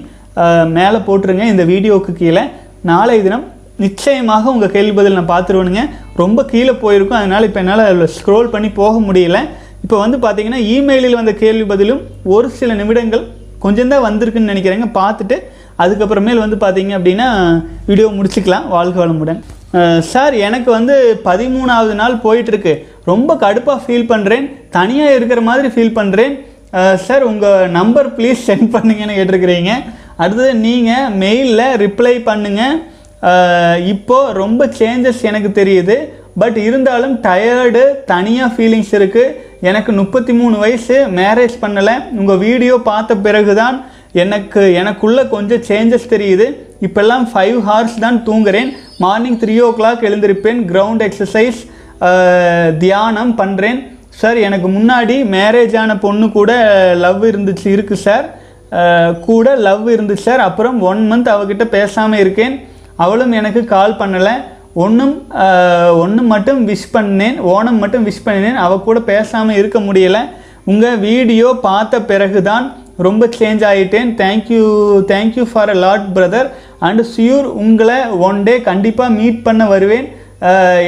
மேலே 0.78 1.00
போட்டுருங்க. 1.10 1.44
இந்த 1.52 1.66
வீடியோவுக்கு 1.72 2.14
கீழே. 2.22 2.44
நாளை 2.90 3.18
தினம் 3.26 3.44
நிச்சயமாக 3.84 4.50
உங்கள் 4.54 4.74
கேள்வி 4.74 4.94
பதில் 4.98 5.16
நான் 5.18 5.32
பார்த்துருவேனுங்க. 5.34 5.84
ரொம்ப 6.22 6.40
கீழே 6.54 6.74
போயிருக்கும். 6.82 7.20
அதனால் 7.20 7.48
இப்போ 7.50 7.62
என்னால் 7.64 8.04
ஸ்க்ரோல் 8.16 8.52
பண்ணி 8.56 8.70
போக 8.80 8.96
முடியல. 9.06 9.38
இப்போ 9.86 9.98
வந்து 10.04 10.18
பார்த்தீங்கன்னா 10.22 10.60
இமெயிலில் 10.76 11.16
வந்த 11.18 11.32
கேள்வி 11.40 11.64
பதிலும் 11.72 12.00
ஒரு 12.34 12.48
சில 12.60 12.70
நிமிடங்கள் 12.78 13.20
கொஞ்சம் 13.64 13.92
தான் 13.92 14.02
வந்திருக்குன்னு 14.06 14.50
நினைக்கிறேங்க. 14.52 14.86
பார்த்துட்டு 14.96 15.36
அதுக்கப்புறமேல் 15.82 16.40
வந்து 16.42 16.56
பார்த்தீங்க 16.64 16.92
அப்படின்னா 16.98 17.28
வீடியோ 17.90 18.08
முடிச்சுக்கலாம் 18.16 18.66
வாழ்க 18.72 18.96
வளமுடன். 19.02 19.38
சார் 20.10 20.34
எனக்கு 20.46 20.70
வந்து 20.76 20.94
பதிமூணாவது 21.28 21.94
நாள் 22.00 22.16
போயிட்டுருக்கு. 22.24 22.74
ரொம்ப 23.12 23.36
கடுப்பாக 23.44 23.78
ஃபீல் 23.84 24.10
பண்ணுறேன் 24.12 24.48
தனியாக 24.78 25.16
இருக்கிற 25.18 25.40
மாதிரி 25.50 25.70
ஃபீல் 25.74 25.96
பண்ணுறேன் 26.00 26.34
சார் 27.06 27.28
உங்கள் 27.30 27.70
நம்பர் 27.78 28.10
ப்ளீஸ் 28.18 28.44
சென்ட் 28.48 28.68
பண்ணுங்கன்னு 28.74 29.18
கேட்டிருக்கிறீங்க. 29.20 29.72
அடுத்தது 30.22 30.52
நீங்கள் 30.66 31.10
மெயிலில் 31.22 31.76
ரிப்ளை 31.84 32.16
பண்ணுங்கள் 32.30 32.76
இப்போது 33.94 34.34
ரொம்ப 34.42 34.70
சேஞ்சஸ் 34.80 35.26
எனக்கு 35.32 35.52
தெரியுது. 35.62 35.98
பட் 36.40 36.58
இருந்தாலும் 36.68 37.14
டயர்டு 37.26 37.82
தனியாக 38.12 38.50
ஃபீலிங்ஸ் 38.54 38.92
இருக்குது 38.98 39.34
எனக்கு 39.68 39.90
முப்பத்தி 40.00 40.32
மூணு 40.38 40.56
வயசு 40.62 40.96
மேரேஜ் 41.18 41.54
பண்ணலை. 41.64 41.94
உங்கள் 42.20 42.40
வீடியோ 42.46 42.74
பார்த்த 42.88 43.12
பிறகு 43.26 43.52
தான் 43.62 43.76
எனக்கு 44.22 44.62
எனக்குள்ளே 44.80 45.22
கொஞ்சம் 45.34 45.64
சேஞ்சஸ் 45.68 46.12
தெரியுது. 46.14 46.46
இப்போல்லாம் 46.86 47.24
ஃபைவ் 47.32 47.58
ஹார்ஸ் 47.68 47.96
தான் 48.04 48.18
தூங்குறேன். 48.28 48.70
மார்னிங் 49.04 49.38
த்ரீ 49.42 49.54
ஓ 49.66 49.68
கிளாக் 49.78 50.06
எழுந்திருப்பேன் 50.08 50.60
கிரவுண்ட் 50.70 51.04
எக்ஸசைஸ் 51.08 51.60
தியானம் 52.82 53.32
பண்ணுறேன் 53.40 53.78
சார் 54.20 54.38
எனக்கு 54.46 54.68
முன்னாடி 54.74 55.16
மேரேஜ் 55.36 55.76
ஆன 55.82 55.94
பொண்ணு 56.04 56.26
கூட 56.36 56.52
லவ் 57.04 57.24
இருந்துச்சு 57.30 57.68
இருக்குது 57.76 58.04
சார் 58.06 58.26
கூட 59.28 59.46
லவ் 59.66 59.86
இருந்துச்சு 59.94 60.26
சார் 60.28 60.42
அப்புறம் 60.48 60.76
ஒன் 60.90 61.02
மந்த் 61.10 61.32
அவகிட்ட 61.34 61.64
பேசாமல் 61.76 62.22
இருக்கேன். 62.24 62.54
அவளும் 63.04 63.32
எனக்கு 63.40 63.60
கால் 63.74 63.98
பண்ணலை. 64.02 64.34
ஒன்றும் 64.84 65.14
ஒன்று 66.02 66.22
மட்டும் 66.32 66.60
விஷ் 66.70 66.90
பண்ணேன் 66.94 67.36
ஓணம் 67.52 67.78
மட்டும் 67.82 68.06
விஷ் 68.08 68.26
பண்ணினேன். 68.26 68.58
அவ 68.64 68.72
கூட 68.88 68.98
பேசாமல் 69.12 69.58
இருக்க 69.60 69.78
முடியலை. 69.86 70.22
உங்கள் 70.72 71.00
வீடியோ 71.06 71.48
பார்த்த 71.68 72.00
பிறகு 72.10 72.40
தான் 72.50 72.66
ரொம்ப 73.06 73.24
சேஞ்ச் 73.38 73.62
ஆகிட்டேன் 73.70 74.10
thank you 74.20 74.64
thank you 75.12 75.44
for 75.52 75.72
a 75.74 75.76
lot 75.84 76.06
brother 76.16 76.48
and 76.88 77.02
sure 77.14 77.48
உங்களை 77.62 77.98
ஒன் 78.28 78.38
டே 78.48 78.54
கண்டிப்பாக 78.68 79.16
மீட் 79.18 79.40
பண்ண 79.48 79.62
வருவேன். 79.72 80.06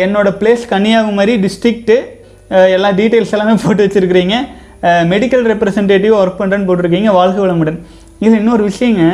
என்னோடய 0.05 0.39
பிளேஸ் 0.40 0.65
கன்னியாகுமரி 0.74 1.35
டிஸ்ட்ரிக்ட்டு 1.47 1.98
எல்லா 2.77 2.90
டீட்டெயில்ஸ் 3.01 3.35
எல்லாமே 3.36 3.56
போட்டு 3.65 3.85
வச்சுருக்கிறீங்க. 3.86 4.36
மெடிக்கல் 5.12 5.44
ரெப்ரசன்டேட்டிவ் 5.52 6.15
ஒர்க் 6.23 6.40
பண்ணுறேன்னு 6.40 6.69
போட்டிருக்கீங்க. 6.69 7.10
வாழ்க 7.20 7.39
வளமுடன். 7.44 7.78
இது 8.24 8.35
இன்னொரு 8.43 8.62
விஷயங்க 8.70 9.05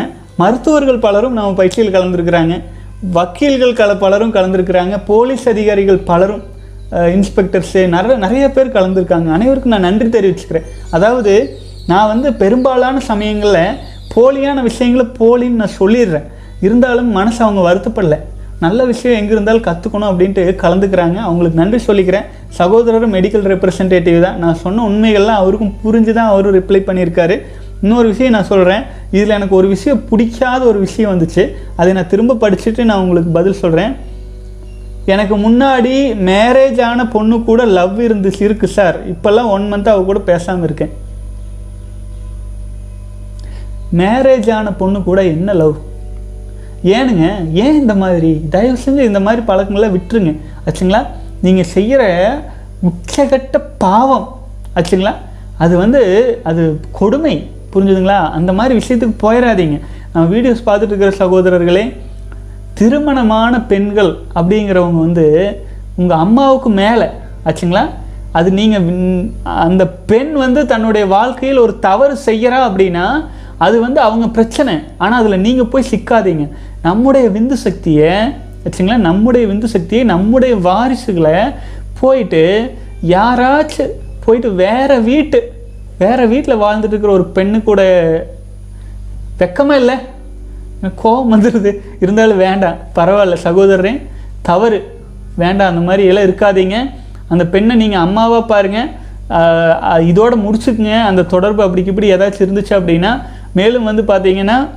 மருத்துவர்கள் 0.42 1.05
பலரும் 1.09 1.36
நம்ம 1.38 1.59
பயிற்சியில் 1.60 1.94
கலந்துருக்கிறாங்க. 1.96 2.55
வக்கீல்கள் 3.16 3.78
கல 3.78 3.93
பலரும் 4.02 4.35
கலந்துருக்கிறாங்க. 4.35 4.94
போலீஸ் 5.10 5.47
அதிகாரிகள் 5.52 6.01
பலரும் 6.10 6.43
இன்ஸ்பெக்டர்ஸு 7.16 7.81
நிறைய 7.94 8.16
நிறைய 8.24 8.44
பேர் 8.56 8.74
கலந்துருக்காங்க. 8.76 9.28
அனைவருக்கும் 9.36 9.74
நான் 9.74 9.86
நன்றி 9.89 10.06
தெரிவிச்சுக்கிறேன். 10.16 10.68
அதாவது 10.97 11.32
நான் 11.93 12.10
வந்து 12.12 12.28
பெரும்பாலான 12.43 13.01
சமயங்களில் 13.09 13.78
போலியான 14.14 14.62
விஷயங்களை 14.68 15.06
போலின்னு 15.20 15.60
நான் 15.62 15.78
சொல்லிடுறேன். 15.81 16.28
இருந்தாலும் 16.66 17.10
மனசு 17.18 17.40
அவங்க 17.47 17.62
வருத்தப்படல. 17.68 18.18
நல்ல 18.64 18.81
விஷயம் 18.90 19.18
எங்கே 19.20 19.32
இருந்தாலும் 19.36 19.66
கற்றுக்கணும் 19.68 20.10
அப்படின்ட்டு 20.10 20.43
கலந்துக்கிறாங்க. 20.62 21.18
அவங்களுக்கு 21.28 21.60
நன்றி 21.62 21.81
சொல்லிக்கிறேன். 21.89 22.26
சகோதரரும் 22.59 23.14
மெடிக்கல் 23.16 23.48
ரெப்ரசன்டேட்டிவ் 23.52 24.18
தான். 24.26 24.39
நான் 24.43 24.60
சொன்ன 24.64 24.85
உண்மைகள்லாம் 24.90 25.40
அவருக்கும் 25.43 25.74
புரிஞ்சு 25.85 26.12
தான் 26.18 26.31
அவரும் 26.32 26.56
ரிப்ளை 26.59 26.81
பண்ணியிருக்காரு. 26.89 27.36
இன்னொரு 27.85 28.09
விஷயம் 28.09 28.32
நான் 28.32 28.44
சொல்கிறேன் 28.44 28.82
இதில் 29.11 29.31
எனக்கு 29.31 29.56
ஒரு 29.56 29.69
விஷயம் 29.69 30.09
பிடிக்காத 30.09 30.65
ஒரு 30.65 30.78
விஷயம் 30.78 31.20
வந்துச்சு. 31.20 31.55
அதை 31.77 31.93
நான் 31.93 32.06
திரும்ப 32.06 32.35
படிச்சுட்டு 32.35 32.85
நான் 32.85 32.98
உங்களுக்கு 32.98 33.31
பதில் 33.31 33.52
சொல்கிறேன் 33.52 33.97
எனக்கு 35.06 35.36
முன்னாடி 35.36 36.16
மேரேஜ் 36.28 36.82
ஆன 36.82 37.09
பொண்ணு 37.09 37.44
கூட 37.44 37.65
லவ் 37.65 38.01
இருந்துச்சு 38.01 38.43
இருக்கு 38.43 38.66
சார் 38.66 39.11
இப்போல்லாம் 39.11 39.48
ஒன் 39.48 39.73
மந்த் 39.73 39.89
அவ 39.89 40.02
கூட 40.02 40.19
பேசாமல் 40.19 40.62
இருக்கேன். 40.62 40.93
மேரேஜ் 43.97 44.52
ஆன 44.52 44.73
பொண்ணு 44.73 45.02
கூட 45.02 45.24
என்ன 45.24 45.52
லவ் 45.52 45.77
ஏனுங்க 46.85 47.52
ஏன் 47.52 47.81
இந்த 47.81 47.94
மாதிரி? 47.94 48.40
தயவு 48.51 48.78
செஞ்சு 48.85 49.01
இந்த 49.01 49.20
மாதிரி 49.20 49.43
பழக்கங்களை 49.43 49.89
விட்டுருங்க. 49.89 50.36
ஆச்சுங்களா? 50.66 51.06
நீங்கள் 51.43 51.65
செய்கிற 51.65 52.02
உச்சகட்ட 52.82 53.62
பாவம். 53.78 54.40
ஆச்சுங்களா? 54.74 55.15
அது 55.59 55.77
வந்து 55.77 56.02
அது 56.44 56.81
கொடுமை. 56.93 57.52
புரிஞ்சுதுங்களா? 57.74 58.20
அந்த 58.38 58.51
மாதிரி 58.59 58.74
விஷயத்துக்கு 58.80 59.16
போயிடாதீங்க 59.24 59.76
நம்ம 60.12 60.24
வீடியோஸ் 60.34 60.66
பார்த்துட்டு 60.66 60.92
இருக்கிற 60.92 61.12
சகோதரர்களே 61.22 61.84
திருமணமான 62.78 63.55
பெண்கள் 63.72 64.12
அப்படிங்கிறவங்க 64.38 65.01
வந்து 65.06 65.26
உங்கள் 66.01 66.22
அம்மாவுக்கு 66.24 66.70
மேலே 66.80 67.06
ஆச்சுங்களா? 67.48 67.84
அது 68.38 68.48
நீங்கள் 68.59 68.86
அந்த 69.66 69.82
பெண் 70.10 70.32
வந்து 70.42 70.60
தன்னுடைய 70.72 71.05
வாழ்க்கையில் 71.16 71.64
ஒரு 71.64 71.74
தவறு 71.78 72.14
செய்கிறா 72.28 72.59
அப்படின்னா 72.68 73.06
அது 73.64 73.76
வந்து 73.80 74.01
அவங்க 74.06 74.26
பிரச்சனை. 74.28 74.72
ஆனால் 75.02 75.20
அதில் 75.20 75.44
நீங்கள் 75.46 75.70
போய் 75.72 75.90
சிக்காதீங்க. 75.90 76.46
நம்முடைய 76.82 77.26
விந்து 77.36 77.56
சக்தியை 77.66 78.14
ஆச்சுங்களா? 78.64 78.96
நம்முடைய 79.09 79.44
விந்து 79.51 79.68
சக்தியை 79.74 80.05
நம்முடைய 80.05 80.55
வாரிசுகளை 80.68 81.38
போயிட்டு 82.01 82.42
யாராச்சும் 83.14 83.94
போயிட்டு 84.24 84.51
வேறு 84.64 84.96
வீட்டு 85.10 85.40
வேறு 85.98 86.28
வீட்டில் 86.28 86.56
வாழ்ந்துட்டு 86.56 86.84
இருக்கிற 86.84 87.12
ஒரு 87.12 87.30
பெண்ணு 87.34 87.62
கூட 87.62 87.82
வெக்கமாக 89.38 89.72
இல்லை. 89.72 89.94
எனக்கு 90.80 91.02
கோபம் 91.02 91.42
வந்துடுது 91.42 91.76
இருந்தாலும் 92.00 92.36
வேண்டாம். 92.36 92.74
பரவாயில்ல 92.94 93.36
சகோதரரே. 93.44 94.06
தவறு. 94.42 95.00
வேண்டாம். 95.34 95.68
அந்த 95.68 95.80
மாதிரி 95.80 96.04
எல்லாம் 96.04 96.24
இருக்காதீங்க. 96.24 96.90
அந்த 97.28 97.46
பெண்ணை 97.46 97.76
நீங்கள் 97.76 98.00
அம்மாவாக 98.00 98.42
பாருங்கள் 98.42 98.88
இதோடு 100.06 100.36
இதோட 100.36 100.38
முடிச்சுக்குங்க. 100.38 101.02
அந்த 101.02 101.22
தொடர்பு 101.22 101.64
அப்படிக்கு 101.64 101.86
இப்படி 101.86 102.12
ஏதாச்சும் 102.12 102.46
இருந்துச்சு 102.46 102.72
அப்படின்னா 102.72 103.22
மேலும் 103.52 103.84
வந்து 103.84 104.02
பார்த்தீங்கன்னா 104.02 104.68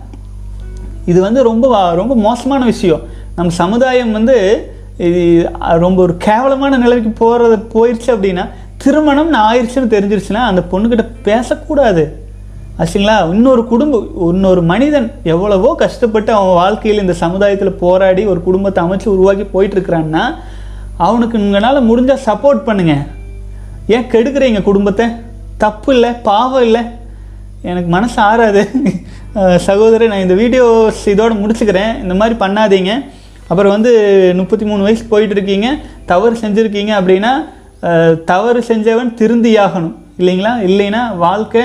இது 1.05 1.21
வந்து 1.21 1.43
ரொம்ப 1.43 1.67
வா- 1.67 1.95
ரொம்ப 1.95 2.15
மோசமான 2.15 2.65
விஷயம். 2.65 3.01
நம்ம 3.35 3.51
சமுதாயம் 3.51 4.11
வந்து 4.11 4.69
இது 4.97 5.51
ரொம்ப 5.59 6.01
ஒரு 6.01 6.17
கேவலமான 6.17 6.77
நிலைக்கு 6.77 7.09
போகிறது 7.09 7.55
போயிடுச்சு 7.55 8.07
அப்படின்னா 8.07 8.49
திருமணம்னு 8.87 9.39
ஆயிடுச்சுன்னு 9.47 9.93
தெரிஞ்சிருச்சுன்னா 9.95 10.43
அந்த 10.51 10.63
பொண்ணுக்கிட்ட 10.71 11.05
பேசக்கூடாது. 11.27 12.05
ஆச்சுங்களா? 12.81 13.15
இன்னொரு 13.33 13.61
குடும்பம் 13.71 14.07
இன்னொரு 14.33 14.61
மனிதன் 14.71 15.07
எவ்வளவோ 15.33 15.69
கஷ்டப்பட்டு 15.83 16.31
அவன் 16.39 16.57
வாழ்க்கையில் 16.61 17.03
இந்த 17.03 17.15
சமுதாயத்தில் 17.21 17.79
போராடி 17.83 18.23
ஒரு 18.31 18.39
குடும்பத்தை 18.47 18.79
அமைச்சு 18.85 19.07
உருவாக்கி 19.13 19.45
போயிட்டுருக்குறான்னா 19.53 20.23
அவனுக்கு 21.07 21.37
உங்களால் 21.45 21.87
முடிஞ்சால் 21.89 22.25
சப்போர்ட் 22.27 22.61
பண்ணுங்கள் 22.67 23.03
ஏன் 23.95 24.07
கெடுக்குறீங்க 24.13 24.61
குடும்பத்தை? 24.69 25.05
தப்பு 25.63 25.89
இல்லை 25.95 26.09
பாவம் 26.29 26.63
இல்லை. 26.67 26.81
எனக்கு 27.69 27.89
மனசு 27.95 28.17
ஆறாது. 28.29 28.61
சகோதரி 29.67 29.67
சகோதரர் 29.67 30.11
நான் 30.11 30.25
இந்த 30.25 30.35
வீடியோஸ் 30.41 31.01
இதோடு 31.13 31.35
முடிச்சுக்கிறேன். 31.41 31.93
இந்த 32.03 32.13
மாதிரி 32.19 32.35
பண்ணாதீங்க. 32.43 32.91
அப்புறம் 33.49 33.73
வந்து 33.75 33.91
முப்பத்தி 34.39 34.65
மூணு 34.69 34.85
வயசு 34.87 35.03
போயிட்டுருக்கீங்க. 35.11 35.67
தவறு 36.11 36.35
செஞ்சுருக்கீங்க 36.43 36.93
அப்படின்னா 36.99 37.33
தவறு 38.31 38.61
செஞ்சவன் 38.69 39.11
திருந்தியாகணும். 39.19 39.95
இல்லைங்களா? 40.19 40.53
இல்லைன்னா 40.67 41.01
வாழ்க்கை 41.17 41.63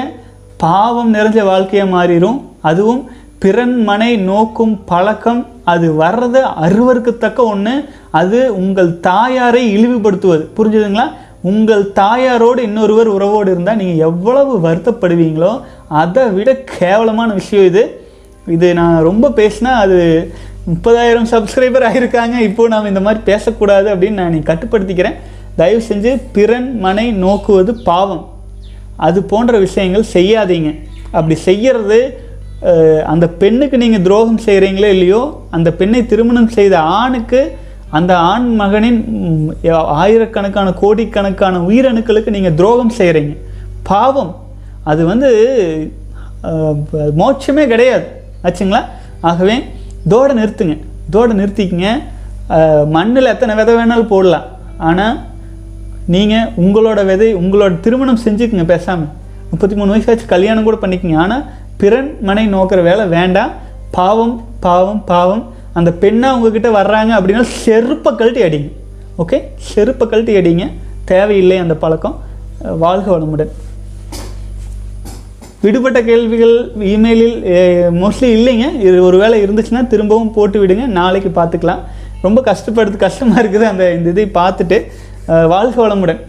பாவம் 0.65 1.15
நிறைஞ்ச 1.15 1.41
வாழ்க்கையாக 1.45 1.93
மாறிடும் 1.97 2.39
அதுவும் 2.71 3.03
பிறன் 3.39 3.77
மனை 3.89 4.11
நோக்கும் 4.17 4.75
பழக்கம் 4.91 5.41
அது 5.73 5.87
வர்றது 6.03 6.41
அருவருக்கத்தக்க 6.65 7.41
ஒன்று 7.53 7.75
அது 8.21 8.39
உங்கள் 8.61 8.91
தாயாரை 9.01 9.63
இழிவுபடுத்துவது. 9.77 10.45
புரிஞ்சுதுங்களா? 10.59 11.07
உங்கள் 11.51 11.85
தாயாரோடு 12.01 12.61
இன்னொருவர் 12.69 13.09
உறவோடு 13.15 13.51
இருந்தால் 13.55 13.81
நீங்கள் 13.81 14.05
எவ்வளவு 14.09 14.53
வருத்தப்படுவீங்களோ 14.67 15.53
அதை 16.03 16.25
விட 16.37 16.51
கேவலமான 16.79 17.31
விஷயம் 17.41 17.69
இது. 17.71 17.83
இது 18.57 18.69
நான் 18.81 19.07
ரொம்ப 19.09 19.27
பேசினா 19.41 19.73
அது 19.85 19.99
முப்பதாயிரம் 20.71 21.29
சப்ஸ்கிரைபர் 21.35 21.87
ஆகியிருக்காங்க 21.89 22.37
இப்போது 22.49 22.73
நாம் 22.75 22.91
இந்த 22.91 23.01
மாதிரி 23.07 23.23
பேசக்கூடாது 23.31 23.89
அப்படின்னு 23.95 24.21
நான் 24.23 24.35
நீ 24.37 24.43
கட்டுப்படுத்திக்கிறேன். 24.51 25.19
தயவு 25.61 25.83
செஞ்சு 25.89 26.11
பிறன் 26.37 26.69
மனை 26.85 27.07
நோக்குவது 27.25 27.73
பாவம். 27.89 28.25
அது 29.07 29.19
போன்ற 29.33 29.53
விஷயங்கள் 29.67 30.13
செய்யாதீங்க. 30.17 30.71
அப்படி 31.17 31.37
செய்கிறது 31.49 32.01
அந்த 33.13 33.27
பெண்ணுக்கு 33.41 33.77
நீங்கள் 33.83 34.05
துரோகம் 34.07 34.43
செய்கிறீங்களோ 34.45 34.89
இல்லையோ 34.97 35.23
அந்த 35.57 35.69
பெண்ணை 35.79 36.01
திருமணம் 36.11 36.53
செய்த 36.57 36.75
ஆணுக்கு 37.01 37.41
அந்த 37.99 38.13
ஆண் 38.33 38.47
மகனின் 38.61 39.01
ஆயிரக்கணக்கான 40.03 40.69
கோடிக்கணக்கான 40.83 41.57
உயிரணுக்களுக்கு 41.71 42.35
நீங்கள் 42.37 42.57
துரோகம் 42.61 42.95
செய்கிறீங்க 42.99 43.35
பாவம். 43.91 44.33
அது 44.91 45.03
வந்து 45.11 45.31
மோட்சமே 47.21 47.65
கிடையாது. 47.73 48.07
ஆச்சுங்களா? 48.47 48.83
ஆகவே 49.31 49.57
தோட 50.13 50.29
நிறுத்துங்க. 50.39 50.77
தோட 51.15 51.29
நிறுத்திக்கங்க. 51.41 51.91
மண்ணில் 52.97 53.33
எத்தனை 53.35 53.53
விதை 53.59 53.75
வேணாலும் 53.81 54.13
போடலாம். 54.15 54.47
ஆனால் 54.89 55.19
நீங்கள் 56.13 56.49
உங்களோட 56.65 57.01
விதை 57.11 57.29
உங்களோட 57.41 57.73
திருமணம் 57.85 58.23
செஞ்சுக்குங்க 58.25 58.67
பேசாமல் 58.75 59.11
முப்பத்தி 59.51 59.75
மூணு 59.79 59.93
வயசாச்சு 59.95 60.27
கல்யாணம் 60.35 60.67
கூட 60.69 60.77
பண்ணிக்கங்க. 60.83 61.17
ஆனால் 61.25 61.45
பிறன் 61.81 62.11
மனை 62.29 62.45
நோக்கிற 62.55 62.81
வேலை 62.91 63.05
வேண்டாம். 63.17 63.53
பாவம் 63.97 64.35
பாவம் 64.67 65.03
பாவம். 65.11 65.43
அந்த 65.79 65.91
பெண்ணாக 66.03 66.37
உங்ககிட்ட 66.37 66.69
வர்றாங்க 66.79 67.13
அப்படின்னா 67.19 67.43
செருப்பை 67.65 68.11
கழட்டி 68.21 68.43
அடிங்க. 68.47 68.71
ஓகே? 69.23 69.39
செருப்பை 69.71 70.07
கழட்டி 70.13 70.35
அடிங்க. 70.41 70.65
தேவையில்லை 71.11 71.59
அந்த 71.65 71.75
பழக்கம். 71.85 72.17
வாழ்க 72.85 73.07
வளமுடன். 73.15 73.53
விடுபட்ட 75.65 75.99
கேள்விகள் 76.11 76.55
இமெயிலில் 76.93 77.37
மோஸ்ட்லி 78.03 78.29
இல்லைங்க. 78.39 78.67
இது 78.87 78.97
ஒரு 79.09 79.17
வேளை 79.23 79.37
இருந்துச்சுன்னா 79.45 79.83
திரும்பவும் 79.93 80.35
போட்டு 80.37 80.59
விடுங்க. 80.63 80.87
நாளைக்கு 81.01 81.33
பார்த்துக்கலாம். 81.41 81.83
ரொம்ப 82.27 82.39
கஷ்டப்படுறது 82.51 82.99
கஷ்டமாக 83.07 83.43
இருக்குது. 83.43 83.67
அந்த 83.73 83.85
இந்த 83.99 84.09
இதை 84.15 84.27
பார்த்துட்டு 84.41 84.79
வாழ்க 85.27 85.89
வளமுடன். 85.89 86.21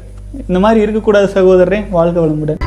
இந்த 0.48 0.60
மாதிரி 0.60 0.82
இருக்கக்கூடாது 0.82 1.28
சகோதரரே 1.34 1.80
வாழ்க 1.90 2.20
வளமுடன். 2.20 2.63